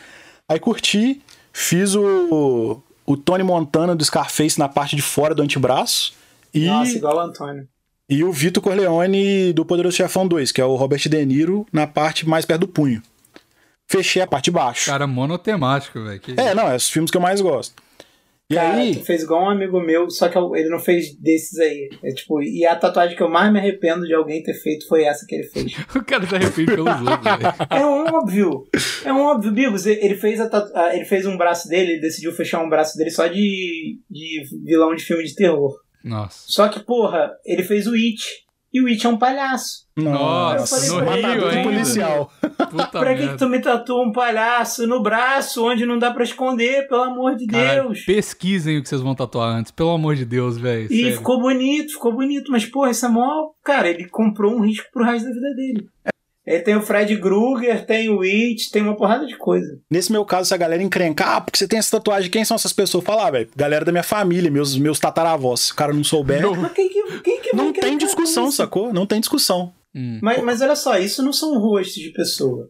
Aí 0.48 0.60
curti, 0.60 1.22
fiz 1.54 1.96
o, 1.96 2.82
o 3.06 3.18
Tony 3.18 3.44
Montana 3.44 3.96
do 3.96 4.04
Scarface 4.04 4.58
na 4.60 4.68
parte 4.70 4.96
de 4.96 5.02
fora 5.02 5.34
do 5.36 5.42
antebraço. 5.42 6.14
E, 6.54 6.66
Nossa, 6.68 6.92
igual 6.98 7.18
o 7.18 7.20
Antônio. 7.20 7.68
e 8.10 8.24
o 8.24 8.32
Vitor 8.32 8.62
Corleone 8.64 9.54
do 9.54 9.64
Poderoso 9.66 9.96
Chefão 9.98 10.28
2, 10.28 10.52
que 10.52 10.60
é 10.62 10.66
o 10.66 10.76
Robert 10.76 11.08
De 11.08 11.26
Niro 11.26 11.66
na 11.72 11.86
parte 11.86 12.28
mais 12.28 12.46
perto 12.46 12.62
do 12.62 12.68
punho. 12.68 13.02
Fechei 13.88 14.22
a 14.22 14.28
parte 14.28 14.46
de 14.46 14.52
baixo. 14.52 14.86
Cara 14.86 15.08
monotemático, 15.08 16.04
velho. 16.04 16.20
Que- 16.20 16.40
É, 16.40 16.54
não, 16.54 16.68
é 16.70 16.76
os 16.76 16.90
filmes 16.90 17.10
que 17.10 17.18
eu 17.18 17.22
mais 17.22 17.42
gosto. 17.42 17.74
E 18.52 18.56
Cara, 18.56 18.78
aí, 18.78 18.96
tu 18.96 19.04
fez 19.06 19.22
igual 19.22 19.44
um 19.44 19.50
amigo 19.50 19.80
meu, 19.80 20.10
só 20.10 20.28
que 20.28 20.36
ele 20.58 20.70
não 20.70 20.80
fez 20.80 21.16
desses 21.20 21.60
aí. 21.60 21.88
É 22.04 22.12
tipo, 22.12 22.42
e 22.42 22.66
a 22.66 22.76
tatuagem 22.76 23.16
que 23.16 23.22
eu 23.22 23.30
mais 23.30 23.54
me 23.54 23.60
arrependo 23.60 24.08
de 24.08 24.14
alguém 24.16 24.42
ter 24.42 24.56
feito 24.56 24.88
foi 24.88 25.04
essa 25.04 25.24
que 25.28 25.36
ele 25.36 25.44
fez. 25.44 25.72
O 25.96 26.04
cara 26.04 26.26
se 26.26 26.36
arrepende 26.36 26.66
pelos 26.72 26.88
outros, 26.88 27.20
velho. 27.38 27.54
É 27.70 27.86
óbvio. 27.86 28.64
É 29.06 29.14
um 29.14 29.22
óbvio, 29.22 29.52
Bigos. 29.52 29.86
Ele 29.86 30.16
fez, 30.16 30.40
a 30.42 30.50
tatu- 30.50 30.76
a- 30.76 30.96
ele 30.96 31.06
fez 31.06 31.28
um 31.28 31.38
braço 31.38 31.68
dele, 31.70 31.92
ele 31.92 32.02
decidiu 32.02 32.32
fechar 32.34 32.64
um 32.64 32.70
braço 32.70 32.98
dele 32.98 33.12
só 33.12 33.28
de, 33.28 34.00
de 34.10 34.44
vilão 34.66 34.96
de 34.96 35.04
filme 35.04 35.24
de 35.24 35.36
terror. 35.36 35.76
Nossa. 36.04 36.44
Só 36.48 36.68
que, 36.70 36.80
porra, 36.80 37.30
ele 37.46 37.62
fez 37.62 37.86
o 37.86 37.94
It. 37.94 38.24
E 38.74 38.82
o 38.82 38.88
It 38.88 39.06
é 39.06 39.10
um 39.10 39.18
palhaço. 39.20 39.88
Nossa, 40.04 40.86
Eu 40.88 40.96
falei, 41.06 41.22
no 41.22 41.32
Rio 41.34 41.48
ainda. 41.48 41.64
policial. 41.64 42.32
Puta 42.70 43.00
pra 43.00 43.16
que, 43.16 43.28
que 43.30 43.38
tu 43.38 43.48
me 43.50 43.60
tatuou 43.62 44.06
um 44.06 44.12
palhaço 44.12 44.86
no 44.88 45.02
braço 45.02 45.66
onde 45.66 45.86
não 45.86 45.98
dá 45.98 46.12
pra 46.12 46.24
esconder, 46.24 46.88
pelo 46.88 47.04
amor 47.04 47.36
de 47.36 47.48
Caralho, 47.48 47.84
Deus? 47.84 48.02
pesquisem 48.06 48.78
o 48.78 48.84
que 48.84 48.90
vocês 48.90 49.02
vão 49.02 49.16
tatuar 49.16 49.50
antes, 49.56 49.72
pelo 49.72 49.92
amor 49.92 50.16
de 50.16 50.26
Deus, 50.26 50.58
velho. 50.58 50.86
E 50.92 51.02
sério. 51.02 51.18
ficou 51.18 51.40
bonito, 51.40 51.94
ficou 51.94 52.14
bonito. 52.14 52.52
Mas, 52.52 52.66
porra, 52.66 52.92
esse 52.92 53.06
é 53.06 53.10
mó. 53.10 53.50
Cara, 53.64 53.90
ele 53.90 54.08
comprou 54.08 54.54
um 54.56 54.62
risco 54.62 54.88
pro 54.92 55.04
resto 55.06 55.26
da 55.28 55.34
vida 55.34 55.54
dele. 55.56 55.88
Ele 56.48 56.62
tem 56.64 56.76
o 56.76 56.82
Fred 56.82 57.16
Krueger, 57.18 57.86
tem 57.86 58.10
o 58.10 58.22
It, 58.24 58.72
tem 58.72 58.82
uma 58.82 58.96
porrada 58.96 59.24
de 59.28 59.38
coisa. 59.38 59.80
Nesse 59.92 60.12
meu 60.12 60.26
caso, 60.26 60.48
se 60.48 60.54
a 60.54 60.58
galera 60.58 60.82
encrencar, 60.82 61.36
ah, 61.36 61.42
porque 61.42 61.60
você 61.60 61.68
tem 61.68 61.78
essa 61.78 61.92
tatuagem, 61.98 62.32
quem 62.32 62.44
são 62.44 62.56
essas 62.56 62.74
pessoas? 62.74 63.04
Falar, 63.04 63.30
velho, 63.30 63.48
galera 63.56 63.86
da 63.86 63.92
minha 63.92 64.04
família, 64.04 64.50
meus, 64.50 64.76
meus 64.76 65.00
tataravós. 65.00 65.60
Se 65.60 65.74
o 65.74 65.76
cara 65.76 65.94
não 65.94 66.04
souber, 66.04 66.42
Não. 66.42 66.56
Mas 66.56 66.72
quem 66.72 66.90
que, 66.90 67.04
quem 67.20 67.40
que 67.42 67.56
não 67.56 67.72
tem 67.72 68.00
discussão, 68.00 68.52
sacou? 68.52 68.92
Não 68.92 69.06
tem 69.06 69.20
discussão. 69.20 69.72
Hum, 69.96 70.20
Mas, 70.22 70.44
mas 70.44 70.62
olha 70.62 70.76
só, 70.76 70.98
isso 70.98 71.24
não 71.24 71.34
são 71.34 71.58
rostos 71.60 71.96
de 71.96 72.12
pessoa. 72.12 72.70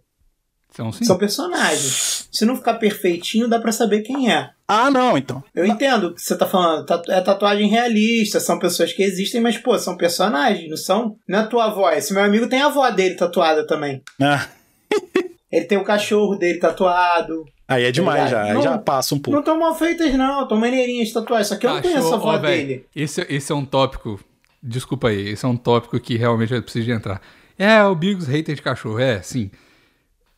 então, 0.72 0.92
sim. 0.92 1.04
São 1.04 1.18
personagens. 1.18 2.28
Se 2.32 2.46
não 2.46 2.56
ficar 2.56 2.76
perfeitinho, 2.76 3.48
dá 3.48 3.60
pra 3.60 3.72
saber 3.72 4.02
quem 4.02 4.32
é. 4.32 4.50
Ah, 4.68 4.90
não, 4.92 5.18
então. 5.18 5.44
Eu 5.54 5.66
entendo 5.66 6.08
o 6.08 6.14
que 6.16 6.22
você 6.22 6.38
tá 6.38 6.46
falando. 6.46 6.86
tatu- 6.86 7.12
É 7.12 7.20
tatuagem 7.20 7.68
realista, 7.68 8.40
são 8.40 8.60
pessoas 8.60 8.94
que 8.94 9.02
existem, 9.04 9.42
mas, 9.42 9.58
pô, 9.58 9.78
são 9.78 9.98
personagens, 9.98 10.70
não 10.70 10.78
são? 10.78 11.18
Não 11.28 11.40
é 11.40 11.42
a 11.42 11.48
tua 11.48 11.66
avó. 11.66 11.90
Esse 11.92 12.14
meu 12.14 12.24
amigo 12.24 12.48
tem 12.48 12.62
a 12.62 12.68
avó 12.68 12.90
dele 12.92 13.16
tatuada 13.16 13.66
também. 13.66 14.02
Ah, 14.22 14.48
Ele 15.52 15.66
tem 15.66 15.78
o 15.80 15.84
cachorro 15.84 16.36
dele 16.36 16.60
tatuado. 16.60 17.44
aí 17.68 17.84
é 17.84 17.92
demais 17.92 18.30
já, 18.30 18.44
aí 18.44 18.54
Não. 18.54 18.62
já 18.62 18.78
passa 18.78 19.16
um 19.16 19.20
pouco. 19.20 19.36
Não 19.36 19.44
tão 19.44 19.58
mal 19.60 19.74
feitas, 19.76 20.14
não. 20.14 20.48
Tão 20.48 20.58
maneirinhas 20.60 21.12
tatuagens. 21.12 21.48
Só 21.48 21.56
que 21.56 21.66
eu 21.66 21.74
não 21.74 21.82
conheço 21.82 21.98
a 22.00 22.12
Cachorro- 22.12 22.30
avó 22.30 22.36
ó, 22.36 22.38
dele. 22.38 22.86
Esse, 22.96 23.26
esse 23.28 23.52
é 23.52 23.56
um 23.56 23.66
tópico. 23.66 24.20
Desculpa 24.62 25.10
aí, 25.10 25.30
esse 25.30 25.46
é 25.46 25.48
um 25.48 25.56
tópico 25.58 26.00
que 26.00 26.18
realmente 26.18 26.54
eu 26.54 26.62
preciso 26.62 26.86
de 26.86 26.92
entrar. 26.92 27.22
É, 27.58 27.84
o 27.84 27.96
Bigos 27.96 28.28
hater 28.28 28.56
de 28.56 28.62
cachorro, 28.62 29.00
é, 29.00 29.22
sim. 29.22 29.50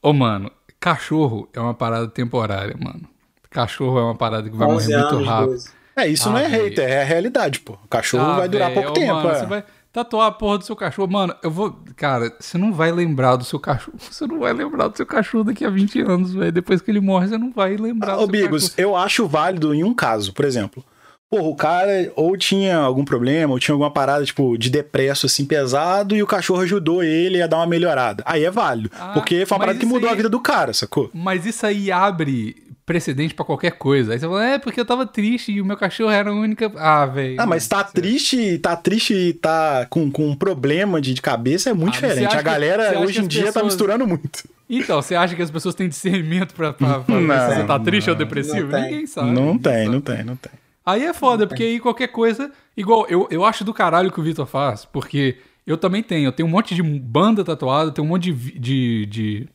Ô, 0.01 0.13
mano, 0.13 0.51
cachorro 0.79 1.47
é 1.53 1.59
uma 1.59 1.73
parada 1.73 2.07
temporária, 2.07 2.75
mano. 2.79 3.01
Cachorro 3.49 3.99
é 3.99 4.03
uma 4.03 4.15
parada 4.15 4.49
que 4.49 4.55
vai 4.55 4.67
11 4.67 4.87
morrer 4.89 5.01
muito 5.01 5.15
anos, 5.15 5.27
rápido. 5.27 5.51
12. 5.51 5.69
É, 5.95 6.07
isso 6.07 6.29
Ah, 6.29 6.31
não 6.31 6.37
é 6.39 6.47
véi. 6.47 6.69
hater, 6.69 6.89
é 6.89 7.01
a 7.01 7.05
realidade, 7.05 7.59
pô. 7.59 7.73
O 7.83 7.87
cachorro 7.87 8.23
Ah, 8.23 8.37
vai 8.37 8.49
durar 8.49 8.67
véi, 8.69 8.75
pouco 8.75 8.89
ô, 8.91 8.93
tempo, 8.93 9.13
mano, 9.13 9.29
é. 9.29 9.35
Você 9.39 9.45
vai 9.45 9.63
tatuar 9.91 10.27
a 10.27 10.31
porra 10.31 10.57
do 10.59 10.63
seu 10.63 10.75
cachorro. 10.75 11.11
Mano, 11.11 11.35
eu 11.43 11.51
vou. 11.51 11.77
Cara, 11.97 12.33
você 12.39 12.57
não 12.57 12.71
vai 12.71 12.91
lembrar 12.91 13.35
do 13.35 13.43
seu 13.43 13.59
cachorro. 13.59 13.97
Você 14.09 14.25
não 14.25 14.39
vai 14.39 14.53
lembrar 14.53 14.87
do 14.87 14.95
seu 14.95 15.05
cachorro 15.05 15.43
daqui 15.43 15.65
a 15.65 15.69
20 15.69 15.99
anos, 16.01 16.33
velho. 16.33 16.51
Depois 16.51 16.81
que 16.81 16.89
ele 16.89 17.01
morre, 17.01 17.27
você 17.27 17.37
não 17.37 17.51
vai 17.51 17.75
lembrar 17.75 18.13
do 18.15 18.19
Ô, 18.19 18.19
seu 18.21 18.27
Bigos, 18.29 18.69
cachorro. 18.69 18.81
eu 18.89 18.95
acho 18.95 19.27
válido 19.27 19.73
em 19.75 19.83
um 19.83 19.93
caso, 19.93 20.33
por 20.33 20.45
exemplo. 20.45 20.83
Porra, 21.31 21.47
o 21.47 21.55
cara 21.55 22.11
ou 22.17 22.35
tinha 22.35 22.75
algum 22.77 23.05
problema, 23.05 23.53
ou 23.53 23.59
tinha 23.59 23.73
alguma 23.73 23.89
parada, 23.89 24.25
tipo, 24.25 24.57
de 24.57 24.69
depresso, 24.69 25.25
assim, 25.27 25.45
pesado, 25.45 26.13
e 26.13 26.21
o 26.21 26.27
cachorro 26.27 26.61
ajudou 26.61 27.01
ele 27.01 27.41
a 27.41 27.47
dar 27.47 27.55
uma 27.57 27.65
melhorada. 27.67 28.21
Aí 28.27 28.43
é 28.43 28.51
válido. 28.51 28.91
Ah, 28.99 29.11
porque 29.13 29.45
foi 29.45 29.55
uma 29.55 29.59
parada 29.65 29.79
que 29.79 29.85
mudou 29.85 30.09
aí- 30.09 30.13
a 30.13 30.17
vida 30.17 30.27
do 30.27 30.41
cara, 30.41 30.73
sacou? 30.73 31.09
Mas 31.13 31.45
isso 31.45 31.65
aí 31.65 31.89
abre 31.89 32.57
precedente 32.85 33.33
pra 33.33 33.45
qualquer 33.45 33.71
coisa. 33.71 34.11
Aí 34.11 34.19
você 34.19 34.27
fala, 34.27 34.45
é 34.45 34.59
porque 34.59 34.77
eu 34.81 34.83
tava 34.85 35.05
triste 35.05 35.53
e 35.53 35.61
o 35.61 35.65
meu 35.65 35.77
cachorro 35.77 36.09
era 36.11 36.29
a 36.31 36.33
única. 36.33 36.69
Ah, 36.75 37.05
velho. 37.05 37.35
Ah, 37.39 37.45
mas 37.45 37.65
tá 37.65 37.81
triste, 37.81 38.57
tá 38.57 38.75
triste 38.75 39.13
e 39.13 39.31
tá 39.33 39.87
com, 39.89 40.11
com 40.11 40.27
um 40.27 40.35
problema 40.35 40.99
de, 40.99 41.13
de 41.13 41.21
cabeça 41.21 41.69
é 41.69 41.73
muito 41.73 41.91
Ah, 41.97 42.01
diferente. 42.01 42.33
A 42.35 42.37
que- 42.39 42.43
galera 42.43 42.89
acha 42.89 42.99
hoje 42.99 43.13
que 43.19 43.25
em 43.25 43.27
dia 43.29 43.41
tá 43.43 43.47
pessoas- 43.53 43.65
misturando 43.67 44.05
muito. 44.05 44.29
Então, 44.69 45.01
você 45.01 45.15
acha 45.15 45.33
que 45.33 45.41
as 45.41 45.51
pessoas 45.51 45.75
têm 45.75 45.87
discernimento 45.87 46.53
pra, 46.53 46.73
pra, 46.73 46.99
pra 46.99 47.15
ver 47.19 47.21
Não, 47.25 47.49
se 47.49 47.55
você 47.55 47.63
tá 47.63 47.79
triste 47.79 48.09
ou 48.09 48.15
depressivo? 48.17 48.67
não. 48.69 48.81
Ninguém 48.81 49.07
sabe. 49.07 49.27
não 49.31 49.41
ninguém 49.53 49.59
tem, 49.59 49.73
sabe. 49.73 49.89
não 49.89 50.01
tem, 50.01 50.23
não 50.25 50.35
tem. 50.35 50.51
Aí 50.85 51.03
é 51.03 51.13
foda, 51.13 51.45
porque 51.45 51.63
aí 51.63 51.79
qualquer 51.79 52.07
coisa. 52.07 52.51
Igual, 52.75 53.05
eu, 53.07 53.27
eu 53.29 53.45
acho 53.45 53.63
do 53.63 53.73
caralho 53.73 54.11
que 54.11 54.19
o 54.19 54.23
Vitor 54.23 54.45
faz, 54.45 54.83
porque 54.85 55.37
eu 55.65 55.77
também 55.77 56.01
tenho. 56.01 56.27
Eu 56.27 56.31
tenho 56.31 56.47
um 56.47 56.51
monte 56.51 56.73
de 56.73 56.81
banda 56.81 57.43
tatuada, 57.43 57.91
tenho 57.91 58.05
um 58.05 58.09
monte 58.09 58.31
de, 58.33 58.59
de, 58.59 59.05
de 59.05 59.49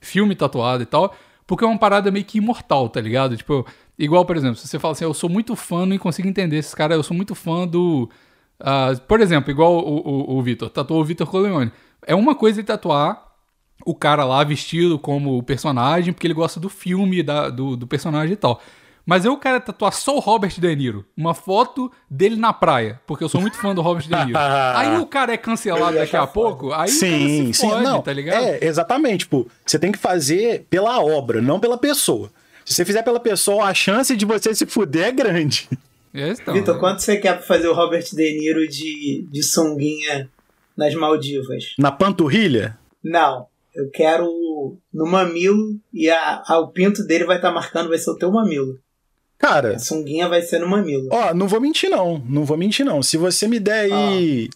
filme 0.00 0.34
tatuado 0.36 0.82
e 0.82 0.86
tal, 0.86 1.14
porque 1.46 1.64
é 1.64 1.66
uma 1.66 1.78
parada 1.78 2.10
meio 2.10 2.24
que 2.24 2.38
imortal, 2.38 2.88
tá 2.88 3.00
ligado? 3.00 3.36
Tipo, 3.36 3.66
igual, 3.98 4.24
por 4.24 4.36
exemplo, 4.36 4.56
se 4.56 4.68
você 4.68 4.78
fala 4.78 4.92
assim, 4.92 5.04
eu 5.04 5.14
sou 5.14 5.28
muito 5.28 5.56
fã, 5.56 5.84
não 5.84 5.98
consigo 5.98 6.28
entender 6.28 6.56
esses 6.58 6.74
caras, 6.74 6.96
eu 6.96 7.02
sou 7.02 7.16
muito 7.16 7.34
fã 7.34 7.66
do. 7.66 8.08
ah, 8.60 8.92
por 9.08 9.20
exemplo, 9.20 9.50
igual 9.50 9.78
o, 9.78 10.34
o, 10.34 10.38
o 10.38 10.42
Vitor, 10.42 10.70
tatuou 10.70 11.00
o 11.00 11.04
Vitor 11.04 11.26
Corleone. 11.26 11.72
É 12.06 12.14
uma 12.14 12.34
coisa 12.34 12.60
ele 12.60 12.66
tatuar 12.66 13.28
o 13.84 13.94
cara 13.94 14.24
lá 14.24 14.42
vestido 14.44 14.98
como 14.98 15.42
personagem, 15.42 16.12
porque 16.12 16.26
ele 16.26 16.34
gosta 16.34 16.60
do 16.60 16.68
filme, 16.68 17.22
da, 17.22 17.48
do, 17.50 17.76
do 17.76 17.86
personagem 17.86 18.34
e 18.34 18.36
tal. 18.36 18.60
Mas 19.08 19.24
eu 19.24 19.38
quero 19.38 19.58
tatuar 19.58 19.90
só 19.94 20.16
o 20.16 20.18
Robert 20.18 20.52
De 20.60 20.76
Niro. 20.76 21.02
Uma 21.16 21.32
foto 21.32 21.90
dele 22.10 22.36
na 22.36 22.52
praia, 22.52 23.00
porque 23.06 23.24
eu 23.24 23.28
sou 23.30 23.40
muito 23.40 23.56
fã 23.56 23.74
do 23.74 23.80
Robert 23.80 24.06
De 24.06 24.14
Niro. 24.26 24.36
aí 24.76 24.98
o 24.98 25.06
cara 25.06 25.32
é 25.32 25.38
cancelado 25.38 25.96
daqui 25.96 26.14
a 26.14 26.26
pouco, 26.26 26.74
aí 26.74 26.90
sim, 26.90 27.06
o 27.06 27.10
cara 27.10 27.28
se 27.30 27.54
sim, 27.54 27.70
fode, 27.70 27.84
não. 27.84 28.02
tá 28.02 28.12
ligado? 28.12 28.44
É, 28.44 28.58
exatamente, 28.60 29.20
tipo, 29.20 29.50
você 29.64 29.78
tem 29.78 29.90
que 29.90 29.98
fazer 29.98 30.66
pela 30.68 31.02
obra, 31.02 31.40
não 31.40 31.58
pela 31.58 31.78
pessoa. 31.78 32.30
Se 32.66 32.74
você 32.74 32.84
fizer 32.84 33.02
pela 33.02 33.18
pessoa, 33.18 33.64
a 33.64 33.72
chance 33.72 34.14
de 34.14 34.26
você 34.26 34.54
se 34.54 34.66
fuder 34.66 35.06
é 35.06 35.12
grande. 35.12 35.70
É, 36.12 36.32
então, 36.32 36.52
Vitor, 36.52 36.74
né? 36.74 36.80
quanto 36.80 37.00
você 37.00 37.16
quer 37.16 37.38
pra 37.38 37.46
fazer 37.46 37.68
o 37.68 37.72
Robert 37.74 38.04
De 38.12 38.38
Niro 38.38 38.68
de, 38.68 39.26
de 39.30 39.42
sunguinha 39.42 40.28
nas 40.76 40.94
Maldivas? 40.94 41.64
Na 41.78 41.90
panturrilha, 41.90 42.78
Não. 43.02 43.46
Eu 43.74 43.88
quero 43.90 44.26
no, 44.92 45.06
mamilo 45.06 45.78
e 45.94 46.10
a, 46.10 46.42
a- 46.46 46.58
o 46.58 46.68
pinto 46.68 47.06
dele 47.06 47.24
vai 47.24 47.36
estar 47.36 47.52
marcando, 47.52 47.88
vai 47.88 47.96
ser 47.96 48.10
o 48.10 48.16
teu 48.18 48.30
mamilo. 48.30 48.78
Cara, 49.38 49.76
A 49.76 49.78
sunguinha 49.78 50.28
vai 50.28 50.42
ser 50.42 50.58
no 50.58 50.68
mamilo. 50.68 51.08
ó, 51.12 51.32
não 51.32 51.46
vou 51.46 51.60
mentir 51.60 51.88
não. 51.88 52.22
Não 52.28 52.44
vou 52.44 52.56
mentir 52.56 52.84
não. 52.84 53.02
Se 53.02 53.16
você 53.16 53.46
me 53.46 53.60
der 53.60 53.92
aí 53.92 54.48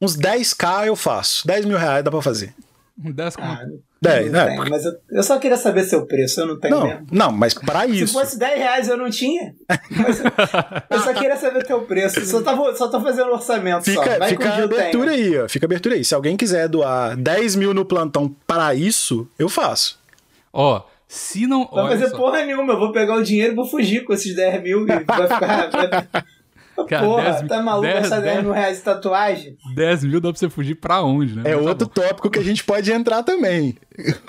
uns 0.00 0.16
10k, 0.16 0.86
eu 0.88 0.96
faço. 0.96 1.46
10 1.46 1.64
mil 1.64 1.78
reais 1.78 2.04
dá 2.04 2.10
pra 2.10 2.20
fazer. 2.20 2.54
Um 3.02 3.10
10 3.10 3.34
Ah, 3.38 3.56
conto. 3.66 3.82
10, 4.02 4.26
não 4.30 4.32
né? 4.44 4.46
tem, 4.60 4.68
mas 4.70 4.84
eu, 4.84 4.92
eu 5.10 5.22
só 5.22 5.38
queria 5.38 5.56
saber 5.56 5.82
seu 5.84 6.04
preço, 6.06 6.38
eu 6.42 6.46
não 6.46 6.60
tenho 6.60 6.74
Não, 6.78 6.86
mesmo. 6.86 7.06
não, 7.10 7.32
mas 7.32 7.54
pra 7.54 7.86
Se 7.88 8.02
isso. 8.02 8.12
fosse 8.12 8.38
10 8.38 8.58
reais 8.58 8.88
eu 8.88 8.98
não 8.98 9.08
tinha. 9.08 9.54
Mas 9.90 10.20
eu, 10.20 10.26
eu 10.90 11.00
só 11.00 11.14
queria 11.14 11.36
saber 11.38 11.64
teu 11.64 11.80
preço. 11.86 12.24
Só, 12.26 12.42
tava, 12.42 12.76
só 12.76 12.88
tô 12.88 13.00
fazendo 13.00 13.30
orçamento 13.32 13.90
só. 13.90 14.02
Fica, 14.02 14.18
Vai 14.18 14.28
fica 14.28 14.48
a 14.50 14.52
tenho. 14.52 14.64
abertura 14.64 15.10
aí, 15.12 15.38
ó. 15.38 15.48
Fica 15.48 15.64
a 15.64 15.68
abertura 15.68 15.94
aí. 15.94 16.04
Se 16.04 16.14
alguém 16.14 16.36
quiser 16.36 16.68
doar 16.68 17.16
10 17.16 17.56
mil 17.56 17.72
no 17.72 17.84
plantão 17.86 18.28
para 18.46 18.74
isso, 18.74 19.26
eu 19.38 19.48
faço. 19.48 19.98
Ó, 20.52 20.82
se 21.14 21.46
não. 21.46 21.64
Vai 21.66 21.84
olha 21.84 21.90
fazer 21.96 22.10
só. 22.10 22.16
porra 22.16 22.44
nenhuma. 22.44 22.72
Eu 22.72 22.78
vou 22.78 22.92
pegar 22.92 23.14
o 23.14 23.22
dinheiro 23.22 23.52
e 23.52 23.56
vou 23.56 23.64
fugir 23.66 24.04
com 24.04 24.12
esses 24.12 24.34
10 24.34 24.62
mil 24.62 24.82
e 24.82 24.86
vai 24.86 24.98
ficar. 25.00 25.70
Vai... 25.70 26.24
Cara, 26.88 27.04
porra, 27.06 27.22
10 27.30 27.48
tá 27.48 27.62
maluco 27.62 27.86
10, 27.86 28.00
gastar 28.00 28.20
10 28.20 28.32
10. 28.34 28.44
mil 28.44 28.52
reais 28.52 28.76
de 28.78 28.82
tatuagem? 28.82 29.56
10 29.76 30.04
mil 30.06 30.20
dá 30.20 30.30
pra 30.30 30.38
você 30.40 30.50
fugir 30.50 30.74
pra 30.74 31.02
onde, 31.04 31.36
né? 31.36 31.42
É 31.44 31.54
Mas 31.54 31.64
tá 31.64 31.70
outro 31.70 31.86
tópico 31.86 32.28
que 32.28 32.38
a 32.40 32.42
gente 32.42 32.64
pode 32.64 32.90
entrar 32.92 33.22
também. 33.22 33.76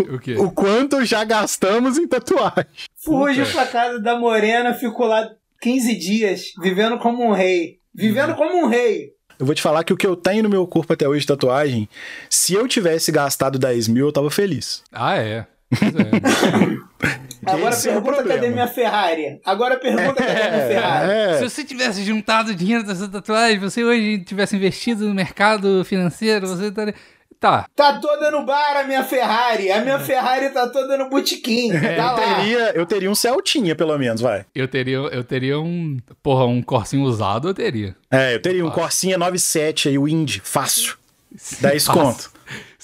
O 0.10 0.20
quê? 0.20 0.36
O 0.38 0.52
quanto 0.52 1.04
já 1.04 1.24
gastamos 1.24 1.98
em 1.98 2.08
tatuagem. 2.08 2.66
Fujo 2.96 3.42
Puta. 3.46 3.52
pra 3.52 3.66
casa 3.66 4.00
da 4.00 4.16
Morena, 4.20 4.76
fico 4.76 5.06
lá 5.08 5.28
15 5.60 5.96
dias, 5.96 6.54
vivendo 6.62 7.00
como 7.00 7.24
um 7.26 7.32
rei. 7.32 7.80
Vivendo 7.94 8.30
Uhum. 8.30 8.36
como 8.36 8.64
um 8.64 8.68
rei. 8.68 9.10
Eu 9.40 9.46
vou 9.48 9.56
te 9.56 9.62
falar 9.64 9.84
que 9.84 9.92
o 9.92 9.98
que 9.98 10.06
eu 10.06 10.16
tenho 10.16 10.44
no 10.44 10.50
meu 10.50 10.68
corpo 10.68 10.94
até 10.94 11.08
hoje 11.10 11.22
de 11.22 11.28
tatuagem, 11.28 11.90
se 12.30 12.54
eu 12.54 12.68
tivesse 12.68 13.12
gastado 13.12 13.58
10 13.58 13.88
mil, 13.88 14.06
eu 14.06 14.14
tava 14.14 14.30
feliz. 14.30 14.84
Ah, 14.94 15.18
é. 15.18 15.48
É. 15.84 17.16
Agora 17.46 17.70
Esse 17.70 17.90
é 17.90 17.92
o 17.92 18.02
pergunta 18.02 18.18
cadê 18.24 18.30
problema. 18.34 18.54
minha 18.54 18.68
Ferrari. 18.68 19.40
Agora 19.46 19.78
pergunta 19.78 20.16
cadê 20.16 20.50
minha 20.50 20.68
Ferrari. 20.68 21.12
É, 21.12 21.38
Se 21.38 21.50
você 21.50 21.64
tivesse 21.64 22.04
juntado 22.04 22.52
o 22.52 22.56
dinheiro 22.56 22.84
dessa 22.84 23.08
tatuagem, 23.08 23.60
você 23.60 23.84
hoje 23.84 24.20
tivesse 24.20 24.56
investido 24.56 25.08
no 25.08 25.14
mercado 25.14 25.84
financeiro, 25.86 26.48
você 26.48 26.68
estaria. 26.68 26.96
Tá. 27.40 27.68
Tá 27.76 28.00
toda 28.00 28.32
no 28.32 28.44
bar 28.46 28.78
a 28.78 28.84
minha 28.86 29.04
Ferrari. 29.04 29.72
A 29.72 29.76
É. 29.76 29.82
minha 29.84 30.00
Ferrari 30.00 30.50
tá 30.50 30.68
toda 30.70 30.98
no 30.98 31.10
botequim. 31.10 31.70
Tá 31.72 31.78
eu 32.12 32.16
teria, 32.16 32.72
eu 32.78 32.86
teria 32.86 33.12
um 33.12 33.16
Celtinha, 33.16 33.76
pelo 33.76 33.96
menos, 34.00 34.22
vai. 34.22 34.46
Eu 34.56 34.68
teria, 34.68 34.96
eu 34.98 35.24
teria 35.24 35.60
um. 35.60 35.98
Porra, 36.24 36.46
um 36.46 36.64
corsinho 36.64 37.04
usado 37.04 37.50
eu 37.50 37.54
teria. 37.54 37.96
É, 38.10 38.34
eu 38.34 38.42
teria 38.42 38.66
um. 38.66 38.72
Corsinha 38.72 39.18
97 39.20 39.90
aí, 39.90 39.98
o 40.00 40.08
Indy, 40.08 40.42
fácil. 40.44 40.96
10 41.62 41.86
Fácil. 41.86 42.02
conto. 42.02 42.32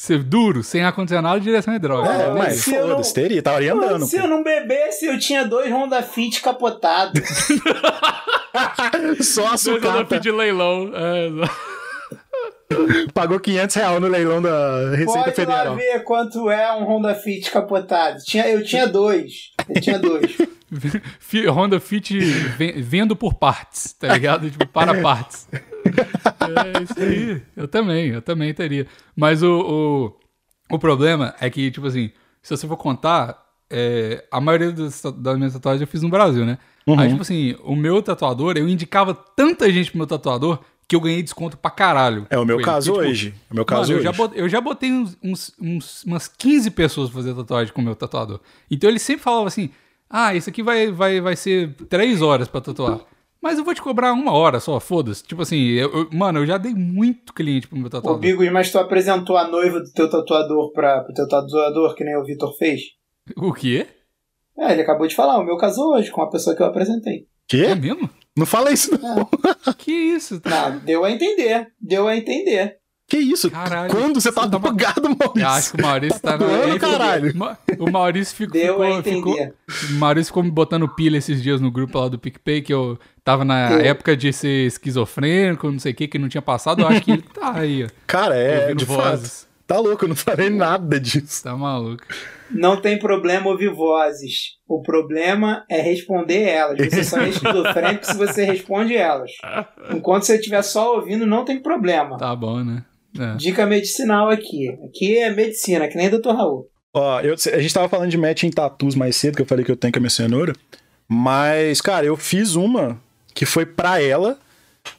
Ser 0.02 0.24
duro, 0.24 0.64
sem 0.64 0.82
ar-condicionado 0.84 1.38
e 1.38 1.41
direção 1.41 1.76
hidráulica. 1.76 2.12
É, 2.12 2.26
Pô, 2.26 2.36
mas 2.36 2.56
se 2.56 2.74
eu 2.74 2.88
foda-se, 2.89 3.10
não- 3.10 3.14
teria, 3.14 3.38
estaria 3.38 3.72
Pô, 3.76 3.84
andando. 3.86 4.06
se 4.08 4.16
eu 4.18 4.28
não 4.28 4.41
bebesse, 4.43 5.06
eu 5.06 5.20
tinha 5.20 5.45
dois 5.45 5.72
Honda 5.72 6.02
Fit 6.02 6.41
capotados. 6.41 7.22
pô. 7.62 9.24
Só 9.24 9.45
a 9.45 9.49
Dois 9.49 9.62
sucata. 9.62 9.89
Honda 9.91 10.06
Fit 10.08 10.22
de 10.24 10.32
leilão. 10.32 10.91
É. 10.95 11.30
Pagou 13.14 13.39
500 13.39 13.76
reais 13.76 14.02
no 14.02 14.08
leilão 14.08 14.41
da 14.41 14.89
Receita 14.89 15.06
Pode 15.14 15.26
lá 15.28 15.34
Federal. 15.34 15.76
ver 15.76 16.04
quanto 16.04 16.49
é 16.49 16.74
um 16.76 16.84
Honda 16.86 17.14
Fit 17.14 17.52
capotado. 17.52 18.18
Tinha, 18.26 18.47
eu 18.49 18.64
tinha 18.64 18.88
dois. 18.88 19.52
Eu 19.70 19.82
tinha 19.82 19.99
dois. 19.99 20.36
Honda 21.54 21.80
Fit 21.80 22.18
ven- 22.18 22.82
vendo 22.82 23.16
por 23.16 23.36
partes, 23.36 23.93
tá 23.93 24.08
ligado? 24.14 24.49
tipo, 24.49 24.66
para 24.66 24.95
partes. 25.04 25.47
É 25.86 26.84
isso 26.84 26.99
aí. 26.99 27.41
Eu 27.55 27.67
também, 27.67 28.07
eu 28.09 28.21
também 28.21 28.53
teria. 28.53 28.88
Mas 29.15 29.41
o, 29.43 30.15
o, 30.69 30.75
o 30.75 30.79
problema 30.79 31.34
é 31.39 31.49
que, 31.49 31.69
tipo 31.71 31.88
assim, 31.88 32.11
se 32.41 32.55
você 32.55 32.67
for 32.67 32.77
contar, 32.77 33.38
é, 33.69 34.25
a 34.32 34.41
maioria 34.41 34.71
das, 34.71 35.01
das 35.17 35.38
minhas 35.38 35.53
tatuagens 35.53 35.82
eu 35.82 35.88
fiz 35.88 36.01
no 36.01 36.09
Brasil, 36.09 36.45
né? 36.45 36.57
Aí, 36.97 37.09
tipo 37.09 37.21
assim, 37.21 37.55
o 37.63 37.75
meu 37.75 38.01
tatuador, 38.01 38.55
eu 38.57 38.67
indicava 38.67 39.13
tanta 39.13 39.71
gente 39.71 39.91
pro 39.91 39.99
meu 39.99 40.07
tatuador 40.07 40.59
que 40.88 40.95
eu 40.95 40.99
ganhei 40.99 41.21
desconto 41.23 41.57
pra 41.57 41.71
caralho. 41.71 42.27
É 42.29 42.38
o 42.38 42.43
meu 42.45 42.59
caso 42.61 42.91
Porque, 42.91 42.99
tipo, 43.07 43.11
hoje. 43.11 43.34
É 43.49 43.53
o 43.53 43.55
meu 43.55 43.63
caso 43.65 43.82
Mano, 43.84 43.91
eu 43.93 43.97
hoje. 43.97 44.03
já, 44.03 44.11
botei, 44.11 44.41
eu 44.41 44.49
já 44.49 44.59
botei 44.61 44.91
uns, 44.91 45.17
uns- 45.23 45.53
uns- 45.61 46.03
umas 46.03 46.27
15 46.27 46.69
pessoas 46.71 47.09
pra 47.09 47.21
fazer 47.21 47.34
tatuagem 47.34 47.73
com 47.73 47.82
o 47.82 47.84
meu 47.86 47.95
tatuador. 47.95 48.41
Então 48.69 48.89
ele 48.89 48.99
sempre 48.99 49.23
falava 49.23 49.47
assim: 49.47 49.69
ah, 50.09 50.36
isso 50.36 50.49
aqui 50.49 50.61
vai, 50.61 50.91
vai, 50.91 51.21
vai 51.21 51.36
ser 51.38 51.73
3 51.88 52.21
horas 52.21 52.49
pra 52.49 52.59
tatuar. 52.59 52.99
Mas 53.42 53.58
eu 53.58 53.64
vou 53.66 53.74
te 53.74 53.82
cobrar 53.82 54.14
uma 54.14 54.32
hora 54.34 54.60
só, 54.60 54.80
foda-se. 54.80 55.24
Tipo 55.24 55.42
assim, 55.42 55.58
eu- 55.72 55.92
eu- 55.92 56.10
mano, 56.14 56.39
eu 56.39 56.46
já 56.46 56.58
dei 56.58 56.74
muito 56.76 57.34
cliente 57.34 57.68
pro 57.68 57.78
meu 57.78 57.88
Ô, 57.88 57.89
tatuador. 57.89 58.20
Bigos, 58.20 58.52
mas 58.52 58.72
tu 58.72 58.78
apresentou 58.78 59.36
a 59.36 59.48
noiva 59.48 59.80
do 59.80 59.92
teu 59.92 60.10
tatuador 60.10 60.72
pra, 60.72 61.02
pro 61.02 61.14
teu 61.14 61.28
tatuador, 61.28 61.96
que 61.96 62.04
nem 62.04 62.16
o 62.18 62.24
Vitor 62.24 62.56
fez? 62.58 62.82
O 63.36 63.52
quê? 63.52 63.88
É, 64.58 64.74
ele 64.74 64.82
acabou 64.84 65.08
de 65.08 65.16
falar, 65.16 65.39
o 65.39 65.44
meu 65.44 65.58
casou 65.58 65.96
hoje 65.96 66.12
com 66.12 66.22
a 66.22 66.30
pessoa 66.30 66.56
que 66.56 66.62
eu 66.62 66.68
apresentei. 66.68 67.16
É 67.22 67.26
Quê? 67.48 67.76
mesmo? 67.76 68.10
Não 68.38 68.46
fala 68.46 68.72
isso, 68.72 68.92
não. 69.02 69.26
Que 69.76 69.92
isso? 69.92 70.39
Não, 70.46 70.80
deu 70.80 71.04
a 71.04 71.12
entender. 71.12 71.68
Deu 71.82 72.08
a 72.08 72.16
entender. 72.16 72.78
Que 73.12 73.18
isso? 73.18 73.51
Caralho. 73.51 73.91
Quando 73.91 74.22
você 74.22 74.32
tá 74.32 74.43
Você 74.43 74.49
tá 74.51 74.57
drogado, 74.57 75.01
Eu 75.36 75.47
acho 75.47 75.76
Maurício? 75.76 75.76
que 75.76 75.82
o 75.82 75.86
Maurício 75.86 76.20
tá 76.22 76.32
na. 76.32 76.38
doando, 76.38 76.64
ele 76.64 76.72
ficou- 76.74 76.89
caralho. 76.91 77.34
O 77.78 77.91
Maurício 77.91 78.36
ficou. 78.38 78.53
Deu 78.53 78.82
a 78.82 78.88
ficou, 78.88 79.03
ficou- 79.03 79.34
entender. 79.34 79.53
O 79.89 79.93
Maurício 79.95 80.28
ficou 80.28 80.43
me 80.43 80.49
botando 80.51 80.88
pilha 80.88 81.18
esses 81.18 81.43
dias 81.43 81.59
no 81.59 81.70
grupo 81.70 81.99
lá 81.99 82.07
do 82.07 82.18
PicPay, 82.18 82.62
que 82.62 82.74
eu 82.74 82.97
tava 83.24 83.43
na 83.43 83.70
Eu- 83.74 83.80
época 83.82 84.16
de 84.16 84.32
ser 84.32 84.66
esquizofrênico, 84.66 85.70
não 85.70 85.78
sei 85.78 85.91
o 85.91 85.95
que, 85.95 86.07
que 86.07 86.18
não 86.18 86.30
tinha 86.30 86.41
passado. 86.41 86.82
Eu 86.84 86.88
acho 86.88 87.01
que 87.01 87.12
ele 87.12 87.22
tá 87.22 87.51
aí, 87.53 87.84
ó. 87.84 87.88
Cara, 88.07 88.34
é, 88.36 88.74
de 88.74 88.86
vozes. 88.86 89.41
fato. 89.43 89.51
Tá 89.68 89.78
louco, 89.80 90.05
eu 90.05 90.09
não 90.09 90.16
falei 90.16 90.49
nada 90.49 90.97
disso. 90.99 91.43
Tá 91.43 91.55
maluco. 91.55 92.03
Não 92.49 92.80
tem 92.82 92.97
problema 92.99 93.47
ouvir 93.49 93.74
vozes. 93.74 94.57
O 94.68 94.82
problema 94.82 95.64
é 95.70 95.82
responder 95.82 96.43
elas. 96.43 96.78
Você 96.78 97.03
só 97.03 97.18
é 97.20 97.28
esquizofrênico 97.30 98.05
se 98.05 98.16
você 98.18 98.43
responde 98.45 98.95
elas. 98.95 99.32
Enquanto 99.93 100.24
você 100.24 100.36
estiver 100.36 100.62
só 100.62 100.95
ouvindo, 100.95 101.26
não 101.26 101.43
tem 101.45 101.62
problema. 101.62 102.18
Tá 102.18 102.34
bom, 102.36 102.64
né? 102.64 102.84
É. 103.20 103.36
Dica 103.36 103.66
medicinal 103.66 104.30
aqui. 104.30 104.70
Aqui 104.86 105.18
é 105.18 105.30
medicina, 105.30 105.88
que 105.88 105.95
nem 105.97 106.09
Dr. 106.09 106.30
Raul. 106.30 106.68
Ó, 106.93 107.20
eu- 107.22 107.36
a 107.53 107.59
gente 107.59 107.74
tava 107.74 107.88
falando 107.89 108.09
de 108.09 108.18
match 108.18 108.43
em 108.43 108.49
tatus 108.51 108.95
mais 108.95 109.16
cedo, 109.16 109.36
que 109.36 109.41
eu 109.41 109.45
falei 109.45 109.64
que 109.66 109.72
eu 109.72 109.76
tenho 109.78 109.91
com 109.93 109.99
a 109.99 110.01
minha 110.01 110.09
cenoura. 110.09 110.53
Mas, 111.07 111.82
cara, 111.82 112.05
eu 112.05 112.16
fiz 112.16 112.55
uma 112.55 112.99
que 113.34 113.45
foi 113.45 113.66
pra 113.66 114.01
ela, 114.01 114.38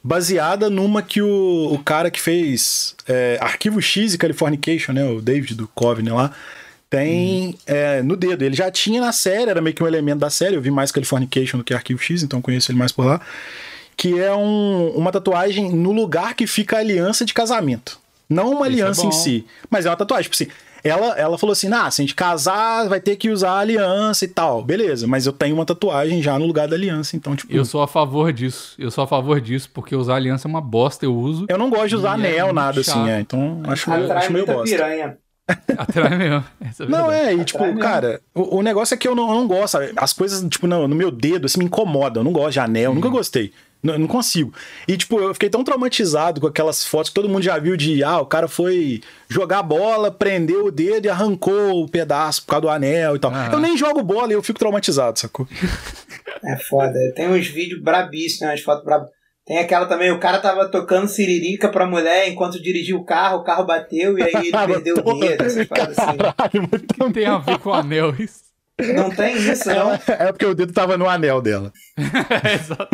baseada 0.03 0.69
numa 0.69 1.01
que 1.01 1.21
o, 1.21 1.69
o 1.73 1.79
cara 1.83 2.09
que 2.11 2.19
fez 2.21 2.95
é, 3.07 3.37
Arquivo 3.41 3.81
X 3.81 4.13
e 4.13 4.17
Californication, 4.17 4.93
né? 4.93 5.03
O 5.05 5.21
David 5.21 5.55
do 5.55 5.67
Coveney 5.67 6.13
lá, 6.13 6.31
tem 6.89 7.55
é, 7.65 8.01
no 8.03 8.15
dedo. 8.15 8.43
Ele 8.43 8.55
já 8.55 8.69
tinha 8.69 9.01
na 9.01 9.11
série, 9.11 9.49
era 9.49 9.61
meio 9.61 9.75
que 9.75 9.83
um 9.83 9.87
elemento 9.87 10.19
da 10.19 10.29
série. 10.29 10.55
Eu 10.55 10.61
vi 10.61 10.69
mais 10.71 10.91
Californication 10.91 11.57
do 11.57 11.63
que 11.63 11.73
Arquivo 11.73 11.99
X, 12.01 12.21
então 12.23 12.41
conheço 12.41 12.71
ele 12.71 12.77
mais 12.77 12.91
por 12.91 13.05
lá. 13.05 13.19
Que 13.97 14.19
é 14.19 14.33
um- 14.33 14.89
uma 14.95 15.11
tatuagem 15.11 15.71
no 15.71 15.91
lugar 15.91 16.35
que 16.35 16.47
fica 16.47 16.77
a 16.77 16.79
aliança 16.79 17.25
de 17.25 17.33
casamento. 17.33 17.99
Não 18.29 18.51
uma 18.51 18.53
Isso 18.53 18.63
é 18.63 18.67
aliança 18.67 19.01
em 19.01 19.05
bom. 19.09 19.11
si, 19.11 19.45
mas 19.69 19.85
é 19.85 19.89
uma 19.89 19.95
tatuagem. 19.95 20.29
Tipo 20.29 20.35
assim, 20.43 20.51
ela, 20.83 21.17
ela 21.17 21.37
falou 21.37 21.53
assim: 21.53 21.71
ah, 21.73 21.89
se 21.89 22.01
a 22.01 22.03
gente 22.03 22.15
casar, 22.15 22.87
vai 22.89 22.99
ter 22.99 23.15
que 23.15 23.29
usar 23.29 23.51
a 23.51 23.59
aliança 23.59 24.25
e 24.25 24.27
tal. 24.27 24.63
Beleza, 24.63 25.07
mas 25.07 25.25
eu 25.25 25.31
tenho 25.33 25.55
uma 25.55 25.65
tatuagem 25.65 26.21
já 26.21 26.37
no 26.37 26.45
lugar 26.45 26.67
da 26.67 26.75
aliança, 26.75 27.15
então, 27.15 27.35
tipo. 27.35 27.53
Eu 27.53 27.63
sou 27.63 27.81
a 27.81 27.87
favor 27.87 28.33
disso. 28.33 28.75
Eu 28.77 28.91
sou 28.91 29.03
a 29.03 29.07
favor 29.07 29.39
disso, 29.39 29.69
porque 29.73 29.95
usar 29.95 30.15
aliança 30.15 30.47
é 30.47 30.49
uma 30.49 30.61
bosta, 30.61 31.05
eu 31.05 31.15
uso. 31.15 31.45
Eu 31.47 31.57
não 31.57 31.69
gosto 31.69 31.89
de 31.89 31.95
usar 31.95 32.11
é 32.11 32.13
anel, 32.13 32.45
muito 32.47 32.55
nada 32.55 32.83
chato. 32.83 32.97
assim, 32.99 33.09
é. 33.09 33.19
Então, 33.19 33.61
acho 33.67 33.89
meio, 33.89 34.03
Atrai 34.03 34.17
acho 34.17 34.33
meio 34.33 34.45
muita 34.45 34.59
bosta. 34.61 34.75
piranha. 34.75 35.17
Atrai 35.77 36.17
mesmo. 36.17 36.43
Essa 36.61 36.83
é 36.83 36.87
Não, 36.87 37.11
é, 37.11 37.23
e 37.23 37.27
Atrai 37.31 37.45
tipo, 37.45 37.63
mesmo. 37.63 37.79
cara, 37.79 38.21
o, 38.33 38.57
o 38.57 38.61
negócio 38.61 38.93
é 38.93 38.97
que 38.97 39.07
eu 39.07 39.13
não, 39.15 39.27
eu 39.29 39.35
não 39.35 39.47
gosto, 39.47 39.73
sabe? 39.73 39.91
As 39.95 40.13
coisas, 40.13 40.41
tipo, 40.49 40.67
no, 40.67 40.87
no 40.87 40.95
meu 40.95 41.11
dedo, 41.11 41.45
assim, 41.45 41.59
me 41.59 41.65
incomodam. 41.65 42.21
Eu 42.21 42.25
não 42.25 42.31
gosto 42.33 42.53
de 42.53 42.59
anel, 42.59 42.93
nunca 42.93 43.09
gostei. 43.09 43.51
Não, 43.83 43.99
não 43.99 44.07
consigo. 44.07 44.53
E, 44.87 44.95
tipo, 44.95 45.19
eu 45.19 45.33
fiquei 45.33 45.49
tão 45.49 45.63
traumatizado 45.63 46.39
com 46.39 46.47
aquelas 46.47 46.85
fotos 46.85 47.09
que 47.09 47.15
todo 47.15 47.27
mundo 47.27 47.43
já 47.43 47.59
viu 47.59 47.75
de, 47.75 48.01
ah, 48.01 48.21
o 48.21 48.25
cara 48.25 48.47
foi 48.47 49.01
jogar 49.27 49.61
bola, 49.61 50.09
prendeu 50.09 50.67
o 50.67 50.71
dedo 50.71 51.05
e 51.05 51.09
arrancou 51.09 51.83
o 51.83 51.89
pedaço 51.89 52.43
por 52.43 52.51
causa 52.51 52.61
do 52.61 52.69
anel 52.69 53.17
e 53.17 53.19
tal. 53.19 53.31
Ah. 53.33 53.49
Eu 53.51 53.59
nem 53.59 53.75
jogo 53.75 54.01
bola 54.01 54.31
e 54.31 54.35
eu 54.35 54.41
fico 54.41 54.59
traumatizado, 54.59 55.19
sacou? 55.19 55.47
É 56.45 56.57
foda. 56.57 56.93
Tem 57.15 57.29
uns 57.29 57.47
vídeos 57.47 57.81
brabíssimos, 57.81 58.49
umas 58.49 58.61
fotos 58.61 58.83
brabas. 58.83 59.07
Tem 59.45 59.59
aquela 59.59 59.85
também, 59.85 60.11
o 60.11 60.19
cara 60.19 60.39
tava 60.39 60.69
tocando 60.69 61.07
siririca 61.07 61.69
pra 61.69 61.85
mulher 61.85 62.29
enquanto 62.29 62.61
dirigia 62.61 62.95
o 62.95 63.05
carro, 63.05 63.39
o 63.39 63.43
carro 63.43 63.65
bateu 63.65 64.17
e 64.17 64.23
aí 64.23 64.47
ele 64.47 64.51
perdeu 64.67 64.95
o 64.97 65.19
dedo. 65.19 65.43
Essas 65.43 65.67
paradas 65.67 65.97
assim. 65.97 66.17
Caralho, 66.17 66.69
muito 66.69 66.95
Não 66.97 67.11
tem 67.11 67.25
a 67.25 67.37
ver 67.37 67.59
com 67.59 67.73
anel 67.73 68.13
isso. 68.19 68.52
Não 68.95 69.09
tem 69.11 69.35
isso, 69.37 69.69
não. 69.69 69.93
É 69.93 70.31
porque 70.31 70.45
o 70.45 70.55
dedo 70.55 70.73
tava 70.73 70.97
no 70.97 71.07
anel 71.07 71.41
dela. 71.41 71.71
É, 72.43 72.55
Exato. 72.55 72.89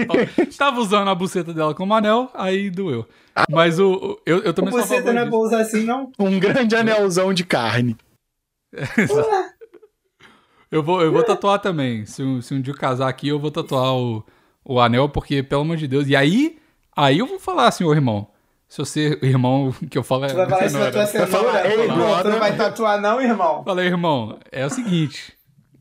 Tava 0.57 0.79
usando 0.81 1.09
a 1.09 1.15
buceta 1.15 1.53
dela 1.53 1.73
como 1.73 1.93
anel, 1.93 2.29
aí 2.33 2.69
doeu. 2.69 3.07
Mas 3.49 3.79
o, 3.79 3.93
o- 3.93 4.19
eu, 4.25 4.39
eu 4.43 4.53
também 4.53 4.71
sou 4.71 4.81
a 4.81 4.83
Você 4.83 4.97
favor 4.97 5.13
não 5.13 5.21
é 5.21 5.25
pra 5.25 5.37
usar 5.37 5.59
assim, 5.61 5.85
não? 5.85 6.11
Um 6.19 6.37
grande 6.39 6.75
anelzão 6.75 7.33
de 7.33 7.45
carne. 7.45 7.95
Eu 10.71 10.83
vou, 10.83 11.01
eu 11.01 11.11
vou 11.11 11.23
tatuar 11.23 11.57
também. 11.59 12.05
Se, 12.05 12.21
um- 12.21 12.41
se 12.41 12.53
um 12.53 12.61
dia 12.61 12.71
eu 12.73 12.77
casar 12.77 13.09
aqui, 13.09 13.27
eu 13.27 13.39
vou 13.39 13.49
tatuar 13.49 13.95
o, 13.95 14.23
o 14.63 14.79
anel, 14.79 15.09
porque, 15.09 15.41
pelo 15.41 15.61
amor 15.61 15.77
de 15.77 15.87
Deus. 15.87 16.07
E 16.07 16.15
aí, 16.15 16.59
aí 16.95 17.17
eu 17.17 17.25
vou 17.25 17.39
falar 17.39 17.67
assim, 17.67 17.83
ô 17.83 17.91
irmão, 17.91 18.27
Se 18.67 18.77
você, 18.77 19.17
irmão, 19.23 19.73
que 19.89 19.97
eu 19.97 20.03
falo 20.03 20.25
é. 20.25 20.27
Tu 20.27 20.35
vai 20.35 20.47
falar 20.47 20.65
isso 20.67 20.77
na 20.77 20.91
tua 20.91 21.05
cenoura. 21.07 21.67
Ei, 21.67 21.79
irmão, 21.81 21.97
tu 21.97 22.03
agora- 22.03 22.29
não 22.29 22.39
vai 22.39 22.55
tatuar 22.55 23.01
não, 23.01 23.19
irmão? 23.19 23.63
Falei, 23.63 23.87
irmão, 23.87 24.37
é 24.51 24.63
o 24.63 24.69
seguinte. 24.69 25.33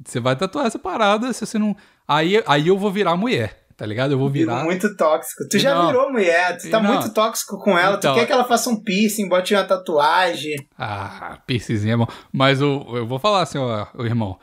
Você 0.09 0.20
vai 0.20 0.34
tatuar 0.36 0.66
essa 0.66 0.78
parada, 0.78 1.32
se 1.32 1.44
você 1.44 1.59
não. 1.59 1.76
Aí, 2.06 2.42
aí 2.46 2.68
eu 2.68 2.78
vou 2.78 2.90
virar 2.90 3.14
mulher, 3.16 3.64
tá 3.76 3.84
ligado? 3.84 4.12
Eu 4.12 4.18
vou 4.18 4.30
virar. 4.30 4.64
Muito 4.64 4.96
tóxico. 4.96 5.46
Tu 5.50 5.59
já 5.59 5.74
Não. 5.74 5.88
virou 5.88 6.11
mulher, 6.11 6.56
tu 6.56 6.70
tá 6.70 6.80
Não. 6.80 6.92
muito 6.94 7.12
tóxico 7.12 7.59
com 7.59 7.78
ela. 7.78 7.96
Então. 7.98 8.14
Tu 8.14 8.18
quer 8.20 8.26
que 8.26 8.32
ela 8.32 8.44
faça 8.44 8.70
um 8.70 8.82
piercing, 8.82 9.28
bote 9.28 9.54
uma 9.54 9.64
tatuagem. 9.64 10.56
Ah, 10.78 11.38
piercingzinho 11.46 11.92
é 11.92 11.96
bom. 11.98 12.06
Mas 12.32 12.61
eu, 12.61 12.86
eu 12.94 13.06
vou 13.06 13.18
falar 13.18 13.42
assim, 13.42 13.59
ó, 13.59 13.86
irmão. 14.00 14.38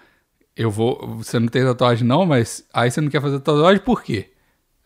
Eu 0.55 0.69
vou. 0.71 1.15
Você 1.17 1.37
não 1.39 1.47
tem 1.47 1.63
tatuagem, 1.65 2.07
não, 2.07 2.25
mas 2.25 2.63
aí 2.73 2.89
você 2.91 3.01
não 3.01 3.09
quer 3.09 3.21
fazer 3.21 3.39
tatuagem 3.39 3.81
por 3.83 4.01
quê? 4.03 4.31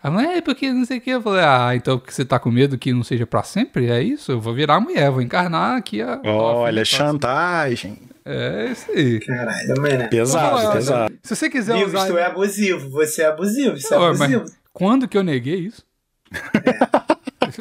Ela, 0.01 0.23
é, 0.37 0.41
porque 0.41 0.71
não 0.71 0.85
sei 0.85 0.97
o 0.97 1.01
que. 1.01 1.09
Eu 1.09 1.21
falei, 1.21 1.43
ah, 1.43 1.75
então 1.75 1.99
porque 1.99 2.13
você 2.13 2.23
tá 2.23 2.39
com 2.39 2.49
medo 2.49 2.77
que 2.77 2.93
não 2.93 3.03
seja 3.03 3.27
pra 3.27 3.43
sempre? 3.43 3.91
É 3.91 4.01
isso? 4.01 4.31
Eu 4.31 4.39
vou 4.39 4.53
virar 4.53 4.79
mulher, 4.79 5.11
vou 5.11 5.21
encarnar 5.21 5.75
aqui 5.77 6.01
a. 6.01 6.19
Olha, 6.25 6.81
a- 6.81 6.85
chantagem. 6.85 8.08
É 8.31 8.71
isso 8.71 8.91
aí. 8.91 9.19
Caralho, 9.21 9.81
mano. 9.81 10.09
Pesado, 10.09 10.49
Vou 10.51 10.59
falar, 10.61 10.73
pesado. 10.75 11.13
Se 11.23 11.35
você 11.35 11.49
quiser 11.49 11.73
Amigos, 11.73 11.93
usar. 11.93 12.07
tu 12.07 12.17
é 12.17 12.25
abusivo. 12.25 12.89
Você 12.91 13.21
é 13.23 13.25
abusivo. 13.25 13.75
Isso 13.75 13.91
é 13.93 13.97
Não, 13.97 14.07
mas 14.09 14.21
abusivo. 14.21 14.45
quando 14.71 15.07
que 15.07 15.17
eu 15.17 15.23
neguei 15.23 15.59
isso? 15.59 15.83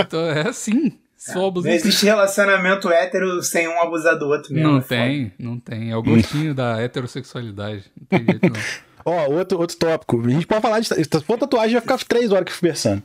Então, 0.00 0.20
é 0.28 0.46
assim. 0.48 0.92
Sou 1.16 1.42
Não 1.42 1.48
abusivo. 1.48 1.74
existe 1.74 2.04
relacionamento 2.04 2.90
hétero 2.90 3.42
sem 3.42 3.66
um 3.66 3.80
abusar 3.82 4.16
do 4.18 4.28
outro 4.28 4.52
mesmo. 4.54 4.68
Não 4.70 4.78
é 4.78 4.80
foda. 4.82 5.00
tem, 5.00 5.32
não 5.38 5.58
tem. 5.58 5.90
É 5.90 5.96
o 5.96 6.02
gostinho 6.02 6.54
da 6.54 6.80
heterossexualidade. 6.80 7.84
Não 7.98 8.06
tem 8.06 8.24
jeito, 8.26 8.48
não. 8.52 8.60
Ó, 9.04 9.30
outro, 9.32 9.58
outro 9.58 9.76
tópico. 9.76 10.20
A 10.24 10.30
gente 10.30 10.46
pode 10.46 10.60
falar 10.60 10.80
de. 10.80 10.88
Se 10.88 10.94
for 11.26 11.38
tatuagem, 11.38 11.72
vai 11.72 11.80
ficar 11.80 11.98
três 12.06 12.30
horas 12.30 12.42
aqui 12.42 12.52
conversando. 12.60 13.02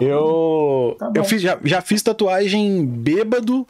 eu. 0.00 0.96
Tá 0.98 1.12
eu 1.14 1.24
fiz, 1.24 1.42
já, 1.42 1.58
já 1.62 1.80
fiz 1.82 2.02
tatuagem 2.02 2.84
bêbado 2.86 3.66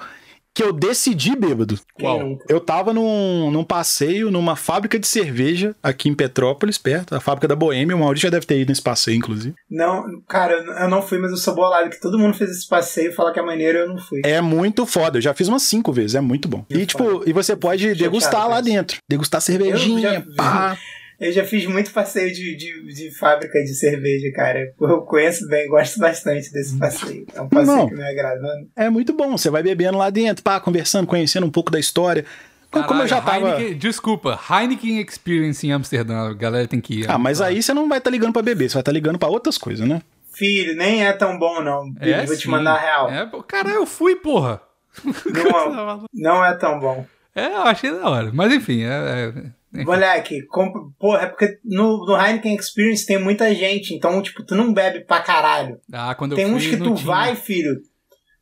que 0.54 0.62
eu 0.62 0.72
decidi 0.72 1.34
bêbado. 1.34 1.78
Qual? 1.94 2.20
nunca? 2.20 2.44
Eu 2.48 2.60
tava 2.60 2.92
num, 2.92 3.50
num 3.50 3.64
passeio 3.64 4.30
numa 4.30 4.56
fábrica 4.56 4.98
de 4.98 5.06
cerveja 5.06 5.74
aqui 5.82 6.08
em 6.08 6.14
Petrópolis, 6.14 6.78
perto, 6.78 7.14
a 7.14 7.20
fábrica 7.20 7.48
da 7.48 7.56
Boêmia. 7.56 7.96
O 7.96 7.98
Maurício 8.00 8.26
já 8.26 8.30
deve 8.30 8.46
ter 8.46 8.60
ido 8.60 8.68
nesse 8.68 8.82
passeio, 8.82 9.16
inclusive. 9.16 9.54
Não, 9.70 10.04
cara, 10.28 10.54
eu 10.54 10.88
não 10.88 11.02
fui, 11.02 11.18
mas 11.18 11.30
eu 11.30 11.36
sou 11.36 11.54
bolado 11.54 11.90
que 11.90 12.00
todo 12.00 12.18
mundo 12.18 12.36
fez 12.36 12.50
esse 12.50 12.68
passeio 12.68 13.10
e 13.10 13.14
fala 13.14 13.32
que 13.32 13.40
é 13.40 13.42
maneiro 13.42 13.78
e 13.78 13.80
eu 13.82 13.88
não 13.88 13.98
fui. 13.98 14.20
É 14.24 14.40
muito 14.40 14.84
foda. 14.84 15.18
Eu 15.18 15.22
já 15.22 15.34
fiz 15.34 15.48
umas 15.48 15.62
cinco 15.62 15.92
vezes, 15.92 16.14
é 16.14 16.20
muito 16.20 16.48
bom. 16.48 16.64
E, 16.68 16.84
tipo, 16.84 17.04
foda. 17.04 17.30
e 17.30 17.32
você 17.32 17.56
pode 17.56 17.82
Chateado 17.82 18.02
degustar 18.02 18.48
lá 18.48 18.56
isso. 18.60 18.64
dentro. 18.64 18.98
Degustar 19.08 19.40
cervejinha, 19.40 20.20
vi. 20.20 20.36
Eu 21.22 21.30
já 21.32 21.44
fiz 21.44 21.66
muito 21.66 21.92
passeio 21.92 22.32
de, 22.32 22.56
de, 22.56 22.82
de 22.92 23.10
fábrica 23.16 23.58
de 23.62 23.74
cerveja, 23.74 24.30
cara. 24.34 24.72
Eu 24.80 25.02
conheço 25.02 25.46
bem, 25.48 25.68
gosto 25.68 26.00
bastante 26.00 26.52
desse 26.52 26.76
passeio. 26.76 27.24
É 27.34 27.40
um 27.40 27.48
passeio 27.48 27.76
Não. 27.76 27.88
que 27.88 27.94
me 27.94 28.02
agrada. 28.02 28.40
mano. 28.40 28.66
É 28.74 28.90
muito 28.90 29.12
bom. 29.12 29.38
Você 29.38 29.48
vai 29.48 29.62
bebendo 29.62 29.96
lá 29.98 30.10
dentro, 30.10 30.42
pá, 30.42 30.58
conversando, 30.58 31.06
conhecendo 31.06 31.46
um 31.46 31.50
pouco 31.50 31.70
da 31.70 31.78
história. 31.78 32.24
Como- 32.70 32.86
Como 32.86 33.02
eu 33.02 33.06
já 33.06 33.20
Caralho, 33.20 33.44
tava. 33.44 33.56
Heineken- 33.60 33.78
desculpa, 33.78 34.40
Heineken 34.50 35.00
Experience 35.00 35.64
em 35.66 35.72
Amsterdã. 35.72 36.28
A 36.30 36.34
galera 36.34 36.66
tem 36.66 36.80
que 36.80 37.00
ir. 37.00 37.10
Ah, 37.10 37.18
mas 37.18 37.40
aí 37.40 37.62
você 37.62 37.72
não 37.72 37.88
vai 37.88 37.98
estar 37.98 38.10
ligando 38.10 38.32
pra 38.32 38.42
beber, 38.42 38.68
você 38.68 38.74
vai 38.74 38.80
estar 38.82 38.92
ligando 38.92 39.18
pra 39.18 39.28
outras 39.28 39.56
coisas, 39.58 39.86
né? 39.86 40.02
Filho, 40.34 40.74
nem 40.74 41.04
é 41.06 41.12
tão 41.12 41.38
bom, 41.38 41.62
não. 41.62 41.92
É, 42.00 42.24
Vou 42.24 42.34
te 42.34 42.44
sim. 42.44 42.48
mandar 42.50 42.72
a 42.74 42.80
real. 42.80 43.10
É, 43.10 43.30
caralho, 43.46 43.76
eu 43.76 43.86
fui, 43.86 44.16
porra. 44.16 44.60
Não, 45.04 46.06
não 46.12 46.44
é 46.44 46.54
tão 46.56 46.80
bom. 46.80 47.06
É, 47.34 47.46
eu 47.46 47.62
achei 47.62 47.90
da 47.92 48.08
hora. 48.08 48.30
Mas 48.32 48.52
enfim, 48.52 48.82
é. 48.84 48.88
é- 48.88 49.61
Moleque, 49.84 50.44
compra... 50.46 50.82
porra, 50.98 51.22
é 51.22 51.26
porque 51.26 51.58
no, 51.64 52.04
no 52.04 52.20
Heineken 52.20 52.54
Experience 52.56 53.06
tem 53.06 53.18
muita 53.18 53.54
gente, 53.54 53.94
então, 53.94 54.20
tipo, 54.20 54.44
tu 54.44 54.54
não 54.54 54.72
bebe 54.72 55.00
pra 55.00 55.20
caralho. 55.20 55.80
Ah, 55.92 56.14
quando 56.14 56.32
eu 56.32 56.36
Tem 56.36 56.46
fui, 56.46 56.54
uns 56.54 56.66
que 56.66 56.76
tu 56.76 56.94
tinha. 56.94 57.06
vai, 57.06 57.34
filho. 57.34 57.80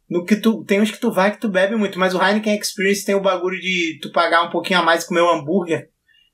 No 0.09 0.24
que 0.24 0.35
tu, 0.35 0.64
tem 0.64 0.81
uns 0.81 0.91
que 0.91 0.99
tu 0.99 1.12
vai 1.12 1.31
que 1.31 1.41
tu 1.41 1.49
bebe 1.49 1.76
muito, 1.76 1.99
mas 1.99 2.14
o 2.14 2.22
Heineken 2.22 2.59
Experience 2.59 3.05
tem 3.05 3.14
o 3.14 3.20
bagulho 3.20 3.61
de 3.61 4.01
tu 4.03 4.11
pagar 4.11 4.43
um 4.43 4.51
pouquinho 4.51 4.81
a 4.81 4.83
mais 4.83 5.05
e 5.05 5.07
comer 5.07 5.22
um 5.22 5.31
hambúrguer. 5.31 5.89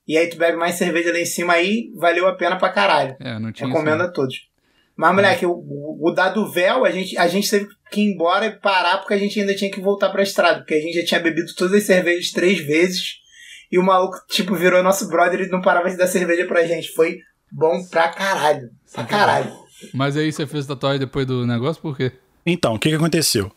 E 0.09 0.17
aí 0.17 0.29
tu 0.29 0.39
bebe 0.39 0.57
mais 0.57 0.77
cerveja 0.77 1.13
lá 1.13 1.19
em 1.19 1.27
cima, 1.27 1.53
aí 1.55 1.93
valeu 1.95 2.27
a 2.27 2.35
pena 2.35 2.57
pra 2.57 2.73
caralho. 2.73 3.17
É, 3.21 3.39
não 3.39 3.53
tinha. 3.53 3.69
Recomendo 3.69 4.01
a 4.03 4.09
todos. 4.09 4.49
Mas, 4.97 5.15
moleque, 5.15 5.45
o, 5.45 5.53
o 6.01 6.11
da 6.11 6.31
do 6.31 6.51
véu, 6.51 6.87
a 6.87 6.91
gente, 6.91 7.19
a 7.19 7.29
gente 7.29 7.51
teve 7.51 7.69
que 7.91 8.01
ir 8.01 8.15
embora 8.15 8.47
e 8.47 8.53
parar 8.53 8.99
porque 8.99 9.13
a 9.13 9.19
gente 9.19 9.39
ainda 9.39 9.55
tinha 9.55 9.71
que 9.71 9.81
voltar 9.81 10.09
pra 10.09 10.23
estrada. 10.23 10.61
Porque 10.61 10.75
a 10.75 10.81
gente 10.81 10.95
já 10.99 11.05
tinha 11.05 11.21
bebido 11.21 11.55
todas 11.55 11.75
as 11.75 11.83
cervejas 11.83 12.31
três 12.31 12.59
vezes. 12.61 13.17
E 13.71 13.79
o 13.79 13.83
maluco, 13.83 14.19
tipo, 14.29 14.55
virou 14.55 14.83
nosso 14.83 15.09
brother 15.09 15.41
e 15.41 15.49
não 15.49 15.61
parava 15.61 15.91
de 15.91 15.97
dar 15.97 16.07
cerveja 16.07 16.47
pra 16.47 16.67
gente. 16.67 16.93
Foi 16.93 17.19
bom 17.51 17.85
pra 17.91 18.09
caralho. 18.09 18.71
Pra 18.93 19.05
caralho. 19.05 19.53
Mas 19.93 20.17
aí 20.17 20.33
você 20.33 20.47
fez 20.47 20.67
tatuagem 20.67 21.01
depois 21.01 21.27
do 21.27 21.47
negócio, 21.47 21.83
por 21.83 21.97
quê? 21.97 22.13
Então, 22.45 22.75
o 22.75 22.79
que, 22.79 22.91
que 22.91 22.95
aconteceu? 22.95 23.51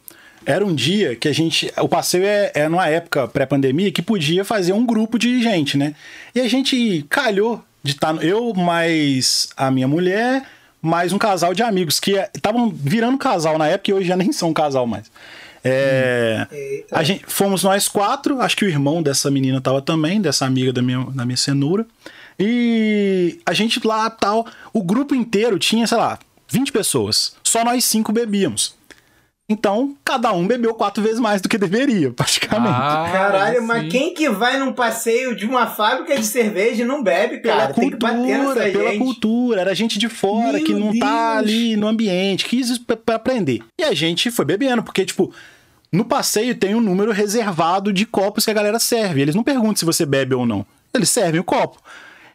Era 0.46 0.66
um 0.66 0.74
dia 0.74 1.16
que 1.16 1.28
a 1.28 1.34
gente. 1.34 1.72
O 1.78 1.88
passeio 1.88 2.26
é, 2.26 2.52
é 2.56 2.70
numa 2.70 2.88
época 2.88 3.28
pré-pandemia 3.28 3.92
que 3.92 4.02
podia 4.02 4.44
fazer 4.44 4.74
um 4.74 4.86
grupo 4.86 5.20
de 5.20 5.42
gente, 5.42 5.78
né? 5.78 5.94
E 6.34 6.40
a 6.40 6.48
gente 6.48 7.06
calhou 7.10 7.64
de 7.84 7.92
estar. 7.92 8.24
eu 8.24 8.54
mais 8.54 9.50
a 9.56 9.70
minha 9.70 9.88
mulher, 9.88 10.44
mais 10.82 11.14
um 11.14 11.18
casal 11.18 11.54
de 11.54 11.62
amigos 11.62 12.00
que 12.00 12.12
estavam 12.34 12.70
virando 12.70 13.18
casal 13.18 13.58
na 13.58 13.68
época 13.68 13.92
e 13.92 13.94
hoje 13.94 14.08
já 14.08 14.16
nem 14.16 14.32
são 14.32 14.50
um 14.50 14.54
casal 14.54 14.88
mais. 14.88 15.12
É, 15.64 16.84
a 16.92 17.04
gente, 17.04 17.26
fomos 17.28 17.64
nós 17.64 17.88
quatro, 17.88 18.42
acho 18.42 18.56
que 18.56 18.66
o 18.66 18.70
irmão 18.70 19.04
dessa 19.04 19.30
menina 19.30 19.60
tava 19.60 19.82
também, 19.82 20.22
dessa 20.22 20.46
amiga 20.46 20.72
da 20.72 20.82
minha, 20.82 21.06
da 21.12 21.26
minha 21.26 21.38
cenoura. 21.38 21.86
E 22.40 23.40
a 23.46 23.54
gente 23.54 23.86
lá 23.86 24.10
tal, 24.10 24.48
o 24.72 24.82
grupo 24.82 25.14
inteiro 25.14 25.60
tinha, 25.60 25.86
sei 25.86 25.98
lá, 25.98 26.18
20 26.48 26.72
pessoas. 26.72 27.36
Só 27.44 27.64
nós 27.66 27.84
cinco 27.84 28.12
bebíamos. 28.12 28.79
Então, 29.52 29.96
cada 30.06 30.32
um 30.32 30.46
bebeu 30.46 30.76
quatro 30.76 31.02
vezes 31.02 31.20
mais 31.20 31.42
do 31.42 31.50
que 31.50 31.58
deveria, 31.58 32.12
praticamente. 32.14 32.76
Ah, 32.80 33.10
Caralho, 33.12 33.62
sim. 33.62 33.66
mas 33.66 33.92
quem 33.92 34.14
que 34.14 34.30
vai 34.30 34.60
num 34.60 34.72
passeio 34.72 35.36
de 35.36 35.46
uma 35.46 35.66
fábrica 35.66 36.16
de 36.16 36.24
cerveja 36.26 36.84
e 36.84 36.86
não 36.86 37.02
bebe, 37.02 37.40
pela 37.40 37.58
cara? 37.58 37.74
Tem 37.74 37.90
que 37.90 37.96
bater 37.98 38.16
cultura, 38.16 38.38
nessa 38.38 38.72
pela 38.72 38.90
gente. 38.92 38.98
cultura. 39.00 39.62
Era 39.62 39.74
gente 39.76 39.98
de 39.98 40.08
fora 40.08 40.54
Meu 40.54 40.64
que 40.64 40.74
não 40.76 40.98
tá 41.00 41.42
Deus. 41.42 41.52
ali 41.52 41.76
no 41.76 41.88
ambiente, 41.88 42.46
quis 42.46 42.78
pra 42.78 43.16
aprender. 43.16 43.64
E 43.80 43.84
a 43.84 43.94
gente 43.94 44.30
foi 44.30 44.46
bebendo, 44.46 44.84
porque, 44.84 45.04
tipo, 45.04 45.34
no 45.92 46.06
passeio 46.06 46.54
tem 46.54 46.76
um 46.76 46.82
número 46.82 47.12
reservado 47.12 47.92
de 47.92 48.06
copos 48.06 48.46
que 48.46 48.52
a 48.52 48.54
galera 48.54 48.78
serve. 48.78 49.22
Eles 49.22 49.34
não 49.34 49.44
perguntam 49.44 49.78
se 49.78 49.86
você 49.86 50.06
bebe 50.06 50.36
ou 50.36 50.46
não. 50.46 50.64
Eles 50.94 51.10
servem 51.10 51.40
o 51.40 51.44
copo. 51.44 51.80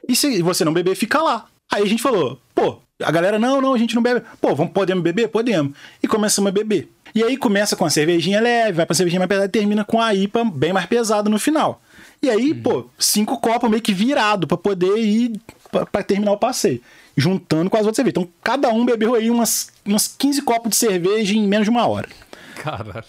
E 0.08 0.16
se 0.16 0.42
você 0.42 0.64
não 0.64 0.72
beber, 0.72 0.96
fica 0.96 1.22
lá. 1.22 1.46
Aí 1.72 1.82
a 1.82 1.86
gente 1.86 2.02
falou, 2.02 2.40
pô, 2.54 2.78
a 3.02 3.10
galera, 3.10 3.38
não, 3.38 3.60
não, 3.60 3.74
a 3.74 3.78
gente 3.78 3.94
não 3.94 4.02
bebe. 4.02 4.22
Pô, 4.40 4.54
vamos, 4.54 4.72
podemos 4.72 5.02
beber? 5.02 5.28
Podemos. 5.28 5.76
E 6.02 6.06
começamos 6.06 6.48
a 6.48 6.52
beber. 6.52 6.88
E 7.14 7.22
aí 7.22 7.36
começa 7.36 7.74
com 7.74 7.84
a 7.84 7.90
cervejinha 7.90 8.40
leve, 8.40 8.72
vai 8.72 8.86
pra 8.86 8.94
cervejinha 8.94 9.18
mais 9.18 9.28
pesada 9.28 9.46
e 9.46 9.50
termina 9.50 9.84
com 9.84 10.00
a 10.00 10.14
IPA 10.14 10.44
bem 10.44 10.72
mais 10.72 10.86
pesada 10.86 11.28
no 11.28 11.38
final. 11.38 11.82
E 12.22 12.30
aí, 12.30 12.54
pô, 12.54 12.86
cinco 12.98 13.40
copos 13.40 13.68
meio 13.68 13.82
que 13.82 13.92
virado 13.92 14.46
pra 14.46 14.56
poder 14.56 14.96
ir 14.96 15.40
pra, 15.70 15.86
pra 15.86 16.02
terminar 16.02 16.32
o 16.32 16.38
passeio. 16.38 16.80
Juntando 17.16 17.68
com 17.68 17.76
as 17.76 17.82
outras 17.82 17.96
cervejas. 17.96 18.22
Então, 18.22 18.32
cada 18.42 18.68
um 18.70 18.84
bebeu 18.84 19.14
aí 19.14 19.30
umas, 19.30 19.70
umas 19.84 20.08
15 20.08 20.42
copos 20.42 20.70
de 20.70 20.76
cerveja 20.76 21.34
em 21.34 21.46
menos 21.46 21.64
de 21.64 21.70
uma 21.70 21.86
hora. 21.86 22.08
Caralho. 22.56 23.04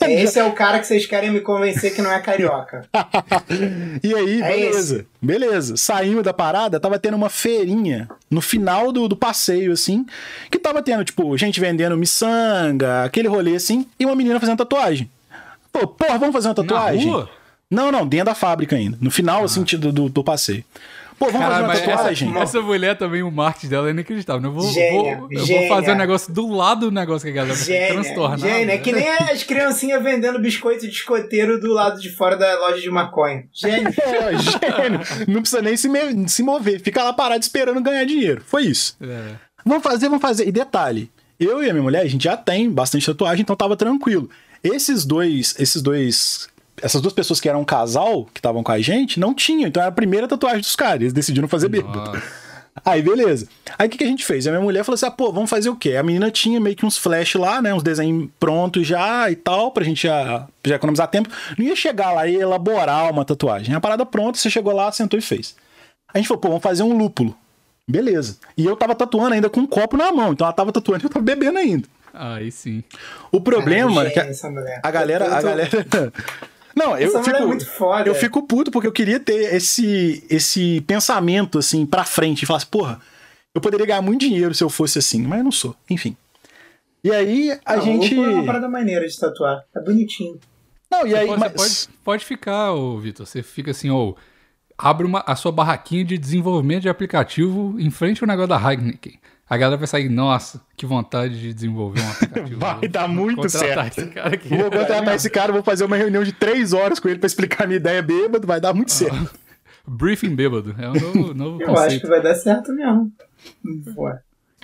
Esse 0.00 0.38
é 0.38 0.44
o 0.44 0.52
cara 0.52 0.78
que 0.78 0.86
vocês 0.86 1.06
querem 1.06 1.30
me 1.30 1.40
convencer 1.40 1.94
que 1.94 2.00
não 2.00 2.12
é 2.12 2.20
carioca. 2.20 2.84
e 4.02 4.14
aí, 4.14 4.42
É 4.42 4.48
beleza. 4.48 5.06
Beleza. 5.20 5.76
Saímos 5.76 6.22
da 6.22 6.32
parada, 6.32 6.78
tava 6.78 6.98
tendo 6.98 7.16
uma 7.16 7.28
feirinha 7.28 8.08
no 8.30 8.40
final 8.40 8.92
do, 8.92 9.08
do 9.08 9.16
passeio, 9.16 9.72
assim, 9.72 10.06
que 10.50 10.58
tava 10.58 10.82
tendo, 10.82 11.04
tipo, 11.04 11.36
gente 11.36 11.58
vendendo 11.58 11.96
miçanga, 11.96 13.04
aquele 13.04 13.28
rolê 13.28 13.56
assim, 13.56 13.86
e 13.98 14.04
uma 14.04 14.14
menina 14.14 14.38
fazendo 14.38 14.58
tatuagem. 14.58 15.10
Pô, 15.72 15.86
porra, 15.86 16.18
vamos 16.18 16.32
fazer 16.32 16.48
uma 16.48 16.54
tatuagem? 16.54 17.06
Na 17.06 17.12
rua? 17.12 17.30
Não, 17.70 17.92
não, 17.92 18.06
dentro 18.06 18.26
da 18.26 18.34
fábrica 18.34 18.76
ainda. 18.76 18.96
No 19.00 19.10
final, 19.10 19.44
assim, 19.44 19.62
do, 19.62 19.92
do, 19.92 20.08
do 20.08 20.24
passeio. 20.24 20.64
Pô, 21.18 21.26
vamos 21.30 21.46
fazer 21.48 21.62
uma 21.64 21.74
tatuagem? 21.76 22.28
essa, 22.30 22.38
essa 22.40 22.60
mulher 22.62 22.96
também, 22.96 23.22
o 23.22 23.30
marketing 23.30 23.68
dela 23.68 23.88
é 23.88 23.90
inacreditável. 23.90 24.48
Eu 24.50 24.52
vou, 24.54 24.72
Gênia, 24.72 25.16
vou, 25.18 25.28
eu 25.32 25.44
gênia. 25.44 25.68
vou 25.68 25.76
fazer 25.76 25.92
um 25.92 25.96
negócio 25.96 26.32
do 26.32 26.48
lado 26.52 26.80
do 26.86 26.92
negócio 26.92 27.24
que 27.26 27.30
a 27.30 27.34
galera 27.42 27.54
Gênia, 27.56 28.02
gênia. 28.38 28.72
É 28.74 28.78
que 28.78 28.92
nem 28.92 29.08
as 29.08 29.42
criancinhas 29.42 30.02
vendendo 30.02 30.38
biscoito 30.38 30.86
de 30.86 30.92
escoteiro 30.92 31.58
do 31.60 31.72
lado 31.72 32.00
de 32.00 32.10
fora 32.10 32.36
da 32.36 32.58
loja 32.60 32.80
de 32.80 32.90
maconha. 32.90 33.44
Gênio. 33.52 33.88
É, 34.00 34.38
gênio. 34.38 35.00
Não 35.26 35.40
precisa 35.40 35.60
nem 35.62 35.76
se, 35.76 35.88
me- 35.88 36.28
se 36.28 36.42
mover. 36.42 36.80
Fica 36.80 37.02
lá 37.02 37.12
parado 37.12 37.40
esperando 37.42 37.80
ganhar 37.80 38.04
dinheiro. 38.04 38.42
Foi 38.46 38.62
isso. 38.64 38.96
É. 39.00 39.32
Vamos 39.64 39.82
fazer, 39.82 40.06
vamos 40.08 40.22
fazer. 40.22 40.46
E 40.46 40.52
detalhe, 40.52 41.10
eu 41.38 41.62
e 41.62 41.68
a 41.68 41.72
minha 41.72 41.82
mulher, 41.82 42.02
a 42.02 42.06
gente 42.08 42.24
já 42.24 42.36
tem 42.36 42.70
bastante 42.70 43.04
tatuagem, 43.06 43.42
então 43.42 43.56
tava 43.56 43.76
tranquilo. 43.76 44.30
Esses 44.62 45.04
dois, 45.04 45.54
esses 45.58 45.80
dois, 45.82 46.48
essas 46.82 47.00
duas 47.00 47.12
pessoas 47.14 47.40
que 47.40 47.48
eram 47.48 47.60
um 47.60 47.64
casal, 47.64 48.24
que 48.32 48.38
estavam 48.40 48.62
com 48.62 48.72
a 48.72 48.80
gente, 48.80 49.18
não 49.20 49.34
tinham. 49.34 49.68
Então 49.68 49.82
era 49.82 49.90
a 49.90 49.94
primeira 49.94 50.26
tatuagem 50.28 50.60
dos 50.60 50.76
caras. 50.76 51.00
Eles 51.02 51.12
decidiram 51.12 51.48
fazer 51.48 51.68
bêbado. 51.68 51.98
Nossa. 51.98 52.22
Aí, 52.84 53.02
beleza. 53.02 53.48
Aí 53.76 53.88
o 53.88 53.90
que, 53.90 53.98
que 53.98 54.04
a 54.04 54.06
gente 54.06 54.24
fez? 54.24 54.46
A 54.46 54.50
minha 54.52 54.62
mulher 54.62 54.84
falou 54.84 54.94
assim: 54.94 55.06
ah, 55.06 55.10
pô, 55.10 55.32
vamos 55.32 55.50
fazer 55.50 55.68
o 55.68 55.74
quê? 55.74 55.96
A 55.96 56.02
menina 56.02 56.30
tinha 56.30 56.60
meio 56.60 56.76
que 56.76 56.86
uns 56.86 56.96
flash 56.96 57.34
lá, 57.34 57.60
né? 57.60 57.74
Uns 57.74 57.82
desenhos 57.82 58.28
prontos 58.38 58.86
já 58.86 59.28
e 59.30 59.34
tal, 59.34 59.72
pra 59.72 59.82
gente 59.82 60.06
já, 60.06 60.46
já 60.64 60.76
economizar 60.76 61.08
tempo. 61.08 61.28
Não 61.58 61.66
ia 61.66 61.74
chegar 61.74 62.12
lá 62.12 62.26
e 62.28 62.36
elaborar 62.36 63.10
uma 63.10 63.24
tatuagem. 63.24 63.74
A 63.74 63.80
parada 63.80 64.06
pronta, 64.06 64.38
você 64.38 64.48
chegou 64.48 64.72
lá, 64.72 64.92
sentou 64.92 65.18
e 65.18 65.22
fez. 65.22 65.56
A 66.14 66.18
gente 66.18 66.28
falou, 66.28 66.40
pô, 66.40 66.48
vamos 66.48 66.62
fazer 66.62 66.84
um 66.84 66.96
lúpulo. 66.96 67.34
Beleza. 67.90 68.36
E 68.56 68.64
eu 68.64 68.76
tava 68.76 68.94
tatuando 68.94 69.34
ainda 69.34 69.50
com 69.50 69.60
um 69.60 69.66
copo 69.66 69.96
na 69.96 70.12
mão. 70.12 70.32
Então 70.32 70.46
ela 70.46 70.54
tava 70.54 70.70
tatuando 70.70 71.02
e 71.02 71.06
eu 71.06 71.10
tava 71.10 71.24
bebendo 71.24 71.58
ainda. 71.58 71.88
Aí 72.14 72.52
sim. 72.52 72.84
O 73.32 73.40
problema 73.40 74.06
é 74.06 74.10
que 74.10 74.20
a, 74.20 74.26
a 74.84 74.90
galera. 74.90 75.24
Eu 75.26 75.34
A 75.34 75.36
tô- 75.40 75.46
galera. 75.48 75.68
Não, 76.78 76.96
eu 76.96 77.08
Essa 77.08 77.18
mulher 77.18 77.24
fico, 77.32 77.36
é 77.42 77.46
muito 77.46 77.66
foda. 77.66 78.08
eu 78.08 78.14
fico 78.14 78.42
puto 78.46 78.70
porque 78.70 78.86
eu 78.86 78.92
queria 78.92 79.18
ter 79.20 79.54
esse, 79.54 80.24
esse 80.30 80.80
pensamento, 80.82 81.58
assim, 81.58 81.84
pra 81.84 82.04
frente. 82.04 82.42
E 82.42 82.46
falar 82.46 82.58
assim, 82.58 82.68
porra, 82.70 83.00
eu 83.54 83.60
poderia 83.60 83.84
ganhar 83.86 84.02
muito 84.02 84.20
dinheiro 84.20 84.54
se 84.54 84.62
eu 84.62 84.70
fosse 84.70 84.98
assim, 84.98 85.22
mas 85.22 85.38
eu 85.38 85.44
não 85.44 85.52
sou. 85.52 85.74
Enfim. 85.90 86.16
E 87.02 87.10
aí, 87.10 87.58
a 87.64 87.76
Não, 87.76 87.82
gente. 87.82 88.14
é 88.14 88.20
uma 88.20 88.44
parada 88.44 88.68
maneira 88.68 89.06
de 89.06 89.18
tatuar. 89.18 89.64
É 89.74 89.80
bonitinho. 89.80 90.38
Não, 90.90 91.06
e 91.06 91.10
Você 91.10 91.16
aí, 91.16 91.26
pode, 91.26 91.40
mas... 91.40 91.52
você 91.52 91.86
pode, 91.86 91.98
pode 92.04 92.24
ficar, 92.24 92.72
ô, 92.72 92.98
Vitor. 92.98 93.26
Você 93.26 93.42
fica 93.42 93.70
assim, 93.70 93.90
ó. 93.90 94.14
Abre 94.76 95.04
uma, 95.06 95.24
a 95.26 95.34
sua 95.34 95.50
barraquinha 95.50 96.04
de 96.04 96.16
desenvolvimento 96.16 96.82
de 96.82 96.88
aplicativo 96.88 97.74
em 97.80 97.90
frente 97.90 98.22
ao 98.22 98.28
negócio 98.28 98.48
da 98.48 98.56
Heineken. 98.72 99.18
A 99.50 99.56
galera 99.56 99.78
vai 99.78 99.86
sair, 99.86 100.08
nossa, 100.10 100.60
que 100.76 100.84
vontade 100.84 101.40
de 101.40 101.54
desenvolver 101.54 102.00
um 102.02 102.10
aplicativo. 102.10 102.60
Vai 102.60 102.80
Vou 102.80 102.88
dar 102.88 103.08
muito 103.08 103.42
contratar 103.42 103.92
certo. 103.92 103.98
esse 103.98 104.10
cara 104.10 104.34
aqui. 104.34 104.48
Vou 104.48 104.70
contratar 104.70 105.14
esse 105.14 105.30
cara, 105.30 105.52
vou 105.52 105.62
fazer 105.62 105.84
uma 105.84 105.96
reunião 105.96 106.22
de 106.22 106.32
três 106.32 106.72
horas 106.72 107.00
com 107.00 107.08
ele 107.08 107.18
pra 107.18 107.26
explicar 107.26 107.66
minha 107.66 107.78
ideia 107.78 108.02
bêbado, 108.02 108.46
vai 108.46 108.60
dar 108.60 108.74
muito 108.74 108.92
certo. 108.92 109.30
Briefing 109.86 110.34
bêbado. 110.34 110.76
É 110.78 110.90
um 110.90 110.92
novo, 110.92 111.34
novo 111.34 111.62
Eu 111.62 111.78
acho 111.78 112.00
que 112.00 112.06
vai 112.06 112.22
dar 112.22 112.34
certo 112.34 112.72
mesmo. 112.74 113.10
Pô. 113.94 114.10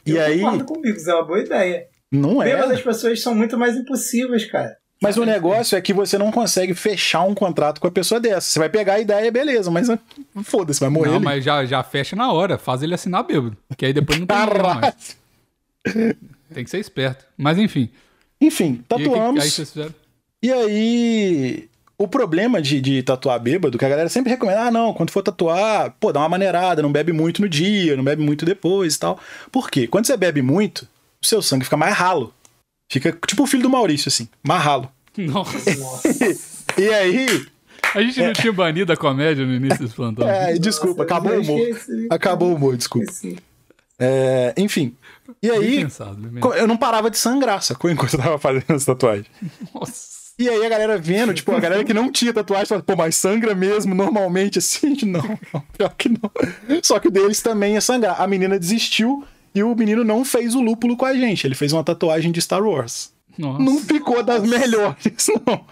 E 0.05 0.12
eu 0.12 0.23
aí, 0.23 0.40
concordo 0.40 0.65
comigo, 0.66 0.97
isso 0.98 1.11
é 1.11 1.15
uma 1.15 1.24
boa 1.24 1.40
ideia. 1.40 1.86
não 2.12 2.39
Bêbado, 2.40 2.73
é. 2.73 2.74
as 2.74 2.82
pessoas 2.82 3.23
são 3.23 3.35
muito 3.35 3.56
mais 3.56 3.74
impossíveis, 3.74 4.44
cara. 4.44 4.77
Mas 5.05 5.16
o 5.18 5.24
negócio 5.24 5.76
é 5.76 5.81
que 5.81 5.93
você 5.93 6.16
não 6.18 6.32
consegue 6.32 6.74
fechar 6.74 7.22
um 7.22 7.35
contrato 7.35 7.81
com 7.81 7.86
a 7.86 7.90
pessoa 7.90 8.18
dessa. 8.18 8.40
Você 8.48 8.59
vai 8.59 8.68
pegar 8.70 8.94
a 8.94 9.01
ideia, 9.01 9.31
beleza, 9.31 9.70
mas 9.70 9.89
ah, 9.90 9.98
foda-se, 10.43 10.81
vai 10.81 10.89
morrer. 10.89 11.10
Não, 11.10 11.20
mas 11.20 11.44
já, 11.44 11.64
já 11.66 11.82
fecha 11.82 12.16
na 12.16 12.32
hora. 12.32 12.56
Faz 12.59 12.82
ele 12.82 12.94
assinar 12.94 13.22
bêbado. 13.22 13.56
Que 13.76 13.86
aí 13.86 13.93
depois 13.93 14.18
não 14.18 14.26
tem 14.26 14.36
mais. 14.62 15.16
Tem 16.52 16.64
que 16.64 16.70
ser 16.70 16.78
esperto. 16.78 17.24
Mas 17.36 17.59
enfim. 17.59 17.90
Enfim, 18.40 18.64
E 18.90 18.94
aí, 18.94 18.98
que- 19.02 19.05
tatuamos. 19.09 19.43
aí 19.44 19.51
fizeram? 19.51 19.94
E 20.43 20.52
aí, 20.52 21.68
o 21.97 22.06
problema 22.09 22.60
de, 22.60 22.81
de 22.81 23.02
tatuar 23.02 23.39
bêbado, 23.40 23.78
que 23.78 23.85
a 23.85 23.89
galera 23.89 24.09
sempre 24.09 24.31
recomenda, 24.31 24.62
ah, 24.62 24.70
não, 24.70 24.93
quando 24.93 25.10
for 25.10 25.22
tatuar, 25.22 25.94
pô, 25.98 26.12
dá 26.12 26.20
uma 26.20 26.28
maneirada, 26.28 26.82
não 26.82 26.93
bebe 26.93 27.12
muito 27.12 27.40
no 27.40 27.48
dia, 27.48 27.97
não 27.97 28.05
bebe 28.05 28.22
muito 28.22 28.44
depois 28.44 28.94
e 28.94 28.98
tal. 28.98 29.18
Por 29.51 29.70
quê? 29.70 29.86
Quando 29.86 30.06
você 30.06 30.16
bebe 30.16 30.43
muito, 30.43 30.86
o 31.22 31.26
seu 31.26 31.40
sangue 31.40 31.64
fica 31.64 31.76
mais 31.76 31.94
ralo. 31.94 32.32
Fica 32.90 33.16
tipo 33.26 33.43
o 33.44 33.47
filho 33.47 33.62
do 33.62 33.70
Maurício, 33.70 34.09
assim, 34.09 34.28
mais 34.43 34.62
ralo. 34.62 34.90
Nossa. 35.19 35.74
Nossa. 35.77 36.09
E 36.77 36.89
aí, 36.89 37.47
A 37.95 38.03
gente 38.03 38.20
não 38.20 38.32
tinha 38.32 38.53
banido 38.53 38.93
a 38.93 38.97
comédia 38.97 39.47
no 39.47 39.55
início 39.55 39.78
desse 39.78 39.95
plantão. 39.95 40.28
é, 40.28 40.55
desculpa, 40.55 41.05
Nossa, 41.05 41.15
acabou 41.15 41.32
o 41.32 41.41
humor. 41.41 41.59
esqueci. 41.61 42.07
Acabou 42.11 42.51
o 42.51 42.55
humor, 42.57 42.77
desculpa. 42.77 43.12
É, 43.99 44.53
enfim. 44.57 44.97
E 45.41 45.49
Bem 45.49 45.59
aí, 45.59 45.77
pensado, 45.85 46.19
eu 46.57 46.66
não 46.66 46.77
parava 46.77 47.09
de 47.11 47.16
sangrar, 47.16 47.62
sacou? 47.62 47.91
Enquanto 47.91 48.15
eu 48.15 48.19
tava 48.20 48.39
fazendo 48.39 48.65
essa 48.70 48.86
tatuagem. 48.86 49.27
Nossa. 49.73 50.15
E 50.36 50.49
aí 50.49 50.66
a 50.66 50.69
galera 50.69 50.99
vendo, 50.99 51.32
tipo, 51.32 51.53
a 51.53 51.61
galera 51.61 51.85
que 51.85 51.95
não 51.95 52.11
tinha 52.11 52.32
tatuagem 52.32 52.66
fala, 52.66 52.82
pô, 52.82 52.97
mas 52.97 53.15
sangra 53.16 53.55
mesmo 53.55 53.95
normalmente 53.95 54.59
assim? 54.59 54.97
Não, 55.07 55.39
não, 55.53 55.61
pior 55.78 55.95
que 55.97 56.09
não. 56.09 56.28
Só 56.82 56.99
que 56.99 57.07
o 57.07 57.11
deles 57.11 57.41
também 57.41 57.74
ia 57.74 57.81
sangrar. 57.81 58.20
A 58.20 58.27
menina 58.27 58.59
desistiu 58.59 59.23
e 59.55 59.62
o 59.62 59.73
menino 59.77 60.03
não 60.03 60.24
fez 60.24 60.57
o 60.57 60.61
lúpulo 60.61 60.97
com 60.97 61.05
a 61.07 61.15
gente. 61.15 61.47
Ele 61.47 61.55
fez 61.55 61.73
uma 61.73 61.85
tatuagem 61.85 62.32
de 62.32 62.43
Star 62.43 62.65
Wars. 62.65 63.14
Nossa. 63.39 63.62
Não 63.62 63.78
ficou 63.78 64.23
das 64.23 64.43
melhores, 64.43 65.28
não. 65.47 65.65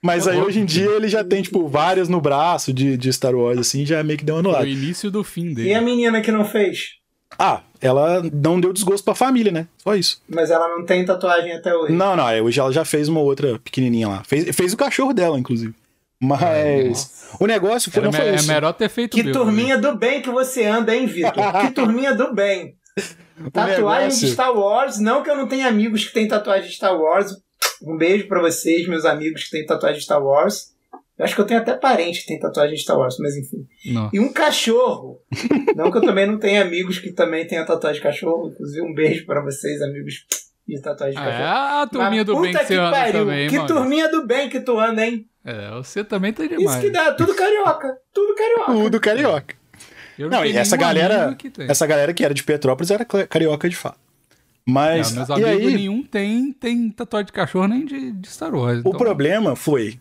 Mas 0.00 0.26
aí 0.26 0.38
hoje 0.40 0.58
em 0.60 0.64
dia 0.64 0.90
ele 0.90 1.08
já 1.08 1.22
tem, 1.22 1.42
tipo, 1.42 1.68
várias 1.68 2.08
no 2.08 2.20
braço 2.20 2.72
de, 2.72 2.96
de 2.96 3.12
Star 3.12 3.34
Wars, 3.34 3.58
assim, 3.58 3.86
já 3.86 4.02
meio 4.02 4.18
que 4.18 4.24
deu 4.24 4.42
Foi 4.42 4.52
o 4.64 4.66
início 4.66 5.10
do 5.10 5.22
fim 5.22 5.48
E 5.48 5.52
a 5.52 5.54
dele. 5.54 5.80
menina 5.80 6.20
que 6.20 6.32
não 6.32 6.44
fez? 6.44 6.94
Ah, 7.38 7.60
ela 7.80 8.22
não 8.32 8.60
deu 8.60 8.72
desgosto 8.72 9.04
pra 9.04 9.14
família, 9.14 9.50
né? 9.52 9.66
Só 9.78 9.94
isso. 9.94 10.20
Mas 10.28 10.50
ela 10.50 10.68
não 10.68 10.84
tem 10.84 11.04
tatuagem 11.04 11.52
até 11.52 11.74
hoje. 11.74 11.92
Não, 11.92 12.14
não, 12.16 12.28
é, 12.28 12.42
hoje 12.42 12.58
ela 12.60 12.72
já 12.72 12.84
fez 12.84 13.08
uma 13.08 13.20
outra 13.20 13.58
pequenininha 13.60 14.08
lá. 14.08 14.22
Fez, 14.24 14.54
fez 14.54 14.72
o 14.72 14.76
cachorro 14.76 15.12
dela, 15.14 15.38
inclusive. 15.38 15.72
Mas 16.20 17.34
o 17.40 17.46
negócio 17.46 17.90
foi, 17.90 18.00
Era 18.00 18.06
não 18.06 18.12
foi 18.12 18.24
me- 18.26 18.30
é 18.32 18.34
isso. 18.36 18.48
melhor 18.48 18.72
ter 18.72 18.88
feito 18.88 19.16
Que 19.16 19.22
bêbado, 19.22 19.44
turminha 19.44 19.78
do 19.78 19.96
bem 19.96 20.22
que 20.22 20.30
você 20.30 20.64
anda, 20.64 20.94
hein, 20.94 21.06
Vitor? 21.06 21.32
que 21.60 21.70
turminha 21.72 22.14
do 22.14 22.32
bem. 22.34 22.74
Tatuagem 23.52 23.76
negócio- 24.08 24.26
de 24.26 24.32
Star 24.32 24.52
Wars. 24.56 24.98
Não 24.98 25.22
que 25.22 25.30
eu 25.30 25.36
não 25.36 25.48
tenha 25.48 25.66
amigos 25.68 26.04
que 26.06 26.12
têm 26.14 26.28
tatuagem 26.28 26.68
de 26.68 26.74
Star 26.76 26.96
Wars. 26.96 27.32
Um 27.82 27.96
beijo 27.96 28.28
pra 28.28 28.40
vocês, 28.40 28.86
meus 28.86 29.04
amigos 29.04 29.44
que 29.44 29.50
têm 29.50 29.66
tatuagem 29.66 29.98
de 29.98 30.04
Star 30.04 30.22
Wars. 30.22 30.72
Eu 31.18 31.24
acho 31.24 31.34
que 31.34 31.40
eu 31.40 31.46
tenho 31.46 31.60
até 31.60 31.74
parente 31.74 32.20
que 32.22 32.26
tem 32.26 32.38
tatuagem 32.38 32.74
de 32.74 32.82
Star 32.82 32.96
Wars, 32.98 33.16
mas 33.18 33.36
enfim. 33.36 33.66
Não. 33.92 34.10
E 34.12 34.18
um 34.20 34.32
cachorro. 34.32 35.18
não 35.76 35.90
que 35.90 35.98
eu 35.98 36.02
também 36.02 36.26
não 36.26 36.38
tenha 36.38 36.62
amigos 36.62 36.98
que 36.98 37.12
também 37.12 37.46
tenham 37.46 37.64
tatuagem 37.64 38.00
de 38.00 38.02
cachorro. 38.02 38.50
Inclusive, 38.50 38.82
um 38.82 38.94
beijo 38.94 39.26
pra 39.26 39.42
vocês, 39.42 39.80
amigos 39.82 40.14
de 40.66 40.80
tatuagem 40.80 41.16
de 41.16 41.20
Ah, 41.22 41.28
é 41.28 41.32
cachorro. 41.38 41.82
a 41.82 41.86
turminha 41.86 42.24
Mas 42.24 42.26
do 42.26 42.40
bem 42.40 42.52
puta 42.52 42.58
que 42.64 42.66
você 42.66 42.74
anda 42.78 42.90
pariu, 42.96 43.12
também, 43.12 43.48
Que 43.48 43.56
mano. 43.56 43.68
turminha 43.68 44.08
do 44.10 44.26
bem 44.26 44.48
que 44.48 44.60
tu 44.60 44.78
anda, 44.78 45.04
hein? 45.06 45.26
É, 45.44 45.70
você 45.72 46.04
também 46.04 46.32
tá 46.32 46.44
Isso 46.44 46.56
demais. 46.56 46.80
que 46.80 46.90
dá, 46.90 47.12
tudo 47.12 47.34
carioca. 47.36 47.96
Tudo 48.12 48.34
carioca. 48.34 48.72
Tudo 48.72 49.00
carioca. 49.00 49.54
Eu 50.18 50.30
Não, 50.30 50.42
tenho 50.42 50.54
e 50.54 50.56
essa 50.56 50.76
galera, 50.76 51.36
essa 51.68 51.86
galera 51.86 52.12
que 52.12 52.24
era 52.24 52.34
de 52.34 52.42
Petrópolis 52.42 52.90
era 52.90 53.04
carioca 53.04 53.68
de 53.68 53.76
fato. 53.76 53.98
Não, 54.66 54.74
Mas 54.74 55.12
meus 55.12 55.28
e 55.28 55.32
amigos 55.32 55.50
aí, 55.50 55.74
nenhum 55.74 56.02
tem, 56.02 56.52
tem 56.52 56.90
tatuagem 56.90 57.26
de 57.26 57.32
cachorro 57.32 57.66
nem 57.66 57.84
de, 57.84 58.12
de 58.12 58.28
Star 58.28 58.54
Wars. 58.54 58.78
o 58.78 58.80
então- 58.88 58.92
problema 58.92 59.56
foi 59.56 59.98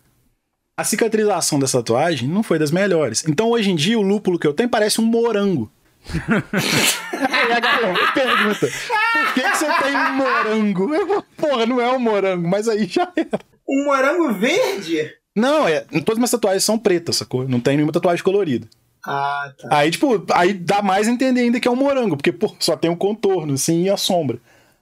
a 0.78 0.84
cicatrização 0.84 1.60
dessa 1.60 1.78
tatuagem 1.80 2.28
não 2.28 2.44
foi 2.44 2.58
das 2.58 2.72
melhores. 2.72 3.24
Então 3.28 3.50
hoje 3.50 3.72
em 3.72 3.76
dia 3.76 3.98
o 4.00 4.02
lúpulo 4.02 4.40
que 4.40 4.48
eu 4.48 4.54
tenho 4.54 4.70
parece 4.70 5.00
um 5.02 5.06
morango. 5.06 5.72
Aí 6.10 7.52
a 7.54 7.60
galera 7.60 7.94
me 7.94 8.12
pergunta: 8.14 8.68
por 9.14 9.34
que, 9.34 9.42
que 9.42 9.58
você 9.58 9.66
tem 9.84 9.96
um 9.96 10.14
morango? 10.14 10.94
Eu 10.94 11.08
falo, 11.08 11.26
porra, 11.38 11.66
não 11.66 11.80
é 11.82 11.92
um 11.92 12.00
morango, 12.00 12.48
mas 12.48 12.68
aí 12.68 12.86
já 12.86 13.12
era. 13.16 13.40
Um 13.68 13.86
morango 13.86 14.34
verde? 14.34 15.12
Não, 15.36 15.68
é, 15.68 15.82
todas 15.82 16.18
minhas 16.18 16.32
tatuagens 16.32 16.64
são 16.64 16.78
pretas, 16.78 17.18
sacou? 17.18 17.48
Não 17.48 17.60
tem 17.60 17.76
nenhuma 17.78 17.94
tatuagem 17.94 18.24
colorida. 18.24 18.68
Ah, 19.06 19.52
tá. 19.60 19.68
Aí, 19.72 19.90
tipo, 19.92 20.24
aí 20.34 20.54
dá 20.54 20.82
mais 20.82 21.08
a 21.08 21.12
entender 21.12 21.42
ainda 21.42 21.60
que 21.60 21.68
é 21.68 21.72
um 21.72 21.76
morango, 21.76 22.16
porque, 22.16 22.32
pô, 22.32 22.54
só 22.60 22.76
tem 22.76 22.90
o 22.92 22.96
contorno, 22.96 23.54
assim, 23.54 23.84
e 23.84 23.90
a 23.90 23.98
sombra. 23.98 24.38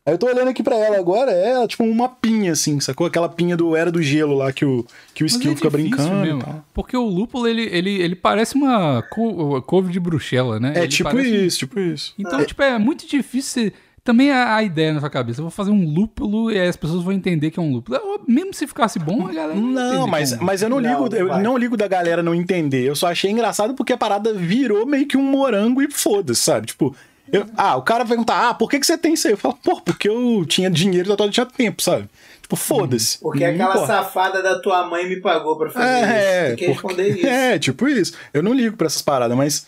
Aí 0.06 0.14
eu 0.14 0.18
tô 0.18 0.26
olhando 0.28 0.48
aqui 0.50 0.64
pra 0.64 0.76
ela 0.76 0.98
agora, 0.98 1.32
é 1.32 1.68
tipo 1.68 1.84
uma 1.84 2.10
pinha, 2.10 2.54
assim, 2.54 2.80
sacou? 2.80 3.06
Aquela 3.06 3.30
pinha 3.30 3.56
do 3.56 3.76
Era 3.76 3.91
do 3.91 4.02
Gelo 4.02 4.36
lá 4.36 4.52
que 4.52 4.66
o, 4.66 4.84
que 5.14 5.24
o 5.24 5.26
Mas 5.26 5.34
Skill 5.34 5.52
é 5.52 5.56
fica 5.56 5.70
brincando 5.70 6.16
mesmo, 6.16 6.40
e 6.40 6.44
tal. 6.44 6.66
Porque 6.74 6.98
o 6.98 7.04
lúpulo, 7.06 7.48
ele, 7.48 7.64
ele, 7.64 8.02
ele 8.02 8.16
parece 8.16 8.56
uma 8.56 9.04
cou- 9.12 9.62
couve 9.62 9.91
de 9.91 10.00
bruxela, 10.00 10.60
né? 10.60 10.74
É 10.76 10.80
Ele 10.80 10.88
tipo 10.88 11.10
parece 11.12 11.30
um- 11.30 11.46
isso, 11.46 11.58
tipo 11.60 11.80
isso. 11.80 12.14
Então, 12.18 12.44
tipo, 12.44 12.62
é 12.64 12.78
muito 12.80 13.06
difícil. 13.08 13.64
você- 13.66 13.74
Também 14.10 14.31
a, 14.31 14.56
a 14.56 14.64
ideia 14.64 14.91
na 14.91 14.99
sua 14.99 15.10
cabeça, 15.10 15.40
eu 15.40 15.44
vou 15.44 15.52
fazer 15.52 15.69
um 15.69 15.86
lúpulo 15.94 16.52
e 16.52 16.60
aí 16.60 16.68
as 16.68 16.76
pessoas 16.76 17.03
vão 17.03 17.14
entender 17.14 17.52
que 17.52 17.60
é 17.60 17.61
um 17.61 17.72
lúpulo. 17.72 17.99
Mesmo 18.27 18.53
se 18.56 18.65
ficasse 18.65 18.98
bom, 18.98 19.27
a 19.27 19.31
galera. 19.34 19.53
Não, 19.53 20.07
mas, 20.07 20.31
é 20.34 20.38
um 20.38 20.44
mas 20.44 20.61
eu 20.64 20.69
não 20.69 20.80
Não, 20.80 21.03
ligo, 21.06 21.15
eu 21.15 21.27
vai. 21.27 21.44
não 21.44 21.56
ligo 21.57 21.77
da 21.77 21.88
galera 21.88 22.23
não 22.23 22.34
entender. 22.34 22.84
Eu 22.88 22.95
só 22.95 23.06
achei 23.07 23.30
engraçado 23.30 23.76
porque 23.76 23.94
a 23.94 23.98
parada 23.98 24.34
virou 24.34 24.84
meio 24.88 25.07
que 25.07 25.15
um 25.15 25.22
morango 25.22 25.80
e 25.84 25.91
foda-se, 25.91 26.41
sabe? 26.41 26.65
Tipo, 26.65 26.95
eu- 27.31 27.45
ah, 27.56 27.76
o 27.77 27.84
cara 27.84 27.99
vai 28.03 28.10
perguntar, 28.10 28.49
ah, 28.49 28.53
por 28.56 28.68
que, 28.68 28.80
que 28.80 28.86
você 28.88 28.98
tem 28.98 29.14
isso 29.14 29.27
aí? 29.27 29.34
Eu 29.34 29.38
falo, 29.38 29.56
pô, 29.64 29.80
porque 29.80 30.10
eu 30.10 30.44
tinha 30.48 30.72
dinheiro 30.72 31.07
e 31.07 31.10
tatuagem 31.11 31.31
tinha 31.34 31.45
tempo, 31.45 31.80
sabe? 31.84 32.10
Tipo, 32.41 32.56
foda-se. 32.56 33.19
Porque 33.19 33.45
Não 33.45 33.53
aquela 33.53 33.69
importa. 33.76 33.94
safada 33.94 34.41
da 34.41 34.60
tua 34.60 34.88
mãe 34.88 35.07
me 35.07 35.22
pagou 35.22 35.56
pra 35.56 35.69
fazer 35.69 35.86
É, 35.88 35.99
isso. 35.99 36.07
Tem 36.07 36.56
que 36.56 36.65
porque- 36.65 36.65
responder 36.73 37.10
isso. 37.15 37.27
é, 37.27 37.60
tipo 37.60 37.88
isso. 37.88 38.14
Eu 38.34 38.41
não 38.41 38.53
ligo 38.53 38.76
pra 38.76 38.88
essas 38.88 39.03
paradas, 39.03 39.38
mas 39.38 39.68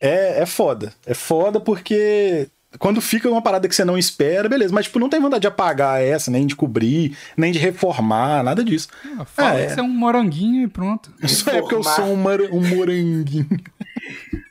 é, 0.00 0.42
é 0.42 0.46
foda. 0.46 0.92
É 1.04 1.12
foda 1.12 1.58
porque 1.58 2.46
quando 2.78 3.00
fica 3.00 3.28
uma 3.28 3.42
parada 3.42 3.68
que 3.68 3.74
você 3.74 3.84
não 3.84 3.98
espera, 3.98 4.48
beleza. 4.48 4.72
Mas, 4.72 4.86
tipo, 4.86 4.98
não 4.98 5.08
tem 5.08 5.20
vontade 5.20 5.40
de 5.42 5.46
apagar 5.48 6.00
essa, 6.00 6.30
nem 6.30 6.46
de 6.46 6.54
cobrir, 6.54 7.16
nem 7.36 7.50
de 7.52 7.58
reformar, 7.58 8.42
nada 8.42 8.62
disso. 8.64 8.88
Ah, 9.18 9.24
Fala 9.24 9.58
É. 9.60 9.66
que 9.66 9.74
você 9.74 9.80
é 9.80 9.82
um 9.82 9.88
moranguinho 9.88 10.62
e 10.64 10.68
pronto. 10.68 11.12
Isso 11.22 11.48
é 11.50 11.60
porque 11.60 11.74
eu 11.74 11.82
sou 11.82 12.04
um, 12.04 12.14
um 12.52 12.76
moranguinho. 12.76 13.48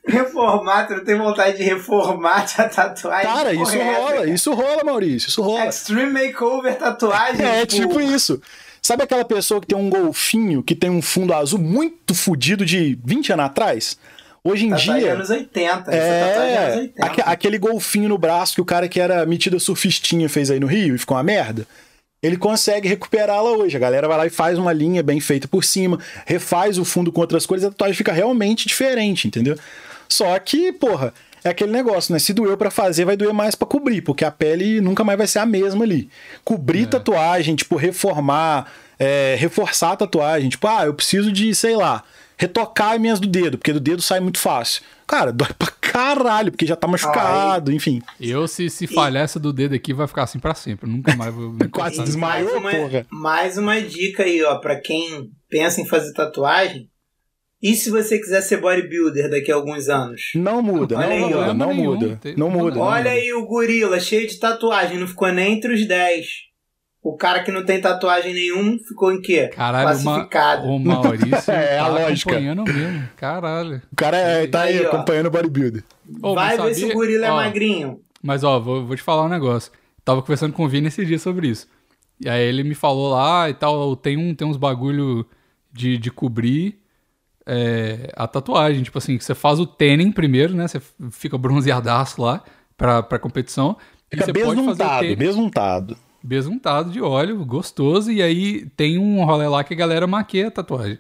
Reformar, 0.06 0.88
tu 0.88 0.96
não 0.96 1.04
tem 1.04 1.18
vontade 1.18 1.58
de 1.58 1.64
reformar 1.64 2.46
a 2.58 2.64
tatuagem? 2.68 3.32
Cara, 3.32 3.54
isso 3.54 3.72
é 3.76 3.80
essa, 3.80 4.00
rola, 4.00 4.14
cara? 4.16 4.30
isso 4.30 4.54
rola, 4.54 4.84
Maurício, 4.84 5.30
isso 5.30 5.42
rola. 5.42 5.68
Extreme 5.68 6.12
Makeover 6.28 6.76
tatuagem. 6.78 7.46
É, 7.46 7.66
tipo 7.66 8.02
isso. 8.02 8.42
Sabe 8.82 9.04
aquela 9.04 9.24
pessoa 9.24 9.62
que 9.62 9.68
tem 9.68 9.78
um 9.78 9.90
golfinho, 9.90 10.64
que 10.64 10.74
tem 10.74 10.90
um 10.90 11.02
fundo 11.02 11.32
azul 11.34 11.60
muito 11.60 12.16
fudido 12.16 12.66
de 12.66 12.98
20 13.04 13.34
anos 13.34 13.46
atrás? 13.46 14.00
Hoje 14.44 14.66
em 14.66 14.70
Tatuagem 14.70 15.00
dia. 15.00 15.14
anos 15.14 15.30
80. 15.30 15.92
Essa 15.92 16.28
tatuagem 16.28 16.58
anos 16.58 16.74
É, 16.76 16.80
80. 16.80 17.06
aque- 17.06 17.22
aquele 17.26 17.58
golfinho 17.58 18.10
no 18.10 18.18
braço 18.18 18.56
que 18.56 18.62
o 18.62 18.66
cara 18.66 18.88
que 18.88 19.00
era 19.00 19.26
metida 19.26 19.60
surfistinha 19.60 20.30
fez 20.30 20.50
aí 20.50 20.60
no 20.60 20.68
Rio 20.68 20.96
e 20.96 20.98
ficou 20.98 21.18
uma 21.18 21.24
merda. 21.24 21.68
Ele 22.22 22.36
consegue 22.38 22.88
recuperá-la 22.88 23.52
hoje. 23.52 23.76
A 23.78 23.80
galera 23.80 24.08
vai 24.08 24.18
lá 24.18 24.26
e 24.26 24.30
faz 24.30 24.58
uma 24.58 24.74
linha 24.74 25.02
bem 25.02 25.20
feita 25.20 25.48
por 25.48 25.64
cima, 25.64 26.00
refaz 26.26 26.78
o 26.78 26.84
fundo 26.86 27.12
com 27.12 27.22
outras 27.22 27.46
cores, 27.46 27.64
a 27.64 27.70
tatuagem 27.70 27.96
fica 27.96 28.12
realmente 28.12 28.68
diferente, 28.68 29.28
entendeu? 29.28 29.58
Só 30.08 30.38
que, 30.40 30.72
porra, 30.74 31.14
é 31.44 31.50
aquele 31.50 31.72
negócio, 31.72 32.12
né? 32.12 32.20
Se 32.20 32.34
doeu 32.34 32.58
pra 32.58 32.70
fazer, 32.72 33.06
vai 33.06 33.16
doer 33.16 33.34
mais 33.34 33.56
pra 33.56 33.68
cobrir, 33.68 34.02
porque 34.02 34.26
a 34.26 34.32
pele 34.32 34.82
nunca 34.82 35.04
mais 35.04 35.18
vai 35.18 35.28
ser 35.28 35.40
a 35.40 35.46
mesma 35.46 35.84
ali. 35.86 36.10
Cobrir 36.44 36.88
tatuagem, 36.88 37.56
tipo, 37.56 37.76
reformar, 37.78 38.66
é, 38.98 39.36
reforçar 39.40 39.92
a 39.94 39.96
tatuagem, 39.98 40.50
tipo, 40.50 40.68
ah, 40.68 40.86
eu 40.86 40.94
preciso 40.94 41.32
de, 41.32 41.54
sei 41.56 41.76
lá, 41.76 42.04
retocar 42.40 42.94
as 42.94 43.00
minhas 43.02 43.20
do 43.20 43.28
dedo, 43.28 43.58
porque 43.58 43.74
do 43.74 43.80
dedo 43.80 44.02
sai 44.02 44.20
muito 44.22 44.40
fácil. 44.40 44.82
Cara, 45.06 45.34
dói 45.34 45.50
pra 45.58 45.68
caralho, 45.82 46.52
porque 46.52 46.66
já 46.66 46.76
tá 46.76 46.88
machucado, 46.88 47.72
enfim. 47.72 48.02
Eu, 48.20 48.48
se, 48.48 48.70
se 48.70 48.88
falhar 48.88 49.24
essa 49.24 49.40
do 49.40 49.52
dedo 49.52 49.76
aqui, 49.76 49.94
vai 49.94 50.08
ficar 50.08 50.24
assim 50.24 50.40
pra 50.40 50.54
sempre. 50.56 50.90
Nunca 50.90 51.16
mais 51.16 51.34
vou 51.34 51.52
me 51.52 51.68
Quase 51.70 52.02
desmaiou, 52.04 52.62
mais 52.62 52.78
uma, 52.78 52.84
porra. 52.90 53.06
mais 53.12 53.58
uma 53.58 53.82
dica 53.82 54.24
aí, 54.24 54.42
ó, 54.44 54.56
pra 54.60 54.80
quem 54.80 55.30
pensa 55.50 55.82
em 55.82 55.86
fazer 55.86 56.14
tatuagem. 56.14 56.90
E 57.62 57.76
se 57.76 57.90
você 57.90 58.18
quiser 58.18 58.42
ser 58.42 58.62
bodybuilder 58.62 59.30
daqui 59.30 59.52
a 59.52 59.56
alguns 59.56 59.90
anos? 59.90 60.22
Não 60.36 60.62
muda, 60.62 60.96
Olha 60.98 61.08
não 61.08 61.14
aí, 61.14 61.22
muda, 61.34 61.54
não 61.54 61.74
muda. 61.74 62.20
Não 62.38 62.50
muda. 62.50 62.76
não 62.78 62.82
Olha 62.84 62.98
muda. 63.00 63.10
aí 63.10 63.34
o 63.34 63.46
gorila, 63.46 64.00
cheio 64.00 64.26
de 64.30 64.40
tatuagem, 64.40 64.98
não 64.98 65.08
ficou 65.08 65.30
nem 65.30 65.56
entre 65.58 65.74
os 65.74 65.86
10. 65.86 66.26
O 67.02 67.16
cara 67.16 67.42
que 67.44 67.52
não 67.52 67.64
tem 67.66 67.80
tatuagem 67.80 68.34
nenhum 68.34 68.78
ficou 68.80 69.12
em 69.14 69.22
quê? 69.22 69.48
Caralho, 69.48 69.88
Classificado. 70.04 70.68
o 70.68 70.78
Maurício 70.78 71.30
É, 71.54 71.80
a 71.80 71.84
tá 71.86 71.88
lógica. 71.90 72.32
acompanhando 72.32 72.64
mesmo. 72.66 73.10
Caralho. 73.16 73.82
O 73.92 73.96
cara 73.96 74.18
é, 74.18 74.48
tá 74.48 74.62
aí, 74.64 74.80
Aí, 74.80 74.86
acompanhando 74.86 75.28
o 75.28 75.32
bodybuilder. 75.32 75.84
Ô, 76.22 76.36
Vai 76.36 76.58
ver 76.58 76.74
se 76.76 76.86
o 76.86 76.94
gorila 76.94 77.26
é 77.28 77.32
ó, 77.32 77.36
magrinho. 77.38 78.02
Mas 78.22 78.44
ó, 78.44 78.60
vou, 78.60 78.86
vou 78.86 78.96
te 78.98 79.02
falar 79.02 79.24
um 79.24 79.30
negócio. 79.30 79.72
Tava 80.04 80.22
conversando 80.22 80.52
com 80.54 80.66
o 80.66 80.68
Vini 80.68 80.88
esse 80.88 81.06
dia 81.06 81.18
sobre 81.18 81.48
isso. 81.48 81.68
E 82.20 82.28
aí 82.28 82.42
ele 82.44 82.64
me 82.64 82.76
falou 82.76 83.12
lá 83.14 83.50
e 83.50 83.54
tal, 83.54 83.96
tem, 83.96 84.18
um, 84.18 84.36
tem 84.36 84.46
uns 84.46 84.58
bagulho 84.58 85.26
de, 85.72 85.98
de 85.98 86.12
cobrir 86.12 86.80
é, 87.46 88.12
a 88.14 88.28
tatuagem. 88.28 88.84
Tipo 88.84 88.98
assim, 88.98 89.18
que 89.18 89.24
você 89.24 89.34
faz 89.34 89.58
o 89.58 89.66
tanning 89.66 90.12
primeiro, 90.12 90.54
né? 90.54 90.68
Você 90.68 90.82
fica 91.12 91.38
bronzeadaço 91.38 92.22
lá 92.22 92.44
pra, 92.76 93.02
pra 93.02 93.18
competição. 93.20 93.78
e 94.12 94.18
Fica 94.18 94.26
você 94.26 94.34
pode 94.34 94.66
fazer 94.76 95.14
o 95.14 95.16
besuntado, 95.16 95.98
besuntado. 96.24 96.92
de 96.92 97.02
óleo, 97.02 97.44
gostoso. 97.46 98.12
E 98.12 98.22
aí 98.22 98.66
tem 98.76 98.98
um 98.98 99.24
rolê 99.26 99.48
lá 99.48 99.64
que 99.64 99.74
a 99.74 99.78
galera 99.78 100.08
maqueia 100.08 100.48
a 100.48 100.52
tatuagem. 100.52 101.00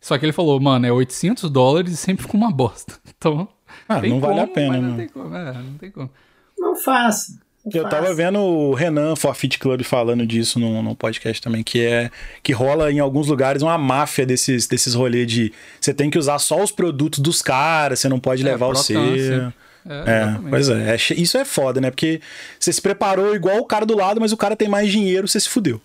Só 0.00 0.16
que 0.16 0.24
ele 0.24 0.32
falou, 0.32 0.58
mano, 0.60 0.86
é 0.86 0.92
800 0.92 1.50
dólares 1.50 1.92
e 1.92 1.96
sempre 1.96 2.22
fica 2.24 2.36
uma 2.36 2.50
bosta. 2.52 2.94
Então, 3.16 3.46
Ah, 3.88 4.00
não 4.00 4.20
vale 4.20 4.40
a 4.40 4.42
como, 4.44 4.54
pena, 4.54 4.72
mas 4.72 4.82
né? 4.82 4.88
Não 4.88 4.96
tem 4.96 5.08
como, 5.08 5.34
é, 5.36 5.52
não 5.52 5.74
tem 5.78 5.90
como. 5.90 6.10
Não 6.58 6.76
faça. 6.76 7.38
não 7.64 7.72
Eu 7.82 7.88
tava 7.88 8.14
vendo 8.14 8.38
o 8.38 8.72
Renan 8.74 9.14
Forfeit 9.16 9.58
Club 9.58 9.82
falando 9.82 10.24
disso 10.26 10.58
num, 10.58 10.82
num 10.82 10.94
podcast 10.94 11.42
também, 11.42 11.62
que 11.62 11.80
é 11.84 12.10
que 12.42 12.52
rola 12.52 12.90
em 12.90 12.98
alguns 12.98 13.26
lugares 13.28 13.62
uma 13.62 13.76
máfia 13.76 14.24
desses, 14.24 14.66
desses 14.66 14.94
rolês 14.94 15.26
de 15.26 15.52
você 15.78 15.92
tem 15.92 16.08
que 16.08 16.18
usar 16.18 16.38
só 16.38 16.62
os 16.62 16.70
produtos 16.70 17.18
dos 17.18 17.42
caras, 17.42 18.00
você 18.00 18.08
não 18.08 18.18
pode 18.18 18.42
É, 18.42 18.44
levar 18.46 18.68
o 18.68 18.74
seu. 18.74 19.52
É, 19.86 20.10
É, 20.10 20.38
pois 20.48 20.68
é, 20.68 20.94
é 20.94 20.96
isso 20.96 21.38
é 21.38 21.44
foda, 21.44 21.80
né? 21.80 21.90
Porque 21.90 22.20
você 22.58 22.72
se 22.72 22.80
preparou 22.80 23.34
igual 23.34 23.58
o 23.58 23.64
cara 23.64 23.86
do 23.86 23.96
lado, 23.96 24.20
mas 24.20 24.32
o 24.32 24.36
cara 24.36 24.56
tem 24.56 24.68
mais 24.68 24.90
dinheiro, 24.90 25.26
você 25.26 25.40
se 25.40 25.48
fudeu. 25.48 25.80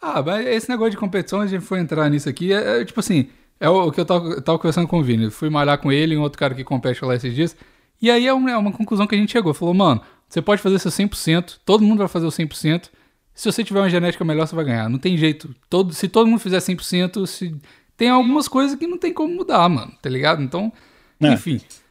Ah, 0.00 0.22
mas 0.22 0.46
esse 0.46 0.68
negócio 0.68 0.90
de 0.90 0.96
competição, 0.96 1.40
a 1.40 1.46
gente 1.46 1.64
foi 1.64 1.78
entrar 1.78 2.08
nisso 2.10 2.28
aqui, 2.28 2.52
é, 2.52 2.80
é 2.80 2.84
tipo 2.84 2.98
assim, 3.00 3.28
é 3.60 3.68
o 3.68 3.90
que 3.92 4.00
eu 4.00 4.04
tava, 4.04 4.40
tava 4.42 4.58
conversando 4.58 4.88
com 4.88 4.98
o 4.98 5.02
Vini. 5.02 5.30
Fui 5.30 5.48
malhar 5.48 5.78
com 5.78 5.92
ele 5.92 6.14
e 6.14 6.18
um 6.18 6.22
outro 6.22 6.38
cara 6.38 6.54
que 6.54 6.64
compete 6.64 7.04
lá 7.04 7.14
esses 7.14 7.32
dias. 7.34 7.56
E 8.00 8.10
aí 8.10 8.26
é 8.26 8.32
uma, 8.32 8.50
é 8.50 8.56
uma 8.56 8.72
conclusão 8.72 9.06
que 9.06 9.14
a 9.14 9.18
gente 9.18 9.30
chegou. 9.30 9.54
Falou, 9.54 9.72
mano, 9.72 10.00
você 10.28 10.42
pode 10.42 10.60
fazer 10.60 10.78
seu 10.80 10.90
100%, 10.90 11.58
todo 11.64 11.84
mundo 11.84 11.98
vai 11.98 12.08
fazer 12.08 12.26
o 12.26 12.30
100%. 12.30 12.90
Se 13.34 13.50
você 13.50 13.62
tiver 13.62 13.78
uma 13.78 13.88
genética 13.88 14.24
melhor, 14.24 14.46
você 14.48 14.56
vai 14.56 14.64
ganhar. 14.64 14.88
Não 14.88 14.98
tem 14.98 15.16
jeito. 15.16 15.54
Todo, 15.70 15.94
se 15.94 16.08
todo 16.08 16.26
mundo 16.26 16.40
fizer 16.40 16.58
100%, 16.58 17.24
se, 17.26 17.54
tem 17.96 18.10
algumas 18.10 18.48
coisas 18.48 18.76
que 18.76 18.86
não 18.86 18.98
tem 18.98 19.12
como 19.12 19.32
mudar, 19.32 19.68
mano, 19.68 19.92
tá 20.02 20.10
ligado? 20.10 20.42
Então, 20.42 20.72
É. 21.20 21.28
enfim. 21.32 21.60
É, 21.62 21.81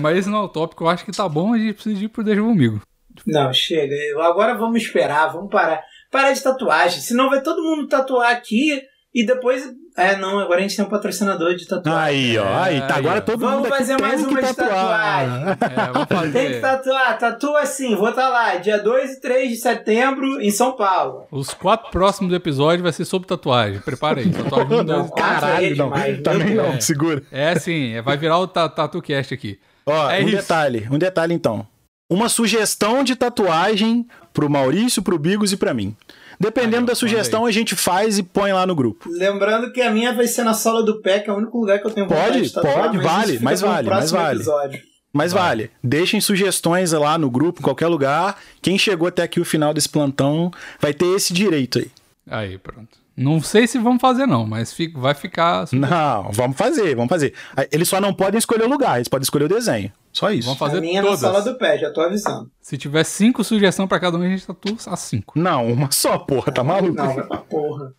mas 0.00 0.18
esse 0.18 0.28
não 0.28 0.38
é 0.38 0.42
o 0.42 0.48
tópico, 0.48 0.84
eu 0.84 0.88
acho 0.88 1.04
que 1.04 1.12
tá 1.12 1.28
bom, 1.28 1.54
a 1.54 1.58
gente 1.58 1.74
precisa 1.74 2.04
ir 2.04 2.08
pro 2.08 2.24
Deixa 2.24 2.40
Comigo. 2.40 2.80
Não, 3.26 3.52
chega. 3.52 3.94
Agora 4.22 4.54
vamos 4.54 4.82
esperar, 4.82 5.32
vamos 5.32 5.50
parar. 5.50 5.82
Parar 6.10 6.32
de 6.32 6.42
tatuagem. 6.42 7.00
Senão 7.00 7.30
vai 7.30 7.42
todo 7.42 7.62
mundo 7.62 7.88
tatuar 7.88 8.30
aqui 8.30 8.82
e 9.22 9.26
depois. 9.26 9.64
É, 9.96 10.14
não, 10.14 10.38
agora 10.38 10.58
a 10.58 10.62
gente 10.62 10.76
tem 10.76 10.84
um 10.84 10.88
patrocinador 10.90 11.54
de 11.54 11.66
tatuagem. 11.66 12.02
Aí, 12.02 12.38
ó, 12.38 12.44
aí, 12.62 12.80
tá, 12.80 12.96
aí, 12.96 12.98
agora 13.00 13.18
ó. 13.18 13.20
todo 13.22 13.38
Vamos 13.40 13.56
mundo 13.56 13.66
aqui 13.68 13.78
fazer 13.78 13.96
tem 13.96 14.06
mais 14.06 14.22
uma 14.22 14.42
de 14.42 14.54
tatuar. 14.54 15.56
É, 15.62 15.92
vamos 15.92 16.08
fazer. 16.08 16.32
Tem 16.32 16.52
que 16.52 16.60
tatuar, 16.60 17.18
tatua 17.18 17.60
assim, 17.62 17.96
vou 17.96 18.10
estar 18.10 18.28
lá, 18.28 18.56
dia 18.56 18.78
2 18.78 19.12
e 19.12 19.20
3 19.22 19.48
de 19.48 19.56
setembro 19.56 20.38
em 20.40 20.50
São 20.50 20.72
Paulo. 20.76 21.26
Os 21.30 21.54
quatro 21.54 21.90
próximos 21.90 22.30
episódios 22.34 22.82
vai 22.82 22.92
ser 22.92 23.06
sobre 23.06 23.26
tatuagem. 23.26 23.80
Prepara 23.80 24.20
aí. 24.20 24.30
Tatuagem 24.30 24.84
Não, 24.84 25.08
caralho, 25.08 25.64
é 25.66 25.74
não. 25.74 25.84
demais, 25.90 26.20
Também 26.22 26.54
não, 26.54 26.78
segura. 26.80 27.22
É 27.32 27.58
sim, 27.58 27.94
é, 27.94 28.02
vai 28.02 28.18
virar 28.18 28.38
o 28.38 28.46
ta- 28.46 28.68
TatuCast 28.68 29.32
aqui. 29.32 29.58
Ó, 29.86 30.10
É 30.10 30.18
um 30.22 30.28
isso. 30.28 30.36
detalhe, 30.36 30.86
um 30.90 30.98
detalhe 30.98 31.32
então. 31.32 31.66
Uma 32.10 32.28
sugestão 32.28 33.02
de 33.02 33.16
tatuagem 33.16 34.06
pro 34.34 34.50
Maurício, 34.50 35.02
pro 35.02 35.18
Bigos 35.18 35.52
e 35.52 35.56
pra 35.56 35.72
mim. 35.72 35.96
Dependendo 36.38 36.82
Aí, 36.82 36.86
da 36.86 36.94
sugestão, 36.94 37.46
a 37.46 37.50
gente 37.50 37.74
faz 37.74 38.18
e 38.18 38.22
põe 38.22 38.52
lá 38.52 38.66
no 38.66 38.74
grupo. 38.74 39.08
Lembrando 39.10 39.72
que 39.72 39.80
a 39.80 39.90
minha 39.90 40.12
vai 40.12 40.26
ser 40.26 40.44
na 40.44 40.54
sola 40.54 40.82
do 40.82 41.00
pé, 41.00 41.20
que 41.20 41.30
é 41.30 41.32
o 41.32 41.36
único 41.36 41.58
lugar 41.58 41.80
que 41.80 41.86
eu 41.86 41.90
tenho 41.90 42.08
vontade 42.08 42.32
Pode, 42.32 42.42
de 42.42 42.52
tatuar, 42.52 42.74
pode, 42.74 42.96
mas 42.98 43.04
vale, 43.06 43.38
mas 43.40 43.60
vale, 43.60 43.88
mas 43.88 44.10
vale. 44.10 44.36
episódio. 44.38 44.80
Mas 45.12 45.32
vale, 45.32 45.70
deixem 45.82 46.20
sugestões 46.20 46.92
lá 46.92 47.16
no 47.16 47.30
grupo, 47.30 47.60
em 47.60 47.64
qualquer 47.64 47.86
lugar. 47.86 48.38
Quem 48.60 48.76
chegou 48.76 49.08
até 49.08 49.22
aqui 49.22 49.40
o 49.40 49.46
final 49.46 49.72
desse 49.72 49.88
plantão 49.88 50.50
vai 50.78 50.92
ter 50.92 51.06
esse 51.06 51.32
direito 51.32 51.78
aí. 51.78 51.90
Aí, 52.28 52.58
pronto. 52.58 53.05
Não 53.16 53.40
sei 53.40 53.66
se 53.66 53.78
vamos 53.78 54.00
fazer, 54.00 54.26
não, 54.26 54.46
mas 54.46 54.74
fica- 54.74 54.98
vai 55.00 55.14
ficar. 55.14 55.66
Não, 55.72 56.30
vamos 56.32 56.56
fazer, 56.56 56.94
vamos 56.94 57.08
fazer. 57.08 57.34
Aí, 57.56 57.66
Eles 57.72 57.88
só 57.88 57.98
não 58.00 58.12
podem 58.12 58.36
escolher 58.38 58.64
o 58.64 58.68
lugar, 58.68 58.96
eles 58.96 59.08
podem 59.08 59.22
escolher 59.22 59.46
o 59.46 59.48
desenho. 59.48 59.90
Só 60.12 60.30
isso. 60.30 60.46
Vamos 60.48 60.60
A 60.60 60.66
fazer 60.66 60.80
minha 60.82 60.98
é 60.98 61.02
na 61.02 61.06
todas. 61.08 61.20
sola 61.20 61.40
do 61.42 61.56
pé, 61.56 61.78
já 61.78 61.90
tô 61.90 62.00
avisando. 62.02 62.50
Se 62.60 62.76
tiver 62.76 63.04
cinco 63.04 63.42
sugestões 63.42 63.88
pra 63.88 63.98
cada 63.98 64.18
um, 64.18 64.22
a 64.22 64.28
gente 64.28 64.46
tatua 64.46 64.76
as 64.88 65.00
cinco. 65.00 65.38
Não, 65.38 65.66
uma 65.72 65.90
só, 65.90 66.18
porra, 66.18 66.52
tá 66.52 66.62
maluco? 66.62 66.94
Não, 66.94 67.14
vai 67.14 67.26
pra 67.26 67.38
porra. 67.38 67.94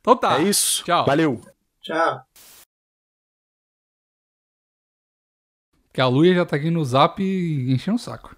Então 0.00 0.16
tá. 0.16 0.38
É 0.38 0.42
isso. 0.42 0.84
Tchau. 0.84 1.06
Valeu. 1.06 1.40
Tchau. 1.82 2.20
Porque 5.86 6.00
a 6.00 6.06
Luia 6.06 6.34
já 6.34 6.44
tá 6.44 6.56
aqui 6.56 6.70
no 6.70 6.84
zap 6.84 7.22
enchendo 7.22 7.96
o 7.96 8.00
saco. 8.00 8.36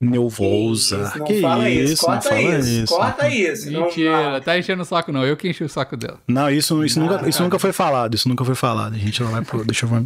Meu 0.00 0.28
vou 0.28 0.66
usar. 0.68 1.02
Isso, 1.08 1.18
não 1.18 1.26
que 1.26 1.40
fala 1.40 1.70
isso, 1.70 1.92
isso, 1.94 2.02
não 2.02 2.12
corta 2.14 2.28
fala 2.28 2.40
isso, 2.58 2.68
isso. 2.68 2.94
corta 2.94 3.28
isso. 3.28 3.70
não- 3.70 3.80
Mentira, 3.82 4.40
tá 4.40 4.58
enchendo 4.58 4.82
o 4.82 4.84
saco 4.84 5.12
não. 5.12 5.24
Eu 5.24 5.36
que 5.36 5.48
enchi 5.48 5.64
o 5.64 5.68
saco 5.68 5.96
dela. 5.96 6.18
Não, 6.28 6.50
isso, 6.50 6.84
isso, 6.84 7.00
Não, 7.00 7.06
nunca, 7.06 7.28
isso 7.28 7.42
nunca 7.42 7.58
foi 7.58 7.72
falado. 7.72 8.14
Isso 8.14 8.28
nunca 8.28 8.44
foi 8.44 8.54
falado. 8.54 8.94
A 8.94 8.98
gente 8.98 9.22
vai 9.22 9.42
pro. 9.42 9.64
Deixa 9.64 9.86
eu 9.86 9.90
ver. 9.90 10.04